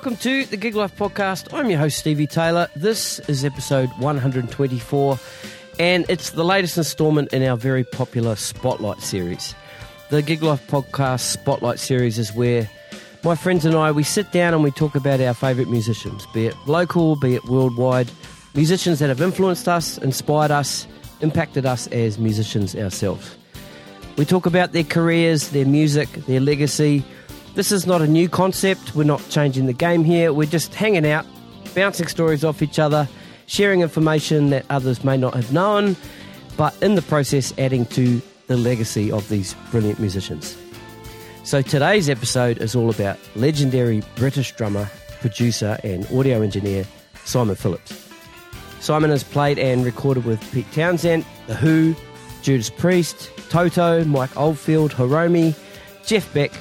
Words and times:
welcome 0.00 0.16
to 0.16 0.46
the 0.46 0.56
Gig 0.56 0.74
Life 0.74 0.96
Podcast. 0.96 1.52
I'm 1.52 1.68
your 1.68 1.78
host, 1.78 1.98
Stevie 1.98 2.26
Taylor. 2.26 2.68
This 2.74 3.18
is 3.28 3.44
episode 3.44 3.90
124, 3.98 5.18
and 5.78 6.06
it's 6.08 6.30
the 6.30 6.42
latest 6.42 6.78
installment 6.78 7.34
in 7.34 7.42
our 7.42 7.54
very 7.54 7.84
popular 7.84 8.34
Spotlight 8.34 9.02
series. 9.02 9.54
The 10.08 10.22
Gig 10.22 10.42
Life 10.42 10.66
Podcast 10.68 11.20
Spotlight 11.20 11.78
series 11.78 12.18
is 12.18 12.32
where 12.32 12.66
my 13.24 13.34
friends 13.34 13.66
and 13.66 13.74
I 13.74 13.92
we 13.92 14.02
sit 14.02 14.32
down 14.32 14.54
and 14.54 14.62
we 14.62 14.70
talk 14.70 14.94
about 14.94 15.20
our 15.20 15.34
favourite 15.34 15.68
musicians, 15.68 16.24
be 16.32 16.46
it 16.46 16.54
local, 16.66 17.16
be 17.16 17.34
it 17.34 17.44
worldwide, 17.44 18.10
musicians 18.54 19.00
that 19.00 19.10
have 19.10 19.20
influenced 19.20 19.68
us, 19.68 19.98
inspired 19.98 20.50
us, 20.50 20.86
impacted 21.20 21.66
us 21.66 21.88
as 21.88 22.18
musicians 22.18 22.74
ourselves. 22.74 23.36
We 24.16 24.24
talk 24.24 24.46
about 24.46 24.72
their 24.72 24.84
careers, 24.84 25.50
their 25.50 25.66
music, 25.66 26.08
their 26.24 26.40
legacy 26.40 27.04
this 27.54 27.72
is 27.72 27.86
not 27.86 28.00
a 28.02 28.06
new 28.06 28.28
concept. 28.28 28.94
We're 28.94 29.04
not 29.04 29.26
changing 29.28 29.66
the 29.66 29.72
game 29.72 30.04
here. 30.04 30.32
We're 30.32 30.48
just 30.48 30.74
hanging 30.74 31.06
out, 31.06 31.26
bouncing 31.74 32.06
stories 32.06 32.44
off 32.44 32.62
each 32.62 32.78
other, 32.78 33.08
sharing 33.46 33.80
information 33.80 34.50
that 34.50 34.64
others 34.70 35.04
may 35.04 35.16
not 35.16 35.34
have 35.34 35.52
known, 35.52 35.96
but 36.56 36.74
in 36.82 36.94
the 36.94 37.02
process, 37.02 37.52
adding 37.58 37.86
to 37.86 38.22
the 38.46 38.56
legacy 38.56 39.10
of 39.10 39.28
these 39.28 39.54
brilliant 39.70 39.98
musicians. 39.98 40.56
So 41.42 41.62
today's 41.62 42.08
episode 42.08 42.58
is 42.58 42.76
all 42.76 42.90
about 42.90 43.18
legendary 43.34 44.02
British 44.16 44.52
drummer, 44.52 44.88
producer, 45.20 45.78
and 45.82 46.06
audio 46.12 46.42
engineer 46.42 46.84
Simon 47.24 47.56
Phillips. 47.56 48.08
Simon 48.80 49.10
has 49.10 49.24
played 49.24 49.58
and 49.58 49.84
recorded 49.84 50.24
with 50.24 50.40
Pete 50.52 50.70
Townshend, 50.72 51.24
The 51.46 51.54
Who, 51.54 51.94
Judas 52.42 52.70
Priest, 52.70 53.30
Toto, 53.50 54.04
Mike 54.04 54.36
Oldfield, 54.36 54.92
Hiromi, 54.92 55.54
Jeff 56.04 56.32
Beck, 56.32 56.52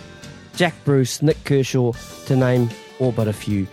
Jack 0.55 0.73
Bruce, 0.86 1.22
Nik 1.22 1.44
Kershaw, 1.45 1.94
to 2.25 2.36
name 2.36 2.69
all 3.00 3.11
but 3.11 3.28
a 3.28 3.33
few. 3.33 3.67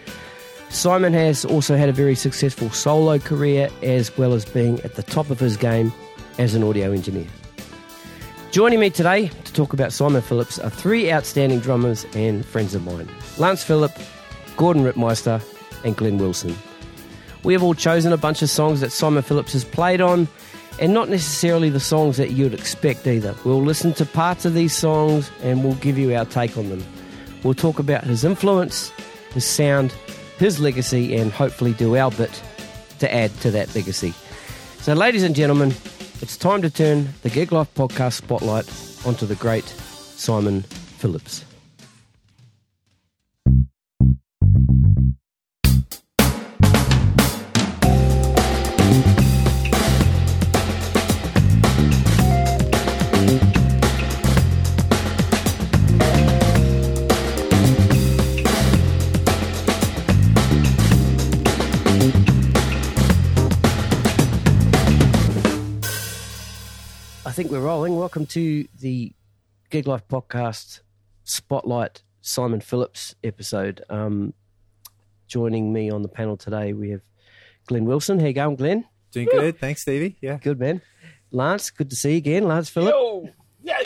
Simon 0.68 1.12
has 1.12 1.44
also 1.44 1.76
had 1.76 1.88
a 1.88 1.92
very 1.92 2.14
successful 2.14 2.70
solo 2.70 3.18
career 3.18 3.68
as 3.82 4.16
well 4.18 4.34
as 4.34 4.44
being 4.44 4.80
at 4.80 4.94
the 4.94 5.02
top 5.02 5.30
of 5.30 5.38
his 5.38 5.56
game 5.56 5.92
as 6.38 6.54
an 6.54 6.62
audio 6.62 6.92
engineer. 6.92 7.26
Joining 8.50 8.80
me 8.80 8.90
today 8.90 9.28
to 9.28 9.52
talk 9.52 9.72
about 9.72 9.92
Simon 9.92 10.22
Phillips 10.22 10.58
are 10.58 10.70
three 10.70 11.12
outstanding 11.12 11.60
drummers 11.60 12.06
and 12.14 12.44
friends 12.44 12.74
of 12.74 12.84
mine 12.84 13.08
Lance 13.38 13.62
Philip, 13.62 13.92
Gordon 14.56 14.82
Rytmeister, 14.82 15.42
and 15.84 15.96
Glenn 15.96 16.18
Wilson. 16.18 16.56
We 17.42 17.52
have 17.52 17.62
all 17.62 17.74
chosen 17.74 18.12
a 18.12 18.16
bunch 18.16 18.42
of 18.42 18.50
songs 18.50 18.80
that 18.80 18.92
Simon 18.92 19.22
Phillips 19.22 19.52
has 19.52 19.64
played 19.64 20.00
on 20.00 20.26
and 20.78 20.92
not 20.92 21.08
necessarily 21.08 21.70
the 21.70 21.80
songs 21.80 22.16
that 22.16 22.32
you'd 22.32 22.54
expect 22.54 23.06
either. 23.06 23.34
We'll 23.44 23.62
listen 23.62 23.94
to 23.94 24.06
parts 24.06 24.44
of 24.44 24.54
these 24.54 24.76
songs 24.76 25.30
and 25.42 25.64
we'll 25.64 25.74
give 25.74 25.96
you 25.98 26.14
our 26.14 26.24
take 26.24 26.56
on 26.58 26.68
them. 26.68 26.84
We'll 27.42 27.54
talk 27.54 27.78
about 27.78 28.04
his 28.04 28.24
influence, 28.24 28.90
his 29.32 29.46
sound, 29.46 29.92
his 30.38 30.60
legacy, 30.60 31.16
and 31.16 31.32
hopefully 31.32 31.72
do 31.72 31.96
our 31.96 32.10
bit 32.10 32.42
to 32.98 33.12
add 33.12 33.32
to 33.40 33.50
that 33.52 33.74
legacy. 33.74 34.12
So, 34.80 34.94
ladies 34.94 35.22
and 35.22 35.34
gentlemen, 35.34 35.74
it's 36.20 36.36
time 36.36 36.62
to 36.62 36.70
turn 36.70 37.08
the 37.22 37.30
Gig 37.30 37.52
Life 37.52 37.72
podcast 37.74 38.14
spotlight 38.14 38.66
onto 39.06 39.26
the 39.26 39.34
great 39.36 39.64
Simon 39.64 40.62
Phillips. 40.62 41.45
Think 67.36 67.50
we're 67.50 67.60
rolling. 67.60 67.96
Welcome 67.96 68.24
to 68.28 68.66
the 68.80 69.12
Gig 69.68 69.86
Life 69.86 70.08
Podcast 70.08 70.80
Spotlight 71.24 72.02
Simon 72.22 72.62
Phillips 72.62 73.14
episode. 73.22 73.84
Um, 73.90 74.32
joining 75.28 75.70
me 75.70 75.90
on 75.90 76.00
the 76.00 76.08
panel 76.08 76.38
today, 76.38 76.72
we 76.72 76.88
have 76.92 77.02
Glenn 77.66 77.84
Wilson. 77.84 78.18
How 78.18 78.28
you 78.28 78.32
going, 78.32 78.56
Glenn? 78.56 78.86
Doing 79.12 79.28
good. 79.30 79.58
Thanks, 79.58 79.82
Stevie. 79.82 80.16
Yeah. 80.22 80.38
Good, 80.38 80.58
man. 80.58 80.80
Lance, 81.30 81.68
good 81.68 81.90
to 81.90 81.96
see 81.96 82.12
you 82.12 82.16
again. 82.16 82.44
Lance 82.44 82.70
Phillips. 82.70 82.94
Yo! 82.94 83.28
Yeah. 83.62 83.82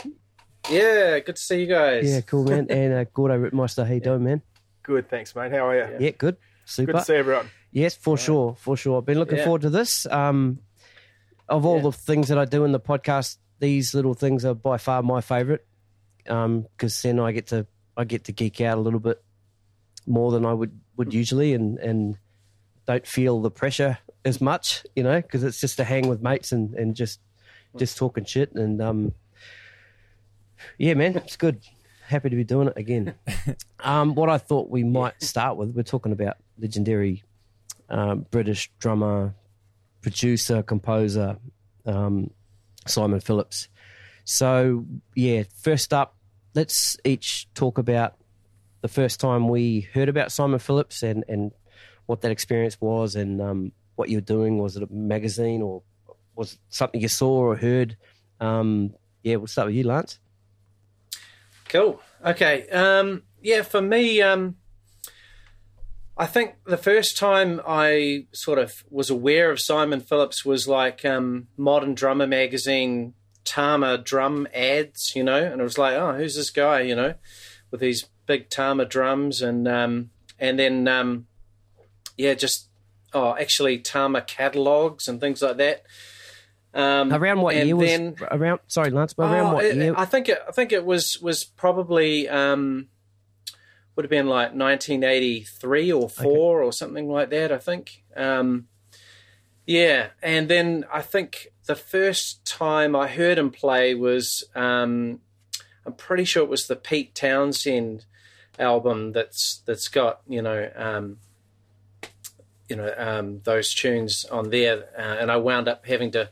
Yeah, 0.71 1.19
good 1.19 1.35
to 1.35 1.43
see 1.43 1.63
you 1.63 1.67
guys. 1.67 2.09
Yeah, 2.09 2.21
cool, 2.21 2.45
man. 2.45 2.67
and 2.71 2.95
uh, 2.95 3.05
Gordo 3.13 3.37
Rytmeister, 3.37 3.85
how 3.85 3.95
you 3.95 4.01
doing, 4.01 4.23
man? 4.23 4.43
Good, 4.85 5.11
thanks, 5.11 5.35
mate. 5.35 5.51
How 5.51 5.67
are 5.71 5.77
you? 5.77 5.97
Yeah, 5.99 6.11
good. 6.11 6.37
Super. 6.67 6.93
Good 6.93 6.99
to 7.01 7.05
see 7.05 7.15
everyone. 7.15 7.51
Yes, 7.73 7.97
for 7.97 8.17
sure, 8.17 8.55
for 8.55 8.77
sure. 8.77 8.99
I've 8.99 9.07
been 9.07 9.19
looking 9.19 9.39
Yeah. 9.39 9.45
forward 9.45 9.63
to 9.63 9.71
this. 9.71 10.07
Um, 10.07 10.61
of 11.51 11.67
all 11.67 11.77
Yeah. 11.77 11.83
the 11.83 11.93
things 11.93 12.29
that 12.29 12.39
I 12.39 12.45
do 12.47 12.65
in 12.65 12.73
the 12.73 12.81
podcast, 12.81 13.37
these 13.59 13.93
little 13.95 14.15
things 14.15 14.45
are 14.45 14.55
by 14.55 14.79
far 14.79 15.03
my 15.03 15.21
favourite 15.21 15.61
because 16.25 17.03
then 17.03 17.19
I 17.21 17.33
get 17.33 17.49
to 17.49 17.67
I 17.97 18.05
get 18.05 18.25
to 18.25 18.33
geek 18.33 18.61
out 18.61 18.79
a 18.79 18.81
little 18.81 19.01
bit 19.01 19.23
more 20.07 20.31
than 20.31 20.47
I 20.47 20.55
would 20.55 20.81
would 20.97 21.13
usually, 21.13 21.53
and 21.55 21.79
and 21.79 22.17
don't 22.87 23.07
feel 23.07 23.41
the 23.43 23.51
pressure 23.51 23.99
as 24.25 24.41
much, 24.41 24.85
you 24.97 25.03
know, 25.03 25.21
because 25.21 25.45
it's 25.45 25.61
just 25.61 25.77
to 25.79 25.85
hang 25.85 26.09
with 26.09 26.23
mates 26.23 26.53
and 26.53 26.75
and 26.75 26.95
just 26.95 27.21
just 27.77 27.97
talking 27.99 28.25
shit 28.25 28.53
and 28.55 28.81
um, 28.81 29.13
yeah, 30.79 30.95
man, 30.95 31.17
it's 31.17 31.37
good. 31.37 31.61
Happy 32.07 32.29
to 32.31 32.37
be 32.37 32.45
doing 32.45 32.69
it 32.69 32.77
again. 32.77 33.15
um, 33.81 34.15
what 34.15 34.29
I 34.29 34.39
thought 34.39 34.69
we 34.69 34.83
might 34.83 35.23
start 35.23 35.57
with, 35.57 35.75
we're 35.75 35.83
talking 35.85 36.13
about 36.13 36.37
legendary 36.59 37.23
um, 37.89 38.27
British 38.31 38.71
drummer, 38.79 39.35
producer, 40.01 40.63
composer, 40.63 41.39
um, 41.87 42.31
Simon 42.87 43.21
Phillips. 43.21 43.69
So, 44.25 44.87
yeah, 45.15 45.45
first 45.63 45.93
up, 45.93 46.17
let's 46.55 46.97
each 47.05 47.49
talk 47.55 47.79
about 47.79 48.15
the 48.81 48.89
first 48.89 49.21
time 49.21 49.49
we 49.49 49.83
heard 49.93 50.09
about 50.09 50.33
Simon 50.33 50.59
Phillips 50.59 51.03
and, 51.03 51.25
and 51.29 51.53
what 52.07 52.23
that 52.23 52.31
experience 52.31 52.81
was 52.81 53.15
and 53.15 53.41
um, 53.41 53.73
what 53.97 54.09
you 54.09 54.17
were 54.17 54.23
doing. 54.23 54.59
Was 54.59 54.77
it 54.77 54.83
a 54.83 54.93
magazine 54.93 55.63
or 55.63 55.83
was 56.35 56.55
it 56.55 56.59
something 56.69 57.01
you 57.01 57.09
saw 57.09 57.31
or 57.31 57.57
heard? 57.57 57.97
Um, 58.41 58.95
yeah, 59.23 59.37
we'll 59.37 59.47
start 59.47 59.67
with 59.67 59.77
you, 59.77 59.85
Lance. 59.85 60.19
Cool. 61.69 62.01
Okay. 62.25 62.69
Um, 62.71 63.23
yeah, 63.43 63.63
for 63.63 63.81
me, 63.81 64.23
um, 64.23 64.57
I 66.21 66.27
think 66.27 66.57
the 66.67 66.77
first 66.77 67.17
time 67.17 67.63
I 67.67 68.27
sort 68.33 68.59
of 68.59 68.85
was 68.91 69.09
aware 69.09 69.51
of 69.51 69.59
Simon 69.59 70.01
Phillips 70.01 70.45
was 70.45 70.69
like 70.69 71.03
um, 71.05 71.49
Modern 71.57 71.95
Drummer 71.95 72.27
magazine 72.27 73.15
Tama 73.45 73.97
drum 73.97 74.47
ads, 74.55 75.13
you 75.17 75.25
know, 75.25 75.43
and 75.43 75.61
it 75.61 75.65
was 75.65 75.79
like, 75.79 75.95
oh, 75.95 76.13
who's 76.13 76.37
this 76.37 76.51
guy, 76.51 76.83
you 76.83 76.95
know, 76.95 77.15
with 77.71 77.81
these 77.81 78.05
big 78.27 78.51
Tama 78.51 78.85
drums, 78.85 79.41
and 79.41 79.67
um, 79.67 80.11
and 80.39 80.59
then 80.59 80.87
um, 80.87 81.27
yeah, 82.19 82.35
just 82.35 82.69
oh, 83.15 83.35
actually 83.37 83.79
Tama 83.79 84.21
catalogs 84.21 85.09
and 85.09 85.21
things 85.21 85.41
like 85.41 85.57
that. 85.57 85.85
Um, 86.75 87.13
Around 87.13 87.41
what 87.41 87.57
year 87.57 87.75
was 87.75 87.89
then- 87.89 88.15
around? 88.31 88.61
Sorry, 88.69 88.91
Lance, 88.91 89.15
but 89.15 89.25
around 89.33 89.47
Oh, 89.47 89.55
what 89.55 89.75
year? 89.75 89.95
I 89.97 90.05
think 90.05 90.29
it, 90.29 90.39
I 90.47 90.53
think 90.53 90.71
it 90.71 90.85
was 90.85 91.19
was 91.23 91.43
probably 91.45 92.29
um, 92.29 92.89
would 94.01 94.07
have 94.07 94.11
been 94.11 94.29
like 94.29 94.55
1983 94.55 95.93
or 95.93 96.09
four 96.09 96.63
or 96.63 96.73
something 96.73 97.07
like 97.07 97.29
that. 97.29 97.53
I 97.53 97.59
think. 97.59 98.03
Um, 98.17 98.67
yeah, 99.67 100.09
and 100.23 100.49
then 100.49 100.87
I 100.91 101.03
think 101.03 101.49
the 101.67 101.77
first 101.77 102.47
time 102.47 102.97
I 102.97 103.09
heard 103.09 103.37
him 103.37 103.51
play 103.51 103.95
was 103.95 104.43
um, 104.55 105.21
I'm 105.85 105.93
pretty 105.93 106.25
sure 106.25 106.43
it 106.43 106.49
was 106.49 106.67
the 106.67 106.77
Pete 106.77 107.15
Townshend 107.15 108.07
album 108.59 109.13
that's 109.13 109.63
that's 109.67 109.89
got 109.89 110.23
you 110.27 110.41
know 110.41 110.71
um, 110.75 111.19
you 112.71 112.77
know 112.77 112.95
um, 112.97 113.41
those 113.45 113.75
tunes 113.75 114.25
on 114.33 114.49
there, 114.49 114.89
uh, 114.97 115.19
and 115.21 115.31
I 115.31 115.37
wound 115.37 115.69
up 115.69 115.85
having 115.85 116.11
to 116.13 116.31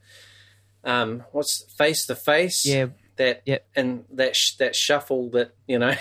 um, 0.85 1.23
what's 1.33 1.71
face 1.77 2.07
to 2.07 2.15
face 2.15 2.65
yeah, 2.65 2.87
that 3.19 3.43
Yeah. 3.45 3.59
and 3.77 4.05
that 4.15 4.35
sh- 4.35 4.55
that 4.57 4.75
shuffle 4.75 5.31
that 5.31 5.55
you 5.67 5.79
know 5.79 5.95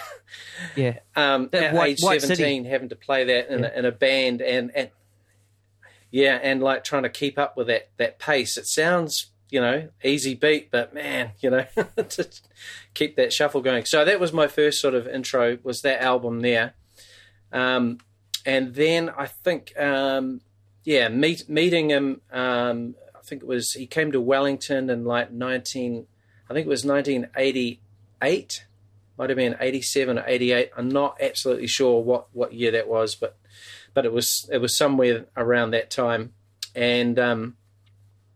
yeah. 0.75 0.99
um, 1.15 1.49
That 1.51 1.63
at 1.63 1.73
White- 1.75 1.89
age 1.91 2.01
White 2.01 2.21
City. 2.21 2.35
seventeen 2.35 2.65
having 2.65 2.89
to 2.89 2.95
play 2.95 3.25
that 3.25 3.49
in, 3.53 3.59
Yeah. 3.59 3.71
a, 3.75 3.79
in 3.79 3.85
a 3.85 3.91
band 3.91 4.41
and 4.41 4.71
and 4.75 4.89
yeah 6.09 6.39
and 6.41 6.61
like 6.63 6.83
trying 6.83 7.03
to 7.03 7.09
keep 7.09 7.37
up 7.37 7.57
with 7.57 7.67
that 7.67 7.89
that 7.97 8.17
pace. 8.19 8.57
It 8.57 8.65
sounds 8.65 9.27
you 9.49 9.61
know 9.61 9.89
easy 10.03 10.33
beat, 10.35 10.71
but 10.71 10.93
man, 10.93 11.31
you 11.39 11.49
know 11.49 11.65
to 12.09 12.27
keep 12.93 13.15
that 13.17 13.31
shuffle 13.33 13.61
going. 13.61 13.85
So 13.85 14.03
that 14.05 14.19
was 14.19 14.31
my 14.33 14.47
first 14.47 14.79
sort 14.81 14.93
of 14.95 15.07
intro 15.07 15.57
was 15.63 15.81
that 15.81 16.01
album 16.01 16.41
there, 16.41 16.73
um, 17.51 17.99
and 18.45 18.73
then 18.75 19.09
I 19.09 19.25
think 19.27 19.77
um, 19.79 20.41
yeah 20.83 21.09
meet, 21.09 21.47
meeting 21.49 21.89
him. 21.89 22.21
Um, 22.31 22.95
I 23.15 23.19
think 23.29 23.41
it 23.41 23.47
was 23.47 23.73
he 23.73 23.87
came 23.87 24.11
to 24.13 24.21
Wellington 24.21 24.89
in 24.89 25.03
like 25.05 25.31
nineteen. 25.31 26.07
I 26.49 26.53
think 26.53 26.65
it 26.65 26.69
was 26.69 26.85
nineteen 26.85 27.27
eighty 27.35 27.81
eight 28.21 28.65
might 29.17 29.29
have 29.29 29.37
been 29.37 29.57
87 29.59 30.19
or 30.19 30.23
88. 30.25 30.71
I'm 30.77 30.89
not 30.89 31.17
absolutely 31.19 31.67
sure 31.67 32.01
what, 32.01 32.27
what 32.33 32.53
year 32.53 32.71
that 32.71 32.87
was, 32.87 33.15
but 33.15 33.37
but 33.93 34.05
it 34.05 34.13
was 34.13 34.47
it 34.51 34.59
was 34.59 34.77
somewhere 34.77 35.25
around 35.35 35.71
that 35.71 35.89
time, 35.89 36.33
and 36.75 37.17
um, 37.17 37.57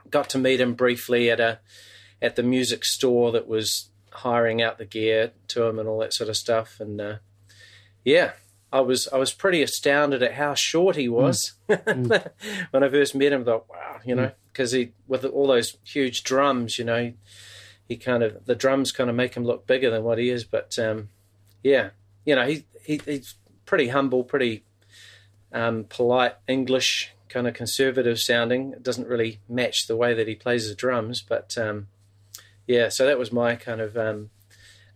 got 0.09 0.27
to 0.29 0.39
meet 0.39 0.59
him 0.59 0.73
briefly 0.73 1.29
at 1.29 1.39
a 1.39 1.59
at 2.19 2.35
the 2.35 2.41
music 2.41 2.83
store 2.83 3.31
that 3.31 3.47
was 3.47 3.89
hiring 4.09 4.61
out 4.61 4.79
the 4.79 4.85
gear 4.85 5.31
to 5.49 5.63
him 5.63 5.77
and 5.77 5.87
all 5.87 5.99
that 5.99 6.15
sort 6.15 6.29
of 6.31 6.37
stuff, 6.37 6.79
and 6.79 6.99
uh, 6.99 7.15
yeah, 8.03 8.31
I 8.73 8.79
was 8.79 9.07
I 9.09 9.17
was 9.17 9.33
pretty 9.33 9.61
astounded 9.61 10.23
at 10.23 10.33
how 10.33 10.55
short 10.55 10.95
he 10.95 11.07
was 11.07 11.53
mm. 11.69 12.31
when 12.71 12.83
I 12.83 12.89
first 12.89 13.13
met 13.13 13.31
him. 13.31 13.41
I 13.41 13.45
thought, 13.45 13.69
wow, 13.69 13.99
you 14.03 14.15
know, 14.15 14.31
because 14.51 14.73
mm. 14.73 14.77
he 14.77 14.91
with 15.07 15.23
all 15.25 15.45
those 15.45 15.77
huge 15.83 16.23
drums, 16.23 16.79
you 16.79 16.85
know, 16.85 17.13
he 17.91 17.97
kind 17.97 18.23
of 18.23 18.45
the 18.45 18.55
drums 18.55 18.93
kind 18.93 19.09
of 19.09 19.17
make 19.17 19.33
him 19.33 19.43
look 19.43 19.67
bigger 19.67 19.89
than 19.89 20.03
what 20.03 20.17
he 20.17 20.29
is. 20.29 20.45
But 20.45 20.79
um, 20.79 21.09
yeah, 21.61 21.89
you 22.23 22.35
know, 22.35 22.47
he, 22.47 22.63
he 22.85 23.01
he's 23.03 23.35
pretty 23.65 23.89
humble, 23.89 24.23
pretty 24.23 24.63
um, 25.51 25.83
polite 25.89 26.35
English, 26.47 27.11
kind 27.27 27.47
of 27.49 27.53
conservative 27.53 28.17
sounding. 28.17 28.71
It 28.71 28.81
doesn't 28.81 29.09
really 29.09 29.41
match 29.49 29.88
the 29.88 29.97
way 29.97 30.13
that 30.13 30.25
he 30.25 30.35
plays 30.35 30.69
the 30.69 30.73
drums, 30.73 31.21
but 31.21 31.57
um, 31.57 31.88
yeah. 32.65 32.88
So 32.88 33.05
that 33.05 33.19
was 33.19 33.33
my 33.33 33.55
kind 33.57 33.81
of 33.81 33.97
um, 33.97 34.29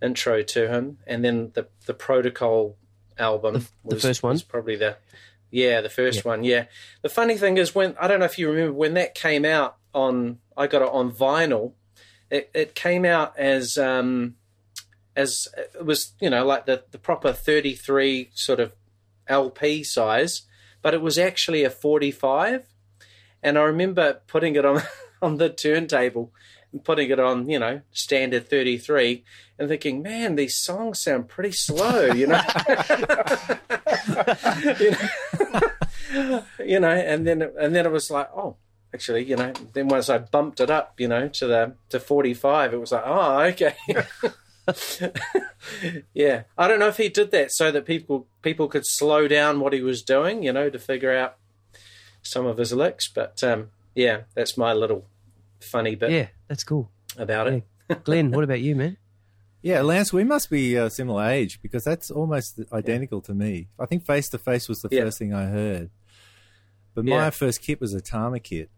intro 0.02 0.42
to 0.42 0.70
him, 0.70 1.00
and 1.06 1.26
then 1.26 1.52
the 1.54 1.68
the 1.86 1.94
protocol 1.94 2.78
album. 3.20 3.54
The, 3.56 3.68
was, 3.84 4.02
the 4.02 4.08
first 4.08 4.24
one, 4.24 4.32
was 4.36 4.44
probably 4.44 4.78
the 4.78 4.96
yeah, 5.52 5.82
the 5.82 5.90
first 5.90 6.20
yeah. 6.24 6.30
one. 6.30 6.46
Yeah. 6.46 6.66
The 7.02 7.10
funny 7.10 7.38
thing 7.38 7.58
is 7.58 7.76
when 7.76 7.98
I 8.00 8.08
don't 8.08 8.20
know 8.20 8.26
if 8.26 8.40
you 8.40 8.50
remember 8.50 8.72
when 8.72 8.94
that 8.94 9.16
came 9.16 9.44
out 9.44 9.76
on 9.94 10.40
I 10.56 10.68
got 10.68 10.82
it 10.82 10.90
on 10.90 11.12
vinyl. 11.12 11.74
It, 12.36 12.52
it 12.54 12.76
came 12.76 13.06
out 13.06 13.38
as 13.38 13.78
um, 13.78 14.36
as 15.16 15.48
it 15.58 15.86
was 15.86 16.14
you 16.20 16.30
know 16.30 16.46
like 16.46 16.66
the 16.66 16.84
the 16.92 16.98
proper 16.98 17.32
33 17.32 18.32
sort 18.34 18.60
of 18.60 18.74
LP 19.28 19.84
size, 19.84 20.44
but 20.82 20.94
it 20.94 21.02
was 21.02 21.18
actually 21.18 21.64
a 21.64 21.70
45. 21.70 22.68
And 23.42 23.58
I 23.58 23.64
remember 23.64 24.22
putting 24.28 24.56
it 24.56 24.66
on 24.66 24.82
on 25.22 25.38
the 25.38 25.50
turntable 25.50 26.34
and 26.72 26.84
putting 26.84 27.10
it 27.10 27.20
on, 27.20 27.50
you 27.50 27.60
know, 27.60 27.82
standard 27.92 28.50
33 28.50 29.24
and 29.58 29.70
thinking, 29.70 30.02
man, 30.02 30.36
these 30.36 30.58
songs 30.58 31.00
sound 31.00 31.30
pretty 31.30 31.52
slow, 31.52 32.08
you 32.08 32.28
know. 32.28 32.42
you, 34.80 34.92
know 34.92 36.44
you 36.66 36.80
know, 36.80 36.90
and 36.90 37.26
then 37.26 37.42
and 37.60 37.76
then 37.76 37.86
it 37.86 37.92
was 37.92 38.12
like, 38.12 38.30
oh, 38.36 38.58
actually, 38.96 39.26
you 39.26 39.36
know, 39.36 39.52
then 39.74 39.90
once 39.90 40.10
I 40.10 40.18
bumped 40.18 40.60
it 40.62 40.70
up, 40.70 41.00
you 41.00 41.08
know, 41.08 41.28
to 41.28 41.48
the 41.48 41.76
to 41.90 42.00
45, 42.00 42.74
it 42.74 42.80
was 42.80 42.92
like, 42.94 43.04
oh, 43.06 43.40
okay. 43.42 43.76
yeah, 46.14 46.44
I 46.58 46.68
don't 46.68 46.80
know 46.80 46.88
if 46.88 46.98
he 46.98 47.10
did 47.10 47.32
that 47.32 47.52
so 47.52 47.72
that 47.72 47.86
people 47.86 48.28
people 48.42 48.68
could 48.68 48.86
slow 48.86 49.28
down 49.28 49.60
what 49.60 49.74
he 49.74 49.82
was 49.82 50.02
doing, 50.02 50.44
you 50.44 50.54
know, 50.54 50.70
to 50.70 50.80
figure 50.80 51.16
out 51.16 51.36
some 52.22 52.46
of 52.46 52.58
his 52.58 52.74
licks. 52.74 53.08
But 53.08 53.44
um, 53.44 53.70
yeah, 53.94 54.22
that's 54.34 54.58
my 54.58 54.74
little 54.74 55.06
funny 55.60 55.96
bit. 55.96 56.12
Yeah, 56.12 56.28
that's 56.48 56.64
cool 56.64 56.90
about 57.18 57.48
yeah. 57.48 57.60
it. 57.90 58.04
Glenn, 58.04 58.32
what 58.32 58.44
about 58.44 58.62
you, 58.62 58.76
man? 58.76 58.98
Yeah, 59.62 59.82
Lance, 59.82 60.14
we 60.14 60.24
must 60.24 60.52
be 60.52 60.76
a 60.76 60.92
similar 60.92 61.26
age 61.26 61.60
because 61.60 61.84
that's 61.84 62.12
almost 62.12 62.60
identical 62.72 63.18
yeah. 63.24 63.26
to 63.26 63.34
me. 63.34 63.68
I 63.80 63.88
think 63.88 64.06
Face 64.06 64.30
to 64.30 64.38
Face 64.38 64.70
was 64.70 64.82
the 64.82 64.90
yeah. 64.92 65.02
first 65.02 65.18
thing 65.18 65.34
I 65.34 65.46
heard, 65.46 65.90
but 66.94 67.04
my 67.04 67.32
first 67.32 67.64
kit 67.64 67.82
was 67.82 67.92
a 67.96 68.00
Tama 68.00 68.40
kit, 68.42 68.70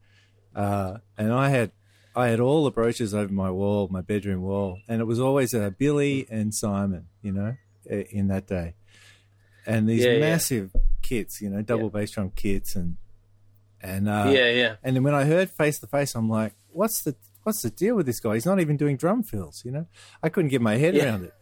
uh, 0.55 0.97
and 1.17 1.33
I 1.33 1.49
had 1.49 1.71
I 2.15 2.29
had 2.29 2.39
all 2.39 2.63
the 2.63 2.71
brochures 2.71 3.13
over 3.13 3.31
my 3.31 3.51
wall, 3.51 3.87
my 3.91 4.01
bedroom 4.01 4.41
wall, 4.41 4.79
and 4.87 5.01
it 5.01 5.05
was 5.05 5.19
always 5.19 5.53
uh, 5.53 5.69
Billy 5.77 6.25
and 6.29 6.53
Simon, 6.53 7.07
you 7.21 7.31
know, 7.31 7.55
in 7.85 8.27
that 8.29 8.47
day, 8.47 8.75
and 9.65 9.87
these 9.87 10.05
massive 10.05 10.71
kits, 11.01 11.41
you 11.41 11.49
know, 11.49 11.61
double 11.61 11.89
bass 11.89 12.11
drum 12.11 12.31
kits, 12.35 12.75
and 12.75 12.97
and 13.81 14.09
uh, 14.09 14.25
yeah, 14.29 14.49
yeah. 14.49 14.75
And 14.83 14.95
then 14.95 15.03
when 15.03 15.13
I 15.13 15.25
heard 15.25 15.49
Face 15.49 15.79
to 15.79 15.87
Face, 15.87 16.15
I'm 16.15 16.29
like, 16.29 16.53
what's 16.69 17.01
the 17.03 17.15
what's 17.43 17.61
the 17.61 17.69
deal 17.69 17.95
with 17.95 18.05
this 18.05 18.19
guy? 18.19 18.33
He's 18.33 18.45
not 18.45 18.59
even 18.59 18.77
doing 18.77 18.97
drum 18.97 19.23
fills, 19.23 19.63
you 19.63 19.71
know. 19.71 19.87
I 20.21 20.29
couldn't 20.29 20.49
get 20.49 20.61
my 20.61 20.75
head 20.75 20.95
yeah. 20.95 21.05
around 21.05 21.23
it. 21.23 21.33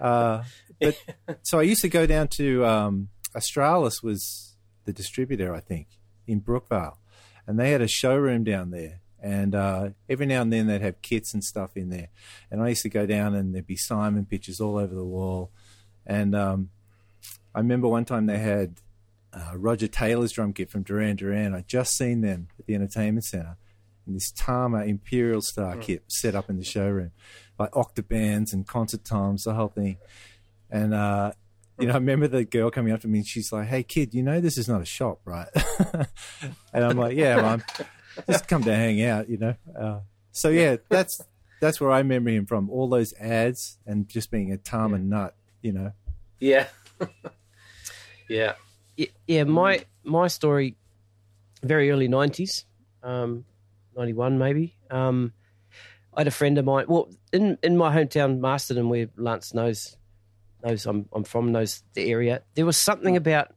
Uh, 0.00 0.42
but 0.80 0.96
so 1.42 1.58
I 1.58 1.62
used 1.62 1.80
to 1.82 1.88
go 1.88 2.06
down 2.06 2.28
to 2.36 2.64
um, 2.64 3.08
Australis 3.34 4.02
was 4.02 4.56
the 4.84 4.92
distributor, 4.92 5.54
I 5.54 5.60
think, 5.60 5.88
in 6.26 6.40
Brookvale, 6.40 6.96
and 7.48 7.58
they 7.58 7.70
had 7.70 7.80
a 7.80 7.88
showroom 7.88 8.44
down 8.44 8.70
there. 8.70 9.00
And 9.20 9.54
uh, 9.54 9.88
every 10.08 10.26
now 10.26 10.42
and 10.42 10.52
then 10.52 10.66
they'd 10.66 10.82
have 10.82 11.00
kits 11.00 11.32
and 11.32 11.42
stuff 11.42 11.76
in 11.76 11.88
there. 11.88 12.08
And 12.50 12.62
I 12.62 12.68
used 12.68 12.82
to 12.82 12.90
go 12.90 13.06
down 13.06 13.34
and 13.34 13.54
there'd 13.54 13.66
be 13.66 13.74
Simon 13.74 14.26
pictures 14.26 14.60
all 14.60 14.76
over 14.76 14.94
the 14.94 15.04
wall. 15.04 15.50
And 16.06 16.36
um, 16.36 16.68
I 17.54 17.60
remember 17.60 17.88
one 17.88 18.04
time 18.04 18.26
they 18.26 18.38
had 18.38 18.74
uh, 19.32 19.56
Roger 19.56 19.88
Taylor's 19.88 20.32
drum 20.32 20.52
kit 20.52 20.70
from 20.70 20.82
Duran 20.82 21.16
Duran. 21.16 21.54
I'd 21.54 21.66
just 21.66 21.96
seen 21.96 22.20
them 22.20 22.48
at 22.58 22.66
the 22.66 22.74
entertainment 22.74 23.24
center 23.24 23.56
and 24.06 24.14
this 24.14 24.30
Tama 24.30 24.84
Imperial 24.84 25.40
Star 25.40 25.76
mm. 25.76 25.82
kit 25.82 26.02
set 26.08 26.34
up 26.34 26.50
in 26.50 26.58
the 26.58 26.64
showroom, 26.64 27.12
like 27.58 27.72
octobans 27.72 28.52
and 28.52 28.66
concert 28.66 29.04
times, 29.04 29.44
the 29.44 29.54
whole 29.54 29.68
thing. 29.68 29.96
And 30.70 30.92
uh, 30.92 31.32
you 31.78 31.86
know, 31.86 31.92
I 31.92 31.96
remember 31.96 32.28
the 32.28 32.44
girl 32.44 32.70
coming 32.70 32.92
up 32.92 33.00
to 33.00 33.08
me 33.08 33.18
and 33.18 33.26
she's 33.26 33.52
like, 33.52 33.68
"Hey, 33.68 33.82
kid, 33.82 34.14
you 34.14 34.22
know 34.22 34.40
this 34.40 34.58
is 34.58 34.68
not 34.68 34.80
a 34.80 34.84
shop, 34.84 35.20
right?" 35.24 35.48
and 36.72 36.84
I'm 36.84 36.96
like, 36.96 37.16
"Yeah, 37.16 37.40
mom, 37.40 37.62
just 38.28 38.48
come 38.48 38.64
to 38.64 38.74
hang 38.74 39.02
out," 39.02 39.28
you 39.28 39.38
know. 39.38 39.54
Uh, 39.78 40.00
so 40.32 40.48
yeah, 40.48 40.76
that's 40.88 41.22
that's 41.60 41.80
where 41.80 41.90
I 41.90 41.98
remember 41.98 42.30
him 42.30 42.46
from. 42.46 42.70
All 42.70 42.88
those 42.88 43.12
ads 43.14 43.78
and 43.86 44.08
just 44.08 44.30
being 44.30 44.52
a 44.52 44.56
Tama 44.56 44.98
yeah. 44.98 45.04
nut, 45.04 45.34
you 45.62 45.72
know. 45.72 45.92
Yeah. 46.40 46.68
yeah. 48.28 48.52
Yeah, 49.26 49.42
my 49.42 49.84
my 50.04 50.28
story, 50.28 50.76
very 51.64 51.90
early 51.90 52.08
'90s. 52.08 52.64
Um, 53.02 53.44
91 53.96 54.38
maybe. 54.38 54.76
Um, 54.90 55.32
I 56.14 56.20
had 56.20 56.28
a 56.28 56.32
friend 56.32 56.58
of 56.58 56.64
mine. 56.64 56.86
Well, 56.88 57.10
in 57.32 57.58
in 57.62 57.76
my 57.76 57.94
hometown, 57.94 58.38
Masterton, 58.38 58.88
where 58.88 59.08
Lance 59.16 59.52
knows 59.52 59.96
knows 60.64 60.86
I'm 60.86 61.08
I'm 61.12 61.24
from, 61.24 61.52
knows 61.52 61.82
the 61.94 62.10
area. 62.10 62.42
There 62.54 62.66
was 62.66 62.76
something 62.76 63.16
about 63.16 63.54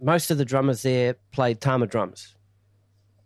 most 0.00 0.30
of 0.30 0.38
the 0.38 0.44
drummers 0.44 0.82
there 0.82 1.16
played 1.32 1.60
Tama 1.60 1.86
drums. 1.86 2.34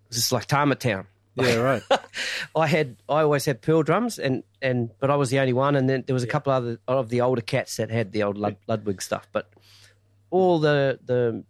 It's 0.09 0.17
just 0.17 0.33
like 0.33 0.47
Tama 0.47 0.75
Town. 0.77 1.07
Yeah, 1.35 1.57
right. 1.57 1.83
I 2.57 2.67
had 2.67 2.97
I 3.09 3.23
always 3.23 3.45
had 3.45 3.63
Pearl 3.63 3.83
drums, 3.83 4.19
and 4.19 4.43
and 4.61 4.91
but 5.01 5.11
I 5.11 5.17
was 5.17 5.31
the 5.31 5.39
only 5.39 5.53
one, 5.53 5.77
and 5.77 5.89
then 5.89 6.05
there 6.07 6.15
was 6.15 6.23
a 6.23 6.27
yeah. 6.27 6.33
couple 6.33 6.53
other 6.53 6.79
of 6.87 7.09
the 7.09 7.23
older 7.23 7.41
cats 7.41 7.77
that 7.77 7.91
had 7.91 8.13
the 8.13 8.23
old 8.23 8.37
Lud, 8.37 8.57
Ludwig 8.67 9.01
stuff, 9.01 9.27
but 9.33 9.51
all 10.31 10.59
the 10.59 10.99
the 11.05 11.45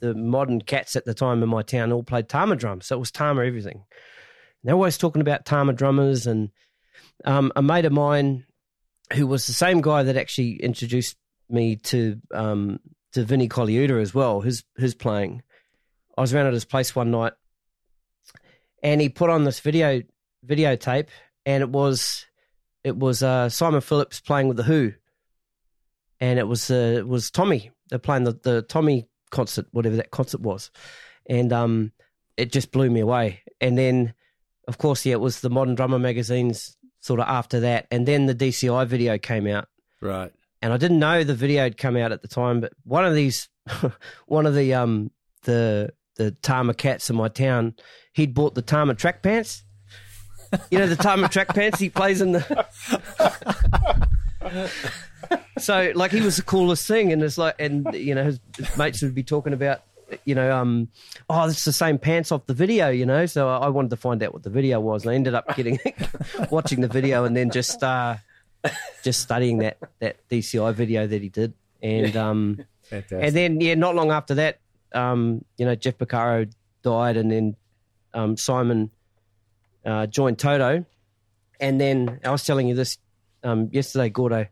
the 0.00 0.14
modern 0.14 0.60
cats 0.60 0.96
at 0.96 1.04
the 1.04 1.14
time 1.14 1.42
in 1.42 1.48
my 1.48 1.62
town 1.62 1.92
all 1.92 2.02
played 2.02 2.28
Tama 2.28 2.56
drums, 2.56 2.86
so 2.86 2.96
it 2.96 3.00
was 3.00 3.10
Tama 3.10 3.44
everything. 3.44 3.84
They're 4.64 4.74
always 4.74 4.98
talking 4.98 5.22
about 5.22 5.44
Tama 5.44 5.74
drummers, 5.74 6.26
and 6.26 6.50
um, 7.24 7.52
a 7.54 7.62
mate 7.62 7.84
of 7.84 7.92
mine 7.92 8.46
who 9.12 9.26
was 9.26 9.46
the 9.46 9.52
same 9.52 9.80
guy 9.80 10.02
that 10.02 10.16
actually 10.16 10.56
introduced 10.56 11.16
me 11.48 11.76
to 11.76 12.20
um, 12.32 12.80
to 13.12 13.24
Vinnie 13.24 13.48
Colaiuta 13.48 14.00
as 14.00 14.14
well. 14.14 14.40
who's 14.40 14.64
his 14.76 14.94
playing. 14.94 15.42
I 16.16 16.20
was 16.20 16.34
around 16.34 16.46
at 16.46 16.54
his 16.54 16.64
place 16.64 16.94
one 16.94 17.10
night, 17.10 17.34
and 18.82 19.00
he 19.00 19.08
put 19.08 19.30
on 19.30 19.44
this 19.44 19.60
video 19.60 20.02
videotape, 20.44 21.08
and 21.44 21.62
it 21.62 21.70
was 21.70 22.26
it 22.84 22.96
was 22.96 23.22
uh, 23.22 23.48
Simon 23.48 23.80
Phillips 23.80 24.20
playing 24.20 24.48
with 24.48 24.56
the 24.56 24.62
Who, 24.62 24.92
and 26.20 26.38
it 26.38 26.48
was 26.48 26.70
uh, 26.70 26.94
it 26.98 27.08
was 27.08 27.30
Tommy. 27.30 27.70
They're 27.90 27.98
playing 27.98 28.24
the 28.24 28.38
the 28.42 28.62
Tommy 28.62 29.08
concert, 29.30 29.66
whatever 29.72 29.96
that 29.96 30.10
concert 30.10 30.40
was, 30.40 30.70
and 31.28 31.52
um, 31.52 31.92
it 32.36 32.52
just 32.52 32.72
blew 32.72 32.90
me 32.90 33.00
away. 33.00 33.42
And 33.60 33.78
then 33.78 34.14
of 34.68 34.78
course, 34.78 35.06
yeah, 35.06 35.12
it 35.12 35.20
was 35.20 35.40
the 35.40 35.50
Modern 35.50 35.74
Drummer 35.74 35.98
magazines 35.98 36.75
sort 37.06 37.20
of 37.20 37.28
after 37.28 37.60
that, 37.60 37.86
and 37.92 38.06
then 38.06 38.26
the 38.26 38.34
DCI 38.34 38.84
video 38.88 39.16
came 39.16 39.46
out. 39.46 39.68
Right. 40.00 40.32
And 40.60 40.72
I 40.72 40.76
didn't 40.76 40.98
know 40.98 41.22
the 41.22 41.34
video 41.34 41.62
had 41.62 41.78
come 41.78 41.96
out 41.96 42.10
at 42.10 42.20
the 42.20 42.28
time, 42.28 42.60
but 42.60 42.72
one 42.82 43.04
of 43.04 43.14
these, 43.14 43.48
one 44.26 44.44
of 44.44 44.54
the 44.56 44.74
um 44.74 45.12
the 45.42 45.92
the 46.16 46.32
Tama 46.32 46.74
cats 46.74 47.08
in 47.08 47.14
my 47.16 47.28
town, 47.28 47.76
he'd 48.12 48.34
bought 48.34 48.56
the 48.56 48.62
Tama 48.62 48.94
track 48.94 49.22
pants. 49.22 49.62
You 50.70 50.78
know 50.78 50.88
the 50.88 50.96
Tama 50.96 51.28
track 51.28 51.48
pants 51.48 51.78
he 51.78 51.90
plays 51.90 52.20
in 52.20 52.32
the. 52.32 52.66
so 55.58 55.92
like 55.94 56.10
he 56.10 56.20
was 56.20 56.36
the 56.36 56.42
coolest 56.42 56.88
thing, 56.88 57.12
and 57.12 57.22
it's 57.22 57.38
like, 57.38 57.54
and 57.60 57.86
you 57.94 58.16
know 58.16 58.24
his, 58.24 58.40
his 58.56 58.76
mates 58.76 59.02
would 59.02 59.14
be 59.14 59.22
talking 59.22 59.52
about 59.52 59.82
you 60.24 60.34
know, 60.34 60.56
um, 60.56 60.88
oh, 61.28 61.48
it's 61.48 61.64
the 61.64 61.72
same 61.72 61.98
pants 61.98 62.30
off 62.32 62.46
the 62.46 62.54
video, 62.54 62.90
you 62.90 63.06
know. 63.06 63.26
So 63.26 63.48
I 63.48 63.68
wanted 63.68 63.90
to 63.90 63.96
find 63.96 64.22
out 64.22 64.32
what 64.32 64.42
the 64.42 64.50
video 64.50 64.80
was, 64.80 65.04
and 65.04 65.12
I 65.12 65.14
ended 65.14 65.34
up 65.34 65.56
getting 65.56 65.78
watching 66.50 66.80
the 66.80 66.88
video 66.88 67.24
and 67.24 67.36
then 67.36 67.50
just 67.50 67.82
uh, 67.82 68.16
just 69.02 69.20
studying 69.20 69.58
that 69.58 69.78
that 70.00 70.16
DCI 70.28 70.74
video 70.74 71.06
that 71.06 71.22
he 71.22 71.28
did, 71.28 71.54
and 71.82 72.16
um, 72.16 72.64
and 72.90 73.34
then 73.34 73.60
yeah, 73.60 73.74
not 73.74 73.94
long 73.94 74.10
after 74.10 74.34
that, 74.34 74.58
um, 74.92 75.44
you 75.56 75.66
know, 75.66 75.74
Jeff 75.74 75.98
Porcaro 75.98 76.50
died, 76.82 77.16
and 77.16 77.30
then 77.30 77.56
um, 78.14 78.36
Simon 78.36 78.90
uh, 79.84 80.06
joined 80.06 80.38
Toto, 80.38 80.84
and 81.60 81.80
then 81.80 82.20
I 82.24 82.30
was 82.30 82.44
telling 82.44 82.68
you 82.68 82.74
this 82.74 82.98
um, 83.42 83.68
yesterday, 83.72 84.10
Gordo. 84.10 84.46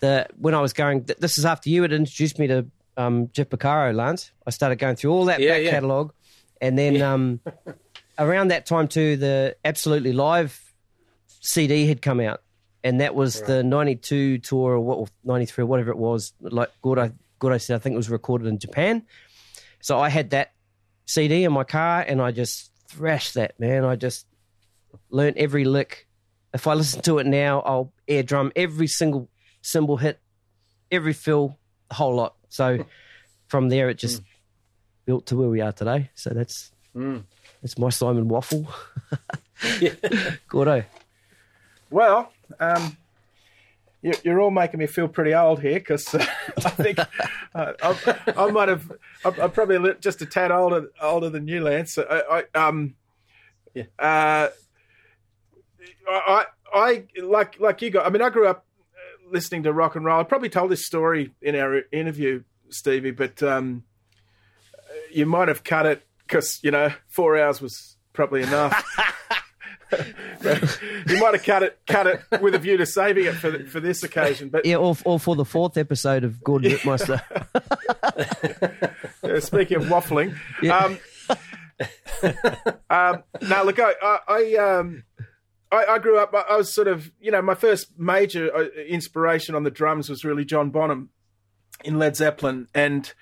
the 0.00 0.26
when 0.38 0.54
I 0.54 0.60
was 0.60 0.72
going, 0.72 1.06
this 1.18 1.38
is 1.38 1.44
after 1.44 1.68
you 1.68 1.82
had 1.82 1.92
introduced 1.92 2.38
me 2.38 2.46
to 2.46 2.66
um, 3.00 3.30
Jeff 3.32 3.48
Porcaro, 3.48 3.94
Lance. 3.94 4.30
I 4.46 4.50
started 4.50 4.76
going 4.76 4.96
through 4.96 5.12
all 5.12 5.24
that 5.26 5.40
Yeah, 5.40 5.52
back 5.54 5.62
yeah. 5.62 5.70
catalogue, 5.70 6.12
and 6.60 6.78
then 6.78 7.00
um, 7.02 7.40
around 8.18 8.48
that 8.48 8.66
time 8.66 8.88
too, 8.88 9.16
the 9.16 9.56
Absolutely 9.64 10.12
Live 10.12 10.60
CD 11.40 11.86
had 11.86 12.02
come 12.02 12.20
out, 12.20 12.42
and 12.84 13.00
that 13.00 13.14
was 13.14 13.40
the 13.42 13.62
'92 13.62 14.38
tour 14.38 14.72
or 14.72 14.80
what, 14.80 14.98
or 14.98 15.06
'93 15.24 15.62
or 15.62 15.66
whatever 15.66 15.90
it 15.90 15.98
was. 15.98 16.32
Like 16.40 16.70
Gordo, 16.82 17.12
Gordo 17.38 17.58
said, 17.58 17.76
I 17.76 17.78
think 17.78 17.94
it 17.94 17.96
was 17.96 18.10
recorded 18.10 18.46
in 18.48 18.58
Japan. 18.58 19.04
So 19.80 19.98
I 19.98 20.08
had 20.10 20.30
that 20.30 20.52
CD 21.06 21.44
in 21.44 21.52
my 21.52 21.64
car, 21.64 22.02
and 22.06 22.20
I 22.20 22.30
just 22.32 22.70
thrashed 22.88 23.34
that 23.34 23.58
man. 23.58 23.84
I 23.84 23.96
just 23.96 24.26
learned 25.10 25.38
every 25.38 25.64
lick. 25.64 26.06
If 26.52 26.66
I 26.66 26.74
listen 26.74 27.00
to 27.02 27.18
it 27.18 27.26
now, 27.26 27.60
I'll 27.60 27.92
air 28.08 28.22
drum 28.24 28.50
every 28.56 28.88
single 28.88 29.30
cymbal 29.62 29.96
hit, 29.96 30.18
every 30.90 31.12
fill, 31.12 31.58
the 31.88 31.94
whole 31.94 32.14
lot. 32.16 32.34
So 32.50 32.84
from 33.48 33.68
there, 33.70 33.88
it 33.88 33.94
just 33.98 34.22
built 35.06 35.26
to 35.26 35.36
where 35.36 35.48
we 35.48 35.60
are 35.62 35.72
today. 35.72 36.10
So 36.14 36.30
that's 36.30 36.70
that's 37.62 37.78
my 37.78 37.88
Simon 37.88 38.28
Waffle. 38.28 38.66
Gordo. 40.48 40.84
Well, 41.90 42.32
um, 42.60 42.96
you, 44.02 44.12
you're 44.24 44.40
all 44.40 44.50
making 44.50 44.78
me 44.80 44.86
feel 44.86 45.08
pretty 45.08 45.34
old 45.34 45.60
here 45.60 45.78
because 45.78 46.14
uh, 46.14 46.24
I 46.58 46.70
think 46.70 46.98
uh, 46.98 47.72
I, 47.82 48.18
I 48.36 48.50
might 48.50 48.68
have. 48.68 48.90
I'm, 49.24 49.40
I'm 49.40 49.50
probably 49.50 49.94
just 50.00 50.22
a 50.22 50.26
tad 50.26 50.50
older 50.52 50.90
older 51.02 51.30
than 51.30 51.46
you, 51.48 51.62
Lance. 51.62 51.98
I, 51.98 52.44
I 52.54 52.58
um, 52.58 52.94
Yeah. 53.74 53.84
uh, 53.98 54.48
I, 56.08 56.44
I 56.72 57.04
like 57.22 57.60
like 57.60 57.82
you 57.82 57.90
got. 57.90 58.06
I 58.06 58.10
mean, 58.10 58.22
I 58.22 58.30
grew 58.30 58.46
up 58.48 58.64
listening 59.30 59.62
to 59.64 59.72
rock 59.72 59.96
and 59.96 60.04
roll. 60.04 60.20
I 60.20 60.24
probably 60.24 60.48
told 60.48 60.70
this 60.70 60.84
story 60.86 61.32
in 61.40 61.54
our 61.56 61.82
interview, 61.92 62.42
Stevie, 62.68 63.10
but 63.12 63.42
um, 63.42 63.84
you 65.12 65.26
might 65.26 65.48
have 65.48 65.64
cut 65.64 65.86
it 65.86 66.02
because 66.26 66.58
you 66.62 66.70
know 66.70 66.92
four 67.08 67.38
hours 67.38 67.60
was 67.60 67.96
probably 68.12 68.42
enough. 68.42 68.84
you 71.06 71.18
might 71.18 71.34
have 71.34 71.42
cut 71.42 71.62
it 71.64 71.78
cut 71.88 72.06
it 72.06 72.20
with 72.40 72.54
a 72.54 72.58
view 72.58 72.76
to 72.76 72.86
saving 72.86 73.26
it 73.26 73.34
for 73.34 73.64
for 73.66 73.80
this 73.80 74.02
occasion. 74.04 74.48
But 74.48 74.64
Yeah, 74.64 74.76
all, 74.76 74.96
all 75.04 75.18
for 75.18 75.34
the 75.34 75.44
fourth 75.44 75.76
episode 75.76 76.22
of 76.24 76.42
Gordon 76.44 76.72
Rytmeister. 76.72 77.20
uh, 79.24 79.40
speaking 79.40 79.78
of 79.78 79.84
waffling, 79.84 80.36
Yeah. 80.62 80.76
um, 80.78 80.98
um, 82.90 83.22
now 83.48 83.64
look, 83.64 83.78
I 83.80 83.94
I, 84.02 84.18
I 84.28 84.54
um. 84.56 85.04
I, 85.72 85.84
I 85.86 85.98
grew 85.98 86.18
up. 86.18 86.34
I 86.34 86.56
was 86.56 86.74
sort 86.74 86.88
of, 86.88 87.10
you 87.20 87.30
know, 87.30 87.42
my 87.42 87.54
first 87.54 87.98
major 87.98 88.54
uh, 88.54 88.64
inspiration 88.88 89.54
on 89.54 89.62
the 89.62 89.70
drums 89.70 90.08
was 90.08 90.24
really 90.24 90.44
John 90.44 90.70
Bonham 90.70 91.10
in 91.84 91.98
Led 91.98 92.16
Zeppelin, 92.16 92.66
and 92.74 93.12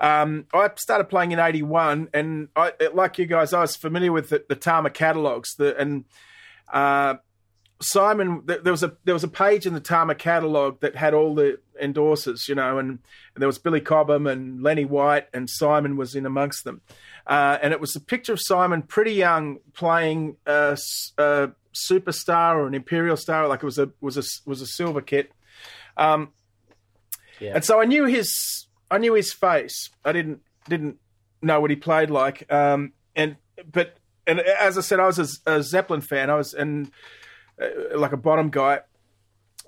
um, 0.00 0.46
I 0.52 0.70
started 0.76 1.04
playing 1.04 1.32
in 1.32 1.38
'81. 1.38 2.08
And 2.12 2.48
I, 2.54 2.72
like 2.92 3.18
you 3.18 3.26
guys, 3.26 3.52
I 3.52 3.60
was 3.60 3.76
familiar 3.76 4.12
with 4.12 4.28
the, 4.28 4.44
the 4.48 4.56
Tama 4.56 4.90
catalogs. 4.90 5.54
The 5.56 5.76
and 5.76 6.04
uh, 6.72 7.14
Simon, 7.80 8.46
th- 8.46 8.60
there 8.62 8.72
was 8.72 8.82
a 8.82 8.96
there 9.04 9.14
was 9.14 9.24
a 9.24 9.28
page 9.28 9.66
in 9.66 9.74
the 9.74 9.80
Tama 9.80 10.14
catalog 10.14 10.80
that 10.80 10.96
had 10.96 11.14
all 11.14 11.34
the 11.34 11.58
endorsers, 11.82 12.48
you 12.48 12.54
know, 12.54 12.78
and, 12.78 12.90
and 13.34 13.40
there 13.40 13.48
was 13.48 13.58
Billy 13.58 13.80
Cobham 13.80 14.26
and 14.26 14.62
Lenny 14.62 14.84
White, 14.84 15.26
and 15.32 15.48
Simon 15.50 15.96
was 15.96 16.14
in 16.14 16.26
amongst 16.26 16.64
them. 16.64 16.82
Uh, 17.26 17.58
and 17.62 17.72
it 17.72 17.80
was 17.80 17.96
a 17.96 18.00
picture 18.00 18.34
of 18.34 18.40
Simon, 18.42 18.82
pretty 18.82 19.12
young, 19.12 19.58
playing 19.72 20.36
s- 20.46 21.12
a 21.18 21.50
superstar 21.74 22.54
or 22.54 22.66
an 22.66 22.74
imperial 22.74 23.16
star, 23.16 23.46
like 23.48 23.62
it 23.62 23.66
was 23.66 23.78
a 23.78 23.90
was 24.00 24.16
a 24.16 24.22
was 24.48 24.60
a 24.60 24.66
silver 24.66 25.00
kit. 25.00 25.32
Um, 25.96 26.32
Yeah. 27.40 27.52
And 27.54 27.64
so 27.64 27.80
I 27.80 27.84
knew 27.84 28.04
his 28.04 28.66
I 28.90 28.98
knew 28.98 29.14
his 29.14 29.32
face. 29.32 29.90
I 30.04 30.12
didn't 30.12 30.40
didn't 30.68 30.98
know 31.42 31.60
what 31.60 31.70
he 31.70 31.76
played 31.76 32.10
like. 32.10 32.50
Um, 32.52 32.92
and 33.14 33.36
but 33.70 33.96
and 34.26 34.40
as 34.40 34.78
I 34.78 34.80
said, 34.80 35.00
I 35.00 35.06
was 35.06 35.40
a, 35.46 35.52
a 35.52 35.62
Zeppelin 35.62 36.00
fan. 36.00 36.30
I 36.30 36.36
was 36.36 36.54
and 36.54 36.90
uh, 37.60 37.98
like 37.98 38.12
a 38.12 38.16
Bonham 38.16 38.50
guy. 38.50 38.80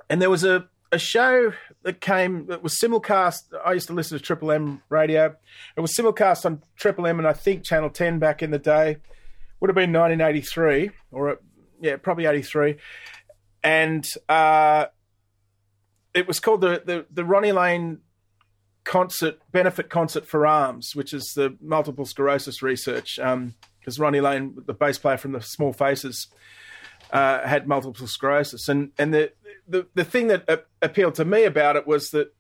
And 0.09 0.23
there 0.23 0.31
was 0.31 0.45
a, 0.45 0.69
a 0.93 0.99
show 0.99 1.53
that 1.83 2.01
came 2.01 2.47
that 2.47 2.63
was 2.63 2.75
simulcast. 2.79 3.43
I 3.65 3.73
used 3.73 3.89
to 3.89 3.93
listen 3.93 4.17
to 4.19 4.25
Triple 4.25 4.53
M 4.53 4.83
radio. 4.89 5.35
It 5.77 5.81
was 5.81 5.95
simulcast 5.95 6.47
on 6.47 6.63
Triple 6.77 7.07
M 7.07 7.19
and 7.19 7.27
I 7.27 7.33
think 7.33 7.65
Channel 7.65 7.91
10 7.91 8.19
back 8.19 8.43
in 8.43 8.51
the 8.51 8.59
day. 8.59 8.99
Would 9.61 9.71
have 9.71 9.75
been 9.75 9.93
1983 9.93 10.91
or 11.11 11.41
yeah, 11.81 11.97
probably 11.97 12.27
83. 12.27 12.77
And 13.63 14.07
uh, 14.29 14.87
it 16.15 16.27
was 16.27 16.41
called 16.41 16.61
the, 16.61 16.83
the, 16.85 17.07
the 17.11 17.25
Ronnie 17.25 17.53
Lane 17.53 17.99
concert 18.85 19.41
benefit 19.51 19.91
concert 19.91 20.27
for 20.27 20.47
arms, 20.47 20.95
which 20.95 21.13
is 21.13 21.33
the 21.35 21.57
multiple 21.61 22.07
sclerosis 22.07 22.63
research. 22.63 23.17
Because 23.17 23.99
Ronnie 23.99 24.21
Lane, 24.21 24.57
the 24.67 24.75
bass 24.75 24.99
player 24.99 25.17
from 25.17 25.33
the 25.33 25.41
Small 25.41 25.73
Faces, 25.73 26.29
uh, 27.11 27.47
had 27.47 27.69
multiple 27.69 28.07
sclerosis, 28.07 28.69
and 28.69 28.91
and 28.99 29.13
the 29.15 29.33
the, 29.69 29.87
the 29.95 30.05
thing 30.05 30.29
that 30.29 30.49
uh, 30.49 30.57
appealed 30.83 31.15
to 31.17 31.25
me 31.25 31.45
about 31.45 31.77
it 31.77 31.87
was 31.87 32.11
that 32.11 32.35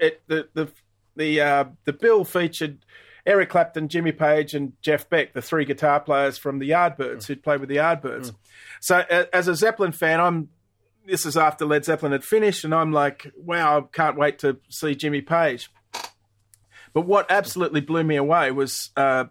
it, 0.00 0.22
the 0.26 0.48
the 0.54 0.68
the 1.16 1.40
uh, 1.40 1.64
the 1.84 1.92
bill 1.92 2.24
featured 2.24 2.78
Eric 3.26 3.50
Clapton, 3.50 3.88
Jimmy 3.88 4.12
Page, 4.12 4.54
and 4.54 4.72
Jeff 4.80 5.08
Beck, 5.10 5.32
the 5.32 5.42
three 5.42 5.64
guitar 5.64 5.98
players 6.00 6.38
from 6.38 6.60
the 6.60 6.70
Yardbirds 6.70 7.26
who'd 7.26 7.42
played 7.42 7.60
with 7.60 7.68
the 7.68 7.76
Yardbirds. 7.76 8.32
So 8.80 9.04
as 9.32 9.48
a 9.48 9.54
Zeppelin 9.54 9.92
fan, 9.92 10.20
I'm 10.20 10.48
this 11.06 11.24
is 11.24 11.36
after 11.36 11.64
Led 11.64 11.84
Zeppelin 11.84 12.12
had 12.12 12.24
finished, 12.24 12.64
and 12.64 12.74
I'm 12.74 12.92
like, 12.92 13.32
wow, 13.36 13.78
I 13.78 13.82
can't 13.92 14.16
wait 14.16 14.40
to 14.40 14.58
see 14.68 14.94
Jimmy 14.94 15.20
Page. 15.20 15.70
But 16.92 17.02
what 17.02 17.26
absolutely 17.30 17.80
blew 17.80 18.02
me 18.04 18.16
away 18.16 18.50
was 18.50 18.90
uh, 18.96 19.26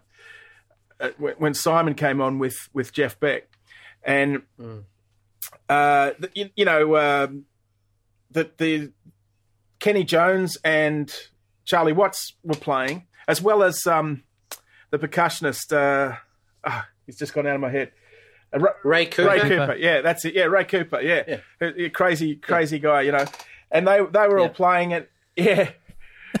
uh, 1.00 1.10
when 1.18 1.54
Simon 1.54 1.94
came 1.94 2.20
on 2.20 2.38
with 2.38 2.56
with 2.72 2.92
Jeff 2.92 3.18
Beck, 3.18 3.48
and 4.02 4.42
uh, 5.68 6.12
you, 6.34 6.50
you 6.54 6.64
know 6.64 6.96
um, 6.96 7.44
the 8.30 8.50
the 8.58 8.92
Kenny 9.78 10.04
Jones 10.04 10.56
and 10.64 11.12
Charlie 11.64 11.92
Watts 11.92 12.34
were 12.42 12.54
playing, 12.54 13.06
as 13.28 13.40
well 13.42 13.62
as 13.62 13.86
um, 13.86 14.22
the 14.90 14.98
percussionist. 14.98 15.72
Uh, 15.72 16.16
ah, 16.64 16.88
he's 17.06 17.16
just 17.18 17.34
gone 17.34 17.46
out 17.46 17.54
of 17.56 17.60
my 17.60 17.70
head. 17.70 17.92
Uh, 18.54 18.58
Ra- 18.60 18.72
Ray 18.84 19.06
Cooper. 19.06 19.28
Ray 19.30 19.40
Cooper, 19.40 19.76
yeah, 19.76 20.00
that's 20.00 20.24
it. 20.24 20.34
Yeah, 20.34 20.44
Ray 20.44 20.64
Cooper, 20.64 21.00
yeah, 21.00 21.22
Yeah. 21.26 21.40
A- 21.60 21.84
a 21.86 21.90
crazy, 21.90 22.36
crazy 22.36 22.78
guy, 22.78 23.02
you 23.02 23.12
know. 23.12 23.24
And 23.70 23.86
they 23.86 23.98
they 24.12 24.28
were 24.28 24.38
all 24.38 24.46
Yeah. 24.46 24.52
playing 24.52 24.90
it, 24.92 25.10
yeah, 25.36 25.70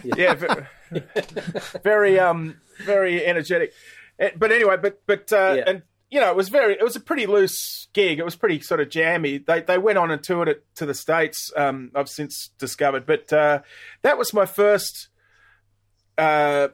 yeah, 0.04 0.34
ve- 0.34 1.00
very 1.82 2.18
um 2.18 2.60
very 2.84 3.24
energetic. 3.24 3.72
But 4.36 4.52
anyway, 4.52 4.76
but 4.80 5.00
but 5.06 5.32
uh, 5.32 5.54
Yeah. 5.56 5.64
and 5.66 5.82
you 6.10 6.20
know 6.20 6.30
it 6.30 6.36
was 6.36 6.48
very 6.48 6.74
it 6.74 6.82
was 6.84 6.94
a 6.96 7.00
pretty 7.00 7.26
loose 7.26 7.88
gig. 7.92 8.18
It 8.18 8.24
was 8.24 8.36
pretty 8.36 8.60
sort 8.60 8.80
of 8.80 8.88
jammy. 8.90 9.38
They 9.38 9.60
they 9.62 9.76
went 9.78 9.98
on 9.98 10.10
and 10.10 10.22
toured 10.22 10.48
it 10.48 10.64
to 10.76 10.86
the 10.86 10.94
states. 10.94 11.52
Um, 11.56 11.90
I've 11.94 12.08
since 12.08 12.50
discovered, 12.58 13.06
but 13.06 13.32
uh, 13.32 13.62
that 14.02 14.16
was 14.18 14.32
my 14.32 14.46
first 14.46 15.08
uh, 16.18 16.68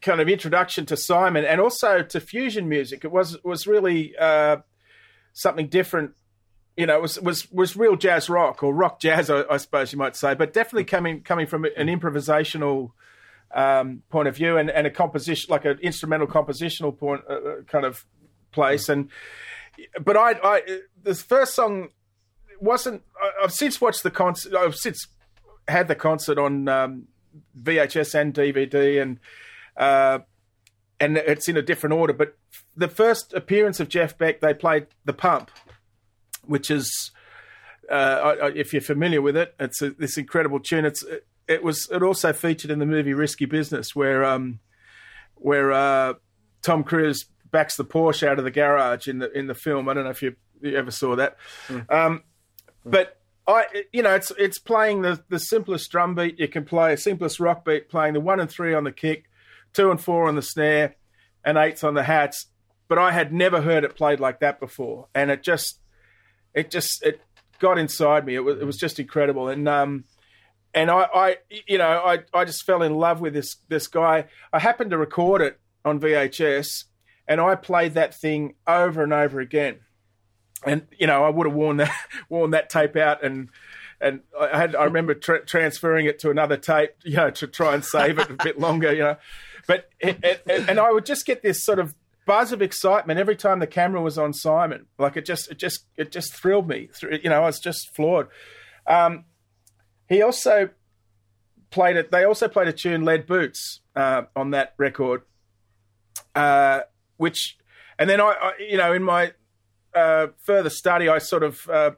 kind 0.00 0.20
of 0.20 0.28
introduction 0.28 0.86
to 0.86 0.96
Simon 0.96 1.44
and 1.44 1.60
also 1.60 2.02
to 2.02 2.20
fusion 2.20 2.68
music. 2.68 3.04
It 3.04 3.10
was 3.10 3.42
was 3.42 3.66
really 3.66 4.16
uh, 4.16 4.58
something 5.32 5.68
different. 5.68 6.12
You 6.76 6.86
know, 6.86 6.96
it 6.96 7.02
was 7.02 7.20
was 7.20 7.50
was 7.50 7.76
real 7.76 7.96
jazz 7.96 8.28
rock 8.28 8.62
or 8.62 8.74
rock 8.74 9.00
jazz, 9.00 9.30
I, 9.30 9.44
I 9.50 9.56
suppose 9.56 9.92
you 9.92 9.98
might 9.98 10.16
say, 10.16 10.34
but 10.34 10.52
definitely 10.52 10.84
coming 10.84 11.22
coming 11.22 11.46
from 11.46 11.64
an 11.64 11.88
improvisational 11.88 12.92
um, 13.54 14.02
point 14.10 14.28
of 14.28 14.36
view 14.36 14.56
and, 14.58 14.70
and 14.70 14.86
a 14.86 14.90
composition 14.90 15.50
like 15.50 15.64
an 15.64 15.78
instrumental 15.80 16.26
compositional 16.26 16.96
point 16.96 17.22
uh, 17.28 17.34
uh, 17.34 17.62
kind 17.66 17.84
of 17.84 18.04
place. 18.52 18.88
And 18.88 19.10
but 20.00 20.16
I, 20.16 20.32
I 20.42 20.62
the 21.02 21.14
first 21.14 21.54
song 21.54 21.88
wasn't. 22.60 23.02
I, 23.20 23.44
I've 23.44 23.52
since 23.52 23.80
watched 23.80 24.02
the 24.02 24.10
concert. 24.10 24.54
I've 24.54 24.76
since 24.76 25.08
had 25.66 25.88
the 25.88 25.94
concert 25.94 26.38
on 26.38 26.68
um, 26.68 27.08
VHS 27.60 28.14
and 28.14 28.34
DVD, 28.34 29.00
and 29.02 29.18
uh, 29.76 30.20
and 31.00 31.16
it's 31.16 31.48
in 31.48 31.56
a 31.56 31.62
different 31.62 31.94
order. 31.94 32.12
But 32.12 32.36
the 32.76 32.88
first 32.88 33.32
appearance 33.32 33.80
of 33.80 33.88
Jeff 33.88 34.16
Beck, 34.18 34.40
they 34.40 34.54
played 34.54 34.86
the 35.04 35.12
Pump, 35.12 35.50
which 36.44 36.70
is. 36.70 37.10
Uh, 37.90 38.50
if 38.54 38.74
you're 38.74 38.82
familiar 38.82 39.22
with 39.22 39.34
it, 39.34 39.54
it's 39.58 39.80
a, 39.80 39.88
this 39.88 40.18
incredible 40.18 40.60
tune. 40.60 40.84
It's 40.84 41.02
it 41.48 41.62
was 41.62 41.88
it 41.90 42.02
also 42.02 42.32
featured 42.32 42.70
in 42.70 42.78
the 42.78 42.86
movie 42.86 43.14
Risky 43.14 43.46
Business, 43.46 43.96
where 43.96 44.24
um, 44.24 44.60
where 45.36 45.72
uh, 45.72 46.14
Tom 46.62 46.84
Cruise 46.84 47.24
backs 47.50 47.76
the 47.76 47.84
Porsche 47.84 48.28
out 48.28 48.38
of 48.38 48.44
the 48.44 48.50
garage 48.50 49.08
in 49.08 49.18
the 49.18 49.32
in 49.36 49.46
the 49.46 49.54
film. 49.54 49.88
I 49.88 49.94
don't 49.94 50.04
know 50.04 50.10
if 50.10 50.22
you, 50.22 50.36
you 50.60 50.76
ever 50.76 50.90
saw 50.90 51.16
that, 51.16 51.36
um, 51.88 52.22
but 52.84 53.17
I 53.48 53.64
you 53.92 54.02
know 54.02 54.14
it's 54.14 54.30
it's 54.38 54.58
playing 54.58 55.02
the 55.02 55.22
the 55.28 55.40
simplest 55.40 55.90
drum 55.90 56.14
beat 56.14 56.38
you 56.38 56.48
can 56.48 56.64
play, 56.64 56.94
simplest 56.96 57.40
rock 57.40 57.64
beat, 57.64 57.88
playing 57.88 58.12
the 58.12 58.20
one 58.20 58.40
and 58.40 58.50
three 58.50 58.74
on 58.74 58.84
the 58.84 58.92
kick, 58.92 59.24
two 59.72 59.90
and 59.90 60.00
four 60.00 60.28
on 60.28 60.36
the 60.36 60.42
snare, 60.42 60.96
and 61.44 61.56
eights 61.56 61.82
on 61.82 61.94
the 61.94 62.02
hats. 62.02 62.46
But 62.88 62.98
I 62.98 63.10
had 63.10 63.32
never 63.32 63.62
heard 63.62 63.84
it 63.84 63.96
played 63.96 64.20
like 64.20 64.40
that 64.40 64.60
before, 64.60 65.08
and 65.14 65.30
it 65.30 65.42
just 65.42 65.80
it 66.54 66.70
just 66.70 67.02
it 67.02 67.20
got 67.58 67.78
inside 67.78 68.26
me. 68.26 68.34
It 68.34 68.40
was 68.40 68.60
it 68.60 68.64
was 68.64 68.76
just 68.76 69.00
incredible, 69.00 69.48
and 69.48 69.66
um, 69.66 70.04
and 70.74 70.90
I, 70.90 71.08
I, 71.14 71.36
you 71.66 71.78
know, 71.78 71.88
I, 71.88 72.18
I 72.34 72.44
just 72.44 72.64
fell 72.64 72.82
in 72.82 72.94
love 72.94 73.20
with 73.20 73.32
this 73.32 73.56
this 73.68 73.86
guy. 73.86 74.26
I 74.52 74.58
happened 74.58 74.90
to 74.90 74.98
record 74.98 75.40
it 75.40 75.58
on 75.84 76.00
VHS, 76.00 76.84
and 77.26 77.40
I 77.40 77.54
played 77.54 77.94
that 77.94 78.14
thing 78.14 78.54
over 78.66 79.02
and 79.02 79.12
over 79.12 79.40
again. 79.40 79.80
And 80.64 80.86
you 80.98 81.06
know, 81.06 81.24
I 81.24 81.28
would 81.28 81.46
have 81.46 81.54
worn 81.54 81.78
that 81.78 81.92
worn 82.28 82.50
that 82.50 82.70
tape 82.70 82.96
out, 82.96 83.24
and 83.24 83.48
and 84.00 84.20
I 84.38 84.56
had 84.56 84.74
I 84.74 84.84
remember 84.84 85.14
tra- 85.14 85.44
transferring 85.44 86.06
it 86.06 86.18
to 86.20 86.30
another 86.30 86.56
tape, 86.56 86.90
you 87.04 87.16
know, 87.16 87.30
to 87.30 87.46
try 87.46 87.74
and 87.74 87.84
save 87.84 88.18
it 88.18 88.30
a 88.30 88.34
bit 88.34 88.58
longer, 88.60 88.92
you 88.92 89.02
know. 89.02 89.16
But 89.66 89.90
it, 90.00 90.18
it, 90.22 90.42
and 90.46 90.80
I 90.80 90.90
would 90.90 91.04
just 91.04 91.26
get 91.26 91.42
this 91.42 91.62
sort 91.62 91.78
of 91.78 91.94
buzz 92.26 92.52
of 92.52 92.62
excitement 92.62 93.18
every 93.18 93.36
time 93.36 93.58
the 93.58 93.66
camera 93.66 94.00
was 94.00 94.18
on 94.18 94.32
Simon. 94.32 94.86
Like 94.98 95.16
it 95.16 95.24
just 95.24 95.50
it 95.50 95.58
just 95.58 95.86
it 95.96 96.12
just 96.12 96.34
thrilled 96.34 96.68
me. 96.68 96.88
You 97.02 97.30
know, 97.30 97.42
I 97.42 97.46
was 97.46 97.58
just 97.58 97.94
floored. 97.94 98.28
Um, 98.86 99.24
he 100.08 100.22
also 100.22 100.70
played 101.70 101.96
it. 101.96 102.10
They 102.10 102.24
also 102.24 102.48
played 102.48 102.68
a 102.68 102.72
tune, 102.72 103.04
"Lead 103.04 103.26
Boots," 103.26 103.80
uh, 103.96 104.22
on 104.34 104.50
that 104.52 104.74
record, 104.78 105.22
uh, 106.34 106.80
which, 107.16 107.58
and 107.98 108.08
then 108.08 108.20
I, 108.20 108.34
I, 108.40 108.52
you 108.58 108.76
know, 108.76 108.92
in 108.92 109.02
my 109.02 109.32
uh, 109.94 110.28
further 110.44 110.70
study, 110.70 111.08
I 111.08 111.18
sort 111.18 111.42
of 111.42 111.68
uh, 111.68 111.92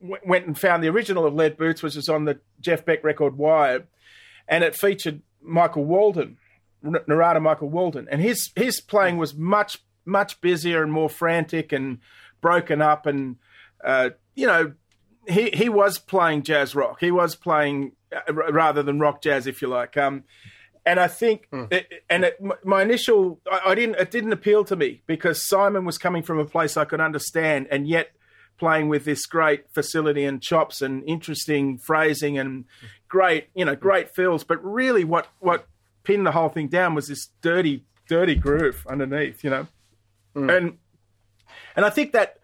w- 0.00 0.20
went 0.26 0.46
and 0.46 0.58
found 0.58 0.82
the 0.82 0.88
original 0.88 1.26
of 1.26 1.34
"Lead 1.34 1.56
Boots," 1.56 1.82
which 1.82 1.96
was 1.96 2.08
on 2.08 2.24
the 2.24 2.40
Jeff 2.60 2.84
Beck 2.84 3.04
record 3.04 3.36
"Wired," 3.36 3.86
and 4.48 4.64
it 4.64 4.74
featured 4.74 5.22
Michael 5.42 5.84
Walden, 5.84 6.38
Narada 6.82 7.40
Michael 7.40 7.68
Walden, 7.68 8.08
and 8.10 8.20
his 8.20 8.50
his 8.56 8.80
playing 8.80 9.18
was 9.18 9.34
much 9.34 9.78
much 10.04 10.40
busier 10.40 10.82
and 10.82 10.92
more 10.92 11.08
frantic 11.08 11.72
and 11.72 11.98
broken 12.40 12.82
up, 12.82 13.06
and 13.06 13.36
uh, 13.84 14.10
you 14.34 14.46
know 14.46 14.72
he 15.26 15.50
he 15.50 15.68
was 15.68 15.98
playing 15.98 16.42
jazz 16.42 16.74
rock. 16.74 17.00
He 17.00 17.10
was 17.10 17.34
playing 17.34 17.92
uh, 18.14 18.32
rather 18.32 18.82
than 18.82 18.98
rock 18.98 19.22
jazz, 19.22 19.46
if 19.46 19.62
you 19.62 19.68
like. 19.68 19.96
Um, 19.96 20.24
and 20.86 21.00
I 21.00 21.08
think, 21.08 21.48
mm. 21.50 21.72
it, 21.72 22.04
and 22.10 22.24
it, 22.24 22.38
my 22.64 22.82
initial, 22.82 23.40
I, 23.50 23.60
I, 23.66 23.74
didn't, 23.74 23.96
it 23.96 24.10
didn't 24.10 24.32
appeal 24.32 24.64
to 24.64 24.76
me 24.76 25.02
because 25.06 25.46
Simon 25.46 25.84
was 25.84 25.98
coming 25.98 26.22
from 26.22 26.38
a 26.38 26.44
place 26.44 26.76
I 26.76 26.84
could 26.84 27.00
understand, 27.00 27.68
and 27.70 27.88
yet 27.88 28.10
playing 28.58 28.88
with 28.88 29.04
this 29.04 29.26
great 29.26 29.64
facility 29.72 30.24
and 30.24 30.42
chops 30.42 30.82
and 30.82 31.02
interesting 31.08 31.78
phrasing 31.78 32.38
and 32.38 32.64
great, 33.08 33.48
you 33.54 33.64
know, 33.64 33.74
great 33.74 34.14
fills. 34.14 34.44
But 34.44 34.64
really, 34.64 35.04
what 35.04 35.28
what 35.40 35.66
pinned 36.04 36.26
the 36.26 36.32
whole 36.32 36.50
thing 36.50 36.68
down 36.68 36.94
was 36.94 37.08
this 37.08 37.28
dirty, 37.40 37.84
dirty 38.08 38.34
groove 38.34 38.86
underneath, 38.88 39.42
you 39.42 39.50
know, 39.50 39.66
mm. 40.36 40.56
and 40.56 40.78
and 41.76 41.84
I 41.84 41.90
think 41.90 42.12
that 42.12 42.38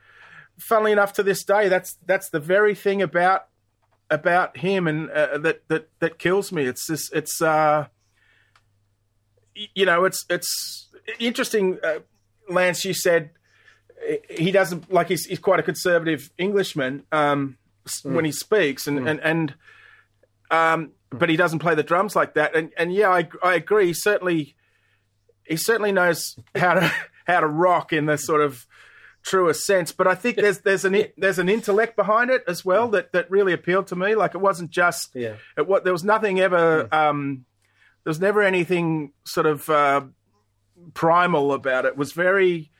funnily 0.61 0.92
enough, 0.92 1.12
to 1.14 1.23
this 1.23 1.44
day, 1.44 1.68
that's 1.68 1.97
that's 2.06 2.30
the 2.30 2.40
very 2.40 2.75
thing 2.75 3.02
about 3.02 3.47
about 4.11 4.59
him 4.59 4.87
and 4.87 5.11
uh, 5.11 5.38
that 5.38 5.68
that 5.68 5.88
that 6.00 6.18
kills 6.18 6.52
me. 6.52 6.64
It's 6.64 6.87
this. 6.87 7.11
It's 7.12 7.40
uh, 7.40 7.87
you 9.54 9.87
know, 9.87 10.04
it's 10.04 10.25
it's 10.28 10.88
interesting. 11.19 11.78
Uh, 11.83 12.00
Lance, 12.49 12.85
you 12.85 12.95
said 12.95 13.30
he 14.28 14.50
doesn't 14.50 14.92
like 14.92 15.09
he's, 15.09 15.26
he's 15.26 15.38
quite 15.38 15.61
a 15.61 15.62
conservative 15.62 16.30
Englishman 16.38 17.04
um, 17.12 17.59
mm. 17.87 18.12
when 18.12 18.25
he 18.25 18.33
speaks, 18.33 18.87
and 18.87 19.00
mm. 19.00 19.11
and 19.11 19.21
and 19.21 19.55
um, 20.51 20.92
but 21.11 21.29
he 21.29 21.37
doesn't 21.37 21.59
play 21.59 21.74
the 21.74 21.83
drums 21.83 22.16
like 22.16 22.35
that. 22.35 22.55
And 22.55 22.72
and 22.77 22.92
yeah, 22.92 23.11
I 23.11 23.29
I 23.42 23.55
agree. 23.55 23.87
He 23.88 23.94
certainly 23.94 24.57
he 25.44 25.57
certainly 25.57 25.92
knows 25.92 26.37
how 26.55 26.74
to 26.74 26.92
how 27.27 27.40
to 27.40 27.46
rock 27.46 27.92
in 27.92 28.07
the 28.07 28.16
sort 28.16 28.40
of 28.40 28.66
truest 29.22 29.64
sense. 29.66 29.92
But 29.92 30.07
I 30.07 30.14
think 30.14 30.37
there's 30.37 30.61
there's 30.61 30.85
an 30.85 31.05
there's 31.16 31.38
an 31.38 31.48
intellect 31.48 31.96
behind 31.96 32.31
it 32.31 32.42
as 32.48 32.64
well 32.64 32.88
that 32.88 33.12
that 33.12 33.31
really 33.31 33.53
appealed 33.53 33.88
to 33.88 33.96
me. 33.96 34.14
Like 34.14 34.35
it 34.35 34.40
wasn't 34.40 34.70
just 34.70 35.11
yeah. 35.14 35.35
It, 35.57 35.66
what 35.66 35.85
there 35.85 35.92
was 35.92 36.05
nothing 36.05 36.40
ever. 36.40 36.88
Yeah. 36.90 37.09
Um, 37.09 37.44
there 38.04 38.10
was 38.10 38.20
never 38.20 38.42
anything 38.42 39.12
sort 39.24 39.46
of 39.46 39.68
uh, 39.68 40.02
primal 40.94 41.52
about 41.52 41.84
it. 41.84 41.88
it 41.88 41.96
was 41.96 42.12
very 42.12 42.70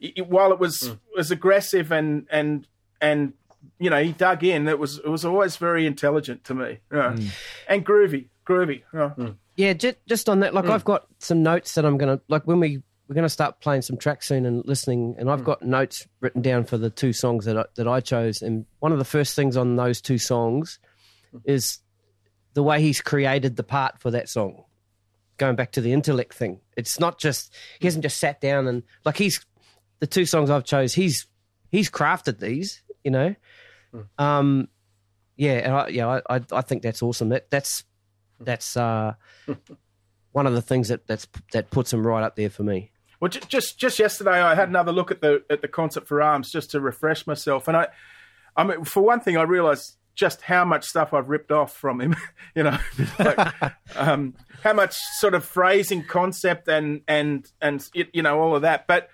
it, 0.00 0.28
while 0.28 0.52
it 0.52 0.58
was 0.58 0.80
mm. 0.80 0.98
was 1.16 1.30
aggressive 1.30 1.92
and 1.92 2.26
and 2.30 2.66
and 3.00 3.32
you 3.78 3.90
know 3.90 4.02
he 4.02 4.12
dug 4.12 4.44
in. 4.44 4.68
It 4.68 4.78
was 4.78 4.98
it 4.98 5.08
was 5.08 5.24
always 5.24 5.56
very 5.56 5.86
intelligent 5.86 6.44
to 6.44 6.54
me. 6.54 6.78
mm. 6.90 7.30
and 7.68 7.84
groovy, 7.84 8.26
groovy. 8.46 8.82
Yeah. 8.92 9.12
Mm. 9.16 9.36
Yeah, 9.56 9.72
just, 9.72 9.96
just 10.06 10.28
on 10.28 10.40
that, 10.40 10.54
like 10.54 10.66
mm. 10.66 10.70
I've 10.70 10.84
got 10.84 11.06
some 11.18 11.42
notes 11.42 11.74
that 11.74 11.84
I'm 11.84 11.98
gonna 11.98 12.20
like 12.28 12.46
when 12.46 12.60
we 12.60 12.82
we're 13.08 13.14
going 13.14 13.24
to 13.24 13.30
start 13.30 13.60
playing 13.60 13.82
some 13.82 13.96
tracks 13.96 14.28
soon 14.28 14.44
and 14.44 14.62
listening. 14.66 15.16
And 15.18 15.30
I've 15.30 15.40
mm. 15.40 15.44
got 15.44 15.62
notes 15.62 16.06
written 16.20 16.42
down 16.42 16.64
for 16.64 16.76
the 16.76 16.90
two 16.90 17.14
songs 17.14 17.46
that 17.46 17.56
I, 17.56 17.64
that 17.76 17.88
I 17.88 18.00
chose. 18.00 18.42
And 18.42 18.66
one 18.80 18.92
of 18.92 18.98
the 18.98 19.04
first 19.04 19.34
things 19.34 19.56
on 19.56 19.76
those 19.76 20.02
two 20.02 20.18
songs 20.18 20.78
mm. 21.34 21.40
is 21.46 21.78
the 22.58 22.62
way 22.64 22.80
he's 22.80 23.00
created 23.00 23.54
the 23.54 23.62
part 23.62 24.00
for 24.00 24.10
that 24.10 24.28
song. 24.28 24.64
Going 25.36 25.54
back 25.54 25.70
to 25.72 25.80
the 25.80 25.92
intellect 25.92 26.34
thing, 26.34 26.58
it's 26.76 26.98
not 26.98 27.20
just 27.20 27.54
he 27.78 27.86
hasn't 27.86 28.02
just 28.02 28.18
sat 28.18 28.40
down 28.40 28.66
and 28.66 28.82
like 29.04 29.16
he's 29.16 29.46
the 30.00 30.08
two 30.08 30.26
songs 30.26 30.50
I've 30.50 30.64
chose. 30.64 30.92
He's 30.92 31.28
he's 31.70 31.88
crafted 31.88 32.40
these, 32.40 32.82
you 33.04 33.12
know. 33.12 33.36
Mm. 33.94 34.06
Um, 34.18 34.68
yeah, 35.36 35.52
and 35.52 35.72
I, 35.72 35.86
yeah, 35.86 36.20
I, 36.28 36.40
I 36.50 36.62
think 36.62 36.82
that's 36.82 37.00
awesome. 37.00 37.28
That 37.28 37.48
that's 37.48 37.84
that's 38.40 38.76
uh, 38.76 39.14
one 40.32 40.48
of 40.48 40.54
the 40.54 40.62
things 40.62 40.88
that 40.88 41.06
that's 41.06 41.28
that 41.52 41.70
puts 41.70 41.92
him 41.92 42.04
right 42.04 42.24
up 42.24 42.34
there 42.34 42.50
for 42.50 42.64
me. 42.64 42.90
Well, 43.20 43.28
just 43.28 43.78
just 43.78 44.00
yesterday, 44.00 44.42
I 44.42 44.56
had 44.56 44.68
another 44.68 44.90
look 44.90 45.12
at 45.12 45.20
the 45.20 45.44
at 45.48 45.62
the 45.62 45.68
concert 45.68 46.08
for 46.08 46.20
arms 46.20 46.50
just 46.50 46.72
to 46.72 46.80
refresh 46.80 47.24
myself, 47.24 47.68
and 47.68 47.76
I, 47.76 47.86
I 48.56 48.64
mean, 48.64 48.82
for 48.82 49.04
one 49.04 49.20
thing, 49.20 49.36
I 49.36 49.42
realised 49.42 49.96
just 50.18 50.42
how 50.42 50.64
much 50.64 50.84
stuff 50.84 51.14
I've 51.14 51.28
ripped 51.28 51.52
off 51.52 51.72
from 51.74 52.00
him. 52.00 52.16
you 52.54 52.64
know, 52.64 52.76
like, 53.18 53.54
um, 53.96 54.34
how 54.62 54.72
much 54.72 54.96
sort 55.18 55.34
of 55.34 55.44
phrasing, 55.44 56.04
concept, 56.04 56.68
and 56.68 57.02
and 57.06 57.50
and 57.62 57.88
you 57.94 58.22
know 58.22 58.38
all 58.40 58.56
of 58.56 58.62
that. 58.62 58.86
But 58.86 59.08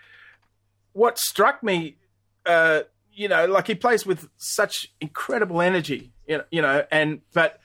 what 0.93 1.19
struck 1.19 1.63
me, 1.63 1.99
uh, 2.47 2.81
you 3.13 3.29
know, 3.29 3.47
like 3.47 3.67
he 3.67 3.75
plays 3.75 4.07
with 4.07 4.29
such 4.39 4.93
incredible 5.01 5.61
energy, 5.61 6.13
you 6.27 6.39
know, 6.39 6.45
you 6.51 6.63
know 6.63 6.85
and 6.91 7.21
but 7.35 7.61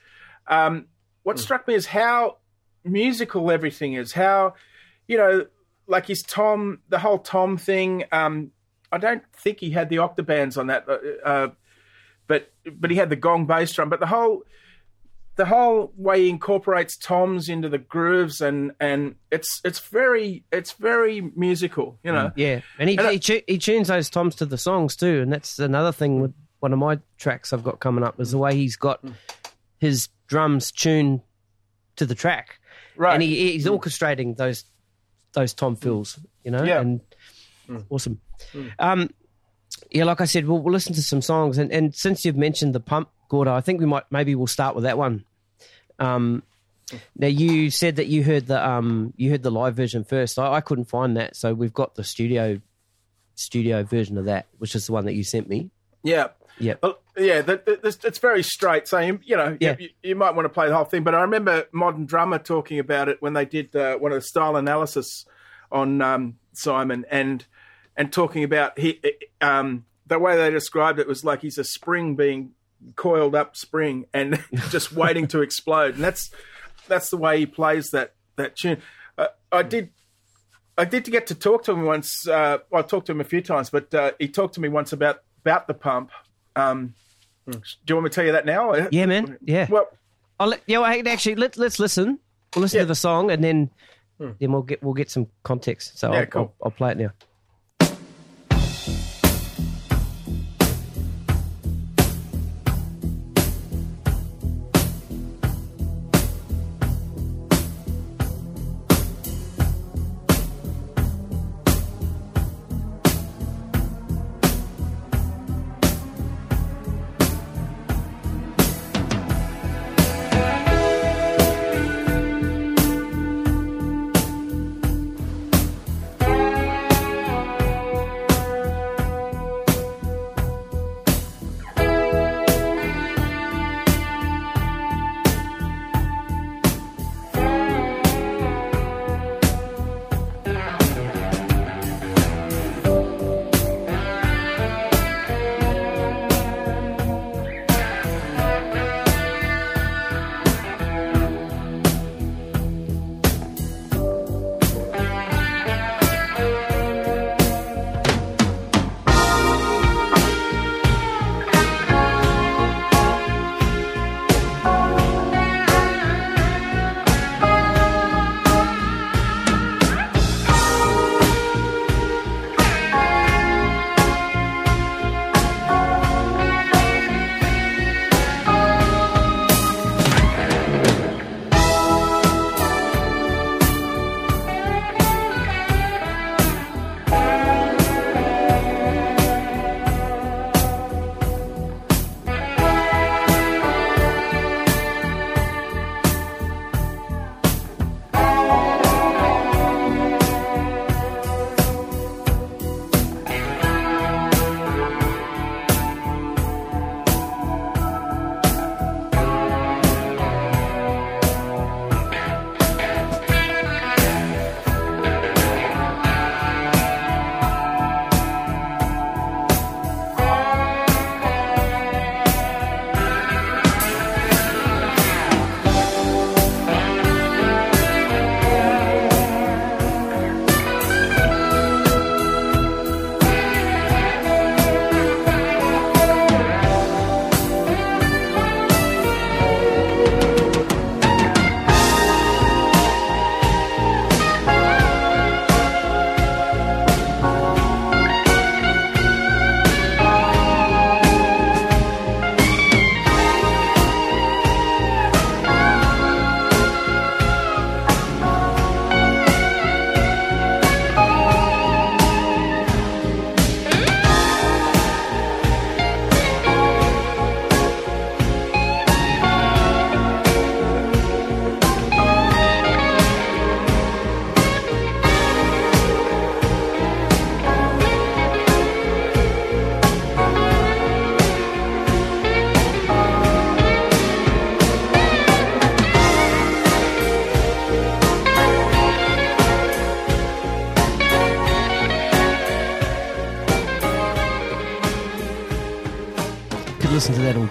um, 0.48 0.88
what 1.24 1.38
mm. 1.38 1.40
struck 1.40 1.68
me 1.68 1.76
is 1.76 1.88
how 1.88 2.38
musical 2.84 3.50
everything 3.50 3.94
is. 3.94 4.12
How 4.12 4.56
you 5.08 5.18
know 5.18 5.46
like 5.88 6.08
his 6.08 6.22
tom, 6.22 6.80
the 6.90 7.00
whole 7.00 7.20
tom 7.20 7.58
thing. 7.58 8.04
Um, 8.12 8.52
I 8.92 8.98
don't 8.98 9.24
think 9.34 9.60
he 9.60 9.70
had 9.70 9.90
the 9.90 9.98
octobans 9.98 10.58
on 10.58 10.68
that, 10.68 10.90
uh, 10.90 11.28
uh, 11.28 11.50
but 12.70 12.92
he 12.92 12.98
had 12.98 13.10
the 13.10 13.16
gong 13.16 13.46
bass 13.46 13.74
drum. 13.74 13.90
But 13.90 14.00
the 14.00 14.08
whole 14.08 14.44
the 15.40 15.46
whole 15.46 15.94
way 15.96 16.24
he 16.24 16.30
incorporates 16.30 16.98
toms 16.98 17.48
into 17.48 17.70
the 17.70 17.78
grooves 17.78 18.42
and 18.42 18.74
and 18.80 19.16
it's 19.32 19.62
it's 19.64 19.80
very 19.80 20.44
it's 20.52 20.74
very 20.74 21.22
musical, 21.22 21.98
you 22.04 22.12
know. 22.12 22.32
Yeah, 22.36 22.60
and 22.78 22.90
he 22.90 22.98
and 22.98 23.24
he, 23.24 23.44
he 23.48 23.58
tunes 23.58 23.88
those 23.88 24.10
toms 24.10 24.36
to 24.36 24.46
the 24.46 24.58
songs 24.58 24.98
too, 24.98 25.22
and 25.22 25.32
that's 25.32 25.58
another 25.58 25.94
thing 25.94 26.22
with 26.22 26.34
one 26.60 26.74
of 26.74 26.80
my 26.80 27.00
tracks 27.18 27.54
I've 27.54 27.64
got 27.64 27.80
coming 27.80 28.04
up 28.04 28.20
is 28.20 28.32
the 28.32 28.38
way 28.38 28.54
he's 28.54 28.76
got 28.76 29.02
his 29.80 30.10
drums 30.28 30.74
tuned 30.74 31.22
to 31.96 32.06
the 32.06 32.16
track, 32.16 32.60
right? 32.98 33.14
And 33.14 33.24
he, 33.24 33.54
he's 33.54 33.66
orchestrating 33.66 34.36
those 34.36 34.66
those 35.32 35.54
tom 35.54 35.78
fills, 35.78 36.20
you 36.44 36.52
know, 36.52 36.64
yeah. 36.64 36.82
and 36.82 37.02
mm. 37.70 37.86
awesome. 37.90 38.20
Mm. 38.54 38.72
Um, 38.78 39.10
yeah, 39.92 40.04
like 40.04 40.22
I 40.22 40.26
said, 40.26 40.48
we'll, 40.48 40.60
we'll 40.60 40.74
listen 40.74 40.94
to 40.94 41.02
some 41.02 41.22
songs, 41.22 41.58
and, 41.58 41.72
and 41.72 41.96
since 41.96 42.26
you've 42.26 42.38
mentioned 42.38 42.76
the 42.76 42.80
pump, 42.80 43.10
Gordo, 43.30 43.54
I 43.54 43.62
think 43.62 43.80
we 43.80 43.86
might 43.86 44.04
maybe 44.12 44.36
we'll 44.36 44.48
start 44.48 44.76
with 44.76 44.84
that 44.84 44.98
one. 44.98 45.26
Um, 46.00 46.44
now 47.16 47.28
you 47.28 47.70
said 47.70 47.98
that 47.98 48.08
you 48.08 48.24
heard 48.24 48.48
the 48.48 48.68
um 48.68 49.14
you 49.18 49.30
heard 49.30 49.44
the 49.44 49.52
live 49.52 49.76
version 49.76 50.04
first. 50.04 50.40
I, 50.40 50.54
I 50.54 50.62
couldn't 50.62 50.86
find 50.86 51.18
that, 51.18 51.36
so 51.36 51.54
we've 51.54 51.74
got 51.74 51.96
the 51.96 52.04
studio 52.04 52.60
studio 53.36 53.84
version 53.84 54.18
of 54.18 54.26
that, 54.26 54.48
which 54.58 54.76
is 54.76 54.88
the 54.88 54.94
one 54.94 55.06
that 55.06 55.14
you 55.14 55.24
sent 55.24 55.48
me. 55.48 55.70
Yeah, 56.04 56.30
yeah, 56.60 56.76
well, 56.82 57.00
yeah. 57.18 57.42
The, 57.42 57.62
the, 57.66 57.98
it's 58.04 58.20
very 58.20 58.44
straight. 58.44 58.88
So 58.88 59.00
you, 59.00 59.20
you 59.24 59.38
know, 59.38 59.58
yeah. 59.60 59.76
You, 59.80 59.90
you, 60.04 60.16
might 60.16 60.36
want 60.36 60.46
to 60.46 60.50
play 60.50 60.68
the 60.68 60.76
whole 60.76 60.86
thing. 60.86 61.04
But 61.04 61.16
I 61.16 61.22
remember 61.22 61.66
Modern 61.72 62.06
Drummer 62.06 62.40
talking 62.40 62.80
about 62.80 63.10
it 63.10 63.22
when 63.22 63.34
they 63.34 63.46
did 63.46 63.76
uh, 63.76 63.98
one 63.98 64.12
of 64.12 64.18
the 64.18 64.22
style 64.22 64.56
analysis 64.56 65.26
on 65.72 66.02
um, 66.02 66.38
Simon, 66.54 67.06
and 67.10 67.46
and 68.00 68.12
talking 68.12 68.44
about 68.44 68.80
he 68.80 69.00
um, 69.42 69.86
the 70.08 70.18
way 70.18 70.36
they 70.36 70.50
described 70.50 70.98
it 70.98 71.08
was 71.08 71.24
like 71.24 71.42
he's 71.42 71.60
a 71.60 71.64
spring 71.64 72.16
being 72.16 72.54
coiled 72.96 73.36
up 73.36 73.56
spring 73.56 74.06
and 74.12 74.44
just 74.70 74.92
waiting 74.94 75.28
to 75.28 75.42
explode, 75.42 75.94
and 75.96 76.04
that's 76.04 76.32
that's 76.88 77.12
the 77.12 77.18
way 77.18 77.38
he 77.38 77.46
plays 77.46 77.92
that 77.92 78.16
that 78.38 78.56
tune. 78.56 78.82
Uh, 79.18 79.28
I 79.52 79.62
did 79.62 79.92
I 80.76 80.86
did 80.86 81.04
get 81.04 81.28
to 81.28 81.36
talk 81.36 81.66
to 81.66 81.74
him 81.74 81.84
once. 81.84 82.28
Uh, 82.28 82.58
well, 82.72 82.84
I 82.84 82.88
talked 82.88 83.06
to 83.08 83.12
him 83.12 83.22
a 83.22 83.26
few 83.26 83.42
times, 83.42 83.70
but 83.70 83.94
uh, 83.94 84.14
he 84.18 84.28
talked 84.28 84.56
to 84.56 84.62
me 84.62 84.70
once 84.70 84.94
about 84.94 85.22
about 85.44 85.68
the 85.68 85.76
pump 85.76 86.12
um, 86.56 86.94
hmm. 87.46 87.52
Do 87.52 87.60
you 87.88 87.96
want 87.96 88.06
me 88.06 88.10
to 88.10 88.16
tell 88.16 88.26
you 88.26 88.32
that 88.34 88.46
now? 88.46 88.74
Yeah, 88.92 89.06
man. 89.06 89.38
Yeah. 89.44 89.68
Well, 89.70 89.88
I'll 90.40 90.48
let, 90.48 90.62
yeah. 90.68 90.80
Well, 90.80 91.08
actually, 91.08 91.36
let's 91.36 91.58
let's 91.58 91.80
listen. 91.80 92.20
We'll 92.56 92.64
listen 92.64 92.78
yeah. 92.78 92.84
to 92.84 92.88
the 92.88 92.96
song, 92.96 93.32
and 93.32 93.44
then 93.44 93.70
hmm. 94.18 94.32
then 94.40 94.52
we'll 94.52 94.64
get 94.64 94.84
we'll 94.84 94.94
get 94.94 95.10
some 95.10 95.28
context. 95.44 95.98
So 95.98 96.12
yeah, 96.12 96.20
I'll, 96.20 96.26
cool. 96.26 96.42
I'll, 96.42 96.56
I'll 96.66 96.72
play 96.72 96.92
it 96.92 96.98
now. 96.98 97.12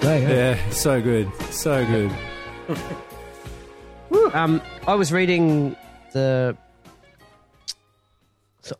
Day. 0.08 0.36
Yeah, 0.56 0.70
so 0.70 1.00
good, 1.02 1.30
so 1.50 1.84
good. 1.86 2.10
Um, 4.34 4.62
I 4.86 4.94
was 4.94 5.12
reading 5.12 5.76
the 6.12 6.56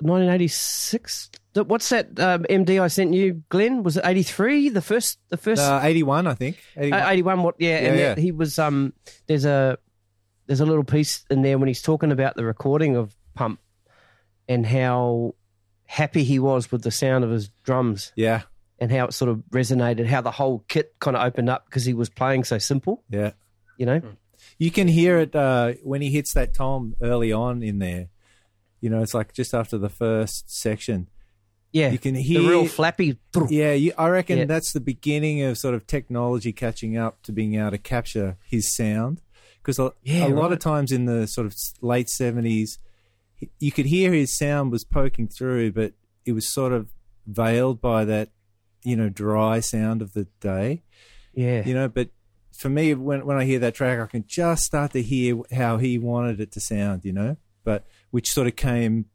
1986. 0.01 1.31
What's 1.55 1.89
that 1.89 2.19
um, 2.21 2.45
MD 2.45 2.81
I 2.81 2.89
sent 2.89 3.15
you, 3.15 3.43
Glenn? 3.49 3.83
Was 3.83 3.97
it 3.97 4.05
83? 4.07 4.69
The 4.71 4.81
first, 4.83 5.19
the 5.29 5.37
first 5.37 5.61
Uh, 5.63 5.81
Eighty-one, 5.83 6.27
I 6.27 6.35
think. 6.35 6.59
81. 6.77 7.03
Uh, 7.03 7.11
81 7.11 7.43
what 7.43 7.55
yeah, 7.59 7.77
and 7.79 7.99
Yeah, 7.99 8.09
that 8.15 8.19
yeah. 8.19 8.23
he 8.23 8.33
was 8.33 8.59
um 8.59 8.93
there's 9.27 9.45
a 9.45 9.79
there's 10.47 10.61
a 10.61 10.67
little 10.67 10.85
piece 10.85 11.25
in 11.31 11.43
there 11.43 11.59
when 11.59 11.69
he's 11.69 11.83
talking 11.83 12.13
about 12.13 12.37
the 12.37 12.45
recording 12.45 12.97
of 12.97 13.15
pump 13.35 13.61
and 14.49 14.65
how 14.65 15.35
happy 15.87 16.23
he 16.23 16.39
was 16.39 16.71
with 16.71 16.83
the 16.83 16.91
sound 16.91 17.25
of 17.25 17.31
his 17.31 17.49
drums 17.65 18.13
yeah, 18.15 18.43
and 18.79 18.91
how 18.93 19.07
it 19.07 19.13
sort 19.15 19.31
of 19.31 19.39
resonated 19.51 20.07
how 20.07 20.21
the 20.21 20.31
whole 20.31 20.65
kit 20.69 20.95
kind 21.01 21.17
of 21.17 21.23
opened 21.25 21.49
up 21.51 21.65
because 21.67 21.85
he 21.85 21.95
was 21.95 22.09
playing 22.09 22.45
so 22.45 22.59
simple 22.59 23.03
yeah. 23.11 23.33
you 23.77 23.87
know 23.87 24.01
You 24.59 24.71
can 24.71 24.89
hear 24.89 25.19
it 25.19 25.35
uh, 25.37 25.73
when 25.83 26.01
he 26.03 26.11
hits 26.11 26.33
that 26.35 26.55
tom 26.55 26.95
early 27.03 27.33
on 27.33 27.63
in 27.63 27.79
there. 27.79 28.09
You 28.81 28.91
know, 28.91 29.03
it's 29.03 29.15
like 29.15 29.33
just 29.33 29.55
after 29.55 29.77
the 29.79 29.89
first 29.89 30.45
section. 30.51 31.09
yeah 31.73 31.91
You 31.91 31.99
can 31.99 32.15
the 32.15 32.23
hear 32.23 32.49
real 32.49 32.67
flappy 32.67 33.19
Yeah, 33.49 33.73
you, 33.73 33.93
I 33.99 34.09
reckon 34.09 34.39
Yeah. 34.39 34.45
that's 34.47 34.73
the 34.73 34.81
beginning 34.81 35.43
of 35.43 35.59
sort 35.59 35.75
of 35.75 35.87
technology 35.87 36.53
catching 36.53 36.97
up 36.97 37.23
to 37.25 37.33
being 37.33 37.55
able 37.57 37.73
to 37.73 37.79
capture 37.79 38.37
his 38.47 38.75
sound. 38.75 39.21
Because 39.61 39.79
a, 39.81 39.93
Yeah, 40.03 40.27
a 40.27 40.35
lot 40.35 40.53
of 40.53 40.61
times 40.61 40.93
in 40.93 41.05
the 41.07 41.27
sort 41.27 41.47
of 41.49 41.55
late 41.83 42.09
seventies, 42.09 42.79
you 43.59 43.71
could 43.73 43.87
hear 43.87 44.13
his 44.13 44.37
sound 44.37 44.71
was 44.73 44.85
poking 44.85 45.29
through, 45.29 45.73
but 45.73 45.93
it 46.25 46.33
was 46.33 46.53
sort 46.53 46.73
of 46.73 46.89
veiled 47.27 47.81
by 47.81 48.05
that, 48.05 48.31
you 48.89 48.97
know, 48.97 49.11
dry 49.11 49.61
sound 49.61 50.01
of 50.01 50.15
the 50.15 50.27
day. 50.41 50.83
yeah 51.35 51.63
You 51.67 51.75
know, 51.75 51.89
but 51.89 52.09
for 52.59 52.69
me, 52.69 52.95
when 52.95 53.27
when 53.27 53.37
I 53.37 53.45
hear 53.45 53.59
that 53.61 53.75
track, 53.75 54.01
I 54.01 54.07
can 54.07 54.25
just 54.27 54.65
start 54.65 54.93
to 54.93 55.03
hear 55.03 55.41
how 55.53 55.77
he 55.77 55.99
wanted 55.99 56.41
it 56.41 56.53
to 56.53 56.61
sound. 56.61 57.05
You 57.05 57.13
know, 57.13 57.37
but 57.65 57.87
which 58.11 58.31
sort 58.31 58.47
of 58.47 58.57
came 58.57 59.07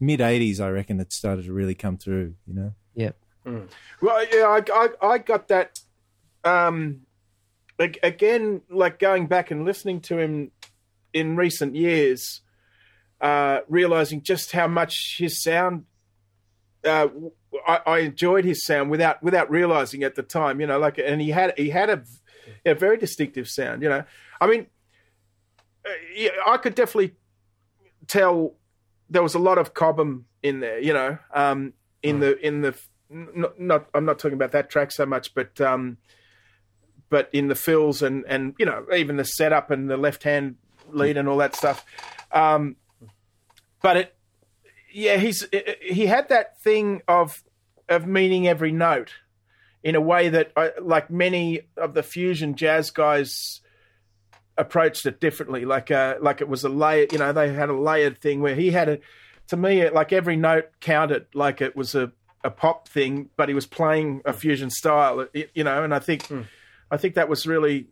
mid 0.00 0.20
'80s, 0.20 0.60
I 0.60 0.70
reckon, 0.70 0.98
it 0.98 1.12
started 1.12 1.44
to 1.44 1.52
really 1.52 1.74
come 1.74 1.98
through. 1.98 2.34
You 2.46 2.54
know. 2.54 2.74
yeah 2.94 3.12
Well, 4.00 4.24
yeah, 4.32 4.46
I, 4.46 4.60
I, 4.72 4.88
I 5.06 5.18
got 5.18 5.48
that. 5.48 5.78
Um, 6.44 7.02
ag- 7.78 8.00
again, 8.02 8.62
like 8.70 8.98
going 8.98 9.26
back 9.26 9.50
and 9.50 9.64
listening 9.64 10.00
to 10.02 10.18
him 10.18 10.50
in 11.12 11.36
recent 11.36 11.76
years, 11.76 12.40
uh, 13.20 13.60
realizing 13.68 14.22
just 14.22 14.52
how 14.52 14.66
much 14.66 15.16
his 15.18 15.42
sound. 15.42 15.84
Uh, 16.84 17.08
I, 17.66 17.80
I 17.86 17.98
enjoyed 18.00 18.44
his 18.44 18.64
sound 18.64 18.90
without 18.90 19.22
without 19.22 19.50
realizing 19.50 20.02
at 20.02 20.14
the 20.14 20.22
time, 20.22 20.60
you 20.60 20.66
know, 20.66 20.78
like, 20.78 20.98
and 20.98 21.20
he 21.20 21.30
had 21.30 21.54
he 21.56 21.70
had 21.70 21.90
a, 21.90 22.02
a 22.64 22.74
very 22.74 22.96
distinctive 22.96 23.48
sound, 23.48 23.82
you 23.82 23.88
know. 23.88 24.04
I 24.40 24.46
mean, 24.46 24.66
uh, 25.86 26.28
I 26.46 26.56
could 26.56 26.74
definitely 26.74 27.14
tell 28.06 28.54
there 29.08 29.22
was 29.22 29.34
a 29.34 29.38
lot 29.38 29.58
of 29.58 29.74
Cobham 29.74 30.26
in 30.42 30.60
there, 30.60 30.78
you 30.78 30.92
know, 30.92 31.18
um, 31.34 31.74
in 32.02 32.20
the 32.20 32.38
in 32.44 32.62
the 32.62 32.74
not, 33.10 33.60
not 33.60 33.86
I'm 33.94 34.04
not 34.04 34.18
talking 34.18 34.34
about 34.34 34.52
that 34.52 34.70
track 34.70 34.90
so 34.90 35.06
much, 35.06 35.34
but 35.34 35.60
um, 35.60 35.98
but 37.08 37.28
in 37.32 37.48
the 37.48 37.54
fills 37.54 38.02
and 38.02 38.24
and 38.26 38.54
you 38.58 38.66
know 38.66 38.86
even 38.94 39.16
the 39.16 39.24
setup 39.24 39.70
and 39.70 39.88
the 39.88 39.96
left 39.96 40.22
hand 40.22 40.56
lead 40.90 41.16
and 41.16 41.28
all 41.28 41.38
that 41.38 41.54
stuff. 41.54 41.84
Um, 42.32 42.76
but 43.82 43.96
it, 43.96 44.16
yeah, 44.92 45.16
he's 45.16 45.46
he 45.80 46.06
had 46.06 46.28
that 46.28 46.60
thing 46.60 47.02
of 47.06 47.42
of 47.88 48.06
meaning 48.06 48.46
every 48.46 48.72
note 48.72 49.12
in 49.82 49.94
a 49.94 50.00
way 50.00 50.28
that 50.28 50.52
I, 50.56 50.72
like 50.80 51.10
many 51.10 51.62
of 51.76 51.94
the 51.94 52.02
fusion 52.02 52.54
jazz 52.54 52.90
guys 52.90 53.60
approached 54.56 55.06
it 55.06 55.20
differently. 55.20 55.64
Like 55.64 55.90
uh 55.90 56.16
like 56.20 56.40
it 56.40 56.48
was 56.48 56.64
a 56.64 56.68
layer 56.68 57.06
you 57.10 57.18
know 57.18 57.32
they 57.32 57.52
had 57.52 57.68
a 57.68 57.76
layered 57.76 58.18
thing 58.18 58.40
where 58.40 58.54
he 58.54 58.70
had 58.70 58.88
a 58.88 58.98
to 59.48 59.56
me 59.56 59.88
like 59.90 60.12
every 60.12 60.36
note 60.36 60.70
counted 60.80 61.26
like 61.34 61.60
it 61.60 61.76
was 61.76 61.94
a 61.94 62.12
a 62.44 62.50
pop 62.50 62.88
thing 62.88 63.28
but 63.36 63.48
he 63.48 63.54
was 63.54 63.66
playing 63.66 64.20
a 64.24 64.32
hmm. 64.32 64.38
fusion 64.38 64.70
style 64.70 65.28
you 65.32 65.62
know 65.62 65.84
and 65.84 65.94
i 65.94 66.00
think 66.00 66.26
hmm. 66.26 66.40
i 66.90 66.96
think 66.96 67.14
that 67.14 67.28
was 67.28 67.46
really 67.46 67.86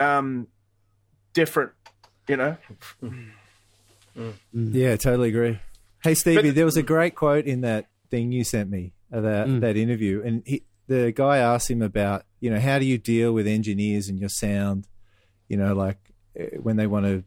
um 0.00 0.48
different 1.34 1.70
you 2.30 2.36
know? 2.36 2.56
Hmm. 3.00 4.32
Yeah, 4.52 4.96
totally 4.96 5.30
agree. 5.30 5.58
Hey 6.02 6.14
Stevie, 6.14 6.48
But- 6.48 6.54
there 6.54 6.64
was 6.64 6.76
a 6.76 6.82
great 6.82 7.14
quote 7.14 7.46
in 7.46 7.60
that 7.62 7.86
thing 8.10 8.32
you 8.32 8.44
sent 8.44 8.70
me 8.70 8.92
that 9.10 9.60
that 9.60 9.76
interview, 9.76 10.22
and 10.24 10.42
he, 10.46 10.62
the 10.86 11.12
guy 11.12 11.38
asked 11.38 11.70
him 11.70 11.82
about 11.82 12.24
you 12.40 12.50
know 12.50 12.60
how 12.60 12.78
do 12.78 12.84
you 12.84 12.98
deal 12.98 13.32
with 13.32 13.46
engineers 13.46 14.08
and 14.08 14.18
your 14.18 14.28
sound, 14.28 14.86
you 15.48 15.56
know, 15.56 15.74
like 15.74 15.98
uh, 16.38 16.44
when 16.60 16.76
they 16.76 16.86
want 16.86 17.06
to 17.06 17.24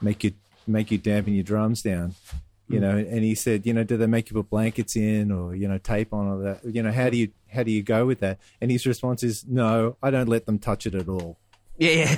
make 0.00 0.24
you 0.24 0.32
make 0.66 0.90
you 0.90 0.98
dampen 0.98 1.34
your 1.34 1.44
drums 1.44 1.82
down, 1.82 2.14
you 2.68 2.80
know, 2.80 2.96
and 2.96 3.22
he 3.22 3.34
said, 3.34 3.64
you 3.64 3.72
know, 3.72 3.84
do 3.84 3.96
they 3.96 4.06
make 4.06 4.28
you 4.28 4.34
put 4.34 4.50
blankets 4.50 4.96
in 4.96 5.30
or 5.30 5.54
you 5.54 5.68
know 5.68 5.78
tape 5.78 6.12
on 6.12 6.26
or 6.26 6.42
that, 6.42 6.64
you 6.64 6.82
know, 6.82 6.90
how 6.90 7.08
do 7.08 7.16
you 7.16 7.30
how 7.48 7.62
do 7.62 7.70
you 7.70 7.82
go 7.82 8.04
with 8.06 8.20
that? 8.20 8.38
And 8.60 8.70
his 8.70 8.86
response 8.86 9.22
is, 9.22 9.44
no, 9.46 9.96
I 10.02 10.10
don't 10.10 10.28
let 10.28 10.46
them 10.46 10.58
touch 10.58 10.86
it 10.86 10.94
at 10.94 11.08
all. 11.08 11.38
Yeah 11.78 12.16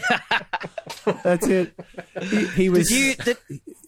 That's 1.24 1.46
it. 1.46 1.74
He, 2.22 2.46
he 2.46 2.68
was 2.68 2.88
did 2.88 2.96
you 2.98 3.14
did, 3.16 3.36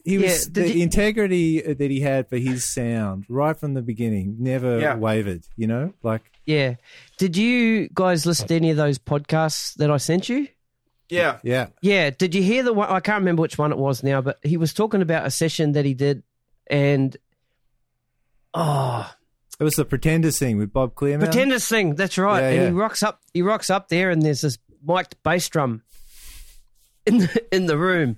he 0.05 0.19
was 0.19 0.47
Yeah, 0.47 0.53
the 0.65 0.69
you- 0.73 0.83
integrity 0.83 1.61
that 1.61 1.91
he 1.91 2.01
had 2.01 2.29
for 2.29 2.37
his 2.39 2.73
sound 2.73 3.25
right 3.29 3.57
from 3.57 3.75
the 3.75 3.83
beginning 3.83 4.37
never 4.39 4.79
Yeah. 4.81 4.97
wavered 4.97 5.43
you 5.57 5.67
know 5.67 5.93
like 6.03 6.23
yeah 6.47 6.75
did 7.19 7.37
you 7.37 7.89
guys 7.95 8.27
listen 8.27 8.49
to 8.49 8.55
any 8.57 8.71
of 8.71 8.77
those 8.77 8.99
podcasts 8.99 9.75
that 9.75 9.91
i 9.91 9.97
sent 9.99 10.29
you 10.29 10.49
yeah 11.09 11.39
yeah 11.43 11.67
Yeah, 11.83 12.11
did 12.11 12.35
you 12.35 12.43
hear 12.43 12.63
the 12.63 12.73
one? 12.73 12.89
I 12.89 13.01
can't 13.01 13.19
remember 13.21 13.43
which 13.43 13.59
one 13.59 13.73
it 13.73 13.79
was 13.79 14.03
now, 14.05 14.21
but 14.21 14.39
he 14.45 14.57
was 14.57 14.73
talking 14.73 15.03
about 15.03 15.27
a 15.27 15.31
session 15.33 15.73
that 15.73 15.85
he 15.85 15.93
did, 15.93 16.23
and 16.69 17.17
oh, 18.55 19.11
it 19.59 19.65
was 19.65 19.75
the 19.75 19.85
pretenders 19.85 20.39
thing 20.39 20.57
with 20.57 20.73
bob 20.73 20.95
clearmountain 20.95 21.21
pretenders 21.21 21.67
thing. 21.69 21.95
That's 21.97 22.17
right. 22.19 22.41
Yeah, 22.41 22.49
and 22.63 22.63
he 22.75 22.81
rocks 22.81 23.03
up. 23.03 23.21
He 23.35 23.43
rocks 23.43 23.71
up 23.71 23.89
there, 23.89 24.11
and 24.11 24.23
there's 24.23 24.43
this 24.43 24.59
mic'd 24.85 25.17
bass 25.23 25.49
drum 25.49 25.83
in 27.07 27.19
the, 27.19 27.45
in 27.55 27.67
the 27.67 27.79
room. 27.79 28.17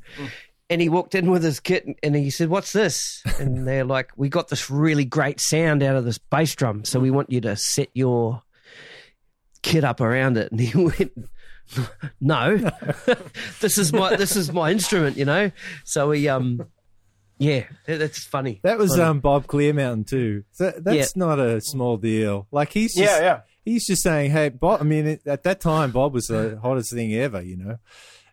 And 0.71 0.81
he 0.81 0.89
walked 0.89 1.15
in 1.15 1.31
with 1.31 1.43
his 1.43 1.61
kit, 1.61 1.85
and 2.03 2.15
he 2.17 2.31
said, 2.31 2.49
"What's 2.49 2.73
this?" 2.73 3.23
And 3.39 3.67
they're 3.69 3.85
like, 3.85 4.11
"We 4.17 4.31
got 4.31 4.49
this 4.49 4.71
really 4.71 5.05
great 5.05 5.39
sound 5.39 5.83
out 5.83 5.97
of 5.97 6.05
this 6.07 6.17
bass 6.19 6.55
drum, 6.55 6.85
so 6.85 6.99
we 6.99 7.11
want 7.11 7.31
you 7.31 7.43
to 7.43 7.57
set 7.57 7.89
your 7.93 8.43
kit 9.63 9.85
up 9.85 10.01
around 10.01 10.39
it." 10.39 10.51
And 10.51 10.59
he 10.59 10.75
went, 10.83 11.13
"No, 12.21 12.57
this 13.61 13.77
is 13.77 13.93
my 13.93 14.17
this 14.17 14.35
is 14.35 14.51
my 14.51 14.71
instrument, 14.71 15.19
you 15.19 15.27
know." 15.27 15.51
So 15.85 16.11
he, 16.11 16.29
um, 16.29 16.65
yeah, 17.39 17.65
that- 17.87 17.99
that's 17.99 18.25
funny. 18.25 18.61
that 18.63 18.79
was 18.79 18.93
Funny. 18.93 19.03
um 19.03 19.21
bob 19.21 19.47
clearmountain 19.49 20.07
too 20.07 20.45
so 20.53 20.73
that's 20.79 21.17
not 21.17 21.39
a 21.41 21.61
small 21.61 21.97
deal 21.97 22.47
like 22.53 22.73
he's 22.73 22.95
just, 22.95 23.21
yeah 23.21 23.21
yeah 23.21 23.41
he's 23.65 23.87
just 23.87 24.03
saying 24.03 24.31
hey 24.31 24.49
bob 24.49 24.81
i 24.81 24.85
mean 24.85 25.19
at 25.27 25.43
that 25.45 25.61
time 25.61 25.91
bob 25.91 26.13
was 26.15 26.27
the 26.27 26.59
hottest 26.63 26.93
thing 26.93 27.15
ever 27.15 27.41
you 27.41 27.57
know? 27.57 27.79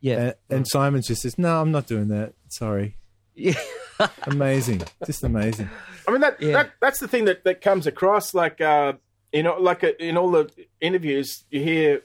Yeah, 0.01 0.17
and, 0.19 0.35
and 0.49 0.67
simon 0.67 1.01
just 1.01 1.21
says 1.23 1.37
no 1.37 1.61
i'm 1.61 1.71
not 1.71 1.85
doing 1.87 2.07
that. 2.09 2.33
Sorry. 2.47 2.95
Yeah, 3.35 3.53
amazing. 4.23 4.81
Just 5.05 5.23
amazing. 5.23 5.69
I 6.07 6.11
mean 6.11 6.21
that, 6.21 6.41
Yeah. 6.41 6.51
that 6.53 6.71
that's 6.81 6.99
the 6.99 7.07
thing 7.07 7.25
that, 7.25 7.43
that 7.45 7.61
comes 7.61 7.85
across 7.87 8.33
like 8.33 8.59
uh 8.61 8.93
you 9.31 9.43
know 9.43 9.55
like 9.59 9.83
uh, 9.83 9.91
in 9.99 10.17
all 10.17 10.31
the 10.31 10.49
interviews 10.81 11.45
you 11.49 11.61
hear 11.63 12.01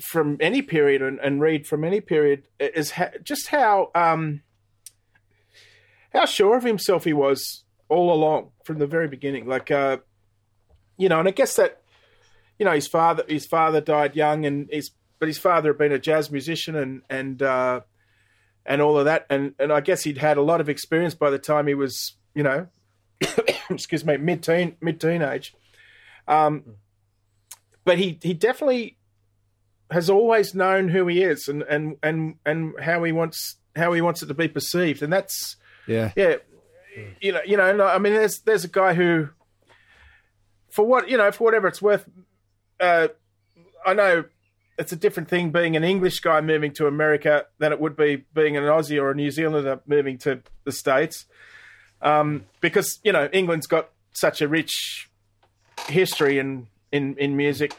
from 0.00 0.36
any 0.40 0.62
period 0.62 1.02
and, 1.02 1.18
and 1.20 1.40
read 1.40 1.66
from 1.66 1.84
any 1.84 2.00
period 2.00 2.44
is 2.60 2.92
ha- 2.92 3.10
just 3.22 3.48
how 3.48 3.90
um 3.94 4.42
how 6.12 6.24
sure 6.24 6.56
of 6.56 6.64
himself 6.64 7.04
he 7.04 7.12
was 7.12 7.64
all 7.88 8.12
along 8.12 8.50
from 8.64 8.78
the 8.78 8.86
very 8.86 9.08
beginning. 9.08 9.46
Like 9.46 9.70
uh 9.70 9.98
you 10.96 11.08
know 11.08 11.18
and 11.18 11.28
I 11.28 11.32
guess 11.32 11.56
that 11.56 11.77
you 12.58 12.64
know 12.64 12.72
his 12.72 12.86
father 12.86 13.24
his 13.28 13.46
father 13.46 13.80
died 13.80 14.16
young 14.16 14.44
and 14.44 14.68
his 14.70 14.90
but 15.18 15.28
his 15.28 15.38
father 15.38 15.70
had 15.70 15.78
been 15.78 15.92
a 15.92 15.98
jazz 15.98 16.30
musician 16.30 16.76
and 16.76 17.02
and 17.10 17.42
uh 17.42 17.80
and 18.66 18.82
all 18.82 18.98
of 18.98 19.04
that 19.06 19.26
and 19.30 19.54
and 19.58 19.72
I 19.72 19.80
guess 19.80 20.02
he'd 20.02 20.18
had 20.18 20.36
a 20.36 20.42
lot 20.42 20.60
of 20.60 20.68
experience 20.68 21.14
by 21.14 21.30
the 21.30 21.38
time 21.38 21.66
he 21.66 21.74
was 21.74 22.16
you 22.34 22.42
know 22.42 22.68
excuse 23.70 24.04
me, 24.04 24.16
mid 24.16 24.42
teen, 24.42 24.76
mid 24.80 25.00
teenage. 25.00 25.54
Um, 26.26 26.76
but 27.84 27.98
he 27.98 28.18
he 28.22 28.34
definitely 28.34 28.98
has 29.90 30.10
always 30.10 30.54
known 30.54 30.88
who 30.88 31.06
he 31.06 31.22
is 31.22 31.48
and 31.48 31.62
and 31.62 31.96
and 32.02 32.34
and 32.44 32.78
how 32.80 33.02
he 33.04 33.12
wants 33.12 33.56
how 33.74 33.92
he 33.92 34.00
wants 34.00 34.22
it 34.22 34.26
to 34.26 34.34
be 34.34 34.48
perceived, 34.48 35.02
and 35.02 35.12
that's 35.12 35.56
yeah 35.86 36.12
yeah, 36.16 36.36
you 37.20 37.32
know, 37.32 37.40
you 37.44 37.56
know. 37.56 37.86
I 37.86 37.98
mean, 37.98 38.12
there's 38.12 38.40
there's 38.40 38.64
a 38.64 38.68
guy 38.68 38.94
who, 38.94 39.30
for 40.70 40.84
what 40.84 41.08
you 41.08 41.16
know, 41.16 41.32
for 41.32 41.44
whatever 41.44 41.68
it's 41.68 41.80
worth, 41.80 42.04
uh, 42.80 43.08
I 43.86 43.94
know 43.94 44.24
it's 44.78 44.92
a 44.92 44.96
different 44.96 45.28
thing 45.28 45.50
being 45.50 45.76
an 45.76 45.84
English 45.84 46.20
guy 46.20 46.40
moving 46.40 46.72
to 46.74 46.86
America 46.86 47.46
than 47.58 47.72
it 47.72 47.80
would 47.80 47.96
be 47.96 48.24
being 48.34 48.56
an 48.56 48.62
Aussie 48.64 49.00
or 49.00 49.10
a 49.10 49.14
New 49.14 49.30
Zealander 49.30 49.80
moving 49.86 50.18
to 50.18 50.40
the 50.64 50.72
States 50.72 51.26
um, 52.00 52.44
because 52.60 52.98
you 53.02 53.12
know 53.12 53.28
England's 53.32 53.66
got 53.66 53.90
such 54.12 54.40
a 54.40 54.48
rich 54.48 55.08
history 55.88 56.38
in 56.38 56.68
in 56.92 57.16
in 57.16 57.36
music, 57.36 57.74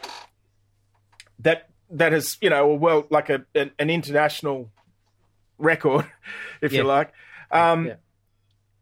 that 1.40 1.70
that 1.90 2.12
has 2.12 2.38
you 2.42 2.50
know 2.50 2.68
well 2.68 3.06
like 3.10 3.30
a 3.30 3.46
an, 3.56 3.72
an 3.80 3.90
international 3.90 4.70
record, 5.58 6.06
if 6.62 6.72
Yeah. 6.72 6.80
you 6.80 6.84
like. 6.84 7.12
Um, 7.52 7.88
Yeah. 7.88 7.96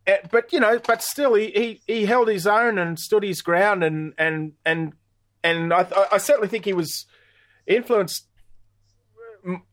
eh, 0.07 0.17
But 0.31 0.51
you 0.53 0.59
know, 0.59 0.79
but 0.85 1.01
still, 1.03 1.35
he, 1.35 1.51
he, 1.51 1.81
he 1.87 2.05
held 2.05 2.27
his 2.27 2.47
own 2.47 2.77
and 2.77 2.99
stood 2.99 3.23
his 3.23 3.41
ground, 3.41 3.83
and 3.83 4.13
and 4.17 4.53
and 4.65 4.93
and 5.43 5.73
I, 5.73 5.87
I 6.11 6.17
certainly 6.17 6.47
think 6.47 6.65
he 6.65 6.73
was 6.73 7.05
influenced, 7.65 8.27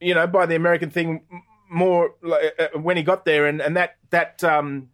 you 0.00 0.14
know, 0.14 0.26
by 0.26 0.46
the 0.46 0.56
American 0.56 0.90
thing 0.90 1.22
more 1.70 2.14
like, 2.22 2.54
uh, 2.58 2.78
when 2.78 2.96
he 2.96 3.02
got 3.02 3.24
there, 3.24 3.46
and 3.46 3.60
and 3.60 3.76
that 3.76 3.96
that 4.10 4.42
um, 4.44 4.88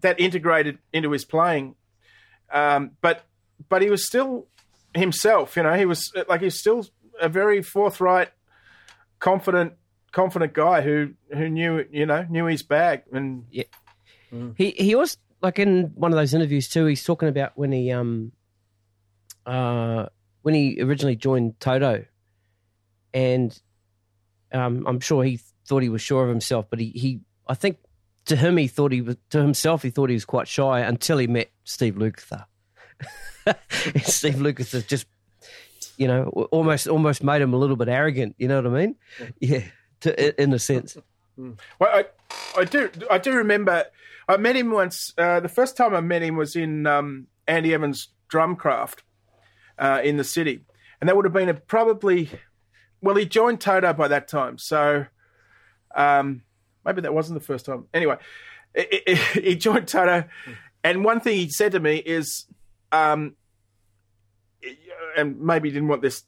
that 0.00 0.18
integrated 0.18 0.78
into 0.92 1.10
his 1.12 1.24
playing. 1.24 1.74
Um, 2.52 2.92
but 3.00 3.24
but 3.68 3.82
he 3.82 3.90
was 3.90 4.06
still 4.06 4.48
himself, 4.94 5.56
you 5.56 5.62
know. 5.62 5.74
He 5.74 5.84
was 5.86 6.12
like 6.28 6.40
he's 6.40 6.58
still 6.58 6.86
a 7.20 7.28
very 7.28 7.62
forthright, 7.62 8.30
confident, 9.18 9.74
confident 10.12 10.52
guy 10.52 10.80
who 10.80 11.10
who 11.32 11.48
knew 11.48 11.84
you 11.90 12.06
know 12.06 12.26
knew 12.28 12.46
his 12.46 12.62
bag 12.62 13.02
and 13.12 13.44
He 14.56 14.70
he 14.70 14.94
was 14.94 15.16
like 15.42 15.58
in 15.58 15.92
one 15.94 16.12
of 16.12 16.16
those 16.16 16.34
interviews 16.34 16.68
too. 16.68 16.86
He's 16.86 17.04
talking 17.04 17.28
about 17.28 17.52
when 17.56 17.72
he 17.72 17.90
um 17.92 18.32
uh 19.46 20.06
when 20.42 20.54
he 20.54 20.80
originally 20.80 21.16
joined 21.16 21.58
Toto, 21.60 22.04
and 23.12 23.58
um 24.52 24.84
I'm 24.86 25.00
sure 25.00 25.24
he 25.24 25.40
thought 25.66 25.82
he 25.82 25.88
was 25.88 26.02
sure 26.02 26.22
of 26.22 26.28
himself, 26.28 26.66
but 26.70 26.78
he 26.78 26.90
he 26.90 27.20
I 27.46 27.54
think 27.54 27.78
to 28.26 28.36
him 28.36 28.56
he 28.56 28.68
thought 28.68 28.92
he 28.92 29.02
was 29.02 29.16
to 29.30 29.38
himself 29.40 29.82
he 29.82 29.90
thought 29.90 30.08
he 30.10 30.14
was 30.14 30.24
quite 30.24 30.48
shy 30.48 30.80
until 30.80 31.18
he 31.18 31.26
met 31.26 31.50
Steve 31.64 31.94
Lukather. 31.94 32.44
Steve 34.02 34.34
Lukather 34.34 34.86
just 34.86 35.06
you 35.96 36.08
know 36.08 36.24
almost 36.50 36.88
almost 36.88 37.22
made 37.22 37.42
him 37.42 37.52
a 37.54 37.56
little 37.56 37.76
bit 37.76 37.88
arrogant. 37.88 38.34
You 38.38 38.48
know 38.48 38.62
what 38.62 38.66
I 38.66 38.86
mean? 38.86 38.96
Yeah, 39.40 39.64
to, 40.00 40.42
in 40.42 40.52
a 40.52 40.58
sense. 40.58 40.96
Well, 41.36 41.56
I, 41.82 42.04
I 42.56 42.64
do, 42.64 42.90
I 43.10 43.18
do 43.18 43.32
remember. 43.34 43.84
I 44.28 44.36
met 44.36 44.56
him 44.56 44.70
once. 44.70 45.12
Uh, 45.16 45.40
the 45.40 45.48
first 45.48 45.76
time 45.76 45.94
I 45.94 46.00
met 46.00 46.22
him 46.22 46.36
was 46.36 46.56
in 46.56 46.86
um, 46.86 47.26
Andy 47.48 47.74
Evans' 47.74 48.08
Drumcraft 48.32 49.00
uh, 49.80 50.00
in 50.04 50.16
the 50.16 50.24
city, 50.24 50.60
and 51.00 51.08
that 51.08 51.16
would 51.16 51.24
have 51.24 51.32
been 51.34 51.48
a, 51.48 51.54
probably. 51.54 52.30
Well, 53.02 53.16
he 53.16 53.24
joined 53.24 53.60
Toto 53.60 53.92
by 53.94 54.08
that 54.08 54.28
time, 54.28 54.58
so 54.58 55.06
um, 55.96 56.42
maybe 56.84 57.00
that 57.00 57.14
wasn't 57.14 57.40
the 57.40 57.44
first 57.44 57.64
time. 57.66 57.86
Anyway, 57.94 58.16
i 58.76 59.02
i 59.08 59.14
he 59.40 59.56
joined 59.56 59.88
Toto, 59.88 60.24
and 60.84 61.04
one 61.04 61.20
thing 61.20 61.36
he 61.36 61.48
said 61.50 61.72
to 61.72 61.80
me 61.80 61.96
is, 61.96 62.46
um, 62.92 63.34
and 65.16 65.40
maybe 65.40 65.68
he 65.68 65.72
didn't 65.72 65.88
want 65.88 66.02
this 66.02 66.24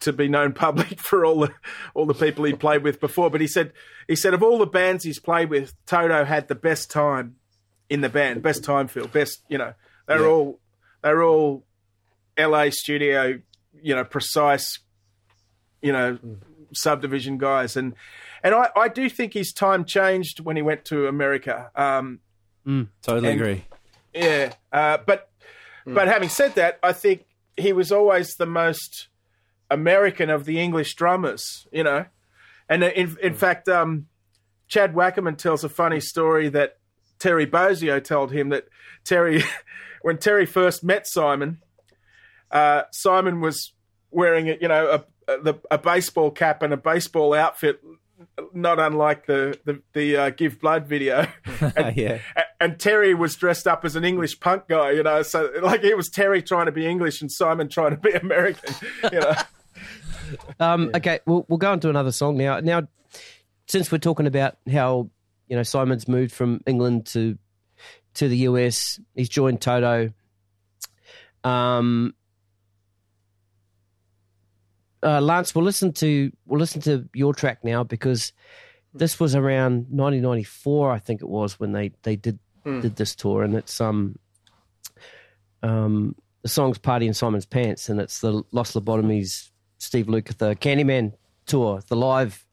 to 0.00 0.12
be 0.12 0.28
known 0.28 0.52
public 0.54 0.98
for 1.00 1.24
all 1.24 1.40
the 1.40 1.50
all 1.94 2.06
the 2.06 2.14
people 2.14 2.44
he 2.44 2.54
played 2.54 2.82
with 2.82 3.00
before. 3.00 3.30
But 3.30 3.40
he 3.40 3.46
said 3.46 3.72
he 4.08 4.16
said 4.16 4.34
of 4.34 4.42
all 4.42 4.58
the 4.58 4.66
bands 4.66 5.04
he's 5.04 5.20
played 5.20 5.50
with, 5.50 5.74
Toto 5.86 6.24
had 6.24 6.48
the 6.48 6.54
best 6.54 6.90
time 6.90 7.36
in 7.90 8.00
the 8.00 8.08
band, 8.08 8.42
best 8.42 8.64
time 8.64 8.88
feel, 8.88 9.06
best 9.06 9.42
you 9.48 9.58
know. 9.58 9.74
They're 10.06 10.20
Yeah. 10.22 10.26
all 10.28 10.60
they're 11.02 11.22
all 11.22 11.64
LA 12.38 12.66
studio, 12.70 13.38
you 13.82 13.94
know, 13.94 14.04
precise, 14.04 14.78
you 15.82 15.92
know, 15.92 16.18
subdivision 16.72 17.38
guys. 17.38 17.76
And 17.76 17.94
and 18.42 18.54
I, 18.54 18.68
I 18.76 18.88
do 18.88 19.08
think 19.08 19.32
his 19.32 19.52
time 19.52 19.84
changed 19.84 20.40
when 20.40 20.56
he 20.56 20.62
went 20.62 20.84
to 20.86 21.06
America. 21.06 21.70
Um, 21.74 22.20
Totally 23.02 23.30
And- 23.30 23.40
agree. 23.40 23.64
yeah, 24.14 24.52
uh, 24.72 24.98
but 25.06 25.30
but 25.86 26.08
having 26.08 26.28
said 26.30 26.54
that, 26.54 26.78
I 26.82 26.92
think 26.92 27.26
he 27.58 27.72
was 27.74 27.92
always 27.92 28.34
the 28.36 28.46
most 28.46 29.08
American 29.70 30.30
of 30.30 30.44
the 30.46 30.58
English 30.60 30.94
drummers, 30.94 31.66
you 31.70 31.84
know. 31.84 32.06
And 32.68 32.82
in 32.82 33.16
in 33.22 33.34
fact, 33.34 33.68
um, 33.68 34.06
Chad 34.66 34.94
Wackerman 34.94 35.36
tells 35.36 35.62
a 35.62 35.68
funny 35.68 36.00
story 36.00 36.48
that 36.48 36.78
Terry 37.18 37.46
Bozzio 37.46 38.02
told 38.02 38.32
him 38.32 38.48
that 38.48 38.64
Terry, 39.04 39.44
when 40.02 40.16
Terry 40.16 40.46
first 40.46 40.82
met 40.82 41.06
Simon, 41.06 41.60
uh, 42.54 42.82
Simon 42.92 43.40
was 43.40 43.72
wearing 44.10 44.48
a, 44.48 44.56
you 44.60 44.68
know 44.68 45.04
a, 45.28 45.32
a, 45.50 45.54
a 45.72 45.78
baseball 45.78 46.30
cap 46.30 46.62
and 46.62 46.72
a 46.72 46.76
baseball 46.76 47.34
outfit, 47.34 47.80
not 48.54 48.78
unlike 48.78 49.26
the 49.26 49.58
the, 49.64 49.82
the 49.92 50.16
uh, 50.16 50.30
Give 50.30 50.58
Blood 50.60 50.86
video. 50.86 51.26
And- 51.76 51.96
yeah. 51.96 52.20
and 52.60 52.78
Terry 52.78 53.12
was 53.14 53.34
dressed 53.36 53.66
up 53.66 53.84
as 53.84 53.96
an 53.96 54.04
English 54.04 54.38
punk 54.40 54.68
guy, 54.68 54.92
you 54.92 55.02
know. 55.02 55.22
So 55.22 55.50
like 55.62 55.82
it 55.84 55.96
was 55.96 56.08
Terry 56.08 56.40
trying 56.42 56.66
to 56.66 56.72
be 56.72 56.86
English 56.86 57.20
and 57.20 57.30
Simon 57.30 57.68
trying 57.68 57.90
to 57.90 57.96
be 57.96 58.12
American, 58.12 58.74
you 59.12 59.20
know. 59.20 59.34
Um, 60.58 60.90
Okay, 60.94 61.20
we'll 61.26 61.44
we'll 61.48 61.58
go 61.58 61.70
on 61.70 61.80
to 61.80 61.90
another 61.90 62.10
song 62.10 62.36
now. 62.38 62.58
Now, 62.58 62.88
since 63.66 63.92
we're 63.92 63.98
talking 63.98 64.26
about 64.26 64.56
how 64.72 65.10
you 65.48 65.54
know 65.56 65.62
Simon's 65.62 66.08
moved 66.08 66.32
from 66.32 66.60
England 66.66 67.06
to 67.08 67.36
to 68.14 68.28
the 68.28 68.38
US, 68.38 68.98
he's 69.14 69.28
joined 69.28 69.60
Toto. 69.60 70.12
Um, 71.44 72.14
uh, 75.04 75.20
Lance, 75.20 75.54
we'll 75.54 75.64
listen 75.64 75.92
to 75.94 76.32
we'll 76.46 76.60
listen 76.60 76.80
to 76.82 77.08
your 77.14 77.34
track 77.34 77.62
now 77.62 77.84
because 77.84 78.32
this 78.94 79.20
was 79.20 79.34
around 79.34 79.86
1994, 79.90 80.92
I 80.92 80.98
think 80.98 81.20
it 81.20 81.28
was 81.28 81.60
when 81.60 81.72
they 81.72 81.92
they 82.02 82.16
did 82.16 82.38
did 82.64 82.96
this 82.96 83.14
tour, 83.14 83.42
and 83.42 83.54
it's 83.54 83.80
um 83.80 84.18
um 85.62 86.14
the 86.42 86.48
song's 86.48 86.78
"Party 86.78 87.06
in 87.06 87.14
Simon's 87.14 87.46
Pants," 87.46 87.88
and 87.88 88.00
it's 88.00 88.20
the 88.20 88.42
Los 88.52 88.72
Lobotomys 88.72 89.50
Steve 89.78 90.06
Lukather 90.06 90.58
Candyman 90.58 91.12
tour, 91.46 91.82
the 91.88 91.96
live 91.96 92.46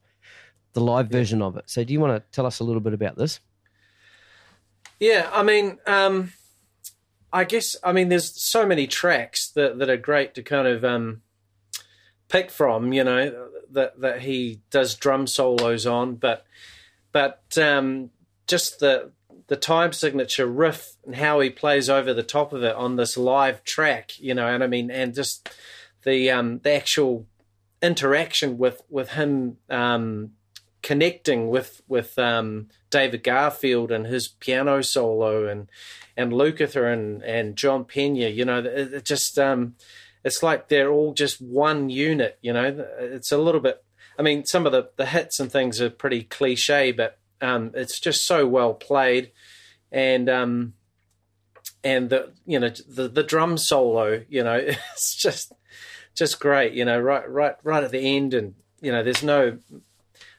the 0.74 0.80
live 0.80 1.08
version 1.08 1.42
of 1.42 1.56
it. 1.56 1.64
So, 1.66 1.84
do 1.84 1.92
you 1.92 2.00
want 2.00 2.16
to 2.16 2.30
tell 2.32 2.46
us 2.46 2.60
a 2.60 2.64
little 2.64 2.80
bit 2.80 2.92
about 2.92 3.16
this? 3.16 3.40
Yeah, 5.00 5.28
I 5.32 5.42
mean, 5.42 5.78
um, 5.86 6.32
I 7.32 7.44
guess 7.44 7.76
I 7.82 7.92
mean 7.92 8.08
there's 8.08 8.40
so 8.40 8.66
many 8.66 8.86
tracks 8.86 9.50
that, 9.52 9.78
that 9.78 9.88
are 9.88 9.96
great 9.96 10.34
to 10.34 10.42
kind 10.42 10.68
of 10.68 10.84
um, 10.84 11.22
pick 12.32 12.50
from, 12.50 12.94
you 12.94 13.04
know, 13.04 13.48
that 13.70 14.00
that 14.00 14.22
he 14.22 14.60
does 14.70 14.94
drum 14.96 15.26
solos 15.26 15.86
on, 15.86 16.16
but 16.16 16.44
but 17.12 17.42
um, 17.58 18.10
just 18.48 18.80
the 18.80 19.12
the 19.48 19.56
time 19.56 19.92
signature 19.92 20.46
riff 20.46 20.96
and 21.04 21.16
how 21.16 21.40
he 21.40 21.50
plays 21.50 21.90
over 21.90 22.14
the 22.14 22.22
top 22.22 22.54
of 22.54 22.62
it 22.62 22.74
on 22.74 22.96
this 22.96 23.18
live 23.18 23.62
track, 23.64 24.18
you 24.18 24.34
know, 24.34 24.46
and 24.46 24.64
I 24.64 24.66
mean, 24.66 24.90
and 24.90 25.14
just 25.14 25.50
the 26.04 26.30
um, 26.30 26.60
the 26.60 26.72
actual 26.72 27.26
interaction 27.82 28.56
with 28.56 28.82
with 28.88 29.10
him 29.10 29.58
um, 29.68 30.30
connecting 30.82 31.50
with 31.50 31.82
with 31.86 32.18
um, 32.18 32.68
David 32.88 33.22
Garfield 33.22 33.92
and 33.92 34.06
his 34.06 34.26
piano 34.26 34.80
solo 34.80 35.46
and 35.46 35.68
and 36.16 36.32
Lukather 36.32 36.90
and 36.90 37.22
and 37.22 37.56
John 37.56 37.84
Pena, 37.84 38.28
you 38.28 38.46
know, 38.46 38.60
it, 38.60 38.94
it 38.94 39.04
just 39.04 39.38
um, 39.38 39.74
it's 40.24 40.42
like 40.42 40.68
they're 40.68 40.90
all 40.90 41.14
just 41.14 41.40
one 41.40 41.90
unit. 41.90 42.38
You 42.42 42.52
know, 42.52 42.86
it's 42.98 43.32
a 43.32 43.38
little 43.38 43.60
bit. 43.60 43.82
I 44.18 44.22
mean, 44.22 44.44
some 44.44 44.66
of 44.66 44.72
the 44.72 44.90
the 44.96 45.06
hits 45.06 45.40
and 45.40 45.50
things 45.50 45.80
are 45.80 45.90
pretty 45.90 46.24
cliche, 46.24 46.92
but 46.92 47.18
um, 47.40 47.72
it's 47.74 47.98
just 47.98 48.26
so 48.26 48.46
well 48.46 48.74
played, 48.74 49.32
and 49.90 50.28
um, 50.28 50.74
and 51.82 52.10
the 52.10 52.32
you 52.46 52.58
know 52.58 52.70
the 52.88 53.08
the 53.08 53.22
drum 53.22 53.58
solo, 53.58 54.24
you 54.28 54.44
know, 54.44 54.54
it's 54.64 55.14
just 55.14 55.52
just 56.14 56.40
great. 56.40 56.72
You 56.72 56.84
know, 56.84 57.00
right 57.00 57.28
right 57.28 57.56
right 57.62 57.84
at 57.84 57.90
the 57.90 58.16
end, 58.16 58.34
and 58.34 58.54
you 58.80 58.92
know, 58.92 59.02
there's 59.02 59.22
no 59.22 59.58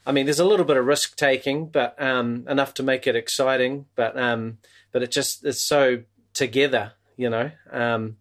I 0.05 0.11
mean, 0.11 0.25
there's 0.25 0.39
a 0.39 0.45
little 0.45 0.65
bit 0.65 0.77
of 0.77 0.85
risk 0.85 1.15
taking, 1.15 1.67
but 1.67 1.99
um, 2.01 2.45
enough 2.49 2.73
to 2.75 2.83
make 2.83 3.07
it 3.07 3.15
exciting. 3.15 3.85
But 3.95 4.17
um, 4.19 4.57
but 4.91 5.01
it 5.01 5.11
just 5.11 5.45
it's 5.45 5.63
so 5.63 6.03
together, 6.33 6.93
you 7.15 7.29
know. 7.29 7.51
Um, 7.71 8.17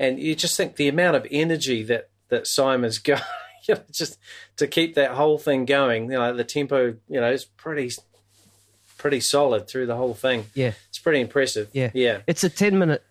and 0.00 0.18
you 0.18 0.34
just 0.34 0.56
think 0.56 0.74
the 0.76 0.88
amount 0.88 1.14
of 1.16 1.24
energy 1.30 1.84
that 1.84 2.08
that 2.30 2.46
Simon's 2.48 2.98
got, 3.08 3.22
you 3.68 3.74
know, 3.76 3.82
just 3.92 4.18
to 4.56 4.66
keep 4.66 4.94
that 4.96 5.12
whole 5.12 5.38
thing 5.38 5.64
going. 5.64 6.04
You 6.04 6.18
know, 6.18 6.34
the 6.34 6.42
tempo, 6.44 6.96
you 7.08 7.20
know, 7.20 7.30
is 7.30 7.44
pretty 7.44 7.90
pretty 8.98 9.20
solid 9.20 9.68
through 9.68 9.86
the 9.86 9.96
whole 9.96 10.14
thing. 10.14 10.46
Yeah, 10.54 10.72
It's 10.88 10.98
pretty 10.98 11.20
impressive. 11.20 11.68
yeah, 11.72 11.90
yeah. 11.94 12.18
It's 12.26 12.44
a 12.44 12.50
ten 12.50 12.78
minute 12.78 13.02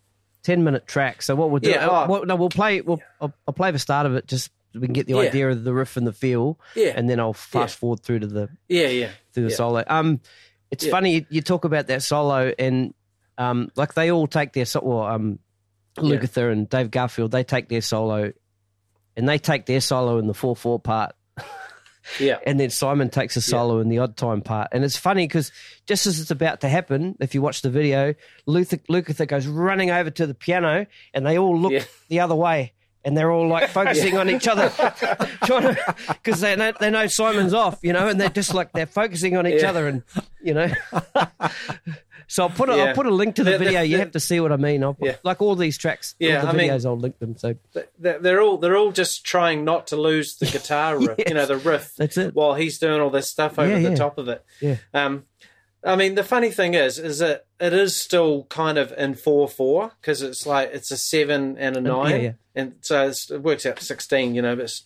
ten 0.44 0.64
minute 0.64 0.86
track. 0.88 1.22
So 1.22 1.36
what 1.36 1.50
we'll 1.50 1.60
do? 1.60 1.70
Yeah, 1.70 1.88
oh. 1.90 2.08
what- 2.08 2.28
no, 2.28 2.36
we'll 2.36 2.50
play. 2.50 2.82
We'll 2.82 3.02
I'll, 3.22 3.34
I'll 3.48 3.54
play 3.54 3.72
the 3.72 3.80
start 3.80 4.06
of 4.06 4.16
it 4.16 4.28
just 4.28 4.52
so 4.74 4.80
we 4.80 4.88
can 4.88 4.94
get 4.94 5.08
the 5.08 5.14
Yeah. 5.16 5.22
idea 5.22 5.50
of 5.50 5.64
the 5.64 5.74
riff 5.74 5.98
and 5.98 6.06
the 6.06 6.14
feel. 6.14 6.60
Yeah. 6.76 6.94
and 6.96 7.10
then 7.10 7.20
I'll 7.20 7.34
fast 7.34 7.76
Yeah. 7.78 7.80
forward 7.80 8.00
through 8.02 8.20
to 8.20 8.28
the 8.28 8.50
Yeah, 8.68 8.88
yeah, 8.88 9.10
through 9.34 9.44
the 9.46 9.52
solo. 9.52 9.84
Um, 9.88 10.20
it's 10.72 10.86
funny 10.88 11.16
you, 11.16 11.26
you 11.30 11.42
talk 11.42 11.66
about 11.66 11.88
that 11.88 12.04
solo 12.04 12.54
and 12.60 12.94
um, 13.40 13.72
like 13.76 13.94
they 13.96 14.12
all 14.12 14.28
take 14.28 14.54
their 14.54 14.66
so- 14.66 14.82
well, 14.84 15.02
um, 15.04 15.40
Lukather 16.02 16.52
and 16.52 16.70
Dave 16.70 16.92
Garfield 16.92 17.32
they 17.32 17.44
take 17.44 17.70
their 17.70 17.82
solo, 17.82 18.32
and 19.16 19.28
they 19.30 19.38
take 19.38 19.66
their 19.66 19.82
solo 19.82 20.18
in 20.20 20.28
the 20.28 20.34
four 20.34 20.56
four 20.56 20.80
part, 20.80 21.16
yeah, 22.20 22.38
and 22.46 22.60
then 22.60 22.70
Simon 22.70 23.10
takes 23.10 23.36
a 23.36 23.42
solo 23.42 23.80
in 23.80 23.90
the 23.90 24.00
odd 24.00 24.18
time 24.18 24.42
part. 24.42 24.70
And 24.72 24.84
it's 24.84 24.98
funny 24.98 25.28
because 25.28 25.52
just 25.86 26.06
as 26.08 26.20
it's 26.20 26.32
about 26.32 26.62
to 26.62 26.70
happen, 26.70 27.16
if 27.20 27.36
you 27.36 27.42
watch 27.42 27.62
the 27.62 27.70
video, 27.70 28.16
Luther, 28.46 28.78
Lukather 28.90 29.28
goes 29.28 29.46
running 29.48 29.92
over 29.92 30.10
to 30.10 30.26
the 30.28 30.34
piano, 30.34 30.86
and 31.14 31.26
they 31.26 31.38
all 31.38 31.58
look 31.60 31.72
Yeah. 31.72 31.84
the 32.10 32.20
other 32.22 32.36
way. 32.36 32.74
and 33.06 33.18
they're 33.18 33.32
all 33.32 33.48
like 33.48 33.70
focusing 33.70 34.18
on 34.18 34.30
each 34.30 34.46
other, 34.46 34.70
trying 35.46 35.74
to 35.74 35.96
because 36.10 36.42
they 36.42 36.54
know 36.58 36.74
they 36.82 36.90
know 36.92 37.08
Simon's 37.08 37.54
off, 37.54 37.80
you 37.82 37.94
know, 37.94 38.10
and 38.10 38.20
they're 38.20 38.28
just 38.30 38.54
like 38.54 38.74
they're 38.74 38.86
focusing 38.86 39.38
on 39.38 39.48
each 39.48 39.62
Yeah. 39.62 39.70
other, 39.70 39.88
and 39.88 40.04
you 40.44 40.54
know. 40.54 40.70
So 42.30 42.44
I'll 42.44 42.50
put 42.50 42.70
a, 42.70 42.78
Yeah. 42.78 42.86
will 42.86 42.94
put 42.94 43.06
a 43.06 43.10
link 43.14 43.36
to 43.36 43.44
the 43.44 43.52
The- 43.52 43.58
the- 43.58 43.66
video. 43.66 43.82
you 43.82 43.98
the- 43.98 44.04
have 44.04 44.12
to 44.12 44.20
see 44.22 44.40
what 44.40 44.54
I 44.54 44.56
mean. 44.58 44.82
I'll 44.84 44.94
put, 44.94 45.08
Yeah. 45.08 45.16
like 45.24 45.42
all 45.42 45.56
these 45.58 45.78
tracks, 45.78 46.16
Yeah, 46.20 46.38
all 46.38 46.42
the 46.44 46.48
I 46.48 46.54
mean- 46.54 46.70
videos. 46.72 46.86
I'll 46.86 46.98
link 46.98 47.20
them. 47.20 47.36
So 47.38 47.56
They're 48.00 48.40
all 48.42 48.58
they're 48.58 48.78
all 48.78 48.92
just 48.94 49.26
trying 49.26 49.66
not 49.66 49.88
to 49.88 49.98
lose 49.98 50.38
the 50.38 50.46
guitar 50.46 50.98
riff, 51.06 51.20
you 51.28 51.34
know, 51.34 51.46
the 51.46 51.58
riff. 51.58 51.94
That's 51.98 52.16
it. 52.18 52.34
While 52.34 52.54
he's 52.54 52.80
doing 52.80 53.02
all 53.02 53.10
this 53.10 53.30
stuff 53.30 53.60
over 53.60 53.78
Yeah, 53.78 53.90
the 53.90 53.96
top 53.98 54.18
of 54.18 54.30
it. 54.30 54.44
yeah, 54.62 54.78
Um, 54.94 55.26
I 55.84 55.96
mean, 55.96 56.16
the 56.16 56.24
funny 56.26 56.52
thing 56.52 56.74
is, 56.74 57.00
is 57.00 57.20
that 57.20 57.46
it 57.60 57.72
is 57.72 57.96
still 57.96 58.44
kind 58.50 58.78
of 58.78 58.94
in 58.98 59.16
four 59.16 59.48
four 59.48 59.94
because 60.02 60.22
it's 60.22 60.46
like 60.46 60.72
it's 60.74 60.92
a 60.92 60.98
seven 60.98 61.58
and 61.58 61.78
a 61.78 61.82
nine, 61.82 62.12
yeah, 62.12 62.18
yeah. 62.22 62.32
and 62.54 62.74
so 62.82 63.08
it's, 63.08 63.32
it 63.32 63.42
works 63.42 63.66
out 63.66 63.80
sixteen. 63.80 64.36
You 64.36 64.42
know, 64.42 64.56
but 64.58 64.66
it's, 64.66 64.84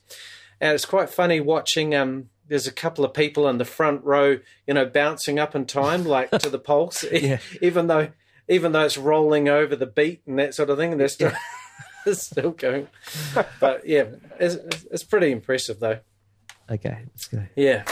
and 0.61 0.73
it's 0.75 0.85
quite 0.85 1.09
funny 1.09 1.39
watching. 1.39 1.95
Um, 1.95 2.29
there's 2.53 2.67
a 2.67 2.71
couple 2.71 3.03
of 3.03 3.15
people 3.15 3.47
in 3.49 3.57
the 3.57 3.65
front 3.65 4.03
row, 4.03 4.37
you 4.67 4.73
know, 4.75 4.85
bouncing 4.85 5.39
up 5.39 5.55
in 5.55 5.65
time 5.65 6.05
like 6.05 6.29
to 6.29 6.49
the 6.51 6.59
pulse, 6.59 7.03
Yeah. 7.11 7.39
even 7.61 7.87
though 7.87 8.09
even 8.47 8.73
though 8.73 8.83
it's 8.85 8.97
rolling 8.97 9.49
over 9.49 9.75
the 9.75 9.87
beat 9.87 10.21
and 10.27 10.37
that 10.37 10.53
sort 10.53 10.69
of 10.69 10.77
thing, 10.77 10.91
and 10.91 11.01
they're 11.01 11.07
still 11.07 11.31
it's 12.05 12.21
still 12.31 12.51
going. 12.51 12.87
But 13.59 13.87
yeah, 13.87 14.05
it's, 14.39 14.55
it's- 14.55 14.85
it's 14.91 15.03
pretty 15.03 15.31
impressive 15.31 15.79
though. 15.79 15.99
okay, 16.69 16.99
let's 17.07 17.27
go. 17.27 17.43
Yeah. 17.55 17.83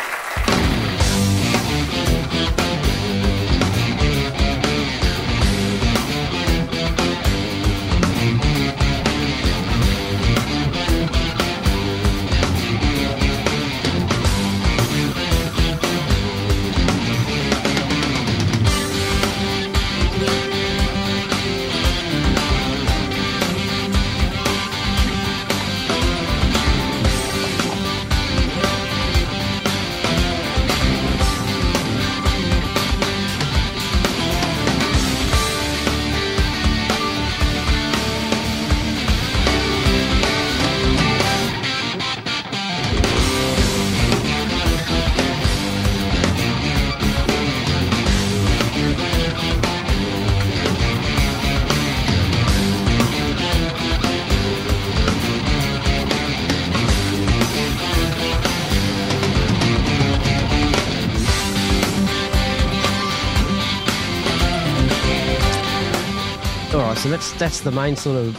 That's 67.41 67.61
the 67.61 67.71
main 67.71 67.95
sort 67.95 68.15
of 68.17 68.35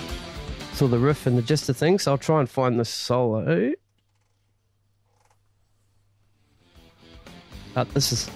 sort 0.74 0.82
of 0.82 0.90
the 0.92 0.98
riff 1.04 1.26
and 1.26 1.36
the 1.36 1.42
gist 1.42 1.68
of 1.68 1.76
things. 1.76 2.04
So 2.04 2.12
I'll 2.12 2.18
try 2.18 2.38
and 2.38 2.48
find 2.48 2.78
the 2.78 2.84
solo. 2.84 3.72
Uh, 7.74 7.84
this 7.94 8.12
is 8.12 8.30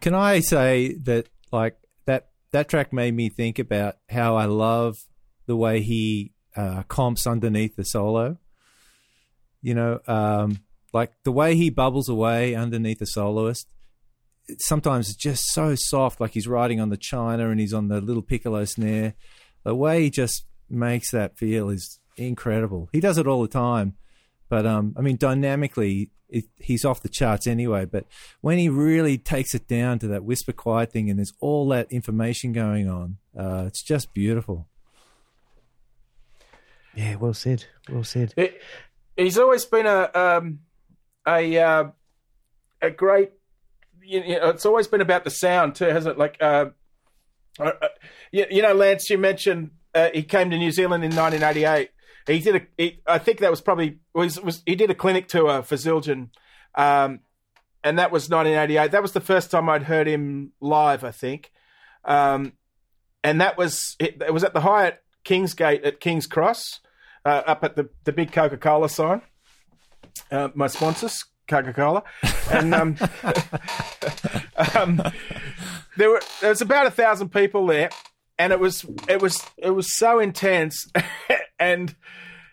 Can 0.00 0.14
I 0.14 0.40
say 0.40 0.94
that 0.94 1.28
like 1.52 1.76
that 2.06 2.28
that 2.52 2.68
track 2.68 2.92
made 2.92 3.14
me 3.14 3.28
think 3.28 3.58
about 3.58 3.96
how 4.08 4.36
I 4.36 4.44
love 4.46 4.96
the 5.46 5.56
way 5.56 5.80
he 5.80 6.32
uh, 6.56 6.82
comps 6.84 7.26
underneath 7.26 7.76
the 7.76 7.84
solo. 7.84 8.36
You 9.62 9.74
know, 9.74 10.00
um, 10.06 10.60
like 10.92 11.12
the 11.24 11.32
way 11.32 11.56
he 11.56 11.70
bubbles 11.70 12.08
away 12.08 12.54
underneath 12.54 12.98
the 12.98 13.06
soloist. 13.06 13.68
Sometimes 14.58 15.08
it's 15.08 15.16
just 15.16 15.52
so 15.52 15.74
soft, 15.74 16.20
like 16.20 16.32
he's 16.32 16.48
riding 16.48 16.80
on 16.80 16.88
the 16.88 16.96
china 16.96 17.50
and 17.50 17.60
he's 17.60 17.74
on 17.74 17.88
the 17.88 18.00
little 18.00 18.22
piccolo 18.22 18.64
snare. 18.64 19.14
The 19.64 19.74
way 19.74 20.04
he 20.04 20.10
just 20.10 20.46
makes 20.70 21.10
that 21.10 21.36
feel 21.36 21.68
is 21.68 21.98
incredible. 22.16 22.88
He 22.92 23.00
does 23.00 23.18
it 23.18 23.26
all 23.26 23.42
the 23.42 23.48
time, 23.48 23.94
but 24.48 24.66
um, 24.66 24.94
I 24.96 25.00
mean, 25.00 25.16
dynamically, 25.16 26.10
it, 26.28 26.44
he's 26.56 26.84
off 26.84 27.02
the 27.02 27.08
charts 27.08 27.46
anyway. 27.46 27.84
But 27.84 28.06
when 28.40 28.58
he 28.58 28.68
really 28.68 29.18
takes 29.18 29.54
it 29.54 29.66
down 29.66 29.98
to 30.00 30.08
that 30.08 30.24
whisper 30.24 30.52
quiet 30.52 30.92
thing, 30.92 31.10
and 31.10 31.18
there's 31.18 31.32
all 31.40 31.68
that 31.68 31.90
information 31.90 32.52
going 32.52 32.88
on, 32.88 33.18
uh, 33.38 33.64
it's 33.66 33.82
just 33.82 34.12
beautiful. 34.14 34.68
yeah, 36.94 37.16
well 37.16 37.34
said, 37.34 37.64
well 37.88 38.04
said. 38.04 38.34
It, 38.36 38.60
he's 39.16 39.38
always 39.38 39.64
been 39.64 39.86
a 39.86 40.10
um, 40.14 40.60
a 41.26 41.58
uh, 41.58 41.84
a 42.80 42.90
great. 42.90 43.32
You 44.02 44.20
know, 44.20 44.50
it's 44.50 44.64
always 44.64 44.86
been 44.86 45.02
about 45.02 45.24
the 45.24 45.30
sound 45.30 45.74
too, 45.74 45.84
hasn't 45.84 46.16
it? 46.16 46.18
Like, 46.18 46.38
uh, 46.40 46.66
uh, 47.60 47.72
uh, 47.82 47.88
you, 48.32 48.46
you 48.50 48.62
know, 48.62 48.72
Lance, 48.72 49.10
you 49.10 49.18
mentioned 49.18 49.72
uh, 49.94 50.08
he 50.14 50.22
came 50.22 50.50
to 50.50 50.56
New 50.56 50.70
Zealand 50.70 51.04
in 51.04 51.14
1988. 51.14 51.90
He 52.28 52.40
did 52.40 52.56
a. 52.56 52.60
He, 52.76 53.00
I 53.06 53.18
think 53.18 53.40
that 53.40 53.50
was 53.50 53.60
probably 53.60 53.98
was, 54.14 54.40
was 54.40 54.62
he 54.66 54.74
did 54.74 54.90
a 54.90 54.94
clinic 54.94 55.28
tour 55.28 55.62
for 55.62 55.76
Zildjian, 55.76 56.28
um, 56.74 57.20
and 57.82 57.98
that 57.98 58.12
was 58.12 58.28
1988. 58.28 58.90
That 58.92 59.02
was 59.02 59.12
the 59.12 59.20
first 59.20 59.50
time 59.50 59.68
I'd 59.68 59.84
heard 59.84 60.06
him 60.06 60.52
live. 60.60 61.04
I 61.04 61.10
think, 61.10 61.50
um, 62.04 62.52
and 63.24 63.40
that 63.40 63.56
was 63.56 63.96
it, 63.98 64.22
it 64.24 64.32
was 64.32 64.44
at 64.44 64.52
the 64.52 64.60
Hyatt 64.60 65.02
Kingsgate 65.24 65.86
at 65.86 66.00
King's 66.00 66.26
Cross, 66.26 66.80
uh, 67.24 67.42
up 67.46 67.64
at 67.64 67.76
the 67.76 67.88
the 68.04 68.12
big 68.12 68.30
Coca 68.30 68.56
Cola 68.56 68.88
sign. 68.88 69.22
Uh, 70.30 70.48
my 70.54 70.66
sponsors, 70.66 71.24
Coca 71.46 71.72
Cola, 71.72 72.02
and 72.50 72.74
um, 72.74 72.96
um, 74.74 75.02
there 75.96 76.10
were 76.10 76.20
there 76.40 76.50
was 76.50 76.60
about 76.60 76.86
a 76.86 76.90
thousand 76.90 77.30
people 77.30 77.66
there, 77.66 77.90
and 78.38 78.52
it 78.52 78.60
was 78.60 78.84
it 79.08 79.22
was 79.22 79.42
it 79.56 79.70
was 79.70 79.96
so 79.96 80.18
intense, 80.18 80.86
and 81.58 81.94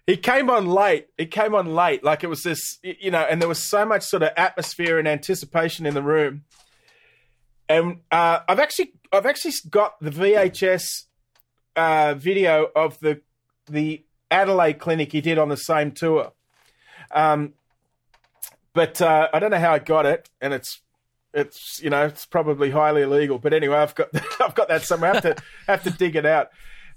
he 0.08 0.18
came 0.18 0.49
on 0.49 0.68
late. 0.68 1.08
He 1.18 1.26
came 1.26 1.56
on 1.56 1.74
late, 1.74 2.03
like 2.03 2.24
it 2.24 2.28
was 2.28 2.43
this, 2.43 2.78
you 2.84 3.12
know, 3.12 3.22
and 3.22 3.41
there 3.41 3.49
was 3.49 3.64
so 3.64 3.86
much 3.86 4.03
sort 4.03 4.24
of 4.24 4.30
atmosphere 4.38 4.99
and 4.99 5.08
anticipation 5.08 5.86
in 5.86 5.93
the 5.93 6.03
room. 6.03 6.43
And 7.68 8.01
uh, 8.12 8.39
I've 8.47 8.60
actually 8.60 8.93
I've 9.12 9.26
actually 9.26 9.53
got 9.70 9.99
the 9.99 10.12
VHS 10.12 11.06
uh, 11.76 12.14
video 12.16 12.68
of 12.76 12.99
the 12.99 13.22
the 13.68 14.06
Adelaide 14.30 14.80
clinic 14.80 15.12
he 15.12 15.22
did 15.22 15.39
on 15.39 15.49
the 15.49 15.58
same 15.58 15.91
tour. 15.91 16.34
Um, 17.12 17.53
but 18.74 19.01
uh, 19.01 19.30
I 19.34 19.39
don't 19.39 19.51
know 19.51 19.58
how 19.58 19.74
I 19.74 19.80
got 19.80 20.06
it, 20.06 20.30
and 20.39 20.53
it's 20.53 20.82
it's 21.34 21.82
you 21.82 21.89
know 21.89 22.06
it's 22.06 22.28
probably 22.28 22.70
highly 22.70 23.01
illegal. 23.01 23.39
But 23.39 23.53
anyway, 23.53 23.78
I've 23.78 23.95
got 23.95 24.10
I've 24.39 24.53
got 24.53 24.68
that 24.68 24.84
somewhere. 24.84 25.12
I 25.12 25.14
have 25.16 25.24
to 25.24 25.36
have 25.68 25.84
to 25.84 25.89
dig 25.89 26.16
it 26.16 26.26
out. 26.28 26.49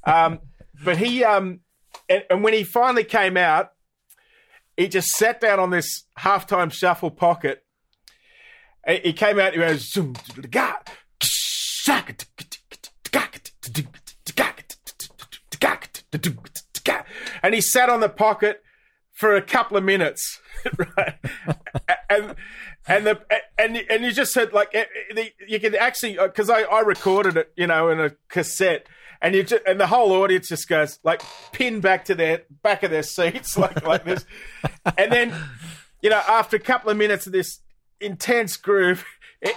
Um, 0.05 0.41
but 0.85 0.99
he 0.99 1.25
um, 1.25 1.61
and, 2.09 2.25
and 2.31 2.45
when 2.45 2.53
he 2.53 2.65
finally 2.65 3.05
came 3.05 3.37
out, 3.37 3.73
he 4.77 4.89
just 4.89 5.09
sat 5.09 5.41
down 5.41 5.59
on 5.59 5.71
this 5.71 6.05
halftime 6.19 6.73
shuffle 6.73 7.11
pocket. 7.11 7.65
He 8.87 9.13
came 9.13 9.39
out. 9.39 9.53
He 9.53 9.59
went 9.59 9.81
zoom, 9.81 10.15
and 17.43 17.55
he 17.55 17.61
sat 17.61 17.91
on 17.91 18.01
the 18.01 18.09
pocket 18.09 18.63
for 19.13 19.35
a 19.35 19.43
couple 19.43 19.77
of 19.77 19.85
minutes, 19.85 20.41
right? 20.97 21.15
and 22.09 22.35
and 22.87 23.07
the 23.07 23.21
and 23.59 23.77
and 23.91 24.05
you 24.05 24.13
just 24.13 24.33
said 24.33 24.53
like 24.53 24.75
you 25.47 25.61
can 25.61 25.75
actually 25.75 26.19
uh, 26.19 26.27
because 26.29 26.49
I 26.49 26.63
I 26.63 26.81
recorded 26.81 27.37
it, 27.37 27.53
you 27.57 27.67
know, 27.67 27.91
in 27.91 28.01
a 28.01 28.11
cassette, 28.29 28.87
and 29.21 29.35
you 29.35 29.43
just 29.43 29.63
and 29.67 29.81
the 29.81 29.87
whole 29.87 30.13
audience 30.13 30.49
just 30.49 30.69
goes 30.69 30.99
like 31.03 31.23
pin 31.53 31.81
back 31.81 32.05
to 32.07 32.15
their 32.15 32.43
back 32.63 32.83
of 32.83 32.91
their 32.91 33.03
seats 33.03 33.59
like 33.59 33.85
like 33.85 34.05
this, 34.05 34.25
and 34.97 35.13
then 35.13 35.35
you 36.01 36.11
know 36.11 36.23
after 36.29 36.57
a 36.57 36.61
couple 36.61 36.91
of 36.91 36.97
minutes 36.97 37.27
of 37.27 37.33
this 37.33 37.61
intense 38.01 38.57
groove, 38.57 39.05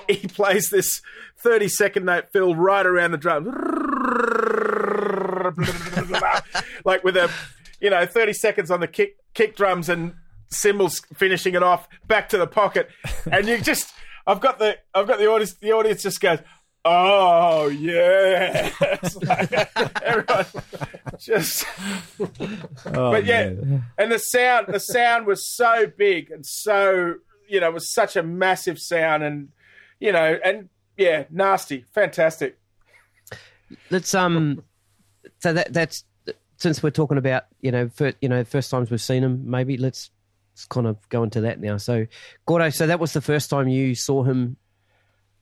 he 0.07 0.27
plays 0.27 0.69
this 0.69 1.01
thirty 1.37 1.67
second 1.67 2.05
note 2.05 2.31
fill 2.31 2.55
right 2.55 2.85
around 2.85 3.11
the 3.11 3.17
drum, 3.17 3.45
like 6.85 7.03
with 7.03 7.17
a 7.17 7.29
you 7.79 7.89
know 7.89 8.05
thirty 8.05 8.33
seconds 8.33 8.71
on 8.71 8.79
the 8.79 8.87
kick 8.87 9.17
kick 9.33 9.55
drums 9.55 9.89
and 9.89 10.13
cymbals 10.49 11.01
finishing 11.15 11.55
it 11.55 11.63
off 11.63 11.87
back 12.07 12.29
to 12.29 12.37
the 12.37 12.47
pocket, 12.47 12.89
and 13.31 13.47
you 13.47 13.59
just 13.59 13.93
I've 14.25 14.41
got 14.41 14.59
the 14.59 14.77
I've 14.93 15.07
got 15.07 15.19
the 15.19 15.27
audience 15.27 15.53
the 15.53 15.71
audience 15.71 16.03
just 16.03 16.19
goes. 16.19 16.39
Oh 16.83 17.67
yeah, 17.67 18.71
everyone 20.03 20.45
just. 21.19 21.65
Oh, 22.87 23.11
but 23.11 23.25
yeah, 23.25 23.51
man. 23.51 23.85
and 23.97 24.11
the 24.11 24.17
sound, 24.17 24.67
the 24.67 24.79
sound 24.79 25.27
was 25.27 25.47
so 25.47 25.85
big 25.95 26.31
and 26.31 26.45
so 26.45 27.15
you 27.51 27.59
know, 27.59 27.67
it 27.67 27.73
was 27.73 27.91
such 27.91 28.15
a 28.15 28.23
massive 28.23 28.79
sound, 28.79 29.23
and 29.23 29.49
you 29.99 30.11
know, 30.11 30.39
and 30.43 30.69
yeah, 30.97 31.25
nasty, 31.29 31.85
fantastic. 31.93 32.57
Let's 33.89 34.15
um. 34.15 34.63
So 35.39 35.53
that 35.53 35.73
that's 35.73 36.05
since 36.57 36.81
we're 36.81 36.91
talking 36.91 37.17
about 37.17 37.45
you 37.59 37.71
know 37.71 37.89
first, 37.89 38.17
you 38.21 38.29
know 38.29 38.43
first 38.45 38.71
times 38.71 38.89
we've 38.89 39.01
seen 39.01 39.23
him. 39.23 39.49
Maybe 39.49 39.77
let's, 39.77 40.11
let's 40.53 40.65
kind 40.65 40.87
of 40.87 40.97
go 41.09 41.23
into 41.23 41.41
that 41.41 41.59
now. 41.59 41.77
So 41.77 42.07
Gordo, 42.45 42.69
so 42.69 42.87
that 42.87 42.99
was 42.99 43.11
the 43.13 43.21
first 43.21 43.49
time 43.49 43.67
you 43.67 43.95
saw 43.95 44.23
him. 44.23 44.55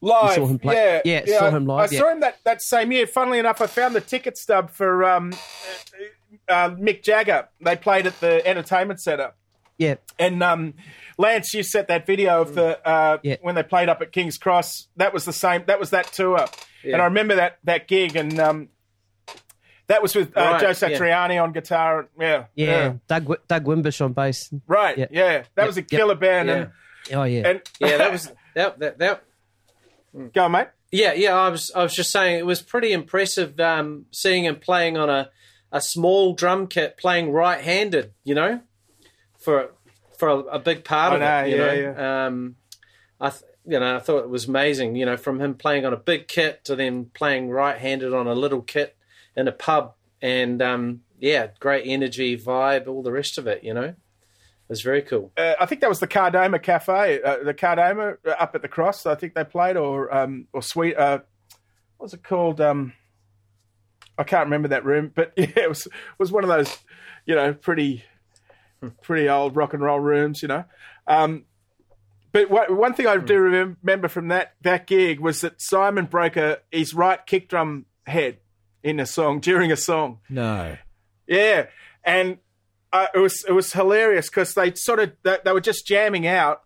Live, 0.02 0.36
saw 0.36 0.48
him 0.48 0.60
play- 0.60 1.02
yeah, 1.04 1.22
yeah, 1.26 1.38
saw 1.40 1.48
I- 1.48 1.52
him 1.52 1.66
live, 1.66 1.90
I 1.92 1.94
yeah. 1.94 2.00
saw 2.00 2.10
him 2.12 2.20
that, 2.22 2.38
that 2.46 2.62
same 2.62 2.92
year. 2.92 3.06
Funnily 3.06 3.40
enough, 3.40 3.62
I 3.62 3.68
found 3.68 3.96
the 3.96 4.02
ticket 4.02 4.38
stub 4.38 4.70
for 4.72 5.04
um, 5.04 5.34
uh, 6.48 6.52
uh, 6.52 6.70
Mick 6.76 7.04
Jagger. 7.04 7.50
They 7.60 7.76
played 7.76 8.08
at 8.08 8.20
the 8.22 8.46
Entertainment 8.48 9.02
Centre. 9.02 9.34
Yeah, 9.78 9.96
And 10.18 10.44
um, 10.44 10.74
Lance, 11.18 11.54
you 11.54 11.64
set 11.64 11.88
that 11.88 12.06
video 12.06 12.42
of 12.42 12.54
the 12.54 12.86
uh, 12.86 13.18
Yeah. 13.24 13.38
when 13.42 13.56
they 13.56 13.64
played 13.64 13.88
up 13.90 14.02
at 14.02 14.12
King's 14.12 14.38
Cross. 14.38 14.88
That 14.98 15.14
was 15.14 15.24
the 15.26 15.32
same. 15.34 15.64
That 15.68 15.80
was 15.80 15.92
that 15.92 16.08
tour, 16.12 16.46
Yeah. 16.84 16.94
and 16.94 17.02
I 17.02 17.06
remember 17.06 17.36
that 17.36 17.60
that 17.64 17.88
gig, 17.88 18.16
and 18.18 18.38
um, 18.40 18.68
that 19.88 20.02
was 20.02 20.16
with 20.16 20.36
uh, 20.38 20.42
Right, 20.42 20.60
Joe 20.62 20.68
yeah. 20.68 20.74
Satriani 20.74 21.42
on 21.42 21.54
guitar. 21.54 22.10
Yeah, 22.20 22.46
yeah. 22.56 22.94
Doug 23.08 23.24
Wi- 23.24 23.42
Doug 23.48 23.66
Wimbish 23.66 24.04
on 24.04 24.12
bass. 24.14 24.54
right. 24.68 24.98
Yeah. 24.98 25.08
Yeah, 25.12 25.44
that 25.56 25.66
was 25.68 25.78
a 25.78 25.82
Yep. 25.82 25.90
killer 25.90 26.16
band. 26.16 26.50
Yeah. 26.50 26.56
And, 26.56 26.72
Oh 27.14 27.24
yeah, 27.24 27.48
and 27.48 27.62
Yeah, 27.80 27.98
that 27.98 28.12
was 28.14 28.32
that 28.56 28.80
that 28.80 28.98
that. 29.00 29.24
Go, 30.34 30.46
on, 30.46 30.52
mate. 30.52 30.68
Yeah, 30.92 31.14
yeah. 31.14 31.36
I 31.36 31.50
was 31.50 31.72
I 31.76 31.84
was 31.84 31.94
just 31.94 32.12
saying 32.12 32.40
it 32.40 32.46
was 32.46 32.62
pretty 32.62 32.92
impressive 32.92 33.60
um, 33.60 34.06
seeing 34.12 34.46
him 34.46 34.56
playing 34.58 34.98
on 34.98 35.10
a 35.10 35.30
a 35.72 35.82
small 35.82 36.34
drum 36.34 36.68
kit, 36.68 36.98
playing 36.98 37.32
right 37.32 37.62
handed. 37.62 38.14
You 38.24 38.36
know, 38.36 38.62
for 39.38 39.72
for 40.18 40.30
a, 40.30 40.38
a 40.38 40.60
big 40.60 40.84
part 40.84 41.14
I 41.14 41.16
of 41.16 41.22
know, 41.22 41.40
it. 41.40 41.52
You 41.52 41.64
yeah, 41.64 41.92
know, 41.92 42.28
um, 42.28 42.56
I 43.20 43.30
th- 43.30 43.44
you 43.66 43.80
know 43.80 43.96
I 43.96 44.00
thought 44.00 44.24
it 44.24 44.30
was 44.30 44.48
amazing. 44.48 44.96
You 44.96 45.06
know, 45.06 45.18
from 45.18 45.40
him 45.40 45.54
playing 45.56 45.86
on 45.86 45.94
a 45.94 45.98
big 45.98 46.28
kit 46.28 46.66
to 46.66 46.76
then 46.76 47.06
playing 47.14 47.50
right 47.50 47.78
handed 47.78 48.14
on 48.14 48.28
a 48.28 48.34
little 48.34 48.62
kit 48.62 48.96
in 49.36 49.48
a 49.48 49.52
pub, 49.52 49.94
and 50.22 50.62
um, 50.62 51.02
yeah, 51.20 51.48
great 51.60 51.84
energy, 51.86 52.38
vibe, 52.38 52.88
all 52.88 53.04
the 53.04 53.12
rest 53.12 53.38
of 53.38 53.48
it. 53.48 53.64
You 53.64 53.74
know, 53.74 53.96
was 54.70 54.82
very 54.82 55.02
cool. 55.02 55.32
Uh, 55.36 55.56
I 55.60 55.66
think 55.66 55.82
that 55.82 55.90
was 55.90 56.00
the 56.00 56.08
Kardomah 56.08 56.62
Cafe, 56.62 57.22
uh, 57.22 57.44
the 57.44 57.54
Kardomah 57.54 58.18
uh, 58.26 58.30
up 58.32 58.56
at 58.56 58.62
the 58.62 58.68
Cross. 58.68 59.06
I 59.06 59.16
think 59.16 59.34
they 59.34 59.44
played, 59.44 59.78
or 59.78 60.14
um, 60.16 60.48
or 60.54 60.62
Sweet. 60.62 60.96
Uh, 60.96 61.20
what 61.98 62.06
was 62.06 62.14
it 62.14 62.24
called? 62.24 62.62
Um, 62.62 62.94
I 64.18 64.24
can't 64.24 64.46
remember 64.46 64.70
that 64.70 64.86
room, 64.86 65.12
but 65.14 65.34
yeah, 65.38 65.48
it 65.56 65.70
was 65.70 65.88
was 66.18 66.32
one 66.32 66.44
of 66.44 66.50
those, 66.50 66.78
you 67.26 67.36
know, 67.36 67.54
pretty 67.54 68.04
pretty 69.02 69.28
old 69.28 69.56
rock 69.56 69.74
and 69.74 69.84
roll 69.84 70.00
rooms, 70.00 70.42
you 70.42 70.48
know. 70.48 70.66
Um, 71.08 71.46
but 72.32 72.50
one 72.50 72.78
one 72.78 72.94
thing 72.94 73.08
I 73.08 73.18
do 73.18 73.40
remember 73.40 74.08
from 74.08 74.28
that 74.28 74.54
that 74.62 74.86
gig 74.86 75.20
was 75.20 75.42
that 75.42 75.62
Simon 75.62 76.06
broke 76.06 76.38
a, 76.38 76.60
his 76.72 76.94
right 76.94 77.26
kick 77.26 77.50
drum 77.50 77.86
head 78.06 78.38
in 78.84 79.00
a 79.00 79.06
song 79.06 79.40
during 79.40 79.72
a 79.72 79.78
song. 79.78 80.20
No. 80.30 80.78
Yeah, 81.28 81.68
and 82.04 82.38
uh, 82.92 83.08
it 83.14 83.20
was 83.20 83.46
it 83.48 83.52
was 83.52 83.74
hilarious 83.74 84.30
because 84.30 84.54
they 84.54 84.74
sort 84.74 85.00
of 85.00 85.12
they, 85.24 85.38
they 85.46 85.52
were 85.52 85.62
just 85.62 85.86
jamming 85.86 86.26
out, 86.26 86.64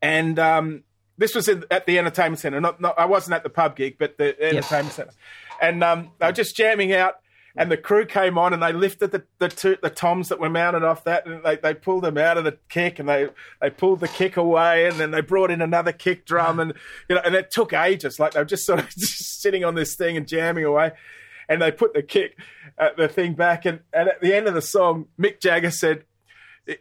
and 0.00 0.38
um, 0.38 0.84
this 1.16 1.34
was 1.34 1.48
in, 1.48 1.64
at 1.70 1.86
the 1.86 1.98
entertainment 1.98 2.40
center. 2.40 2.60
Not, 2.60 2.80
not 2.80 2.98
I 2.98 3.06
wasn't 3.06 3.34
at 3.34 3.42
the 3.42 3.50
pub 3.50 3.76
gig, 3.76 3.96
but 3.98 4.16
the 4.18 4.40
entertainment 4.40 4.94
center, 4.94 5.12
and 5.60 5.82
um, 5.82 6.12
they 6.18 6.26
were 6.26 6.32
just 6.32 6.56
jamming 6.56 6.92
out. 6.92 7.16
And 7.56 7.72
the 7.72 7.76
crew 7.76 8.06
came 8.06 8.38
on 8.38 8.52
and 8.52 8.62
they 8.62 8.72
lifted 8.72 9.10
the 9.10 9.24
the, 9.40 9.48
two, 9.48 9.76
the 9.82 9.90
toms 9.90 10.28
that 10.28 10.38
were 10.38 10.50
mounted 10.50 10.84
off 10.84 11.02
that 11.04 11.26
and 11.26 11.42
they, 11.42 11.56
they 11.56 11.74
pulled 11.74 12.04
them 12.04 12.16
out 12.16 12.38
of 12.38 12.44
the 12.44 12.56
kick 12.68 13.00
and 13.00 13.08
they, 13.08 13.26
they 13.60 13.68
pulled 13.68 13.98
the 13.98 14.06
kick 14.06 14.36
away 14.36 14.86
and 14.86 14.94
then 15.00 15.10
they 15.10 15.22
brought 15.22 15.50
in 15.50 15.60
another 15.60 15.90
kick 15.90 16.24
drum 16.24 16.60
and 16.60 16.72
you 17.08 17.16
know 17.16 17.22
and 17.24 17.34
it 17.34 17.50
took 17.50 17.72
ages 17.72 18.20
like 18.20 18.34
they 18.34 18.40
were 18.40 18.44
just 18.44 18.64
sort 18.64 18.78
of 18.78 18.88
just 18.96 19.40
sitting 19.40 19.64
on 19.64 19.74
this 19.74 19.96
thing 19.96 20.16
and 20.16 20.28
jamming 20.28 20.64
away 20.64 20.92
and 21.48 21.62
they 21.62 21.70
put 21.70 21.94
the 21.94 22.02
kick 22.02 22.38
uh, 22.78 22.90
the 22.96 23.08
thing 23.08 23.34
back 23.34 23.64
and, 23.64 23.80
and 23.92 24.08
at 24.08 24.20
the 24.20 24.34
end 24.34 24.46
of 24.46 24.54
the 24.54 24.62
song 24.62 25.06
Mick 25.18 25.40
Jagger 25.40 25.70
said 25.70 26.04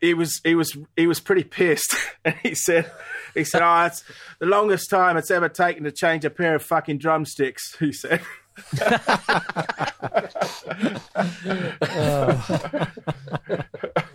he 0.02 0.14
was 0.14 0.42
he 0.44 0.56
was 0.56 0.78
he 0.96 1.08
was 1.08 1.20
pretty 1.20 1.44
pissed 1.44 1.96
and 2.26 2.36
he 2.44 2.54
said 2.54 2.92
he 3.34 3.44
said 3.44 3.62
oh 3.64 3.86
it's 3.86 4.04
the 4.40 4.46
longest 4.46 4.90
time 4.90 5.18
it's 5.18 5.32
ever 5.32 5.50
taken 5.50 5.84
to 5.84 5.92
change 5.92 6.26
a 6.26 6.30
pair 6.30 6.56
of 6.56 6.64
fucking 6.64 6.98
drumsticks 6.98 7.76
he 7.80 7.92
said 7.92 8.22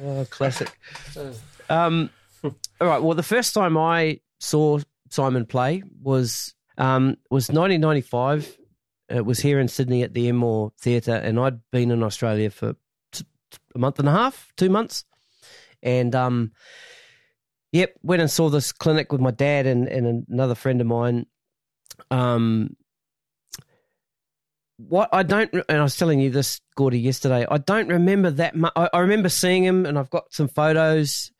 Oh, 0.05 0.26
classic. 0.30 0.76
Um, 1.70 2.11
all 2.42 2.53
right. 2.80 3.00
Well, 3.00 3.14
the 3.14 3.22
first 3.22 3.55
time 3.55 3.76
I 3.76 4.20
saw 4.40 4.80
Simon 5.11 5.46
play 5.46 5.82
was 6.03 6.55
um, 6.76 7.16
was 7.30 7.48
1995. 7.48 8.59
It 9.12 9.26
was 9.26 9.40
here 9.40 9.60
in 9.60 9.68
Sydney 9.68 10.02
at 10.02 10.14
the 10.14 10.28
Enmore 10.28 10.72
Theatre, 10.80 11.14
and 11.14 11.38
I'd 11.38 11.60
been 11.70 11.90
in 11.90 12.02
Australia 12.02 12.48
for 12.48 12.74
t- 13.12 13.26
t- 13.50 13.58
a 13.74 13.78
month 13.78 13.98
and 13.98 14.08
a 14.08 14.12
half, 14.12 14.52
two 14.56 14.70
months, 14.70 15.04
and 15.82 16.14
um, 16.14 16.52
yep, 17.72 17.94
went 18.02 18.22
and 18.22 18.30
saw 18.30 18.48
this 18.48 18.72
clinic 18.72 19.12
with 19.12 19.20
my 19.20 19.30
dad 19.30 19.66
and, 19.66 19.86
and 19.86 20.26
another 20.28 20.54
friend 20.54 20.80
of 20.80 20.86
mine. 20.86 21.26
Um, 22.10 22.74
what 24.78 25.10
I 25.12 25.22
don't, 25.22 25.52
and 25.52 25.78
I 25.78 25.82
was 25.82 25.96
telling 25.96 26.18
you 26.18 26.30
this, 26.30 26.60
Gordy, 26.74 26.98
yesterday. 26.98 27.44
I 27.48 27.58
don't 27.58 27.88
remember 27.88 28.30
that 28.30 28.56
much. 28.56 28.72
I, 28.74 28.88
I 28.94 29.00
remember 29.00 29.28
seeing 29.28 29.62
him, 29.62 29.84
and 29.84 29.98
I've 29.98 30.10
got 30.10 30.32
some 30.32 30.48
photos. 30.48 31.30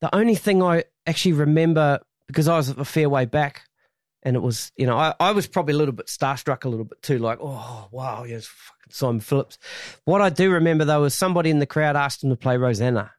The 0.00 0.14
only 0.14 0.34
thing 0.34 0.62
I 0.62 0.84
actually 1.06 1.34
remember, 1.34 2.00
because 2.26 2.48
I 2.48 2.56
was 2.56 2.70
a 2.70 2.84
fair 2.84 3.08
way 3.08 3.24
back, 3.24 3.62
and 4.24 4.36
it 4.36 4.40
was, 4.40 4.72
you 4.76 4.86
know, 4.86 4.96
I, 4.96 5.14
I 5.20 5.32
was 5.32 5.46
probably 5.46 5.74
a 5.74 5.76
little 5.76 5.94
bit 5.94 6.06
starstruck, 6.06 6.64
a 6.64 6.68
little 6.68 6.84
bit 6.84 7.02
too, 7.02 7.18
like, 7.18 7.38
oh 7.40 7.88
wow, 7.90 8.24
yes, 8.24 8.46
fucking 8.46 8.92
Simon 8.92 9.20
Phillips. 9.20 9.58
What 10.04 10.20
I 10.20 10.30
do 10.30 10.50
remember 10.50 10.84
though 10.84 11.04
is 11.04 11.14
somebody 11.14 11.50
in 11.50 11.58
the 11.58 11.66
crowd 11.66 11.96
asked 11.96 12.24
him 12.24 12.30
to 12.30 12.36
play 12.36 12.56
Rosanna. 12.56 13.12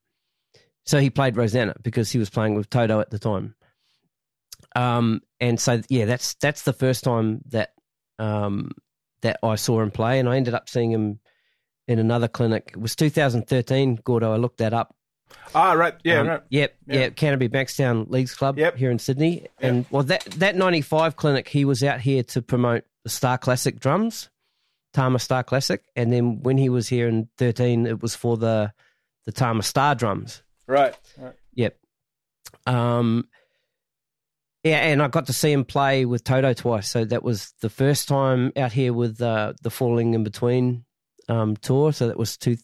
So 0.86 1.00
he 1.00 1.10
played 1.10 1.36
Rosanna 1.36 1.76
because 1.82 2.12
he 2.12 2.20
was 2.20 2.30
playing 2.30 2.56
with 2.56 2.70
Toto 2.70 3.00
at 3.00 3.10
the 3.10 3.20
time. 3.20 3.56
Um, 4.76 5.22
and 5.40 5.60
so 5.60 5.82
yeah, 5.90 6.06
that's 6.06 6.36
that's 6.36 6.64
the 6.64 6.74
first 6.74 7.04
time 7.04 7.42
that 7.50 7.72
um, 8.20 8.72
that 9.22 9.40
I 9.42 9.56
saw 9.56 9.82
him 9.82 9.92
play, 9.92 10.20
and 10.20 10.30
I 10.30 10.38
ended 10.38 10.54
up 10.54 10.70
seeing 10.70 10.92
him 10.92 11.20
in 11.88 12.00
another 12.00 12.28
clinic. 12.28 12.72
It 12.74 12.82
was 12.82 12.96
2013, 12.96 14.00
Gordo. 14.04 14.34
I 14.34 14.38
looked 14.38 14.58
that 14.58 14.74
up. 14.74 14.95
Ah, 15.54 15.74
right. 15.74 15.94
Yeah, 16.04 16.20
Um, 16.20 16.28
right. 16.28 16.42
Yep, 16.50 16.76
Yeah. 16.88 17.00
yeah, 17.00 17.10
Canterbury 17.10 17.50
Bankstown 17.50 18.10
Leagues 18.10 18.36
Club 18.36 18.58
Yep. 18.60 18.76
here 18.78 18.92
in 18.92 19.00
Sydney. 19.00 19.48
And 19.60 19.86
well, 19.90 20.04
that 20.04 20.24
that 20.38 20.56
'95 20.56 21.16
clinic, 21.16 21.48
he 21.48 21.66
was 21.66 21.84
out 21.84 22.02
here 22.02 22.24
to 22.24 22.42
promote 22.42 22.84
the 23.04 23.10
Star 23.10 23.38
Classic 23.38 23.80
drums, 23.80 24.30
Tama 24.94 25.20
Star 25.20 25.44
Classic, 25.44 25.82
and 25.96 26.12
then 26.12 26.42
when 26.44 26.58
he 26.58 26.70
was 26.70 26.88
here 26.90 27.08
in 27.08 27.30
13, 27.38 27.86
it 27.88 28.02
was 28.02 28.16
for 28.16 28.38
the 28.38 28.74
the 29.26 29.32
Tama 29.32 29.64
Star 29.64 29.96
drums. 29.96 30.44
Right. 30.68 30.96
right. 31.18 31.34
Yep. 31.54 31.78
Um. 32.68 33.28
Yeah, 34.64 34.78
and 34.80 35.02
I 35.04 35.08
got 35.10 35.28
to 35.28 35.34
see 35.34 35.52
him 35.52 35.64
play 35.64 36.06
with 36.06 36.24
Toto 36.24 36.54
twice. 36.54 36.90
So 36.90 37.06
that 37.06 37.22
was 37.24 37.54
the 37.62 37.70
first 37.70 38.08
time 38.08 38.52
out 38.58 38.72
here 38.72 38.94
with 38.94 39.22
uh, 39.22 39.54
the 39.62 39.70
Falling 39.70 40.16
in 40.16 40.24
Between 40.24 40.86
um, 41.30 41.56
tour. 41.56 41.94
So 41.94 42.08
that 42.08 42.18
was 42.18 42.36
two. 42.36 42.58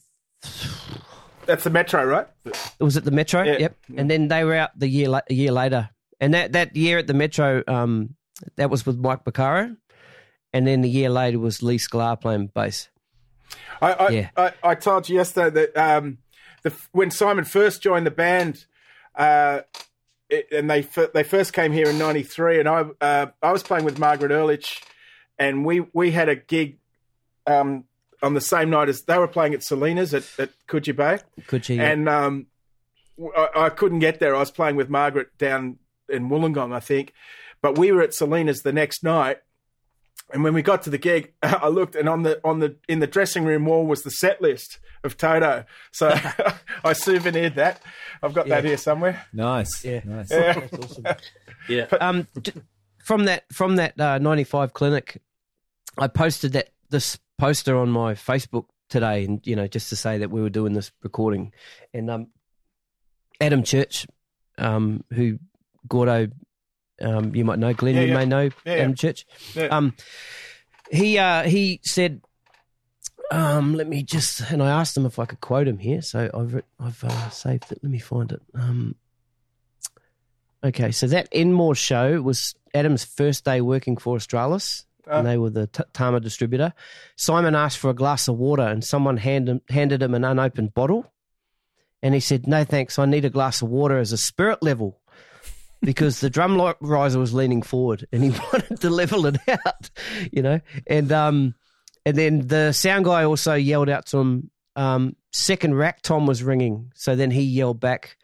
That's 1.52 1.66
the 1.66 1.70
Metro, 1.70 2.06
right? 2.06 2.28
It 2.46 2.82
was 2.84 2.96
at 2.96 3.04
the 3.04 3.12
Metro. 3.12 3.44
Yeah. 3.44 3.58
Yep. 3.58 3.78
And 3.98 4.10
then 4.10 4.30
they 4.30 4.46
were 4.46 4.56
out 4.56 4.72
the 4.80 4.88
year 4.88 5.10
la- 5.10 5.20
a 5.30 5.34
year 5.34 5.52
later, 5.52 5.90
and 6.22 6.34
that 6.34 6.54
that 6.54 6.78
year 6.78 6.98
at 6.98 7.08
the 7.08 7.14
Metro, 7.14 7.62
um, 7.68 8.16
that 8.56 8.70
was 8.70 8.86
with 8.86 8.98
Mike 8.98 9.26
Porcaro, 9.26 9.76
and 10.54 10.66
then 10.66 10.80
the 10.80 10.88
year 10.88 11.10
later 11.10 11.40
was 11.40 11.62
Lee 11.62 11.78
Sklar 11.78 12.20
playing 12.22 12.48
bass. 12.56 12.88
I 13.82 13.92
I, 13.92 14.10
Yeah. 14.10 14.30
I, 14.38 14.54
I 14.64 14.76
told 14.76 15.10
you 15.10 15.18
yesterday 15.18 15.68
that 15.74 15.78
um, 15.78 16.20
the, 16.64 16.74
when 16.94 17.12
Simon 17.12 17.44
first 17.44 17.82
joined 17.82 18.06
the 18.06 18.12
band, 18.12 18.66
uh, 19.16 19.62
it, 20.30 20.48
and 20.54 20.70
they 20.70 20.88
they 21.14 21.24
first 21.24 21.52
came 21.52 21.74
here 21.74 21.90
in 21.90 21.98
'93, 21.98 22.62
and 22.62 22.70
I 22.70 22.86
uh, 23.02 23.26
I 23.44 23.52
was 23.52 23.62
playing 23.62 23.84
with 23.84 24.00
Margaret 24.00 24.32
Urlich, 24.32 24.82
and 25.38 25.66
we 25.66 25.82
we 25.92 26.12
had 26.12 26.30
a 26.30 26.38
gig 26.38 26.78
um, 27.46 27.84
on 28.22 28.34
the 28.34 28.42
same 28.42 28.70
night 28.70 28.90
as 28.90 29.04
they 29.04 29.18
were 29.18 29.28
playing 29.28 29.54
at 29.54 29.64
Selina's 29.64 30.14
at, 30.14 30.24
at 30.40 30.50
Coogee 30.68 30.96
Bay, 30.96 31.20
Could 31.48 31.68
you? 31.70 31.82
and 31.82 32.08
um, 32.08 32.48
w- 33.18 33.34
I, 33.36 33.66
I 33.66 33.70
couldn't 33.70 34.00
get 34.00 34.20
there. 34.20 34.36
I 34.36 34.40
was 34.40 34.52
playing 34.52 34.76
with 34.76 34.90
Margaret 34.90 35.38
down 35.38 35.78
in 36.10 36.30
Wollongong, 36.30 36.74
I 36.74 36.80
think, 36.80 37.14
but 37.62 37.78
we 37.78 37.92
were 37.92 38.02
at 38.02 38.14
Selina's 38.14 38.62
the 38.62 38.74
next 38.74 39.04
night. 39.04 39.38
And 40.34 40.44
when 40.46 40.54
we 40.54 40.62
got 40.62 40.84
to 40.84 40.90
the 40.90 40.98
gig, 40.98 41.34
I 41.44 41.68
looked, 41.68 41.96
and 41.96 42.08
on 42.08 42.24
the 42.24 42.40
on 42.44 42.60
the 42.60 42.78
in 42.88 43.00
the 43.00 43.08
dressing 43.08 43.44
room 43.44 43.66
wall 43.66 43.86
was 43.86 44.02
the 44.04 44.12
set 44.12 44.42
list 44.42 44.80
of 45.04 45.18
Toto. 45.18 45.66
So 45.92 46.10
I 46.84 46.94
souvenired 46.94 47.56
that. 47.56 47.82
I've 48.24 48.34
got 48.34 48.48
that 48.48 48.64
here 48.64 48.78
somewhere. 48.78 49.26
Nice. 49.34 49.84
Yeah. 49.84 50.02
Nice. 50.06 50.32
Yeah. 50.32 50.54
That's 50.54 50.74
awesome. 50.86 51.06
Yeah. 51.68 51.86
um, 52.00 52.28
from 53.04 53.26
that 53.26 53.44
from 53.52 53.76
that 53.76 54.00
uh, 54.00 54.20
ninety 54.20 54.44
five 54.46 54.74
clinic, 54.74 55.22
I 55.98 56.08
posted 56.08 56.54
that 56.54 56.70
this 56.90 57.18
poster 57.42 57.76
on 57.76 57.90
my 57.90 58.14
Facebook 58.14 58.66
today, 58.88 59.26
and 59.26 59.42
you 59.48 59.56
know, 59.56 59.66
just 59.68 59.90
to 59.90 59.96
say 59.96 60.20
that 60.20 60.30
we 60.30 60.42
were 60.42 60.50
doing 60.50 60.74
this 60.74 60.92
recording, 61.02 61.52
and 61.92 62.10
um, 62.10 62.28
Adam 63.40 63.64
Church, 63.64 64.06
um, 64.60 65.04
who 65.12 65.40
Gordo, 65.88 66.28
um, 67.02 67.34
you 67.34 67.44
might 67.44 67.58
know, 67.58 67.74
Glenn, 67.74 67.96
Yeah, 67.96 68.02
you 68.02 68.08
yeah. 68.10 68.14
may 68.14 68.26
know 68.26 68.50
Yeah, 68.64 68.74
Adam. 68.74 68.94
Church. 68.94 69.26
Um, 69.58 69.96
he 70.92 71.18
uh, 71.18 71.44
he 71.44 71.80
said, 71.84 72.22
um, 73.32 73.74
let 73.74 73.88
me 73.88 74.04
just, 74.04 74.42
and 74.52 74.62
I 74.62 74.70
asked 74.70 74.96
him 74.96 75.08
if 75.08 75.18
I 75.18 75.26
could 75.26 75.42
quote 75.42 75.68
him 75.68 75.80
here, 75.80 76.04
so 76.04 76.30
I've 76.34 76.62
I've 76.80 77.04
uh, 77.04 77.30
saved 77.32 77.72
it. 77.72 77.80
Let 77.82 77.92
me 77.92 77.98
find 78.00 78.32
it. 78.32 78.42
Um, 78.54 78.94
okay, 80.64 80.92
so 80.92 81.08
that 81.08 81.28
Enmore 81.32 81.74
show 81.76 82.22
was 82.22 82.54
Adam's 82.76 83.04
first 83.04 83.46
day 83.46 83.62
working 83.62 83.98
for 83.98 84.16
Australis. 84.16 84.86
Ah. 85.08 85.20
And 85.20 85.28
they 85.28 85.38
were 85.38 85.50
the 85.50 85.68
t- 85.68 85.84
Tama 85.94 86.20
distributor. 86.20 86.74
Simon 87.16 87.56
asked 87.56 87.78
for 87.78 87.90
a 87.90 87.96
glass 87.96 88.28
of 88.28 88.38
water, 88.38 88.64
and 88.64 88.84
someone 88.84 89.18
hand 89.18 89.50
him, 89.50 89.62
handed 89.70 90.02
him 90.02 90.14
an 90.14 90.24
unopened 90.24 90.74
bottle. 90.74 91.12
And 92.02 92.14
he 92.14 92.20
said, 92.20 92.48
"No 92.48 92.64
thanks. 92.64 92.98
I 92.98 93.06
need 93.06 93.26
a 93.26 93.30
glass 93.30 93.62
of 93.62 93.70
water 93.70 93.98
as 93.98 94.12
a 94.12 94.18
spirit 94.18 94.62
level." 94.64 95.00
because 95.82 96.20
the 96.20 96.30
drum 96.30 96.74
riser 96.80 97.20
was 97.20 97.34
leaning 97.34 97.62
forward 97.62 98.08
and 98.12 98.24
he 98.24 98.30
wanted 98.54 98.80
to 98.82 98.90
level 98.90 99.26
it 99.26 99.38
out, 99.48 99.90
you 100.32 100.42
know. 100.42 100.60
And 100.88 101.12
um, 101.12 101.56
and 102.06 102.18
then 102.18 102.48
the 102.48 102.72
sound 102.72 103.06
guy 103.06 103.24
also 103.24 103.54
yelled 103.56 103.90
out 103.90 104.06
to 104.08 104.18
him. 104.18 104.52
Um, 104.76 105.16
second 105.32 105.76
rack 105.76 106.02
tom 106.02 106.28
was 106.28 106.44
ringing, 106.44 106.92
so 106.96 107.16
then 107.16 107.32
he 107.32 107.42
yelled 107.42 107.80
back, 107.80 108.18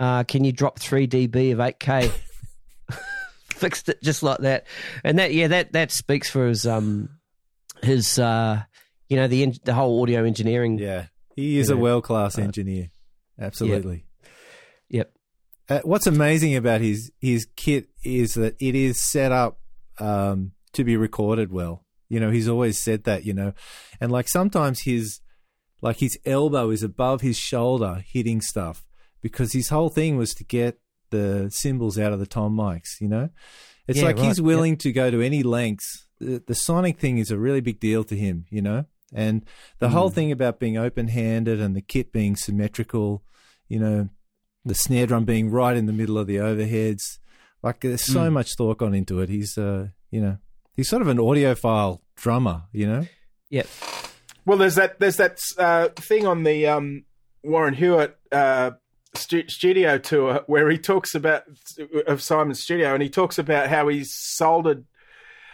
uh, 0.00 0.24
"Can 0.24 0.44
you 0.44 0.52
drop 0.52 0.78
three 0.78 1.06
dB 1.06 1.52
of 1.52 1.60
eight 1.60 1.78
K?" 1.78 2.10
Fixed 3.54 3.88
it 3.88 4.02
just 4.02 4.22
like 4.22 4.38
that, 4.38 4.66
and 5.02 5.18
that 5.18 5.32
yeah, 5.32 5.48
that 5.48 5.72
that 5.72 5.90
speaks 5.90 6.28
for 6.28 6.48
his 6.48 6.66
um 6.66 7.08
his 7.82 8.18
uh 8.18 8.62
you 9.08 9.16
know 9.16 9.28
the 9.28 9.46
the 9.64 9.74
whole 9.74 10.02
audio 10.02 10.24
engineering. 10.24 10.78
Yeah. 10.78 11.06
He 11.36 11.58
is 11.58 11.70
a 11.70 11.76
world 11.76 12.04
class 12.04 12.38
engineer. 12.38 12.90
Absolutely. 13.40 14.06
Yep. 14.88 15.12
Uh, 15.68 15.80
what's 15.82 16.06
amazing 16.06 16.54
about 16.54 16.80
his 16.80 17.10
his 17.20 17.46
kit 17.56 17.88
is 18.04 18.34
that 18.34 18.54
it 18.60 18.74
is 18.74 19.02
set 19.10 19.32
up 19.32 19.58
um, 19.98 20.52
to 20.72 20.84
be 20.84 20.96
recorded 20.96 21.52
well. 21.52 21.84
You 22.08 22.20
know, 22.20 22.30
he's 22.30 22.48
always 22.48 22.78
said 22.78 23.04
that. 23.04 23.24
You 23.24 23.34
know, 23.34 23.52
and 24.00 24.12
like 24.12 24.28
sometimes 24.28 24.82
his 24.82 25.20
like 25.80 25.98
his 25.98 26.18
elbow 26.24 26.70
is 26.70 26.82
above 26.82 27.22
his 27.22 27.36
shoulder 27.36 28.04
hitting 28.06 28.40
stuff 28.40 28.84
because 29.22 29.52
his 29.52 29.70
whole 29.70 29.88
thing 29.88 30.16
was 30.16 30.34
to 30.34 30.44
get 30.44 30.78
the 31.14 31.50
cymbals 31.52 31.98
out 31.98 32.12
of 32.12 32.18
the 32.20 32.26
tom 32.26 32.56
mics. 32.56 33.00
You 33.00 33.08
know, 33.08 33.28
it's 33.88 33.98
Yeah, 34.00 34.04
like 34.06 34.18
he's 34.18 34.40
right. 34.40 34.46
willing 34.46 34.76
to 34.78 34.92
go 34.92 35.10
to 35.10 35.20
any 35.22 35.42
lengths. 35.42 36.06
The, 36.20 36.42
the 36.46 36.54
sonic 36.54 36.98
thing 36.98 37.18
is 37.18 37.30
a 37.30 37.38
really 37.38 37.60
big 37.60 37.80
deal 37.80 38.04
to 38.04 38.16
him. 38.16 38.46
You 38.50 38.62
know, 38.62 38.84
and 39.12 39.44
the 39.78 39.90
whole 39.90 40.10
Mm. 40.10 40.14
thing 40.14 40.32
about 40.32 40.58
being 40.60 40.76
open 40.76 41.08
handed 41.08 41.60
and 41.60 41.74
the 41.76 41.82
kit 41.82 42.12
being 42.12 42.36
symmetrical. 42.36 43.22
You 43.68 43.78
know, 43.80 44.08
the 44.64 44.74
snare 44.74 45.06
drum 45.06 45.24
being 45.24 45.50
right 45.50 45.76
in 45.76 45.86
the 45.86 45.92
middle 45.92 46.18
of 46.18 46.26
the 46.26 46.36
overheads. 46.36 47.02
Like 47.62 47.80
there's 47.80 48.04
so 48.04 48.28
Mm. 48.28 48.32
much 48.32 48.54
thought 48.56 48.78
gone 48.78 48.94
into 48.94 49.20
it. 49.20 49.28
He's 49.28 49.56
uh, 49.58 49.88
you 50.10 50.20
know, 50.20 50.36
he's 50.76 50.88
sort 50.88 51.02
of 51.02 51.08
an 51.08 51.18
audiophile 51.18 52.00
drummer, 52.16 52.64
you 52.72 52.86
know. 52.86 53.06
Yep. 53.50 53.66
Well, 54.46 54.58
there's 54.58 54.74
that 54.74 55.00
there's 55.00 55.16
that 55.16 55.38
uh, 55.58 55.88
thing 55.96 56.26
on 56.26 56.42
the 56.44 56.66
um, 56.66 57.04
Warren 57.42 57.74
Huart 57.74 58.14
uh, 58.32 58.72
stu- 59.14 59.48
studio 59.48 59.98
tour 59.98 60.42
where 60.46 60.68
he 60.70 60.78
talks 60.78 61.14
about 61.14 61.44
of 62.06 62.22
Simon's 62.22 62.60
studio, 62.60 62.94
and 62.94 63.02
he 63.02 63.08
talks 63.08 63.38
about 63.38 63.68
how 63.68 63.88
he's 63.88 64.14
soldered 64.14 64.84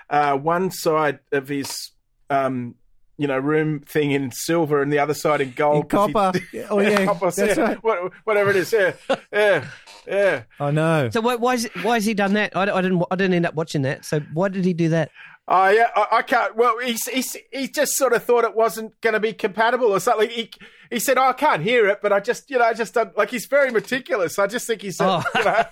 uh, 0.09 0.37
one 0.37 0.71
side 0.71 1.21
of 1.33 1.49
his 1.49 1.91
um, 2.29 2.75
you 3.19 3.27
know 3.27 3.39
room 3.39 3.81
thing 3.81 4.13
in 4.13 4.31
silver 4.31 4.83
and 4.83 4.93
the 4.93 4.99
other 4.99 5.15
side 5.15 5.41
in 5.41 5.53
gold. 5.53 5.85
In 5.85 5.89
copper. 5.89 6.33
oh 6.71 6.81
yeah, 6.81 7.05
Copper, 7.07 7.31
that's 7.31 7.57
yeah, 7.57 7.63
right. 7.65 7.85
what- 7.85 8.13
whatever 8.25 8.51
it 8.51 8.57
is. 8.57 8.73
Yeah, 8.73 8.93
yeah, 9.33 9.67
yeah. 10.07 10.43
I 10.59 10.71
know. 10.71 11.11
So 11.11 11.21
why, 11.21 11.37
why 11.37 11.55
is 11.55 11.69
why 11.83 11.95
has 11.95 12.05
he 12.07 12.15
done 12.15 12.33
that? 12.35 12.57
I, 12.57 12.63
I 12.63 12.81
didn't 12.83 13.03
I 13.11 13.17
didn't 13.17 13.35
end 13.35 13.47
up 13.47 13.55
watching 13.55 13.83
that. 13.83 14.05
So 14.05 14.21
why 14.33 14.49
did 14.49 14.65
he 14.65 14.73
do 14.73 14.89
that? 14.91 15.11
Oh 15.49 15.69
yeah, 15.69 15.89
I, 15.97 16.07
I 16.19 16.23
can't. 16.23 16.55
Well, 16.57 16.79
he, 16.79 16.93
he 17.13 17.25
he 17.53 17.69
just 17.69 17.93
sort 17.97 18.13
of 18.13 18.23
thought 18.23 18.45
it 18.45 18.55
wasn't 18.55 18.99
going 19.01 19.15
to 19.15 19.21
be 19.21 19.33
compatible 19.33 19.87
or 19.89 19.99
something. 19.99 20.31
He 20.31 20.51
he 20.91 20.99
said, 20.99 21.17
oh, 21.19 21.29
"I 21.29 21.33
can't 21.33 21.63
hear 21.63 21.87
it," 21.89 22.01
but 22.03 22.13
I 22.13 22.21
just 22.21 22.51
you 22.51 22.59
know 22.59 22.65
I 22.65 22.75
just 22.75 22.95
don't, 22.95 23.17
like 23.17 23.31
he's 23.31 23.47
very 23.47 23.71
meticulous. 23.71 24.39
I 24.39 24.47
just 24.47 24.67
think 24.67 24.83
he's 24.83 25.01
Oh. 25.01 25.23
you 25.35 25.45
know. 25.45 25.65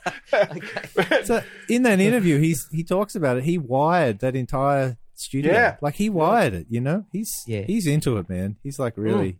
So 1.25 1.43
in 1.69 1.83
that 1.83 2.01
interview, 2.01 2.39
he's 2.39 2.69
he 2.71 2.85
talks 2.85 3.15
about 3.15 3.37
it. 3.39 3.45
He 3.45 3.59
wired 3.59 4.21
that 4.21 4.37
entire 4.37 4.97
studio. 5.15 5.53
Yeah. 5.53 5.77
like 5.81 5.95
he 5.97 6.09
wired 6.09 6.55
it. 6.55 6.67
You 6.71 6.81
know, 6.81 7.05
he's 7.13 7.43
Yeah. 7.47 7.63
he's 7.63 7.87
into 7.87 8.17
it, 8.19 8.29
man. 8.29 8.57
He's 8.63 8.79
like 8.79 8.95
hmm. 8.95 9.03
really. 9.03 9.39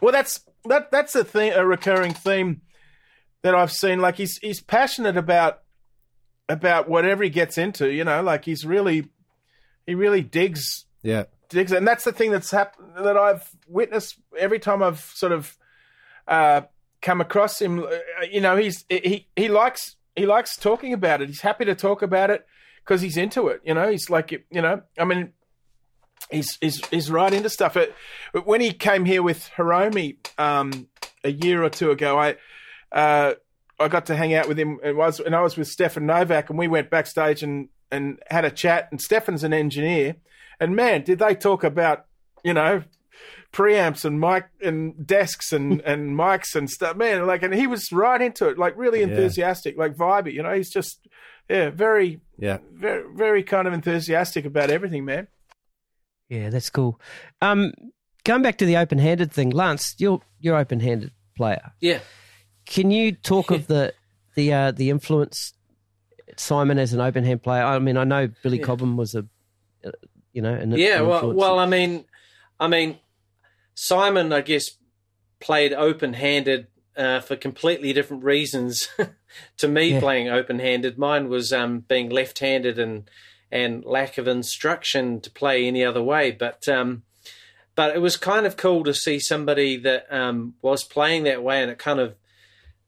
well, 0.00 0.12
that's 0.12 0.40
that 0.66 0.90
that's 0.90 1.14
a 1.14 1.24
thing, 1.24 1.52
a 1.52 1.64
recurring 1.66 2.12
theme 2.14 2.62
that 3.42 3.54
I've 3.54 3.72
seen. 3.72 4.00
Like 4.00 4.16
he's 4.16 4.38
he's 4.38 4.60
passionate 4.60 5.16
about 5.16 5.60
about 6.48 6.88
whatever 6.88 7.22
he 7.22 7.30
gets 7.30 7.58
into. 7.58 7.90
You 7.92 8.04
know, 8.04 8.22
like 8.22 8.44
he's 8.44 8.64
really 8.66 9.08
he 9.86 9.94
really 9.94 10.22
digs 10.22 10.86
Yeah, 11.02 11.24
and 11.52 11.86
that's 11.86 12.04
the 12.04 12.12
thing 12.12 12.30
that's 12.30 12.50
happened 12.50 12.92
that 12.96 13.16
I've 13.16 13.48
witnessed 13.68 14.16
every 14.38 14.58
time 14.58 14.82
I've 14.82 15.00
sort 15.00 15.32
of 15.32 15.56
uh, 16.28 16.62
come 17.02 17.20
across 17.20 17.60
him. 17.60 17.80
uh, 17.84 17.90
You 18.30 18.40
know, 18.40 18.56
he's 18.56 18.84
he 18.88 19.28
he 19.36 19.48
likes 19.48 19.96
he 20.16 20.26
likes 20.26 20.56
talking 20.56 20.92
about 20.92 21.20
it. 21.22 21.28
He's 21.28 21.40
happy 21.42 21.64
to 21.64 21.74
talk 21.74 22.02
about 22.02 22.30
it 22.30 22.46
because 22.84 23.00
he's 23.00 23.16
into 23.16 23.48
it. 23.48 23.60
You 23.64 23.74
know, 23.74 23.90
he's 23.90 24.08
like 24.10 24.30
you 24.32 24.62
know, 24.62 24.82
I 24.98 25.04
mean. 25.04 25.32
He's, 26.30 26.56
he's, 26.62 26.84
he's 26.86 27.10
right 27.10 27.32
into 27.32 27.50
stuff. 27.50 27.76
It, 27.76 27.94
when 28.44 28.62
he 28.62 28.72
came 28.72 29.04
here 29.04 29.22
with 29.22 29.50
Hiromi 29.56 30.16
um, 30.40 30.88
a 31.22 31.30
year 31.30 31.62
or 31.62 31.68
two 31.68 31.90
ago, 31.90 32.18
I 32.18 32.36
uh, 32.90 33.34
I 33.78 33.88
got 33.88 34.06
to 34.06 34.16
hang 34.16 34.32
out 34.32 34.48
with 34.48 34.58
him. 34.58 34.80
It 34.82 34.96
was 34.96 35.20
and 35.20 35.36
I 35.36 35.42
was 35.42 35.58
with 35.58 35.68
Stefan 35.68 36.06
Novak, 36.06 36.48
and 36.48 36.58
we 36.58 36.66
went 36.66 36.88
backstage 36.88 37.42
and 37.42 37.68
and 37.90 38.20
had 38.30 38.46
a 38.46 38.50
chat. 38.50 38.88
And 38.90 39.02
Stefan's 39.02 39.44
an 39.44 39.52
engineer, 39.52 40.16
and 40.60 40.74
man, 40.76 41.02
did 41.02 41.18
they 41.18 41.34
talk 41.34 41.64
about 41.64 42.06
you 42.42 42.54
know 42.54 42.82
preamps 43.52 44.04
and 44.04 44.18
mic 44.20 44.46
and 44.60 45.06
desks 45.06 45.52
and 45.52 45.80
and 45.86 46.16
mics 46.18 46.54
and 46.56 46.68
stuff. 46.68 46.96
Man, 46.96 47.26
like, 47.26 47.42
and 47.44 47.54
he 47.54 47.66
was 47.68 47.92
right 47.92 48.20
into 48.20 48.48
it, 48.48 48.58
like 48.58 48.76
really 48.76 49.00
Yeah. 49.00 49.06
enthusiastic, 49.06 49.76
like 49.78 49.94
vibey. 49.96 50.32
You 50.32 50.42
know, 50.42 50.52
he's 50.52 50.70
just 50.70 51.06
yeah, 51.48 51.70
very 51.70 52.20
Yeah. 52.38 52.58
very 52.72 53.04
very 53.14 53.42
kind 53.44 53.68
of 53.68 53.72
enthusiastic 53.74 54.44
about 54.44 54.70
everything, 54.70 55.04
man. 55.04 55.28
Yeah, 56.28 56.50
that's 56.50 56.70
cool. 56.70 57.00
Um, 57.42 57.72
going 58.24 58.42
back 58.42 58.58
to 58.58 58.66
the 58.66 58.76
open-handed 58.78 59.30
thing, 59.32 59.50
Lance, 59.50 59.94
you're 59.98 60.20
you're 60.40 60.56
open-handed 60.56 61.12
player. 61.36 61.72
Yeah. 61.80 62.00
Can 62.66 62.90
you 62.90 63.12
talk 63.12 63.50
of 63.52 63.66
the 63.68 63.94
the 64.34 64.52
uh, 64.52 64.70
the 64.72 64.90
influence 64.90 65.52
Simon 66.36 66.78
as 66.78 66.92
an 66.92 67.00
open 67.00 67.22
hand 67.24 67.42
player? 67.44 67.62
I 67.62 67.78
mean, 67.78 67.96
I 67.96 68.04
know 68.04 68.28
Billy 68.42 68.58
Cobham 68.58 68.96
was 68.96 69.14
a 69.14 69.24
you 70.34 70.42
know 70.42 70.52
an 70.52 70.72
Yeah, 70.72 71.00
well, 71.00 71.32
well, 71.32 71.58
I 71.58 71.64
mean, 71.64 72.04
I 72.60 72.68
mean, 72.68 72.98
Simon, 73.74 74.32
I 74.32 74.42
guess, 74.42 74.72
played 75.40 75.72
open-handed 75.72 76.66
uh, 76.96 77.20
for 77.20 77.36
completely 77.36 77.92
different 77.92 78.22
reasons 78.24 78.88
to 79.56 79.68
me 79.68 79.92
Yeah. 79.94 80.00
playing 80.00 80.28
open-handed. 80.28 80.98
Mine 80.98 81.28
was 81.28 81.52
um, 81.52 81.80
being 81.80 82.10
left-handed 82.10 82.78
and 82.78 83.08
and 83.50 83.84
lack 83.84 84.18
of 84.18 84.26
instruction 84.26 85.20
to 85.20 85.30
play 85.30 85.66
any 85.66 85.84
other 85.84 86.02
way. 86.02 86.32
But 86.32 86.68
um, 86.68 87.04
but 87.76 87.94
it 87.94 88.00
was 88.00 88.16
kind 88.16 88.46
of 88.46 88.56
cool 88.56 88.84
to 88.84 88.94
see 88.94 89.18
somebody 89.18 89.76
that 89.78 90.06
um, 90.12 90.54
was 90.62 90.84
playing 90.84 91.24
that 91.24 91.42
way, 91.42 91.62
and 91.62 91.70
it 91.70 91.78
kind 91.78 92.00
of 92.00 92.14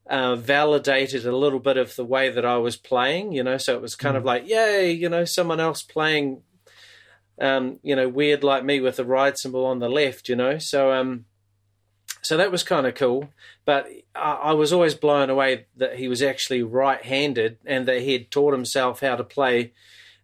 uh, 0.09 0.36
validated 0.36 1.26
a 1.26 1.36
little 1.36 1.59
bit 1.59 1.76
of 1.76 1.97
the 1.97 2.05
way 2.05 2.30
that 2.30 2.44
I 2.44 2.57
was 2.59 2.76
playing. 2.76 3.32
You 3.32 3.42
know, 3.44 3.59
so 3.59 3.74
it 3.74 3.82
was 3.82 3.97
kind 3.97 4.16
of 4.16 4.24
like, 4.24 4.49
yay, 4.49 4.90
you 4.92 5.09
know, 5.09 5.24
someone 5.24 5.61
else 5.61 5.82
playing 5.82 6.42
um, 7.41 7.78
you 7.82 7.95
know, 7.95 8.09
weird 8.09 8.43
like 8.43 8.64
me 8.64 8.80
with 8.80 8.97
the 8.97 9.05
ride 9.05 9.39
cymbal 9.39 9.66
on 9.66 9.78
the 9.78 9.89
left, 9.89 10.28
you 10.28 10.37
know. 10.37 10.59
So 10.59 10.93
um 10.93 11.26
so 12.22 12.37
that 12.37 12.51
was 12.51 12.62
kind 12.62 12.87
of 12.87 12.95
cool. 12.95 13.30
But 13.64 13.89
I, 14.14 14.32
I 14.32 14.53
was 14.53 14.72
always 14.72 14.95
blown 14.95 15.30
away 15.30 15.66
that 15.76 15.97
he 15.97 16.09
was 16.09 16.22
actually 16.22 16.62
right 16.62 17.03
handed 17.03 17.59
and 17.64 17.87
that 17.87 18.03
he 18.03 18.12
had 18.12 18.30
taught 18.30 18.53
himself 18.53 19.01
how 19.01 19.16
to 19.16 19.24
play 19.24 19.72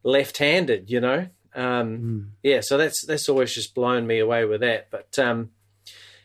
left 0.03 0.39
handed, 0.39 0.91
you 0.91 1.01
know. 1.01 1.29
Um 1.55 2.33
yeah, 2.43 2.61
so 2.61 2.79
that's 2.79 3.05
that's 3.05 3.29
always 3.29 3.55
just 3.55 3.75
blown 3.75 4.07
me 4.07 4.19
away 4.19 4.45
with 4.45 4.61
that. 4.63 4.91
But 4.91 5.19
um 5.19 5.51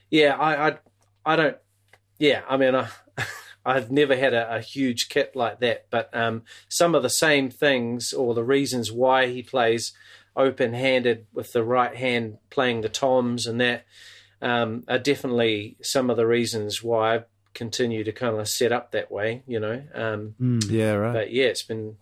yeah, 0.09 0.35
I 0.35 0.69
I, 0.69 0.77
I 1.25 1.35
don't 1.35 1.57
yeah, 2.17 2.43
I 2.47 2.57
mean 2.57 2.75
I 2.75 2.87
I've 3.65 3.91
never 3.91 4.15
had 4.15 4.33
a, 4.33 4.55
a 4.55 4.61
huge 4.61 5.09
kit 5.09 5.35
like 5.35 5.59
that, 5.59 5.87
but 5.89 6.09
um, 6.15 6.43
some 6.69 6.95
of 6.95 7.03
the 7.03 7.09
same 7.09 7.49
things 7.49 8.13
or 8.13 8.33
the 8.33 8.43
reasons 8.43 8.93
why 8.93 9.27
he 9.27 9.43
plays 9.43 9.91
open 10.37 10.73
handed 10.73 11.25
with 11.33 11.51
the 11.51 11.63
right 11.63 11.95
hand 11.95 12.37
playing 12.49 12.81
the 12.81 12.89
toms 12.89 13.47
and 13.47 13.59
that 13.59 13.85
um, 14.41 14.83
are 14.87 14.99
definitely 14.99 15.75
some 15.81 16.09
of 16.09 16.17
the 16.17 16.27
reasons 16.27 16.83
why 16.83 17.15
I 17.17 17.23
continue 17.53 18.03
to 18.03 18.11
kind 18.11 18.37
of 18.39 18.47
set 18.47 18.71
up 18.71 18.91
that 18.91 19.11
way, 19.11 19.41
you 19.47 19.59
know. 19.59 19.83
Um, 19.93 20.35
Mm. 20.39 20.69
Yeah, 20.69 20.93
right. 20.93 21.13
but 21.13 21.31
yeah, 21.33 21.45
it's 21.45 21.63
been, 21.63 21.97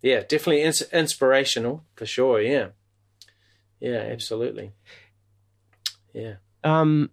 yeah, 0.00 0.20
definitely 0.20 0.62
ins- 0.62 0.80
inspirational 0.92 1.84
for 1.94 2.06
sure. 2.06 2.40
Yeah. 2.40 2.68
Yeah, 3.78 3.98
absolutely. 3.98 4.72
Yeah. 6.14 6.36
Um, 6.64 7.10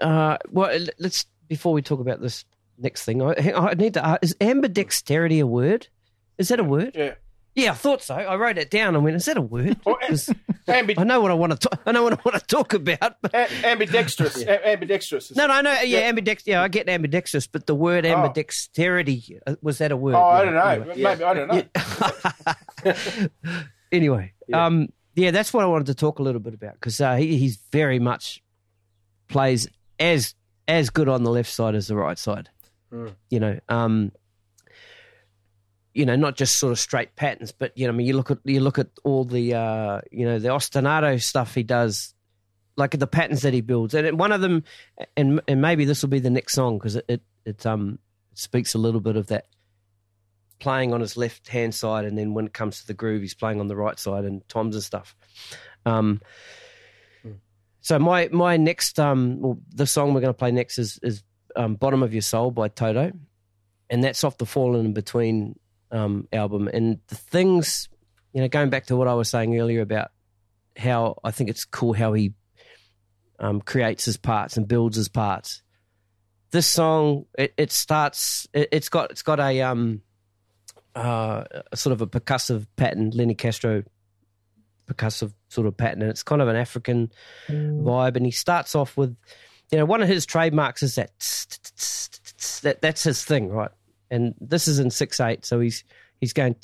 uh, 0.00 0.38
well, 0.50 0.86
let's 0.98 1.26
before 1.48 1.72
we 1.74 1.82
talk 1.82 2.00
about 2.00 2.20
this 2.22 2.44
next 2.78 3.04
thing, 3.04 3.20
I, 3.22 3.34
I 3.54 3.74
need 3.74 3.94
to. 3.94 4.04
Uh, 4.04 4.18
is 4.22 4.34
ambidexterity 4.40 5.40
a 5.42 5.46
word? 5.46 5.88
Is 6.38 6.48
that 6.48 6.60
a 6.60 6.64
word? 6.64 6.92
Yeah. 6.94 7.14
Yeah, 7.54 7.72
I 7.72 7.74
thought 7.74 8.00
so. 8.02 8.14
I 8.14 8.34
wrote 8.36 8.56
it 8.56 8.70
down 8.70 8.94
and 8.94 9.04
went, 9.04 9.14
"Is 9.16 9.26
that 9.26 9.36
a 9.36 9.42
word?" 9.42 9.76
Ambi- 9.84 10.98
I 10.98 11.04
know 11.04 11.20
what 11.20 11.30
I 11.30 11.34
want 11.34 11.60
to. 11.60 11.68
I 11.84 11.92
know 11.92 12.02
what 12.02 12.14
I 12.14 12.18
want 12.24 12.38
to 12.40 12.46
talk 12.46 12.72
about. 12.72 13.16
But 13.20 13.34
a- 13.34 13.66
ambidextrous. 13.66 14.40
a- 14.42 14.68
ambidextrous. 14.68 15.34
no, 15.36 15.46
no, 15.46 15.52
I 15.54 15.60
know. 15.60 15.72
Yeah, 15.72 15.82
Yeah. 15.82 16.08
ambidextrous. 16.08 16.46
Yeah, 16.46 16.62
I 16.62 16.68
get 16.68 16.88
ambidextrous, 16.88 17.46
but 17.46 17.66
the 17.66 17.74
word 17.74 18.06
Oh. 18.06 18.14
ambidexterity 18.14 19.38
uh, 19.46 19.56
was 19.60 19.78
that 19.78 19.92
a 19.92 19.96
word? 19.96 20.14
Oh, 20.14 20.22
I 20.22 20.44
don't 20.44 20.54
know. 20.54 20.60
anyway. 20.62 20.94
Maybe 21.02 21.24
I 21.24 21.34
don't 21.34 21.48
know. 21.48 23.26
anyway, 23.92 24.32
Yeah. 24.48 24.66
um, 24.66 24.88
yeah, 25.14 25.30
that's 25.30 25.52
what 25.52 25.62
I 25.62 25.66
wanted 25.66 25.86
to 25.88 25.94
talk 25.94 26.18
a 26.18 26.22
little 26.22 26.40
bit 26.40 26.54
about 26.54 26.74
because 26.74 27.00
uh, 27.00 27.16
he, 27.16 27.36
he's 27.36 27.58
very 27.70 27.98
much 27.98 28.42
plays 29.28 29.68
as 29.98 30.34
as 30.68 30.90
good 30.90 31.08
on 31.08 31.22
the 31.24 31.30
left 31.30 31.50
side 31.50 31.74
as 31.74 31.88
the 31.88 31.96
right 31.96 32.18
side. 32.18 32.48
Mm. 32.92 33.14
You 33.30 33.40
know, 33.40 33.58
um, 33.68 34.12
you 35.94 36.06
know, 36.06 36.16
not 36.16 36.36
just 36.36 36.58
sort 36.58 36.72
of 36.72 36.78
straight 36.78 37.16
patterns, 37.16 37.52
but 37.52 37.76
you 37.76 37.86
know, 37.86 37.92
I 37.92 37.96
mean, 37.96 38.06
you 38.06 38.14
look 38.14 38.30
at 38.30 38.38
you 38.44 38.60
look 38.60 38.78
at 38.78 38.88
all 39.04 39.24
the 39.24 39.54
uh, 39.54 40.00
you 40.10 40.24
know 40.24 40.38
the 40.38 40.48
ostinato 40.48 41.22
stuff 41.22 41.54
he 41.54 41.62
does, 41.62 42.14
like 42.76 42.98
the 42.98 43.06
patterns 43.06 43.42
that 43.42 43.52
he 43.52 43.60
builds, 43.60 43.94
and 43.94 44.18
one 44.18 44.32
of 44.32 44.40
them, 44.40 44.64
and 45.16 45.40
and 45.46 45.60
maybe 45.60 45.84
this 45.84 46.02
will 46.02 46.08
be 46.08 46.18
the 46.18 46.30
next 46.30 46.54
song 46.54 46.78
because 46.78 46.96
it, 46.96 47.04
it 47.08 47.22
it 47.44 47.66
um 47.66 47.98
speaks 48.34 48.74
a 48.74 48.78
little 48.78 49.00
bit 49.00 49.16
of 49.16 49.26
that 49.26 49.46
playing 50.58 50.94
on 50.94 51.00
his 51.00 51.16
left 51.16 51.48
hand 51.48 51.74
side, 51.74 52.04
and 52.04 52.16
then 52.16 52.34
when 52.34 52.46
it 52.46 52.54
comes 52.54 52.80
to 52.80 52.86
the 52.86 52.94
groove, 52.94 53.20
he's 53.20 53.34
playing 53.34 53.60
on 53.60 53.68
the 53.68 53.76
right 53.76 53.98
side 53.98 54.24
and 54.24 54.46
toms 54.48 54.76
and 54.76 54.84
stuff. 54.84 55.14
Um, 55.84 56.20
so 57.80 57.98
my 57.98 58.28
my 58.32 58.56
next 58.56 58.98
um, 58.98 59.40
well, 59.40 59.58
the 59.74 59.86
song 59.86 60.14
we're 60.14 60.20
going 60.20 60.32
to 60.32 60.38
play 60.38 60.52
next 60.52 60.78
is 60.78 60.98
is 61.02 61.22
um, 61.56 61.74
"Bottom 61.74 62.02
of 62.02 62.14
Your 62.14 62.22
Soul" 62.22 62.50
by 62.50 62.68
Toto, 62.68 63.12
and 63.90 64.04
that's 64.04 64.24
off 64.24 64.38
the 64.38 64.46
Falling 64.46 64.86
in 64.86 64.92
Between 64.92 65.58
um, 65.92 66.26
album. 66.32 66.68
And 66.68 66.98
the 67.06 67.14
things, 67.14 67.88
you 68.32 68.40
know, 68.40 68.48
going 68.48 68.70
back 68.70 68.86
to 68.86 68.96
what 68.96 69.08
I 69.08 69.14
was 69.14 69.28
saying 69.28 69.58
earlier 69.58 69.82
about 69.82 70.10
how 70.76 71.18
I 71.22 71.30
think 71.30 71.50
it's 71.50 71.64
cool 71.64 71.92
how 71.92 72.14
he 72.14 72.32
um, 73.38 73.60
creates 73.60 74.04
his 74.04 74.16
parts 74.16 74.56
and 74.56 74.66
builds 74.66 74.96
his 74.96 75.08
parts. 75.08 75.62
This 76.50 76.66
song, 76.66 77.26
it, 77.38 77.54
it 77.56 77.72
starts. 77.72 78.48
It, 78.52 78.68
it's 78.72 78.88
got 78.88 79.10
it's 79.10 79.22
got 79.22 79.40
a 79.40 79.62
um, 79.62 80.02
uh, 80.94 81.44
a 81.70 81.76
sort 81.76 81.92
of 81.92 82.02
a 82.02 82.06
percussive 82.06 82.66
pattern, 82.76 83.10
Lenny 83.10 83.34
Castro 83.34 83.84
percussive 84.86 85.32
sort 85.48 85.66
of 85.66 85.76
pattern, 85.76 86.02
and 86.02 86.10
it's 86.10 86.22
kind 86.22 86.42
of 86.42 86.48
an 86.48 86.56
African 86.56 87.12
vibe. 87.48 88.16
And 88.16 88.26
he 88.26 88.32
starts 88.32 88.74
off 88.74 88.96
with, 88.96 89.16
you 89.70 89.78
know, 89.78 89.84
one 89.84 90.02
of 90.02 90.08
his 90.08 90.26
trademarks 90.26 90.82
is 90.82 90.96
that 90.96 91.12
that 92.62 92.82
that's 92.82 93.04
his 93.04 93.24
thing, 93.24 93.48
right? 93.48 93.70
And 94.12 94.34
this 94.40 94.68
is 94.68 94.78
in 94.78 94.90
six 94.90 95.18
eight, 95.18 95.44
so 95.44 95.58
he's 95.58 95.82
he's 96.20 96.32
going. 96.32 96.54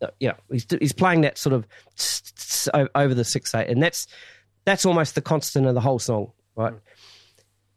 Uh, 0.00 0.06
yeah, 0.18 0.32
he's 0.50 0.66
he's 0.80 0.92
playing 0.94 1.20
that 1.22 1.36
sort 1.36 1.52
of 1.52 1.66
tss, 1.96 2.22
tss, 2.32 2.68
o- 2.72 2.88
over 2.94 3.12
the 3.12 3.24
six 3.24 3.54
eight, 3.54 3.68
and 3.68 3.82
that's 3.82 4.06
that's 4.64 4.86
almost 4.86 5.14
the 5.14 5.20
constant 5.20 5.66
of 5.66 5.74
the 5.74 5.80
whole 5.80 5.98
song, 5.98 6.32
right? 6.56 6.72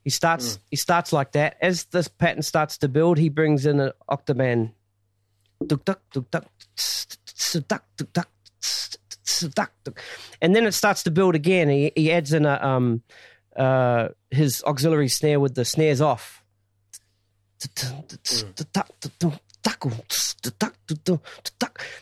He 0.03 0.09
starts 0.09 0.59
he 0.69 0.77
starts 0.77 1.11
like 1.11 1.31
that. 1.33 1.57
As 1.61 1.85
this 1.85 2.07
pattern 2.07 2.41
starts 2.43 2.77
to 2.79 2.87
build, 2.87 3.17
he 3.17 3.29
brings 3.29 3.65
in 3.65 3.79
an 3.79 3.91
duk. 5.67 6.01
and 10.41 10.55
then 10.55 10.65
it 10.65 10.73
starts 10.73 11.03
to 11.03 11.11
build 11.11 11.35
again. 11.35 11.69
He 11.69 11.91
he 11.95 12.11
adds 12.11 12.33
in 12.33 12.45
a 12.45 12.61
um 12.61 13.01
uh 13.55 14.09
his 14.31 14.63
auxiliary 14.65 15.09
snare 15.09 15.39
with 15.39 15.55
the 15.55 15.65
snares 15.65 16.01
off. 16.01 16.42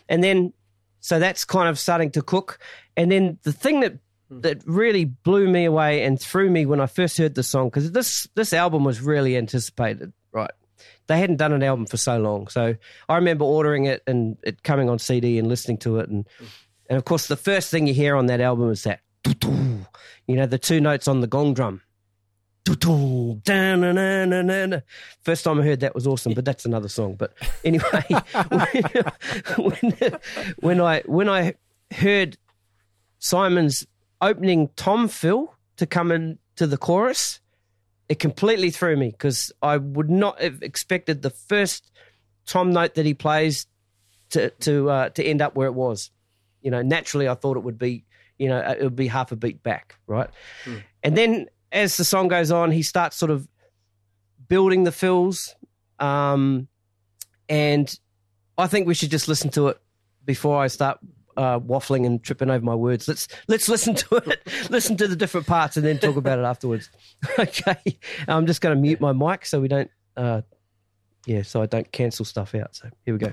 And 0.09 0.23
then 0.23 0.53
so 1.01 1.19
that's 1.19 1.43
kind 1.43 1.67
of 1.67 1.77
starting 1.77 2.11
to 2.11 2.21
cook. 2.21 2.59
And 2.95 3.11
then 3.11 3.39
the 3.43 3.51
thing 3.51 3.81
that 3.81 3.97
hmm. 4.29 4.41
that 4.41 4.61
really 4.65 5.05
blew 5.05 5.49
me 5.49 5.65
away 5.65 6.03
and 6.03 6.19
threw 6.21 6.49
me 6.49 6.65
when 6.65 6.79
I 6.79 6.85
first 6.85 7.17
heard 7.17 7.35
the 7.35 7.43
song 7.43 7.67
because 7.67 7.91
this 7.91 8.27
this 8.35 8.53
album 8.53 8.83
was 8.83 9.01
really 9.01 9.35
anticipated, 9.35 10.13
right? 10.31 10.51
They 11.07 11.19
hadn't 11.19 11.37
done 11.37 11.51
an 11.51 11.63
album 11.63 11.87
for 11.87 11.97
so 11.97 12.19
long, 12.19 12.47
so 12.47 12.75
I 13.09 13.15
remember 13.15 13.43
ordering 13.43 13.85
it 13.85 14.01
and 14.07 14.37
it 14.43 14.63
coming 14.63 14.89
on 14.89 14.99
CD 14.99 15.37
and 15.37 15.47
listening 15.47 15.77
to 15.79 15.99
it, 15.99 16.09
and 16.09 16.27
hmm. 16.37 16.45
and 16.89 16.97
of 16.97 17.05
course 17.05 17.27
the 17.27 17.35
first 17.35 17.71
thing 17.71 17.87
you 17.87 17.93
hear 17.93 18.15
on 18.15 18.27
that 18.27 18.39
album 18.39 18.69
is 18.69 18.83
that, 18.83 19.01
you 19.25 20.35
know, 20.35 20.45
the 20.45 20.59
two 20.59 20.79
notes 20.79 21.07
on 21.07 21.19
the 21.21 21.27
gong 21.27 21.53
drum. 21.53 21.81
First 25.23 25.43
time 25.43 25.59
I 25.59 25.63
heard 25.63 25.79
that 25.79 25.95
was 25.95 26.05
awesome, 26.05 26.33
but 26.33 26.45
that's 26.45 26.65
another 26.65 26.89
song. 26.89 27.15
But 27.15 27.33
anyway, 27.63 28.03
when, 29.57 30.19
when 30.59 30.81
I 30.81 31.01
when 31.05 31.29
I 31.29 31.55
heard 31.91 32.37
Simon's 33.19 33.87
opening 34.21 34.69
tom 34.75 35.07
fill 35.07 35.55
to 35.77 35.85
come 35.85 36.11
in 36.11 36.37
to 36.57 36.67
the 36.67 36.77
chorus, 36.77 37.39
it 38.09 38.19
completely 38.19 38.69
threw 38.69 38.95
me 38.95 39.09
because 39.09 39.51
I 39.61 39.77
would 39.77 40.09
not 40.09 40.39
have 40.41 40.61
expected 40.61 41.21
the 41.21 41.29
first 41.31 41.91
tom 42.45 42.71
note 42.71 42.93
that 42.95 43.05
he 43.05 43.13
plays 43.13 43.65
to 44.31 44.49
to 44.49 44.89
uh, 44.89 45.09
to 45.09 45.23
end 45.23 45.41
up 45.41 45.55
where 45.55 45.67
it 45.67 45.73
was. 45.73 46.11
You 46.61 46.69
know, 46.69 46.81
naturally, 46.83 47.27
I 47.27 47.33
thought 47.33 47.57
it 47.57 47.63
would 47.63 47.79
be 47.79 48.03
you 48.37 48.49
know 48.49 48.59
it 48.59 48.83
would 48.83 48.95
be 48.95 49.07
half 49.07 49.31
a 49.31 49.35
beat 49.35 49.63
back, 49.63 49.95
right? 50.05 50.29
And 51.03 51.17
then 51.17 51.47
as 51.71 51.97
the 51.97 52.03
song 52.03 52.27
goes 52.27 52.51
on, 52.51 52.71
he 52.71 52.81
starts 52.81 53.15
sort 53.15 53.31
of 53.31 53.47
building 54.47 54.83
the 54.83 54.91
fills. 54.91 55.55
Um, 55.99 56.67
and 57.47 57.93
I 58.57 58.67
think 58.67 58.87
we 58.87 58.93
should 58.93 59.11
just 59.11 59.27
listen 59.27 59.49
to 59.51 59.69
it 59.69 59.79
before 60.25 60.61
I 60.61 60.67
start 60.67 60.99
uh, 61.37 61.59
waffling 61.59 62.05
and 62.05 62.21
tripping 62.21 62.49
over 62.49 62.63
my 62.63 62.75
words. 62.75 63.07
Let's 63.07 63.27
let's 63.47 63.69
listen 63.69 63.95
to 63.95 64.15
it, 64.17 64.47
listen 64.69 64.97
to 64.97 65.07
the 65.07 65.15
different 65.15 65.47
parts, 65.47 65.77
and 65.77 65.85
then 65.85 65.97
talk 65.97 66.15
about 66.15 66.39
it 66.39 66.43
afterwards. 66.43 66.89
okay, 67.39 67.77
I'm 68.27 68.45
just 68.45 68.61
going 68.61 68.75
to 68.75 68.81
mute 68.81 68.99
my 68.99 69.13
mic 69.13 69.45
so 69.45 69.61
we 69.61 69.67
don't, 69.67 69.89
uh, 70.17 70.41
yeah, 71.25 71.41
so 71.43 71.61
I 71.61 71.65
don't 71.65 71.91
cancel 71.91 72.25
stuff 72.25 72.53
out. 72.55 72.75
So 72.75 72.89
here 73.05 73.13
we 73.13 73.19
go. 73.19 73.31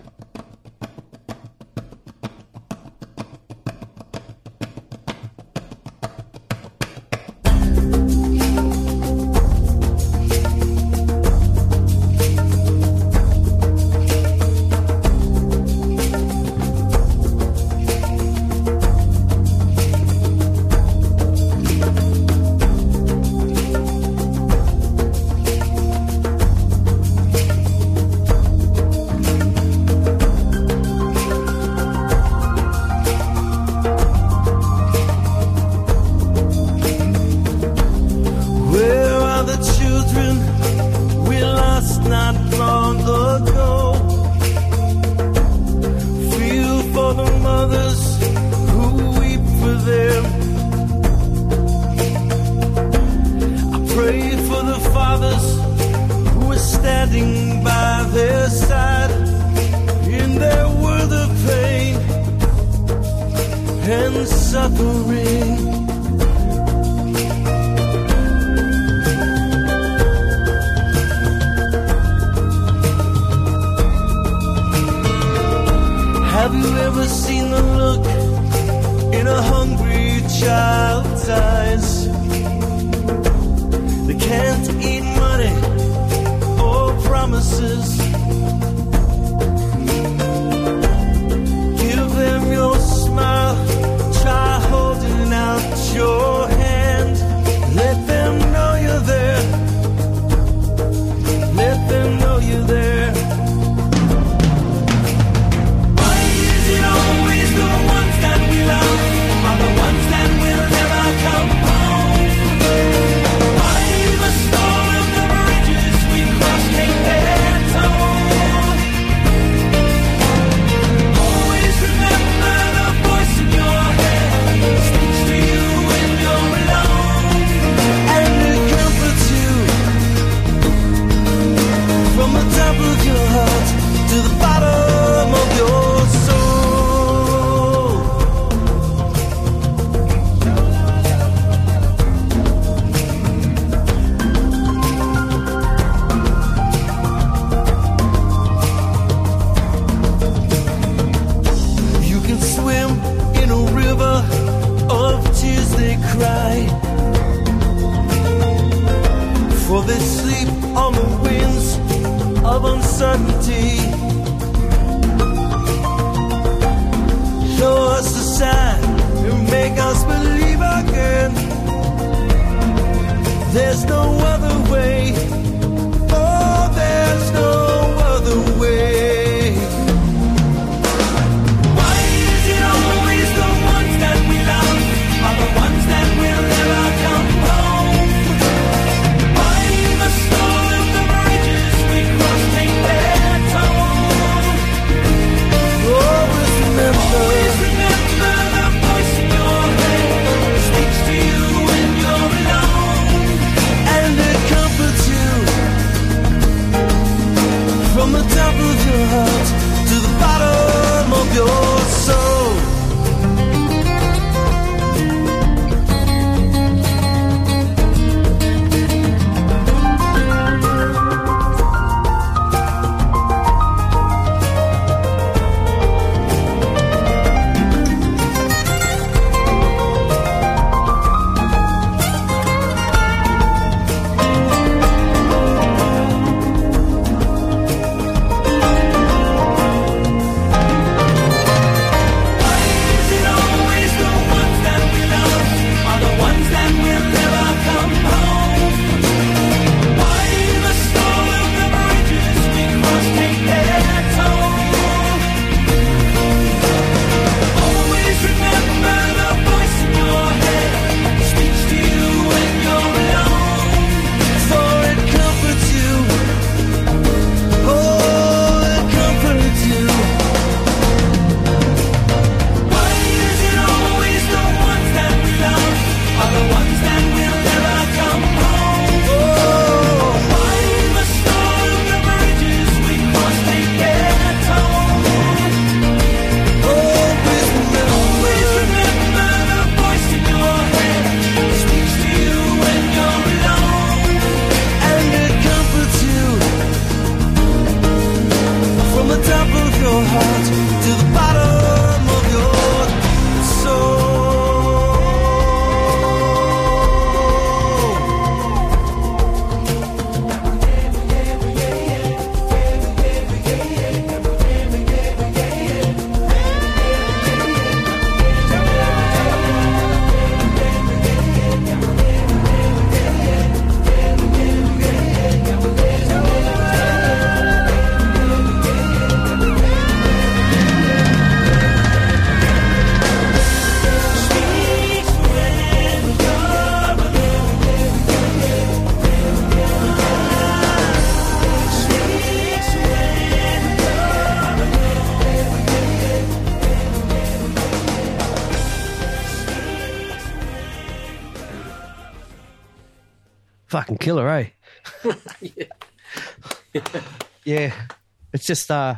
Just 358.48 358.70
uh 358.70 358.96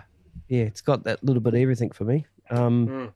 yeah, 0.48 0.62
it's 0.62 0.80
got 0.80 1.04
that 1.04 1.22
little 1.22 1.42
bit 1.42 1.54
of 1.54 1.60
everything 1.60 1.90
for 1.90 2.04
me. 2.04 2.24
Um 2.48 3.12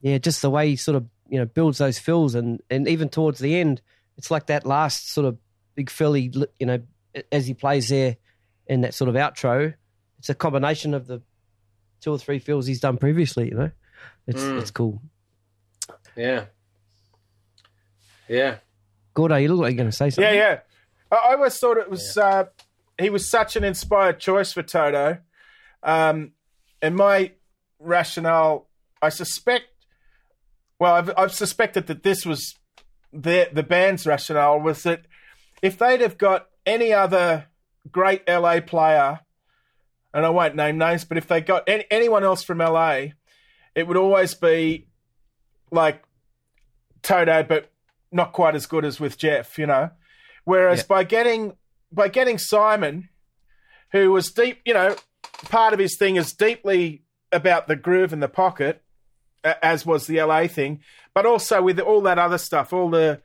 yeah, 0.00 0.18
just 0.18 0.42
the 0.42 0.50
way 0.50 0.68
he 0.70 0.76
sort 0.76 0.96
of, 0.96 1.06
you 1.28 1.38
know, 1.38 1.46
builds 1.46 1.78
those 1.78 1.98
fills 1.98 2.34
and 2.34 2.60
and 2.68 2.88
even 2.88 3.08
towards 3.08 3.38
the 3.38 3.54
end, 3.60 3.80
it's 4.16 4.30
like 4.30 4.46
that 4.46 4.66
last 4.66 5.12
sort 5.12 5.26
of 5.26 5.38
big 5.76 5.88
fill 5.88 6.14
he 6.14 6.32
you 6.58 6.66
know, 6.66 6.80
as 7.30 7.46
he 7.46 7.54
plays 7.54 7.88
there 7.88 8.16
in 8.66 8.80
that 8.80 8.94
sort 8.94 9.08
of 9.08 9.14
outro, 9.14 9.74
it's 10.18 10.28
a 10.28 10.34
combination 10.34 10.94
of 10.94 11.06
the 11.06 11.22
two 12.00 12.10
or 12.10 12.18
three 12.18 12.40
fills 12.40 12.66
he's 12.66 12.80
done 12.80 12.96
previously, 12.96 13.48
you 13.48 13.54
know. 13.54 13.70
It's 14.26 14.42
it's 14.42 14.70
cool. 14.70 15.00
Yeah. 16.16 16.46
Yeah. 18.28 18.56
Gordo, 19.14 19.36
you 19.36 19.48
look 19.48 19.60
like 19.60 19.72
you're 19.72 19.78
gonna 19.78 19.92
say 19.92 20.10
something. 20.10 20.34
Yeah, 20.34 20.40
yeah. 20.40 20.58
I, 21.10 21.16
I 21.16 21.34
always 21.34 21.56
thought 21.58 21.76
it 21.76 21.90
was 21.90 22.16
uh, 22.16 22.44
he 22.98 23.10
was 23.10 23.28
such 23.28 23.56
an 23.56 23.64
inspired 23.64 24.18
choice 24.18 24.52
for 24.52 24.62
Toto. 24.62 25.18
Um, 25.82 26.32
and 26.80 26.94
my 26.96 27.32
rationale, 27.78 28.68
I 29.00 29.08
suspect, 29.08 29.64
well, 30.78 30.94
I've, 30.94 31.10
I've 31.16 31.32
suspected 31.34 31.86
that 31.88 32.02
this 32.02 32.24
was 32.26 32.54
the 33.12 33.48
the 33.52 33.62
band's 33.62 34.06
rationale 34.06 34.58
was 34.60 34.84
that 34.84 35.02
if 35.60 35.76
they'd 35.78 36.00
have 36.00 36.16
got 36.18 36.48
any 36.64 36.92
other 36.92 37.46
great 37.90 38.22
LA 38.28 38.60
player, 38.60 39.20
and 40.14 40.24
I 40.26 40.30
won't 40.30 40.56
name 40.56 40.78
names, 40.78 41.04
but 41.04 41.18
if 41.18 41.26
they 41.28 41.40
got 41.40 41.68
any, 41.68 41.84
anyone 41.90 42.24
else 42.24 42.42
from 42.42 42.58
LA, 42.58 43.06
it 43.74 43.86
would 43.86 43.96
always 43.96 44.34
be 44.34 44.86
like 45.70 46.02
Toto, 47.02 47.42
but 47.42 47.70
not 48.10 48.32
quite 48.32 48.54
as 48.54 48.66
good 48.66 48.84
as 48.84 49.00
with 49.00 49.18
Jeff, 49.18 49.58
you 49.58 49.66
know. 49.66 49.90
Whereas 50.44 50.80
Yeah. 50.80 50.84
by 50.88 51.04
getting 51.04 51.56
by 51.90 52.08
getting 52.08 52.38
Simon, 52.38 53.08
who 53.92 54.10
was 54.12 54.30
deep, 54.32 54.60
you 54.64 54.72
know, 54.74 54.96
part 55.48 55.72
of 55.72 55.78
his 55.78 55.96
thing 55.96 56.16
is 56.16 56.32
deeply 56.32 57.02
about 57.30 57.68
the 57.68 57.76
groove 57.76 58.12
and 58.12 58.22
the 58.22 58.28
pocket, 58.28 58.82
as 59.44 59.84
was 59.84 60.06
the 60.06 60.22
LA 60.22 60.46
thing, 60.46 60.80
but 61.14 61.26
also 61.26 61.62
with 61.62 61.78
all 61.80 62.00
that 62.02 62.18
other 62.18 62.38
stuff, 62.38 62.72
all 62.72 62.90
the 62.90 63.20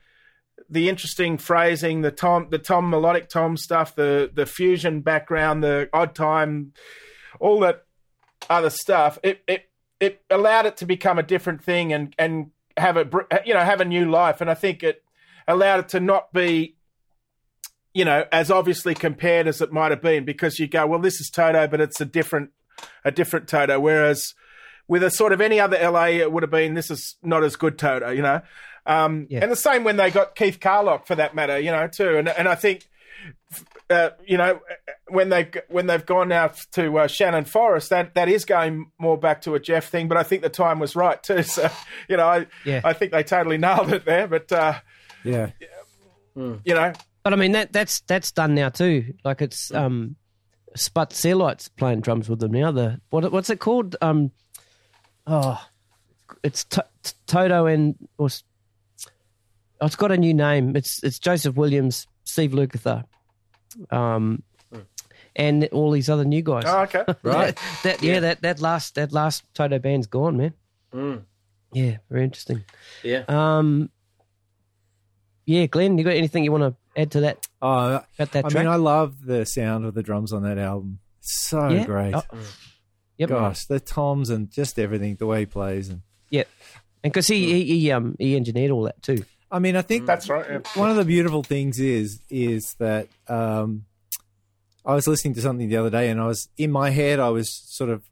the 0.68 0.88
interesting 0.88 1.38
phrasing, 1.38 2.02
the 2.02 2.10
tom, 2.10 2.48
the 2.50 2.58
tom 2.58 2.90
melodic 2.90 3.28
tom 3.28 3.56
stuff, 3.56 3.94
the 3.94 4.30
the 4.32 4.46
fusion 4.46 5.00
background, 5.00 5.62
the 5.62 5.88
odd 5.92 6.14
time, 6.14 6.72
all 7.40 7.60
that 7.60 7.84
other 8.50 8.70
stuff. 8.70 9.18
It 9.22 9.42
it 9.46 9.70
it 10.00 10.22
allowed 10.30 10.66
it 10.66 10.76
to 10.78 10.86
become 10.86 11.18
a 11.18 11.22
different 11.22 11.62
thing 11.62 11.92
and 11.92 12.14
and 12.18 12.50
have 12.76 12.96
a 12.96 13.08
you 13.44 13.54
know 13.54 13.60
have 13.60 13.80
a 13.80 13.84
new 13.84 14.10
life. 14.10 14.40
And 14.40 14.50
I 14.50 14.54
think 14.54 14.82
it 14.82 15.02
allowed 15.46 15.80
it 15.80 15.88
to 15.90 16.00
not 16.00 16.32
be 16.32 16.76
you 17.98 18.04
know 18.04 18.24
as 18.30 18.50
obviously 18.50 18.94
compared 18.94 19.46
as 19.48 19.60
it 19.60 19.72
might 19.72 19.90
have 19.90 20.00
been 20.02 20.24
because 20.24 20.58
you 20.58 20.66
go 20.68 20.86
well 20.86 21.00
this 21.00 21.20
is 21.20 21.28
Toto 21.30 21.66
but 21.66 21.80
it's 21.80 22.00
a 22.00 22.04
different 22.04 22.50
a 23.04 23.10
different 23.10 23.48
Toto 23.48 23.80
whereas 23.80 24.34
with 24.86 25.02
a 25.02 25.10
sort 25.10 25.32
of 25.32 25.40
any 25.40 25.58
other 25.58 25.76
LA 25.90 26.04
it 26.24 26.30
would 26.32 26.42
have 26.42 26.50
been 26.50 26.74
this 26.74 26.90
is 26.90 27.16
not 27.22 27.42
as 27.44 27.56
good 27.56 27.76
Toto 27.78 28.10
you 28.10 28.22
know 28.22 28.40
um, 28.86 29.26
Yeah. 29.28 29.40
and 29.42 29.50
the 29.52 29.56
same 29.56 29.84
when 29.84 29.96
they 29.96 30.10
got 30.10 30.34
Keith 30.36 30.60
Carlock 30.60 31.06
for 31.06 31.14
that 31.16 31.34
matter 31.34 31.58
you 31.58 31.72
know 31.72 31.88
too 31.88 32.16
and 32.18 32.28
and 32.28 32.46
I 32.48 32.54
think 32.54 32.88
uh, 33.90 34.10
you 34.26 34.36
know, 34.36 34.60
when 35.08 35.30
they 35.30 35.50
when 35.68 35.86
they've 35.86 36.04
gone 36.06 36.28
now 36.28 36.52
to 36.72 36.98
uh, 36.98 37.06
Shannon 37.08 37.44
Forrest, 37.46 37.88
that 37.90 38.14
that 38.14 38.28
is 38.28 38.44
going 38.44 38.92
more 38.98 39.16
back 39.18 39.40
to 39.42 39.54
a 39.54 39.60
Jeff 39.60 39.88
thing. 39.88 40.06
But 40.08 40.18
I 40.18 40.22
think 40.22 40.42
the 40.42 40.50
time 40.50 40.78
was 40.78 40.94
right 40.94 41.20
too. 41.22 41.42
So 41.56 41.68
you 42.08 42.16
know, 42.18 42.26
I 42.28 42.46
Yeah. 42.66 42.82
I 42.84 42.92
think 42.92 43.10
they 43.12 43.22
totally 43.24 43.56
nailed 43.66 43.92
it 43.92 44.04
there. 44.04 44.28
But 44.28 44.52
uh, 44.52 44.74
Yeah. 45.24 45.50
you 46.36 46.60
know, 46.66 46.92
But 47.22 47.32
I 47.32 47.36
mean 47.36 47.52
that 47.52 47.72
that's 47.72 48.00
that's 48.00 48.32
done 48.32 48.54
now 48.54 48.68
too. 48.68 49.14
Like 49.24 49.42
it's 49.42 49.72
um 49.72 50.16
Sput 50.74 51.12
Searight's 51.12 51.68
playing 51.68 52.00
drums 52.00 52.28
with 52.28 52.40
them 52.40 52.52
now. 52.52 52.70
The 52.70 53.00
what 53.10 53.30
what's 53.32 53.50
it 53.50 53.60
called? 53.60 53.96
Um 54.00 54.30
oh 55.26 55.62
it's 56.42 56.64
to, 56.64 56.84
Toto 57.26 57.66
and 57.66 57.96
or 58.18 58.28
oh, 59.80 59.86
it's 59.86 59.96
got 59.96 60.12
a 60.12 60.16
new 60.16 60.34
name. 60.34 60.76
It's 60.76 61.02
it's 61.02 61.18
Joseph 61.18 61.56
Williams, 61.56 62.06
Steve 62.24 62.52
Lukather, 62.52 63.04
um 63.90 64.42
and 65.36 65.64
all 65.72 65.90
these 65.92 66.10
other 66.10 66.24
new 66.24 66.42
guys. 66.42 66.64
oh, 66.66 66.80
okay, 66.80 67.04
Right. 67.22 67.56
That, 67.56 67.82
that 67.82 68.02
yeah, 68.02 68.20
that 68.20 68.42
that 68.42 68.60
last 68.60 68.94
that 68.96 69.12
last 69.12 69.44
Toto 69.54 69.78
band's 69.78 70.06
gone, 70.06 70.36
man. 70.36 70.54
Mm. 70.92 71.22
Yeah, 71.72 71.98
very 72.10 72.24
interesting. 72.24 72.64
Yeah. 73.02 73.24
Um 73.28 73.90
yeah, 75.46 75.66
Glenn, 75.66 75.96
you 75.96 76.04
got 76.04 76.14
anything 76.14 76.44
you 76.44 76.52
want 76.52 76.64
to 76.64 76.74
add 76.98 77.10
to 77.12 77.20
that 77.20 77.46
Oh, 77.62 78.00
about 78.18 78.32
that 78.32 78.44
I 78.44 78.48
track? 78.48 78.54
mean, 78.64 78.66
I 78.72 78.76
love 78.76 79.24
the 79.24 79.44
sound 79.46 79.84
of 79.86 79.94
the 79.94 80.02
drums 80.02 80.32
on 80.32 80.42
that 80.42 80.58
album. 80.58 80.98
It's 81.20 81.48
so 81.48 81.68
yeah. 81.68 81.86
great. 81.86 82.14
Oh, 82.14 82.22
Yep. 83.18 83.30
Gosh, 83.30 83.64
the 83.64 83.80
toms 83.80 84.30
and 84.30 84.48
just 84.50 84.78
everything, 84.78 85.16
the 85.16 85.26
way 85.26 85.40
he 85.40 85.46
plays, 85.46 85.88
and 85.88 86.02
Yeah, 86.30 86.44
and 87.02 87.12
because 87.12 87.26
he, 87.26 87.64
he 87.64 87.80
he 87.80 87.90
um 87.90 88.14
he 88.18 88.36
engineered 88.36 88.70
all 88.70 88.82
that 88.84 89.02
too. 89.02 89.24
I 89.50 89.58
mean, 89.58 89.74
I 89.76 89.82
think 89.82 90.06
that's 90.06 90.28
right. 90.28 90.46
yeah. 90.48 90.58
one 90.74 90.90
of 90.90 90.96
the 90.96 91.04
beautiful 91.04 91.42
things 91.42 91.80
is 91.80 92.20
is 92.30 92.74
that 92.74 93.08
um, 93.26 93.86
I 94.84 94.94
was 94.94 95.08
listening 95.08 95.34
to 95.34 95.40
something 95.40 95.68
the 95.68 95.78
other 95.78 95.90
day, 95.90 96.10
and 96.10 96.20
I 96.20 96.26
was 96.26 96.48
in 96.56 96.70
my 96.70 96.90
head, 96.90 97.18
I 97.18 97.30
was 97.30 97.52
sort 97.52 97.90
of 97.90 98.04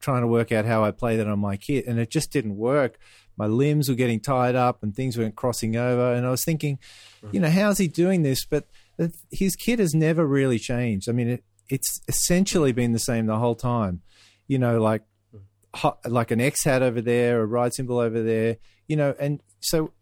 trying 0.00 0.22
to 0.22 0.26
work 0.26 0.50
out 0.50 0.64
how 0.64 0.82
I 0.82 0.90
play 0.90 1.16
that 1.18 1.28
on 1.28 1.38
my 1.38 1.56
kit, 1.56 1.86
and 1.86 1.98
it 2.00 2.10
just 2.10 2.32
didn't 2.32 2.56
work. 2.56 2.98
My 3.36 3.46
limbs 3.46 3.88
were 3.88 3.94
getting 3.94 4.20
tied 4.20 4.54
up, 4.54 4.82
and 4.82 4.94
things 4.94 5.16
weren't 5.16 5.36
crossing 5.36 5.76
over, 5.76 6.14
and 6.14 6.26
I 6.26 6.30
was 6.30 6.44
thinking, 6.44 6.78
mm-hmm. 7.22 7.34
you 7.34 7.40
know, 7.40 7.50
how's 7.50 7.78
he 7.78 7.88
doing 7.88 8.22
this? 8.22 8.44
But 8.44 8.66
his 9.30 9.56
kit 9.56 9.78
has 9.78 9.94
never 9.94 10.26
really 10.26 10.58
changed. 10.58 11.08
I 11.08 11.12
mean, 11.12 11.28
it, 11.28 11.44
it's 11.68 12.00
essentially 12.08 12.72
been 12.72 12.92
the 12.92 12.98
same 12.98 13.26
the 13.26 13.38
whole 13.38 13.54
time. 13.54 14.02
You 14.46 14.58
know, 14.58 14.80
like 14.80 15.02
mm-hmm. 15.34 16.12
like 16.12 16.30
an 16.30 16.40
X 16.40 16.64
hat 16.64 16.82
over 16.82 17.00
there, 17.00 17.40
a 17.40 17.46
ride 17.46 17.74
cymbal 17.74 17.98
over 17.98 18.22
there, 18.22 18.56
you 18.86 18.96
know, 18.96 19.14
and 19.18 19.42
so 19.60 19.92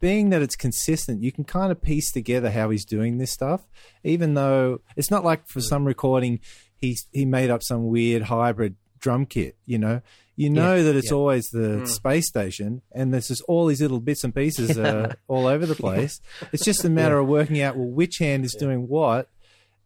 being 0.00 0.30
that 0.30 0.42
it's 0.42 0.56
consistent, 0.56 1.22
you 1.22 1.32
can 1.32 1.44
kind 1.44 1.70
of 1.70 1.80
piece 1.80 2.10
together 2.12 2.50
how 2.50 2.70
he's 2.70 2.84
doing 2.84 3.18
this 3.18 3.32
stuff, 3.32 3.62
even 4.02 4.34
though 4.34 4.80
it's 4.96 5.10
not 5.10 5.24
like 5.24 5.46
for 5.46 5.60
mm. 5.60 5.64
some 5.64 5.84
recording 5.84 6.40
he's 6.76 7.06
he 7.12 7.24
made 7.24 7.50
up 7.50 7.62
some 7.62 7.88
weird 7.88 8.22
hybrid 8.22 8.76
drum 9.00 9.26
kit, 9.26 9.56
you 9.66 9.78
know. 9.78 10.00
You 10.36 10.50
know 10.50 10.74
Yeah, 10.74 10.82
that 10.84 10.96
it's 10.96 11.10
yeah. 11.10 11.16
always 11.16 11.48
the 11.50 11.86
space 11.86 12.28
station, 12.28 12.82
and 12.92 13.12
there's 13.14 13.28
just 13.28 13.42
all 13.46 13.66
these 13.66 13.80
little 13.80 14.00
bits 14.00 14.24
and 14.24 14.34
pieces 14.34 14.76
uh, 14.76 15.14
all 15.28 15.46
over 15.46 15.64
the 15.64 15.76
place. 15.76 16.20
It's 16.52 16.64
just 16.64 16.84
a 16.84 16.90
matter 16.90 17.18
of 17.18 17.28
working 17.28 17.60
out 17.60 17.76
well 17.76 17.86
which 17.88 18.18
hand 18.18 18.44
is 18.44 18.56
doing 18.58 18.88
what, 18.88 19.28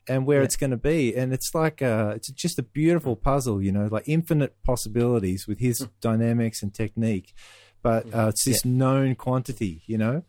and 0.09 0.27
where 0.27 0.43
it's 0.43 0.57
going 0.57 0.71
to 0.71 0.77
be. 0.79 1.15
And 1.15 1.33
it's 1.33 1.51
like 1.55 1.83
uh, 1.83 2.13
it's 2.17 2.31
just 2.33 2.59
a 2.59 2.63
beautiful 2.63 3.15
puzzle, 3.15 3.63
you 3.63 3.73
know, 3.73 3.89
like 3.91 4.05
infinite 4.09 4.57
possibilities 4.65 5.47
with 5.47 5.59
his 5.61 5.87
dynamics 6.01 6.63
and 6.63 6.73
technique. 6.73 7.35
But 7.83 8.13
uh, 8.13 8.29
it's 8.29 8.45
this 8.45 8.65
known 8.65 9.15
quantity, 9.15 9.83
you 9.87 9.99
know. 9.99 10.25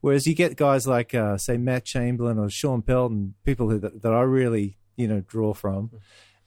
Whereas 0.00 0.26
you 0.26 0.34
get 0.34 0.56
guys 0.56 0.86
like, 0.86 1.14
uh, 1.14 1.36
say, 1.36 1.58
Matt 1.58 1.84
Chamberlain 1.84 2.38
or 2.38 2.48
Shawn 2.50 2.82
Pelton, 2.82 3.34
people 3.44 3.68
who, 3.70 3.78
that, 3.78 4.02
that 4.02 4.12
I 4.12 4.22
really, 4.22 4.78
you 4.96 5.06
know, 5.06 5.20
draw 5.20 5.52
from, 5.54 5.90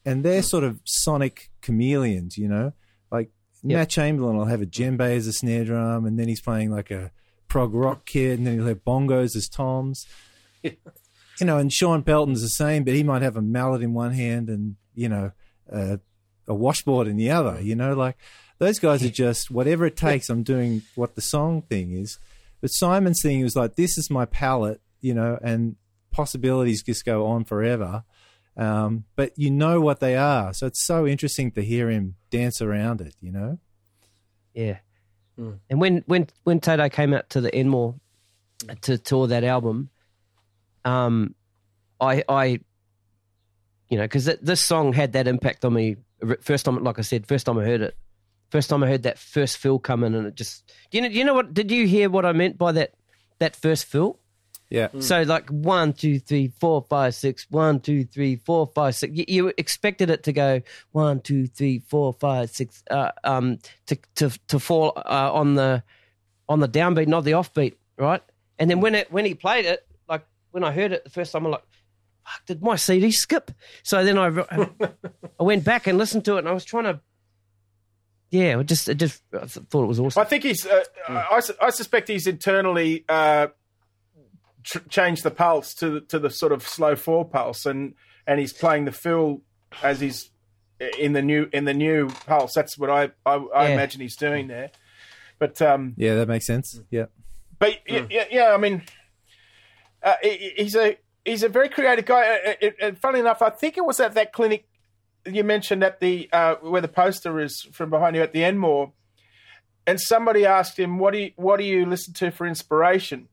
and 0.06 0.24
they're 0.24 0.42
sort 0.42 0.64
of 0.64 0.80
sonic 0.86 1.52
chameleons, 1.62 2.38
you 2.38 2.48
know. 2.48 2.74
Yep. 3.64 3.78
Matt 3.78 3.90
Chamberlain 3.90 4.38
will 4.38 4.46
have 4.46 4.62
a 4.62 4.66
djembe 4.66 5.02
as 5.02 5.28
a 5.28 5.34
snare 5.34 5.66
drum, 5.66 6.06
and 6.06 6.20
then 6.20 6.28
he's 6.28 6.42
playing 6.42 6.72
like 6.72 6.92
a 6.92 7.12
prog 7.48 7.74
rock 7.74 8.06
kit, 8.06 8.38
and 8.38 8.46
then 8.46 8.56
he'll 8.56 8.68
have 8.68 8.84
bongos 8.84 9.36
as 9.36 9.48
toms 9.48 10.06
you 11.40 11.46
know, 11.46 11.58
and 11.58 11.72
Shawn 11.72 12.04
Pelton's 12.04 12.42
the 12.42 12.50
same, 12.50 12.84
but 12.84 12.94
he 12.94 13.04
might 13.04 13.22
have 13.22 13.38
a 13.38 13.42
mallet 13.42 13.82
in 13.82 13.94
one 13.94 14.14
hand 14.14 14.50
and 14.50 14.76
you 14.96 15.10
know 15.10 15.32
uh, 15.72 15.98
a 16.48 16.54
washboard 16.54 17.08
in 17.08 17.18
the 17.18 17.32
other. 17.32 17.60
You 17.62 17.76
know, 17.76 17.94
like 17.94 18.18
those 18.60 18.80
guys 18.80 19.04
are 19.04 19.10
just 19.10 19.52
whatever 19.52 19.86
it 19.86 19.98
takes. 19.98 20.30
I'm 20.30 20.44
doing 20.44 20.84
what 20.96 21.16
the 21.16 21.22
song 21.22 21.62
thing 21.64 21.94
is. 21.94 22.20
But 22.62 22.70
Simon's 22.70 23.22
thing 23.22 23.44
was 23.44 23.58
like, 23.58 23.76
this 23.76 23.98
is 23.98 24.10
my 24.10 24.26
palette, 24.26 24.80
you 25.02 25.14
know, 25.14 25.38
and 25.44 25.76
possibilities 26.12 26.82
just 26.82 27.04
go 27.04 27.26
on 27.26 27.44
forever. 27.44 28.04
Um, 28.56 29.06
but 29.16 29.34
you 29.36 29.50
know 29.50 29.82
what 29.82 30.00
they 30.00 30.16
are, 30.16 30.54
so 30.54 30.68
it's 30.68 30.84
so 30.84 31.08
interesting 31.08 31.52
to 31.52 31.64
hear 31.64 31.90
him 31.90 32.16
dance 32.30 32.62
around 32.62 33.02
it. 33.02 33.16
You 33.20 33.32
know, 33.32 33.60
Yeah. 34.54 34.78
And 35.70 35.82
when 35.82 36.04
when 36.06 36.28
when 36.44 36.60
Toto 36.60 36.88
came 36.90 37.14
out 37.14 37.30
to 37.32 37.42
the 37.42 37.54
Enmore 37.56 37.96
to 38.82 38.98
tour 38.98 39.28
that 39.28 39.44
album, 39.44 39.90
um, 40.86 41.34
I 42.00 42.24
I, 42.30 42.46
you 43.90 43.98
know, 43.98 44.04
because 44.04 44.26
this 44.26 44.62
song 44.62 44.94
had 44.94 45.14
that 45.14 45.28
impact 45.28 45.66
on 45.66 45.74
me. 45.74 45.98
First 46.42 46.66
time, 46.66 46.84
like 46.84 47.00
I 47.00 47.02
said, 47.02 47.28
first 47.28 47.46
time 47.46 47.58
I 47.58 47.66
heard 47.66 47.82
it, 47.82 47.98
first 48.50 48.70
time 48.70 48.84
I 48.84 48.88
heard 48.88 49.04
that 49.04 49.18
first 49.18 49.58
fill 49.58 49.80
come 49.80 50.04
in, 50.04 50.14
and 50.14 50.28
it 50.28 50.36
just, 50.36 50.72
you 50.92 51.02
know, 51.02 51.08
you 51.08 51.26
know 51.26 51.34
what? 51.34 51.54
Did 51.54 51.72
you 51.72 51.88
hear 51.88 52.10
what 52.10 52.26
I 52.26 52.32
meant 52.32 52.58
by 52.58 52.72
that? 52.74 52.94
That 53.40 53.56
first 53.56 53.86
fill. 53.86 54.20
Yeah, 54.74 54.88
So 54.98 55.22
like 55.22 55.52
one, 55.52 55.94
two, 55.94 56.18
three, 56.18 56.48
four, 56.48 56.84
five, 56.90 57.14
six. 57.14 57.46
One, 57.52 57.80
two, 57.80 58.06
three, 58.06 58.38
four, 58.38 58.66
five, 58.66 58.96
six. 58.96 59.16
You, 59.16 59.26
you 59.28 59.54
expected 59.56 60.10
it 60.10 60.24
to 60.24 60.34
go 60.34 60.64
one, 60.94 61.20
two, 61.20 61.46
three, 61.46 61.78
four, 61.78 62.12
five, 62.14 62.50
six. 62.50 62.84
Uh, 62.90 63.12
um, 63.24 63.60
to 63.86 64.00
to 64.16 64.32
to 64.48 64.58
fall 64.58 64.94
uh, 64.96 65.32
on 65.32 65.54
the 65.54 65.84
on 66.50 66.60
the 66.60 66.68
downbeat, 66.68 67.06
not 67.06 67.24
the 67.24 67.34
offbeat, 67.34 67.76
right? 68.00 68.24
And 68.58 68.68
then 68.68 68.82
when 68.82 68.96
it 68.96 69.12
when 69.12 69.26
he 69.26 69.36
played 69.36 69.66
it, 69.66 69.88
like 70.10 70.26
when 70.50 70.64
I 70.64 70.72
heard 70.72 70.92
it 70.92 71.04
the 71.04 71.12
first 71.12 71.34
time, 71.34 71.46
I'm 71.46 71.52
like, 71.52 71.64
"Fuck, 72.26 72.46
did 72.48 72.64
my 72.64 72.76
CD 72.76 73.12
skip?" 73.12 73.52
So 73.84 74.04
then 74.04 74.18
I 74.18 74.26
I 75.40 75.44
went 75.44 75.64
back 75.64 75.86
and 75.86 76.00
listened 76.00 76.26
to 76.26 76.38
it, 76.38 76.40
and 76.40 76.50
I 76.50 76.52
was 76.52 76.66
trying 76.66 76.86
to. 76.86 77.00
Yeah, 78.32 78.60
it 78.60 78.66
just 78.66 78.90
it 78.90 78.96
just 78.96 79.22
I 79.40 79.46
thought 79.46 79.84
it 79.84 79.88
was 79.88 80.00
awesome. 80.00 80.20
I 80.20 80.26
think 80.26 80.46
he's. 80.46 80.66
Uh, 80.66 80.84
I, 81.08 81.42
I 81.62 81.70
suspect 81.70 82.08
he's 82.08 82.26
internally 82.26 83.06
uh, 83.08 83.50
tr- 84.64 84.80
changed 84.90 85.24
the 85.24 85.32
pulse 85.32 85.74
to 85.76 85.90
the, 85.90 86.02
to 86.02 86.20
the 86.20 86.30
sort 86.30 86.52
of 86.52 86.68
slow 86.68 86.96
four 86.96 87.26
pulse, 87.26 87.66
and 87.66 87.94
and 88.28 88.40
he's 88.40 88.54
playing 88.54 88.86
the 88.86 88.92
fill 88.92 89.42
as 89.82 90.00
he's 90.00 90.30
in 91.00 91.14
the 91.14 91.22
new 91.22 91.48
in 91.54 91.66
the 91.66 91.74
new 91.74 92.10
pulse. 92.26 92.54
That's 92.54 92.78
what 92.78 92.90
I 92.90 93.12
I, 93.26 93.36
I 93.36 93.68
Yeah. 93.68 93.74
imagine 93.76 94.02
he's 94.02 94.16
doing 94.16 94.48
there. 94.48 94.72
But 95.40 95.62
um, 95.62 95.94
Yeah, 95.98 96.16
that 96.16 96.28
makes 96.28 96.46
sense. 96.46 96.80
Yeah. 96.90 97.06
but 97.60 97.80
y 97.90 98.06
yeah, 98.10 98.26
yeah, 98.32 98.54
I 98.54 98.58
mean, 98.58 98.84
uh, 100.02 100.16
he's 100.22 100.76
a 100.76 100.98
he's 101.26 101.44
a 101.44 101.50
very 101.50 101.70
creative 101.70 102.06
guy. 102.06 102.40
Uh, 102.62 102.66
uh, 102.68 102.70
And 102.82 102.98
funnily 103.00 103.20
enough, 103.22 103.42
I 103.42 103.50
think 103.50 103.78
it 103.78 103.86
was 103.86 104.00
at 104.00 104.14
that 104.16 104.34
clinic 104.34 104.66
you 105.26 105.44
mentioned 105.44 105.84
at 105.84 106.00
the 106.02 106.30
uh, 106.34 106.56
where 106.56 106.82
the 106.82 106.88
poster 106.88 107.40
is 107.40 107.62
from 107.72 107.90
behind 107.90 108.16
you 108.16 108.22
at 108.22 108.34
the 108.34 108.44
Enmore, 108.44 108.92
and 109.88 110.00
somebody 110.00 110.46
asked 110.46 110.78
him, 110.78 110.98
"What 111.00 111.14
do 111.14 111.20
you 111.20 111.32
what 111.36 111.58
do 111.58 111.64
you 111.64 111.86
listen 111.86 112.14
to 112.16 112.32
for 112.32 112.46
inspiration?" 112.46 113.28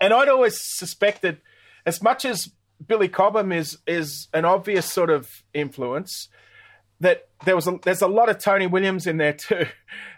And 0.00 0.12
I'd 0.12 0.28
always 0.28 0.58
suspected, 0.60 1.40
as 1.84 2.02
much 2.02 2.24
as 2.24 2.50
Billy 2.84 3.08
Cobham 3.08 3.52
is 3.52 3.78
is 3.86 4.28
an 4.32 4.44
obvious 4.44 4.92
sort 4.92 5.10
of 5.10 5.28
influence, 5.54 6.28
that 7.00 7.28
there 7.44 7.56
was 7.56 7.66
a, 7.66 7.78
there's 7.82 8.02
a 8.02 8.08
lot 8.08 8.28
of 8.28 8.38
Tony 8.38 8.66
Williams 8.66 9.06
in 9.06 9.16
there 9.16 9.32
too. 9.48 9.66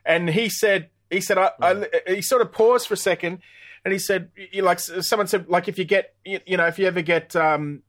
And 0.05 0.31
he 0.31 0.49
said 0.49 0.91
he 1.11 1.21
said 1.21 1.39
I, 1.39 1.51
I 1.61 1.87
he 2.07 2.23
sort 2.23 2.43
of 2.43 2.53
paused 2.53 2.89
for 2.89 2.95
a 2.95 2.99
second, 2.99 3.39
and 3.85 3.93
he 3.93 3.99
said 3.99 4.31
you 4.53 4.63
like 4.63 4.81
someone 4.81 5.27
said 5.27 5.49
like 5.49 5.69
if 5.69 5.79
you 5.79 5.85
get 5.85 6.15
you, 6.25 6.41
you 6.47 6.57
know 6.57 6.67
if 6.67 6.79
you 6.79 6.87
ever 6.87 7.03
get 7.03 7.35
um, 7.37 7.83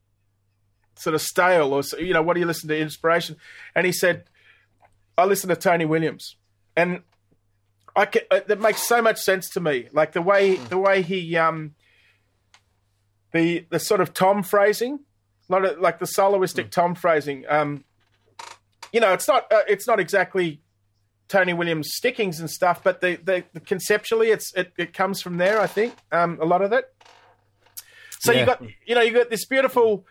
sort 0.96 1.16
of 1.16 1.22
stale 1.22 1.74
or 1.74 1.82
you 2.00 2.14
know 2.14 2.22
what 2.22 2.36
do 2.36 2.40
you 2.40 2.46
listen 2.46 2.70
to 2.70 2.78
inspiration? 2.78 3.36
And 3.76 3.86
he 3.86 3.92
said 3.92 4.26
I 5.18 5.26
listen 5.26 5.50
to 5.50 5.56
Tony 5.56 5.86
Williams, 5.86 6.38
and 6.76 7.02
I 7.96 8.06
can, 8.06 8.22
uh, 8.32 8.40
that 8.48 8.62
makes 8.62 8.88
so 8.88 9.02
much 9.02 9.20
sense 9.20 9.50
to 9.50 9.60
me. 9.60 9.90
Like 9.92 10.14
the 10.14 10.22
way 10.22 10.56
the 10.56 10.78
way 10.78 11.02
he 11.02 11.36
um 11.36 11.76
the 13.32 13.66
the 13.70 13.80
sort 13.80 14.02
of 14.02 14.14
Tom 14.14 14.44
phrasing, 14.44 15.00
a 15.50 15.52
lot 15.52 15.66
of 15.66 15.80
like 15.80 16.00
the 16.00 16.06
soloistic 16.06 16.70
Tom 16.72 16.96
phrasing. 16.96 17.46
Um, 17.48 17.84
you 18.92 19.00
know, 19.00 19.14
it's 19.14 19.28
not 19.28 19.52
uh, 19.52 19.62
it's 19.68 19.88
not 19.88 20.00
exactly 20.00 20.62
Tony 21.28 21.54
Williams 21.54 21.90
stickings 21.94 22.40
and 22.40 22.50
stuff, 22.50 22.84
but 22.84 23.02
the, 23.02 23.18
the, 23.24 23.44
the 23.54 23.60
conceptually, 23.60 24.32
it's 24.32 24.54
it, 24.56 24.74
it 24.78 24.94
comes 24.94 25.22
from 25.22 25.38
there. 25.38 25.60
I 25.62 25.68
think 25.68 25.94
um, 26.12 26.40
a 26.42 26.46
lot 26.46 26.62
of 26.62 26.72
it. 26.74 26.92
So 28.20 28.32
Yeah. 28.32 28.40
you 28.40 28.46
got 28.46 28.64
you 28.86 28.96
know 28.96 29.02
you 29.02 29.14
got 29.14 29.30
this 29.30 29.46
beautiful 29.46 30.06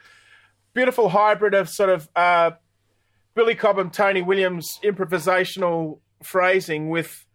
beautiful 0.74 1.08
hybrid 1.08 1.54
of 1.54 1.68
sort 1.68 1.90
of 1.90 2.08
uh, 2.14 2.52
Billy 3.34 3.54
Cobham, 3.56 3.90
Tony 3.90 4.22
Williams 4.22 4.78
improvisational 4.84 5.98
phrasing 6.22 6.88
with 6.88 7.26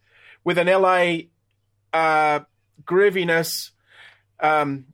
with 0.45 0.57
an 0.57 0.67
LA 0.67 1.23
uh, 1.91 2.39
grooviness. 2.85 3.71
Um, 4.39 4.85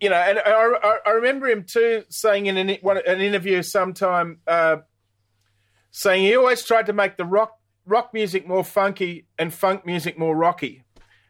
you 0.00 0.10
know, 0.10 0.16
and 0.16 0.38
I, 0.38 0.50
I, 0.50 0.98
I 1.06 1.10
remember 1.12 1.48
him 1.48 1.64
too 1.64 2.04
saying 2.08 2.46
in 2.46 2.56
an, 2.56 2.70
an 2.70 3.20
interview 3.20 3.62
sometime, 3.62 4.38
uh, 4.46 4.76
saying 5.90 6.22
he 6.24 6.36
always 6.36 6.62
tried 6.64 6.86
to 6.86 6.92
make 6.92 7.16
the 7.16 7.24
rock 7.24 7.58
rock 7.86 8.14
music 8.14 8.46
more 8.46 8.64
funky 8.64 9.26
and 9.38 9.52
funk 9.52 9.84
music 9.84 10.18
more 10.18 10.36
rocky, 10.36 10.84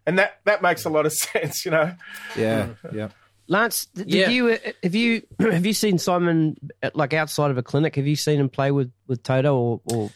and 0.07 0.18
that 0.18 0.40
that 0.44 0.62
makes 0.62 0.84
a 0.84 0.90
lot 0.90 1.07
of 1.07 1.12
sense. 1.32 1.64
You 1.64 1.70
know, 1.72 1.94
Yeah. 2.36 2.68
Yeah. 2.92 3.09
Lance, 3.48 3.86
did 3.86 4.09
Yeah. 4.09 4.28
you 4.30 4.48
uh, 4.50 4.57
have 4.82 4.94
you 4.94 5.22
have 5.40 5.66
you 5.66 5.72
seen 5.74 5.98
Simon 5.98 6.57
at, 6.82 6.94
like 6.96 7.12
outside 7.12 7.50
of 7.50 7.59
a 7.59 7.62
clinic? 7.62 7.96
Have 7.96 8.07
you 8.07 8.16
seen 8.16 8.38
him 8.40 8.48
play 8.48 8.70
with 8.70 8.92
with 9.07 9.22
Toto 9.22 9.55
or 9.57 9.80
or, 9.92 10.11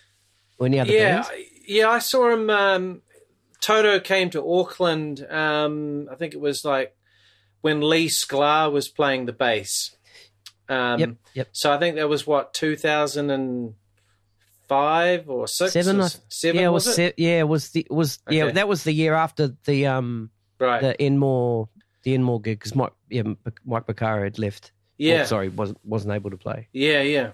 or 0.59 0.67
any 0.67 0.79
other 0.81 0.93
yeah, 0.93 1.15
bands? 1.17 1.29
I- 1.31 1.47
yeah. 1.67 1.89
I 1.91 1.99
saw 1.99 2.31
him. 2.33 2.49
Um, 2.51 3.03
Toto 3.61 3.99
came 3.99 4.31
to 4.31 4.47
Auckland. 4.49 5.27
Um, 5.29 6.09
I 6.11 6.15
think 6.15 6.35
it 6.35 6.41
was 6.41 6.65
like 6.65 6.96
when 7.67 7.81
Lee 7.81 8.07
Sklar 8.07 8.71
was 8.71 8.89
playing 8.89 9.27
the 9.27 9.33
bass. 9.33 9.97
Um, 10.69 11.01
Yep, 11.01 11.11
yep. 11.35 11.49
So 11.51 11.73
I 11.73 11.79
think 11.79 11.97
that 11.97 12.09
was 12.09 12.25
what 12.25 12.55
2005 12.55 15.29
or 15.29 15.49
six. 15.49 15.73
Seven, 15.73 16.01
or 16.01 16.09
seven. 16.29 16.61
yeah, 16.61 16.67
it 16.67 16.71
was, 16.71 16.87
was 16.87 16.93
it? 16.93 16.95
se- 16.95 17.15
yeah, 17.17 17.41
it 17.41 17.49
was 17.49 17.71
the 17.71 17.85
was 17.91 18.21
yeah 18.31 18.53
that 18.53 18.69
was 18.69 18.85
the 18.85 18.93
year 18.93 19.15
after 19.15 19.49
the 19.65 19.87
um 19.87 20.31
right. 20.61 20.81
the 20.81 21.03
Enmore 21.03 21.69
the 22.05 22.15
Enmore 22.15 22.41
gig 22.41 22.61
because 22.61 22.77
Mike 22.77 22.93
yeah 23.11 23.23
Mike 23.65 23.89
Porcaro 23.89 24.23
had 24.23 24.39
left. 24.39 24.71
yeah. 24.97 25.23
Oh, 25.23 25.25
sorry, 25.25 25.49
wasn't 25.49 25.81
wasn't 25.85 26.15
able 26.15 26.31
to 26.31 26.37
play. 26.37 26.69
Yeah, 26.73 27.03
yeah. 27.03 27.31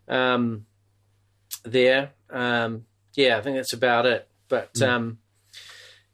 Um, 0.09 0.65
there, 1.65 2.13
um, 2.31 2.87
yeah, 3.15 3.39
I 3.39 3.43
think 3.43 3.57
that's 3.57 3.73
about 3.73 4.07
it. 4.07 4.29
But 4.49 4.81
um, 4.83 5.19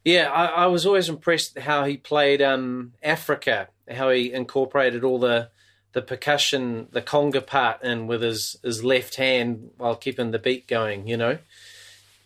yeah, 0.04 0.30
I, 0.30 0.46
I 0.46 0.66
was 0.66 0.86
always 0.86 1.08
impressed 1.08 1.58
how 1.58 1.84
he 1.84 1.96
played 1.96 2.42
um, 2.42 2.92
Africa, 3.02 3.68
how 3.90 4.10
he 4.10 4.32
incorporated 4.32 5.02
all 5.04 5.18
the 5.18 5.50
the 5.92 6.02
percussion, 6.02 6.88
the 6.92 7.02
conga 7.02 7.44
part 7.44 7.82
in 7.82 8.06
with 8.06 8.22
his, 8.22 8.56
his 8.62 8.84
left 8.84 9.16
hand 9.16 9.70
while 9.78 9.96
keeping 9.96 10.30
the 10.30 10.38
beat 10.38 10.68
going. 10.68 11.08
You 11.08 11.16
know, 11.16 11.38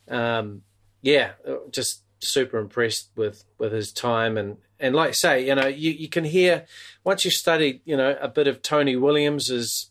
um, 0.09 0.63
yeah, 1.01 1.33
just 1.71 2.03
super 2.21 2.59
impressed 2.59 3.11
with 3.17 3.45
with 3.59 3.73
his 3.73 3.93
time 3.93 4.37
and 4.39 4.59
and 4.79 4.95
like 4.95 5.15
say, 5.15 5.47
you 5.47 5.55
know, 5.55 5.67
you 5.67 5.91
you 5.91 6.09
can 6.09 6.25
hear 6.25 6.67
once 7.05 7.25
you 7.25 7.31
studied, 7.31 7.81
you 7.85 7.97
know, 7.97 8.17
a 8.21 8.29
bit 8.29 8.47
of 8.47 8.63
Tony 8.63 8.97
Williams's 8.97 9.91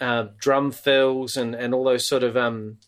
uh, 0.00 0.28
drum 0.38 0.70
fills 0.70 1.36
and 1.36 1.54
and 1.54 1.74
all 1.74 1.84
those 1.84 2.06
sort 2.06 2.22
of 2.22 2.36
um 2.36 2.78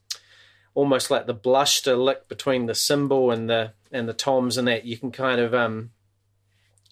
almost 0.74 1.10
like 1.10 1.26
the 1.26 1.34
bluster 1.34 1.96
lick 1.96 2.28
between 2.28 2.66
the 2.66 2.74
cymbal 2.74 3.30
and 3.30 3.48
the 3.48 3.72
and 3.90 4.08
the 4.08 4.12
toms 4.12 4.56
and 4.56 4.68
that 4.68 4.84
you 4.84 4.98
can 4.98 5.10
kind 5.10 5.40
of 5.40 5.54
um 5.54 5.90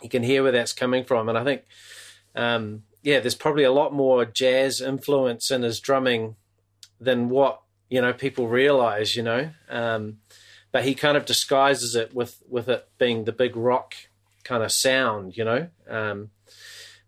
you 0.02 0.08
can 0.08 0.22
hear 0.22 0.42
where 0.42 0.52
that's 0.52 0.72
coming 0.72 1.04
from. 1.04 1.28
And 1.28 1.36
I 1.36 1.44
think 1.44 1.62
um 2.34 2.84
yeah 3.02 3.20
there's 3.20 3.34
probably 3.34 3.64
a 3.64 3.72
lot 3.72 3.92
more 3.92 4.24
jazz 4.24 4.80
influence 4.80 5.50
in 5.50 5.62
his 5.62 5.80
drumming 5.80 6.36
than 7.00 7.28
what 7.28 7.60
you 7.94 8.00
know 8.02 8.12
people 8.12 8.48
realize 8.48 9.14
you 9.16 9.22
know 9.22 9.42
um 9.68 10.18
but 10.72 10.84
he 10.84 10.94
kind 10.94 11.16
of 11.16 11.24
disguises 11.24 11.94
it 11.94 12.14
with 12.14 12.42
with 12.48 12.68
it 12.68 12.82
being 12.98 13.24
the 13.24 13.32
big 13.32 13.54
rock 13.56 13.94
kind 14.42 14.62
of 14.64 14.70
sound 14.72 15.36
you 15.36 15.44
know 15.44 15.68
um 15.88 16.30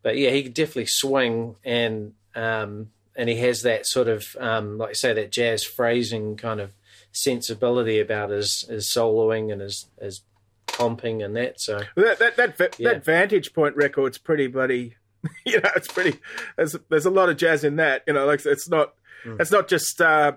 but 0.03 0.16
yeah 0.16 0.31
he 0.31 0.43
could 0.44 0.55
definitely 0.55 0.86
swing 0.86 1.56
and 1.65 2.12
um 2.35 2.90
and 3.19 3.28
he 3.31 3.36
has 3.36 3.62
that 3.62 3.86
sort 3.86 4.09
of 4.09 4.36
um, 4.39 4.77
like 4.77 4.90
I 4.90 4.93
say 4.93 5.15
that 5.15 5.32
jazz 5.32 5.65
phrasing 5.65 6.36
kind 6.36 6.61
of 6.61 6.70
sensibility 7.12 7.98
about 7.98 8.28
his 8.31 8.66
his 8.69 8.86
soloing 8.89 9.51
and 9.51 9.62
his 9.62 9.86
his 10.01 10.20
pumping 10.66 11.23
and 11.23 11.35
that. 11.35 11.59
So 11.61 11.81
that 11.97 12.19
that 12.19 12.36
that, 12.59 12.78
Yeah. 12.78 12.93
that 12.93 13.05
Vantage 13.06 13.55
Point 13.55 13.74
record's 13.74 14.19
pretty 14.19 14.47
bloody. 14.48 14.97
You 15.47 15.61
know, 15.62 15.70
it's 15.74 15.89
pretty. 15.89 16.20
There's 16.56 16.77
there's 16.90 17.06
a 17.06 17.11
lot 17.11 17.31
of 17.31 17.36
jazz 17.39 17.65
in 17.65 17.77
that. 17.77 18.02
You 18.06 18.12
know, 18.12 18.27
like 18.27 18.44
it's 18.44 18.69
not 18.69 18.93
it's 19.24 19.51
not 19.51 19.66
just 19.66 19.98
uh, 20.01 20.32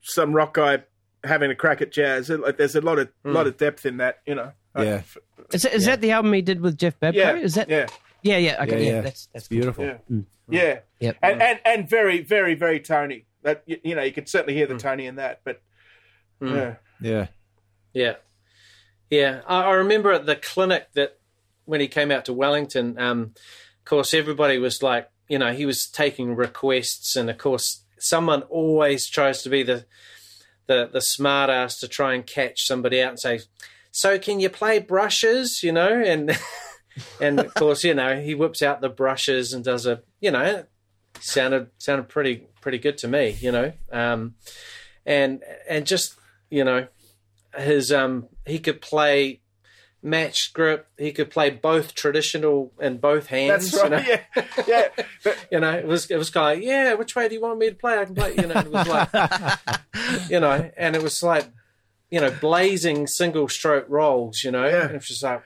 some 0.00 0.32
rock 0.32 0.54
guy 0.54 0.82
having 1.24 1.50
a 1.50 1.54
crack 1.54 1.82
at 1.82 1.92
jazz. 1.92 2.30
Like, 2.30 2.56
there's 2.56 2.76
a 2.76 2.80
lot 2.80 2.98
of 2.98 3.08
hmm. 3.24 3.32
lot 3.32 3.46
of 3.46 3.56
depth 3.56 3.86
in 3.86 3.98
that. 3.98 4.18
You 4.26 4.34
know. 4.34 4.52
Yeah. 4.76 5.02
Is, 5.52 5.62
that, 5.62 5.74
is 5.74 5.84
that 5.86 6.00
the 6.00 6.12
album 6.12 6.32
he 6.32 6.42
did 6.42 6.60
with 6.60 6.78
Jeff 6.78 6.98
Babko? 7.00 7.14
Yeah. 7.14 7.34
Is 7.34 7.54
that 7.54 7.68
yeah. 7.68 7.86
yeah 8.22 8.36
yeah 8.36 8.62
okay 8.62 8.84
Yeah, 8.84 8.88
yeah, 8.88 8.94
yeah. 8.94 9.00
that's 9.00 9.26
that's 9.32 9.44
It's 9.44 9.48
beautiful. 9.48 9.84
Yeah. 9.84 9.98
Mm. 10.10 10.24
Yeah. 10.48 10.80
Yep. 11.00 11.16
And, 11.22 11.42
and 11.42 11.60
and 11.64 11.88
very 11.88 12.22
very 12.22 12.54
very 12.54 12.80
Tony. 12.80 13.26
That 13.42 13.62
you, 13.66 13.78
you 13.82 13.94
know 13.94 14.02
you 14.02 14.12
can 14.12 14.26
certainly 14.26 14.54
hear 14.54 14.66
the 14.66 14.74
hmm. 14.74 14.78
Tony 14.78 15.06
in 15.06 15.16
that. 15.16 15.40
But 15.44 15.62
hmm. 16.40 16.54
yeah. 16.54 16.74
Yeah. 17.00 17.26
yeah, 17.92 18.14
yeah. 19.10 19.40
I, 19.46 19.62
I 19.62 19.72
remember 19.74 20.12
at 20.12 20.26
the 20.26 20.36
clinic 20.36 20.88
that 20.94 21.18
when 21.64 21.80
he 21.80 21.88
came 21.88 22.10
out 22.10 22.24
to 22.24 22.32
Wellington, 22.32 22.98
um, 22.98 23.20
of 23.20 23.84
course 23.84 24.12
everybody 24.14 24.58
was 24.58 24.82
like, 24.82 25.08
you 25.28 25.38
know, 25.38 25.52
he 25.52 25.66
was 25.66 25.86
taking 25.86 26.34
requests, 26.34 27.14
and 27.14 27.30
of 27.30 27.38
course 27.38 27.84
someone 28.00 28.42
always 28.42 29.08
tries 29.08 29.42
to 29.42 29.48
be 29.48 29.62
the 29.62 29.86
the 30.66 30.88
the 30.92 31.00
smart 31.00 31.50
ass 31.50 31.78
to 31.80 31.88
try 31.88 32.14
and 32.14 32.26
catch 32.26 32.66
somebody 32.66 33.00
out 33.00 33.10
and 33.10 33.20
say, 33.20 33.40
"So 33.90 34.18
can 34.18 34.40
you 34.40 34.50
play 34.50 34.78
brushes?" 34.78 35.62
You 35.62 35.72
know, 35.72 35.88
and 35.88 36.38
and 37.20 37.40
of 37.40 37.54
course 37.54 37.84
you 37.84 37.94
know 37.94 38.20
he 38.20 38.34
whips 38.34 38.62
out 38.62 38.80
the 38.80 38.88
brushes 38.88 39.52
and 39.52 39.64
does 39.64 39.86
a 39.86 40.02
you 40.20 40.30
know 40.30 40.64
sounded 41.20 41.68
sounded 41.78 42.08
pretty 42.08 42.46
pretty 42.60 42.78
good 42.78 42.98
to 42.98 43.08
me. 43.08 43.36
You 43.40 43.52
know, 43.52 43.72
um, 43.90 44.34
and 45.04 45.42
and 45.68 45.86
just 45.86 46.14
you 46.50 46.64
know 46.64 46.86
his 47.56 47.90
um 47.92 48.28
he 48.46 48.58
could 48.58 48.80
play 48.80 49.40
match 50.02 50.52
grip. 50.52 50.86
He 50.96 51.12
could 51.12 51.30
play 51.30 51.50
both 51.50 51.94
traditional 51.94 52.72
and 52.80 53.00
both 53.00 53.26
hands. 53.26 53.70
That's 53.72 53.90
right. 53.90 54.06
You 54.06 54.12
know, 54.16 54.18
Yeah, 54.66 54.88
yeah. 54.96 55.04
But 55.24 55.46
you 55.50 55.60
know, 55.60 55.72
it 55.72 55.86
was 55.86 56.10
it 56.10 56.16
was 56.16 56.30
kind 56.30 56.52
of 56.52 56.58
like, 56.58 56.66
yeah, 56.68 56.94
which 56.94 57.16
way 57.16 57.28
do 57.28 57.34
you 57.34 57.40
want 57.40 57.58
me 57.58 57.68
to 57.70 57.74
play? 57.74 57.98
I 57.98 58.04
can 58.04 58.14
play. 58.14 58.34
You 58.36 58.46
know, 58.46 58.60
it 58.60 58.70
was 58.70 58.86
like, 58.88 59.10
you 60.30 60.40
know, 60.40 60.70
and 60.76 60.94
it 60.96 61.02
was 61.02 61.22
like, 61.22 61.48
you 62.10 62.20
know, 62.20 62.30
blazing 62.40 63.06
single 63.06 63.48
stroke 63.48 63.86
rolls. 63.88 64.44
You 64.44 64.50
know, 64.52 64.66
Yeah. 64.66 64.82
and 64.82 64.90
it 64.92 64.94
was 64.94 65.08
just 65.08 65.22
like, 65.22 65.42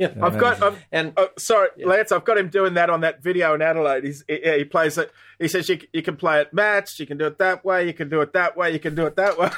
know, 0.00 0.10
I've 0.22 0.38
got. 0.38 0.62
I've, 0.62 0.84
and 0.90 1.12
Oh, 1.16 1.28
sorry, 1.38 1.68
Lance. 1.84 2.10
I've 2.12 2.24
got 2.24 2.38
him 2.38 2.48
doing 2.48 2.74
that 2.74 2.90
on 2.90 3.02
that 3.02 3.22
video 3.22 3.54
in 3.54 3.62
Adelaide. 3.62 4.04
He's, 4.04 4.24
he, 4.26 4.40
yeah, 4.44 4.56
he 4.56 4.64
plays 4.64 4.98
it. 4.98 5.12
He 5.38 5.48
says 5.48 5.68
you, 5.68 5.78
you 5.92 6.02
can 6.02 6.16
play 6.16 6.40
it 6.40 6.52
matched. 6.54 6.98
You 6.98 7.06
can 7.06 7.18
do 7.18 7.26
it 7.26 7.38
that 7.38 7.64
way. 7.64 7.86
You 7.86 7.92
can 7.92 8.08
do 8.08 8.20
it 8.20 8.32
that 8.32 8.56
way. 8.56 8.72
You 8.72 8.78
can 8.80 8.94
do 8.94 9.06
it 9.06 9.16
that 9.16 9.38
way. 9.38 9.50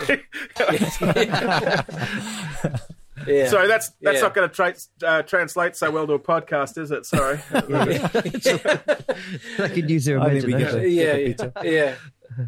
Yeah, 3.26 3.48
Sorry, 3.48 3.68
that's 3.68 3.90
that's 4.00 4.16
Yeah. 4.16 4.22
not 4.22 4.34
going 4.34 4.48
to 4.48 4.54
tra- 4.54 4.74
uh, 5.08 5.22
translate 5.22 5.76
so 5.76 5.90
well 5.90 6.06
to 6.06 6.14
a 6.14 6.18
podcast, 6.18 6.78
is 6.78 6.90
it? 6.90 7.06
Sorry. 7.06 7.38
I 7.52 9.68
could 9.68 9.90
use 9.90 10.04
their 10.04 10.20
I 10.20 10.30
think 10.30 10.46
we 10.46 10.52
get 10.52 10.60
imagination. 10.74 10.92
yeah, 10.92 11.14
yeah, 11.14 11.62
yeah, 11.62 11.94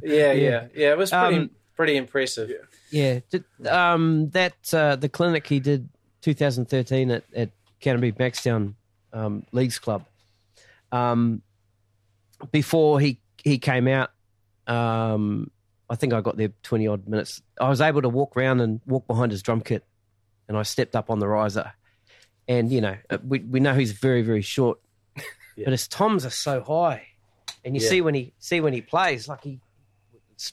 yeah, 0.02 0.32
yeah, 0.32 0.66
yeah. 0.74 0.90
It 0.92 0.98
was 0.98 1.10
pretty 1.10 1.36
Um, 1.36 1.50
pretty 1.76 1.96
impressive. 1.96 2.50
Yeah, 2.90 3.20
did, 3.30 3.44
um, 3.66 4.30
that 4.30 4.54
uh, 4.74 4.96
the 4.96 5.08
clinic 5.08 5.46
he 5.46 5.60
did 5.60 5.88
2013 6.22 7.10
at, 7.10 7.24
at 7.34 7.50
Canterbury 7.80 8.12
Bankstown 8.12 8.74
um, 9.12 9.44
Leagues 9.52 9.78
Club. 9.78 10.04
Um, 10.92 11.42
before 12.52 13.00
he 13.00 13.20
he 13.44 13.58
came 13.58 13.88
out, 13.88 14.10
um, 14.66 15.50
I 15.90 15.96
think 15.96 16.12
I 16.12 16.20
got 16.20 16.36
there 16.36 16.50
20 16.62 16.86
odd 16.88 17.08
minutes. 17.08 17.42
I 17.60 17.68
was 17.68 17.80
able 17.80 18.02
to 18.02 18.08
walk 18.08 18.36
around 18.36 18.60
and 18.60 18.80
walk 18.86 19.06
behind 19.06 19.32
his 19.32 19.42
drum 19.42 19.60
kit, 19.60 19.84
and 20.48 20.56
I 20.56 20.62
stepped 20.62 20.96
up 20.96 21.10
on 21.10 21.18
the 21.18 21.28
riser. 21.28 21.72
And 22.48 22.72
you 22.72 22.80
know, 22.80 22.96
uh, 23.10 23.18
we 23.26 23.40
we 23.40 23.60
know 23.60 23.74
he's 23.74 23.92
very 23.92 24.22
very 24.22 24.42
short, 24.42 24.78
but 25.14 25.70
his 25.72 25.86
toms 25.86 26.24
are 26.24 26.30
so 26.30 26.62
high, 26.62 27.06
and 27.64 27.76
you 27.76 27.82
Yeah. 27.82 27.88
see 27.90 28.00
when 28.00 28.14
he 28.14 28.32
see 28.38 28.60
when 28.60 28.72
he 28.72 28.80
plays 28.80 29.28
like 29.28 29.44
he 29.44 29.60
it's 30.32 30.52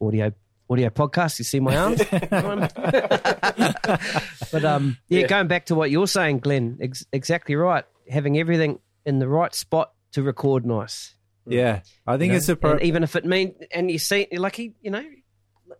audio 0.00 0.32
audio 0.68 0.90
podcast. 0.90 1.38
You 1.38 1.44
see 1.44 1.60
my 1.60 1.76
arms, 1.76 2.02
but 4.52 4.64
um, 4.64 4.96
yeah, 5.08 5.20
Yeah. 5.20 5.26
going 5.26 5.48
back 5.48 5.66
to 5.66 5.74
what 5.74 5.90
you're 5.90 6.06
saying, 6.06 6.40
Glenn, 6.40 6.78
ex- 6.80 7.06
exactly 7.12 7.54
right. 7.54 7.84
Having 8.10 8.38
everything 8.38 8.78
in 9.04 9.18
the 9.18 9.28
right 9.28 9.54
spot 9.54 9.92
to 10.12 10.22
record 10.22 10.64
nice. 10.66 11.14
Yeah, 11.46 11.80
I 12.06 12.16
think 12.16 12.32
you 12.32 12.38
it's 12.38 12.48
know? 12.48 12.54
a 12.54 12.56
pro- 12.56 12.78
even 12.80 13.02
if 13.04 13.14
it 13.14 13.24
means 13.24 13.54
and 13.72 13.90
you 13.90 13.98
see 13.98 14.26
like 14.32 14.56
he 14.56 14.74
you 14.82 14.90
know 14.90 15.04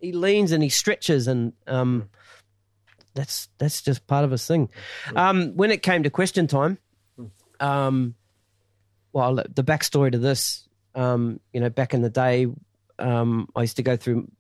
he 0.00 0.12
leans 0.12 0.52
and 0.52 0.62
he 0.62 0.68
stretches 0.68 1.26
and 1.26 1.52
um 1.66 2.08
that's 3.16 3.48
that's 3.58 3.82
just 3.82 4.06
part 4.06 4.24
of 4.24 4.30
his 4.30 4.46
thing. 4.46 4.68
Um 5.16 5.56
when 5.56 5.70
it 5.72 5.82
came 5.82 6.04
to 6.04 6.10
question 6.10 6.46
time 6.46 6.78
um 7.58 8.14
well 9.12 9.34
the 9.34 9.64
backstory 9.64 10.12
to 10.12 10.18
this 10.18 10.68
um 10.94 11.40
you 11.52 11.60
know 11.60 11.70
back 11.70 11.94
in 11.94 12.02
the 12.02 12.10
day 12.10 12.46
um 12.98 13.48
i 13.56 13.62
used 13.62 13.76
to 13.76 13.82
go 13.82 13.96
through 13.96 14.30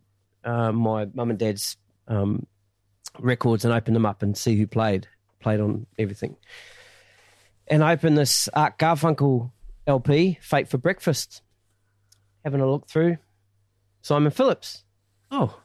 uh, 0.44 0.70
my 0.70 1.06
mum 1.14 1.30
and 1.30 1.38
dad's 1.38 1.78
um 2.08 2.46
records 3.18 3.64
and 3.64 3.72
open 3.72 3.94
them 3.94 4.06
up 4.06 4.22
and 4.22 4.36
see 4.36 4.56
who 4.56 4.66
played 4.66 5.08
played 5.40 5.60
on 5.60 5.86
everything. 5.98 6.36
And 7.68 7.82
I 7.82 7.92
opened 7.92 8.18
this 8.18 8.48
art 8.48 8.78
garfunkel 8.78 9.50
lp 9.86 10.38
fate 10.40 10.68
for 10.68 10.78
breakfast 10.78 11.42
having 12.44 12.60
a 12.60 12.68
look 12.70 12.88
through 12.88 13.18
Simon 14.02 14.30
Phillips. 14.32 14.84
Oh, 15.30 15.58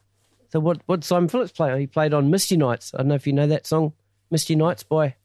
so 0.52 0.60
what? 0.60 0.82
What 0.86 1.04
Simon 1.04 1.30
Phillips 1.30 1.52
play? 1.52 1.80
He 1.80 1.88
played 1.88 2.14
on 2.14 2.30
Misty 2.30 2.58
Nights. 2.58 2.94
I 2.94 2.98
don't 2.98 3.08
know 3.08 3.16
if 3.16 3.26
you 3.26 3.34
know 3.34 3.48
that 3.48 3.66
song, 3.66 3.94
Misty 4.30 4.56
Nights 4.56 4.84
by 4.84 5.16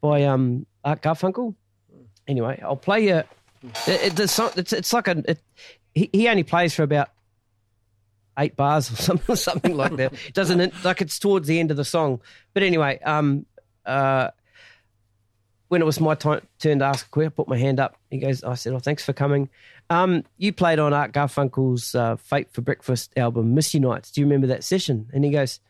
by 0.00 0.24
um 0.24 0.66
Art 0.84 1.02
Garfunkel. 1.02 1.54
Anyway, 2.28 2.60
I'll 2.62 2.76
play 2.76 3.08
you. 3.08 3.22
It, 3.86 4.18
it, 4.18 4.28
song, 4.28 4.50
it's 4.56 4.72
it's 4.72 4.92
like 4.92 5.08
a. 5.08 5.22
It, 5.28 5.40
he, 5.94 6.08
he 6.12 6.28
only 6.28 6.44
plays 6.44 6.74
for 6.74 6.84
about 6.84 7.10
eight 8.38 8.56
bars 8.56 8.90
or 8.90 8.96
something 9.02 9.36
something 9.36 9.76
like 9.76 9.96
that. 9.96 10.12
It 10.12 10.34
doesn't 10.34 10.84
like 10.84 11.00
it's 11.00 11.18
towards 11.18 11.48
the 11.48 11.58
end 11.58 11.70
of 11.72 11.76
the 11.76 11.84
song. 11.84 12.20
But 12.54 12.62
anyway, 12.62 13.00
um, 13.00 13.44
uh, 13.84 14.28
when 15.72 15.80
it 15.80 15.86
was 15.86 16.00
my 16.00 16.14
time, 16.14 16.46
turn 16.58 16.80
to 16.80 16.84
ask 16.84 17.06
a 17.06 17.08
question, 17.08 17.32
I 17.32 17.34
put 17.34 17.48
my 17.48 17.56
hand 17.56 17.80
up. 17.80 17.96
He 18.10 18.18
goes, 18.18 18.44
I 18.44 18.56
said, 18.56 18.74
"Oh, 18.74 18.78
thanks 18.78 19.06
for 19.06 19.14
coming." 19.14 19.48
Um, 19.88 20.22
you 20.36 20.52
played 20.52 20.78
on 20.78 20.92
Art 20.92 21.12
Garfunkel's 21.12 21.94
uh, 21.94 22.16
"Fate 22.16 22.52
for 22.52 22.60
Breakfast" 22.60 23.10
album, 23.16 23.54
"Misty 23.54 23.80
Nights." 23.80 24.10
Do 24.10 24.20
you 24.20 24.26
remember 24.26 24.48
that 24.48 24.64
session? 24.64 25.08
And 25.14 25.24
he 25.24 25.30
goes, 25.30 25.60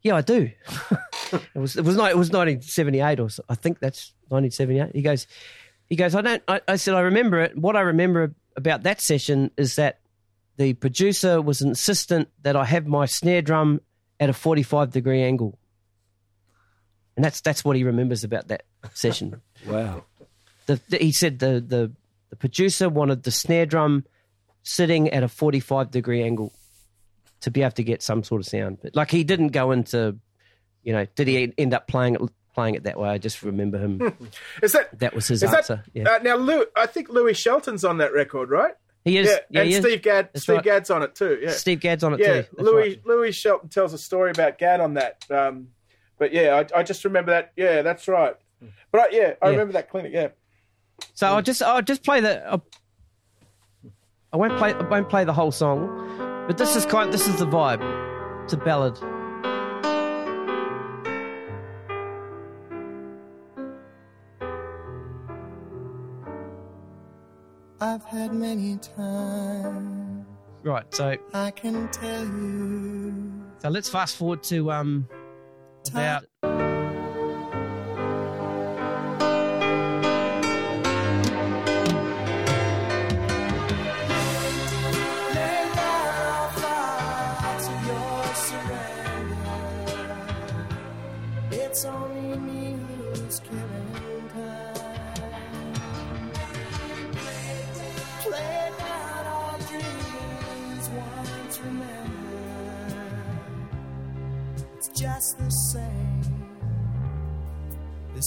"Yeah, 0.00 0.14
I 0.14 0.20
do." 0.20 0.48
it 1.32 1.58
was 1.58 1.74
it 1.76 1.84
was 1.84 1.96
it 1.96 2.16
was 2.16 2.30
1978 2.30 3.18
or 3.18 3.30
so, 3.30 3.42
I 3.48 3.56
think 3.56 3.80
that's 3.80 4.12
1978. 4.28 4.94
He 4.94 5.02
goes, 5.02 5.26
he 5.88 5.96
goes, 5.96 6.14
"I 6.14 6.20
don't." 6.20 6.42
I, 6.46 6.60
I 6.68 6.76
said, 6.76 6.94
"I 6.94 7.00
remember 7.00 7.40
it. 7.40 7.58
What 7.58 7.74
I 7.74 7.80
remember 7.80 8.36
about 8.56 8.84
that 8.84 9.00
session 9.00 9.50
is 9.56 9.74
that 9.74 9.98
the 10.56 10.74
producer 10.74 11.42
was 11.42 11.62
insistent 11.62 12.28
that 12.42 12.54
I 12.54 12.64
have 12.64 12.86
my 12.86 13.06
snare 13.06 13.42
drum 13.42 13.80
at 14.20 14.30
a 14.30 14.34
45 14.34 14.92
degree 14.92 15.24
angle." 15.24 15.58
And 17.16 17.24
that's 17.24 17.40
that's 17.40 17.64
what 17.64 17.74
he 17.74 17.82
remembers 17.82 18.22
about 18.22 18.46
that 18.46 18.62
session 18.94 19.40
wow. 19.66 20.04
the, 20.66 20.80
the, 20.88 20.98
he 20.98 21.12
said 21.12 21.38
the, 21.38 21.60
the 21.66 21.92
the 22.30 22.36
producer 22.36 22.88
wanted 22.88 23.22
the 23.22 23.30
snare 23.30 23.66
drum 23.66 24.04
sitting 24.62 25.10
at 25.10 25.22
a 25.22 25.28
45 25.28 25.90
degree 25.90 26.22
angle 26.22 26.52
to 27.40 27.50
be 27.50 27.62
able 27.62 27.72
to 27.72 27.82
get 27.82 28.02
some 28.02 28.22
sort 28.22 28.40
of 28.40 28.46
sound 28.46 28.78
but 28.82 28.94
like 28.94 29.10
he 29.10 29.24
didn't 29.24 29.48
go 29.48 29.70
into 29.72 30.16
you 30.82 30.92
know 30.92 31.06
did 31.14 31.28
he 31.28 31.52
end 31.58 31.74
up 31.74 31.86
playing 31.88 32.14
it 32.14 32.20
playing 32.54 32.74
it 32.74 32.84
that 32.84 32.98
way 32.98 33.08
i 33.08 33.18
just 33.18 33.42
remember 33.42 33.78
him 33.78 34.30
Is 34.62 34.72
that 34.72 34.98
that 34.98 35.14
was 35.14 35.26
his 35.28 35.42
is 35.42 35.52
answer 35.52 35.82
that 35.84 35.90
yeah 35.94 36.14
uh, 36.14 36.18
now? 36.18 36.36
Lou, 36.36 36.64
I 36.76 36.86
think 36.86 37.08
Louie 37.08 37.34
Shelton's 37.34 37.84
on 37.84 37.98
that 37.98 38.12
record, 38.12 38.50
right? 38.50 38.74
he 39.04 39.18
is 39.18 39.26
Yeah, 39.26 39.38
yeah, 39.50 39.60
and 39.60 39.68
he 39.68 39.74
is. 39.76 39.84
Steve 39.84 40.02
Gadd. 40.02 40.28
That's 40.32 40.42
Steve 40.44 40.56
right. 40.56 40.64
Gadd's 40.64 40.90
on 40.90 41.02
it 41.02 41.14
too. 41.14 41.38
Yeah, 41.42 41.50
steve 41.50 41.80
gadd's 41.80 42.04
on 42.04 42.14
it 42.14 42.20
yeah. 42.20 42.26
too 42.26 42.48
That's 42.52 42.68
Louis 42.68 42.88
right. 42.88 43.06
Louie 43.06 43.32
Shelton 43.32 43.68
tells 43.68 43.92
a 43.92 43.98
story 43.98 44.30
about 44.30 44.58
Gadd 44.58 44.80
on 44.80 44.94
that. 44.94 45.24
Um, 45.30 45.68
but 46.18 46.32
yeah, 46.32 46.62
I, 46.74 46.80
I 46.80 46.82
just 46.82 47.04
remember 47.04 47.32
that. 47.32 47.52
Yeah, 47.56 47.82
that's 47.82 48.06
right. 48.06 48.36
But 48.90 49.00
I, 49.00 49.08
yeah, 49.10 49.34
I 49.42 49.46
Yeah. 49.46 49.50
remember 49.52 49.72
that 49.74 49.90
clinic. 49.90 50.12
Yeah. 50.14 50.28
so 51.14 51.26
i'll 51.26 51.42
just 51.42 51.62
i'll 51.62 51.82
just 51.82 52.04
play 52.04 52.20
the 52.20 52.46
I'll, 52.46 52.64
i 54.32 54.36
won't 54.36 54.56
play 54.58 54.72
i 54.72 54.82
won't 54.88 55.08
play 55.08 55.24
the 55.24 55.32
whole 55.32 55.50
song 55.50 55.78
but 56.46 56.56
this 56.58 56.76
is 56.76 56.86
kind 56.86 57.12
this 57.12 57.26
is 57.26 57.38
the 57.38 57.46
vibe 57.46 57.82
it's 58.44 58.52
a 58.52 58.56
ballad 58.58 58.96
I've 67.80 68.04
had 68.04 68.32
many 68.32 68.76
times, 68.78 70.24
right 70.62 70.84
so 70.94 71.16
I 71.34 71.50
can 71.50 71.88
tell 71.90 72.24
you. 72.24 73.42
So 73.58 73.68
let's 73.70 73.88
fast 73.88 74.16
forward 74.16 74.42
to 74.44 74.70
um 74.70 75.08
about 75.90 76.24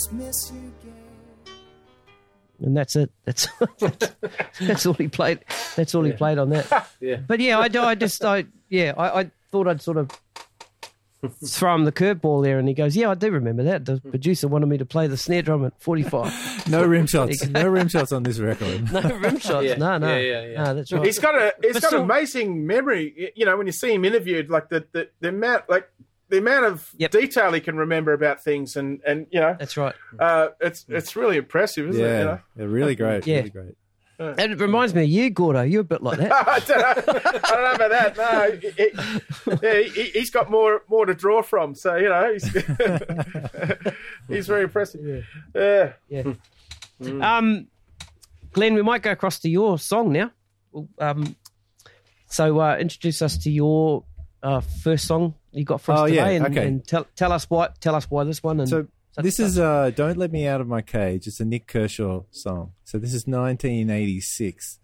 This 0.06 0.12
miss 0.12 0.52
you 0.52 0.72
gave. 0.84 1.56
and 2.68 2.78
that's 2.78 2.96
it. 2.96 3.12
That's 3.24 3.48
that's 4.62 4.86
all 4.86 4.94
he 4.94 5.08
played. 5.08 5.40
That's 5.76 5.96
all 5.96 6.04
he 6.04 6.12
played 6.12 6.38
on 6.38 6.50
that. 6.52 6.90
Yeah. 7.00 7.18
But 7.18 7.40
yeah, 7.40 7.60
I, 7.60 7.70
I 7.84 7.96
just 7.96 8.24
I 8.24 8.46
yeah 8.70 8.94
I, 8.98 9.22
I 9.22 9.32
thought 9.52 9.68
I'd 9.68 9.82
sort 9.82 9.98
of 9.98 10.10
throw 11.48 11.76
him 11.76 11.86
the 11.86 11.92
curveball 11.92 12.44
there, 12.44 12.60
and 12.60 12.68
he 12.68 12.74
goes, 12.74 12.96
"Yeah, 12.96 13.10
I 13.10 13.16
do 13.16 13.32
remember 13.32 13.64
that. 13.64 13.86
The 13.86 13.98
hmm. 13.98 14.10
producer 14.10 14.48
wanted 14.48 14.68
me 14.68 14.78
to 14.78 14.86
play 14.86 15.08
the 15.08 15.18
snare 15.18 15.42
drum 15.42 15.66
at 15.66 15.80
45. 15.82 16.70
No 16.70 16.84
rim 16.84 17.08
shots. 17.08 17.46
No 17.48 17.68
rim 17.68 17.88
shots 17.88 18.12
on 18.12 18.24
this 18.24 18.40
record. 18.40 18.92
No 18.92 19.02
rim 19.02 19.40
shots. 19.40 19.66
Yeah, 19.66 19.76
No, 19.76 19.98
no, 19.98 20.16
yeah, 20.16 20.22
yeah, 20.22 20.46
yeah. 20.46 20.64
no. 20.64 20.76
That's 20.76 20.92
right. 20.92 21.06
He's 21.06 21.20
got 21.20 21.36
a 21.36 21.54
he's 21.62 21.74
But 21.74 21.82
got 21.82 21.88
still- 21.90 22.04
amazing 22.04 22.68
memory. 22.68 23.32
You 23.36 23.46
know, 23.46 23.58
when 23.58 23.66
you 23.66 23.74
see 23.74 23.94
him 23.94 24.06
interviewed, 24.06 24.50
like 24.50 24.70
the 24.70 24.86
the, 24.92 25.10
the 25.20 25.30
amount 25.30 25.68
like 25.68 25.90
the 26.30 26.38
amount 26.40 26.66
of 26.66 26.90
Yep. 26.98 27.12
detail 27.12 27.52
he 27.54 27.60
can 27.62 27.78
remember 27.78 28.14
about 28.14 28.44
things, 28.44 28.76
and 28.76 29.02
and 29.06 29.28
you 29.32 29.40
know, 29.40 29.56
That's 29.60 29.78
right. 29.78 29.96
uh, 30.20 30.50
it's 30.60 30.86
it's 30.90 31.16
really 31.16 31.38
impressive, 31.38 31.90
isn't 31.90 32.02
it? 32.02 32.06
You 32.08 32.12
Yeah, 32.14 32.24
know? 32.24 32.40
yeah, 32.58 32.66
really 32.66 32.96
great. 32.96 33.26
Yeah. 33.28 33.38
Really 33.38 33.50
great. 33.50 33.76
And 34.18 34.40
it 34.54 34.62
reminds 34.62 34.96
me 34.96 35.04
of 35.04 35.10
you, 35.10 35.30
Gordo. 35.30 35.64
You're 35.64 35.82
a 35.82 35.84
bit 35.84 36.02
like 36.02 36.18
that. 36.20 36.32
I 36.48 36.60
don't 36.60 36.80
know. 36.80 37.14
I 37.44 37.50
don't 37.52 37.64
know 37.64 37.86
about 37.86 38.16
that. 38.16 38.18
No, 38.18 38.52
he, 38.58 38.70
he- 38.70 39.60
yeah, 39.62 39.82
he, 39.94 40.04
he's 40.20 40.30
got 40.30 40.50
more 40.50 40.84
more 40.88 41.06
to 41.06 41.14
draw 41.14 41.42
from. 41.42 41.76
So 41.76 41.96
you 41.98 42.08
know, 42.08 42.32
he's, 42.32 42.48
he's 44.28 44.48
very 44.48 44.64
impressive. 44.64 45.26
Yeah. 45.54 45.94
Yeah. 46.10 46.34
Um, 47.22 47.68
Glenn, 48.54 48.74
we 48.74 48.82
might 48.82 49.02
go 49.02 49.12
across 49.12 49.40
to 49.40 49.50
your 49.50 49.78
song 49.78 50.14
now. 50.14 50.32
Um, 50.98 51.36
so 52.28 52.58
uh, 52.62 52.78
introduce 52.78 53.22
us 53.22 53.38
to 53.40 53.52
your 53.52 54.06
uh, 54.42 54.62
first 54.62 55.06
song 55.06 55.34
you 55.56 55.66
got 55.66 55.82
for 55.82 55.94
us 55.94 56.00
Oh, 56.02 56.06
today, 56.08 56.16
yeah, 56.18 56.28
and, 56.28 56.46
okay. 56.48 56.68
and 56.68 56.86
tell 56.88 57.08
tell 57.16 57.32
us 57.32 57.50
why 57.50 57.70
tell 57.80 57.96
us 57.96 58.10
why 58.12 58.24
this 58.24 58.44
one. 58.44 58.60
And 58.60 58.70
So 58.70 58.88
this 59.18 59.40
and 59.40 59.48
is 59.48 59.58
uh, 59.60 59.92
"Don't 59.96 60.18
Let 60.18 60.32
Me 60.32 60.46
Out 60.48 60.62
of 60.62 60.68
My 60.68 60.82
Cage." 60.82 61.26
It's 61.28 61.40
a 61.40 61.46
Nik 61.46 61.68
Kershaw 61.68 62.24
song. 62.32 62.74
So 62.84 62.98
this 62.98 63.14
is 63.14 63.26
1986. 63.28 64.80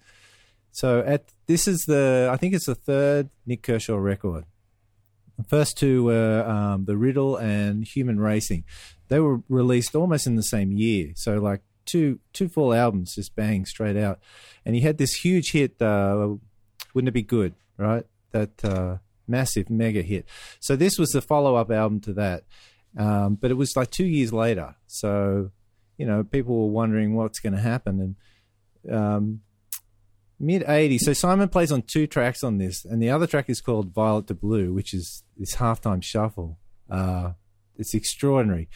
So 0.71 1.01
at 1.01 1.25
this 1.47 1.67
is 1.67 1.83
the 1.85 2.29
I 2.31 2.37
think 2.37 2.53
it's 2.53 2.65
the 2.67 2.75
third 2.75 3.29
Nik 3.45 3.61
Kershaw 3.63 3.97
record. 3.97 4.45
The 5.37 5.43
first 5.43 5.77
two 5.77 6.03
were 6.05 6.43
um, 6.47 6.85
the 6.85 6.97
Riddle 6.97 7.35
and 7.35 7.83
Human 7.85 8.19
Racing. 8.19 8.63
They 9.07 9.19
were 9.19 9.41
released 9.49 9.95
almost 9.95 10.27
in 10.27 10.35
the 10.35 10.43
same 10.43 10.71
year. 10.71 11.11
So 11.15 11.35
like 11.37 11.61
two 11.85 12.19
two 12.31 12.47
full 12.47 12.73
albums 12.73 13.15
just 13.15 13.35
bang 13.35 13.65
straight 13.65 13.97
out. 13.97 14.19
And 14.65 14.75
he 14.75 14.81
had 14.81 14.97
this 14.97 15.13
huge 15.13 15.51
hit. 15.51 15.81
Uh, 15.81 16.35
Wouldn't 16.93 17.09
it 17.09 17.13
be 17.13 17.23
good? 17.23 17.55
Right, 17.77 18.05
that 18.31 18.63
uh, 18.63 18.97
massive 19.31 19.69
mega 19.69 20.01
hit. 20.01 20.27
So 20.59 20.75
this 20.75 20.99
was 20.99 21.09
the 21.09 21.21
follow 21.21 21.55
up 21.55 21.71
album 21.71 21.99
to 22.01 22.13
that. 22.13 22.43
Um, 22.97 23.35
but 23.35 23.51
it 23.51 23.55
was 23.55 23.75
like 23.75 23.89
two 23.89 24.05
years 24.05 24.33
later. 24.33 24.75
So, 24.87 25.51
you 25.97 26.05
know, 26.05 26.23
people 26.23 26.55
were 26.55 26.73
wondering 26.73 27.15
what's 27.15 27.39
going 27.39 27.53
to 27.53 27.61
happen. 27.61 28.15
And 28.85 28.93
um, 28.93 29.41
mid 30.39 30.63
80s. 30.63 30.99
So 30.99 31.13
Simon 31.13 31.49
plays 31.49 31.71
on 31.71 31.83
two 31.83 32.07
tracks 32.07 32.43
on 32.43 32.57
this. 32.57 32.83
And 32.83 33.01
the 33.01 33.09
other 33.09 33.27
track 33.27 33.49
is 33.49 33.61
called 33.61 33.93
Violet 33.93 34.27
to 34.27 34.33
Blue, 34.33 34.73
which 34.73 34.93
is 34.93 35.23
this 35.37 35.55
halftime 35.55 36.03
shuffle. 36.03 36.59
Uh, 36.89 37.33
it's 37.77 37.93
extraordinary 37.93 38.69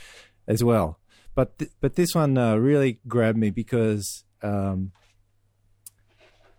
as 0.47 0.63
well. 0.63 0.99
But, 1.33 1.59
th- 1.59 1.71
but 1.81 1.95
this 1.95 2.15
one 2.15 2.37
uh, 2.37 2.55
really 2.55 2.99
grabbed 3.07 3.37
me 3.37 3.49
because 3.49 4.23
um, 4.41 4.93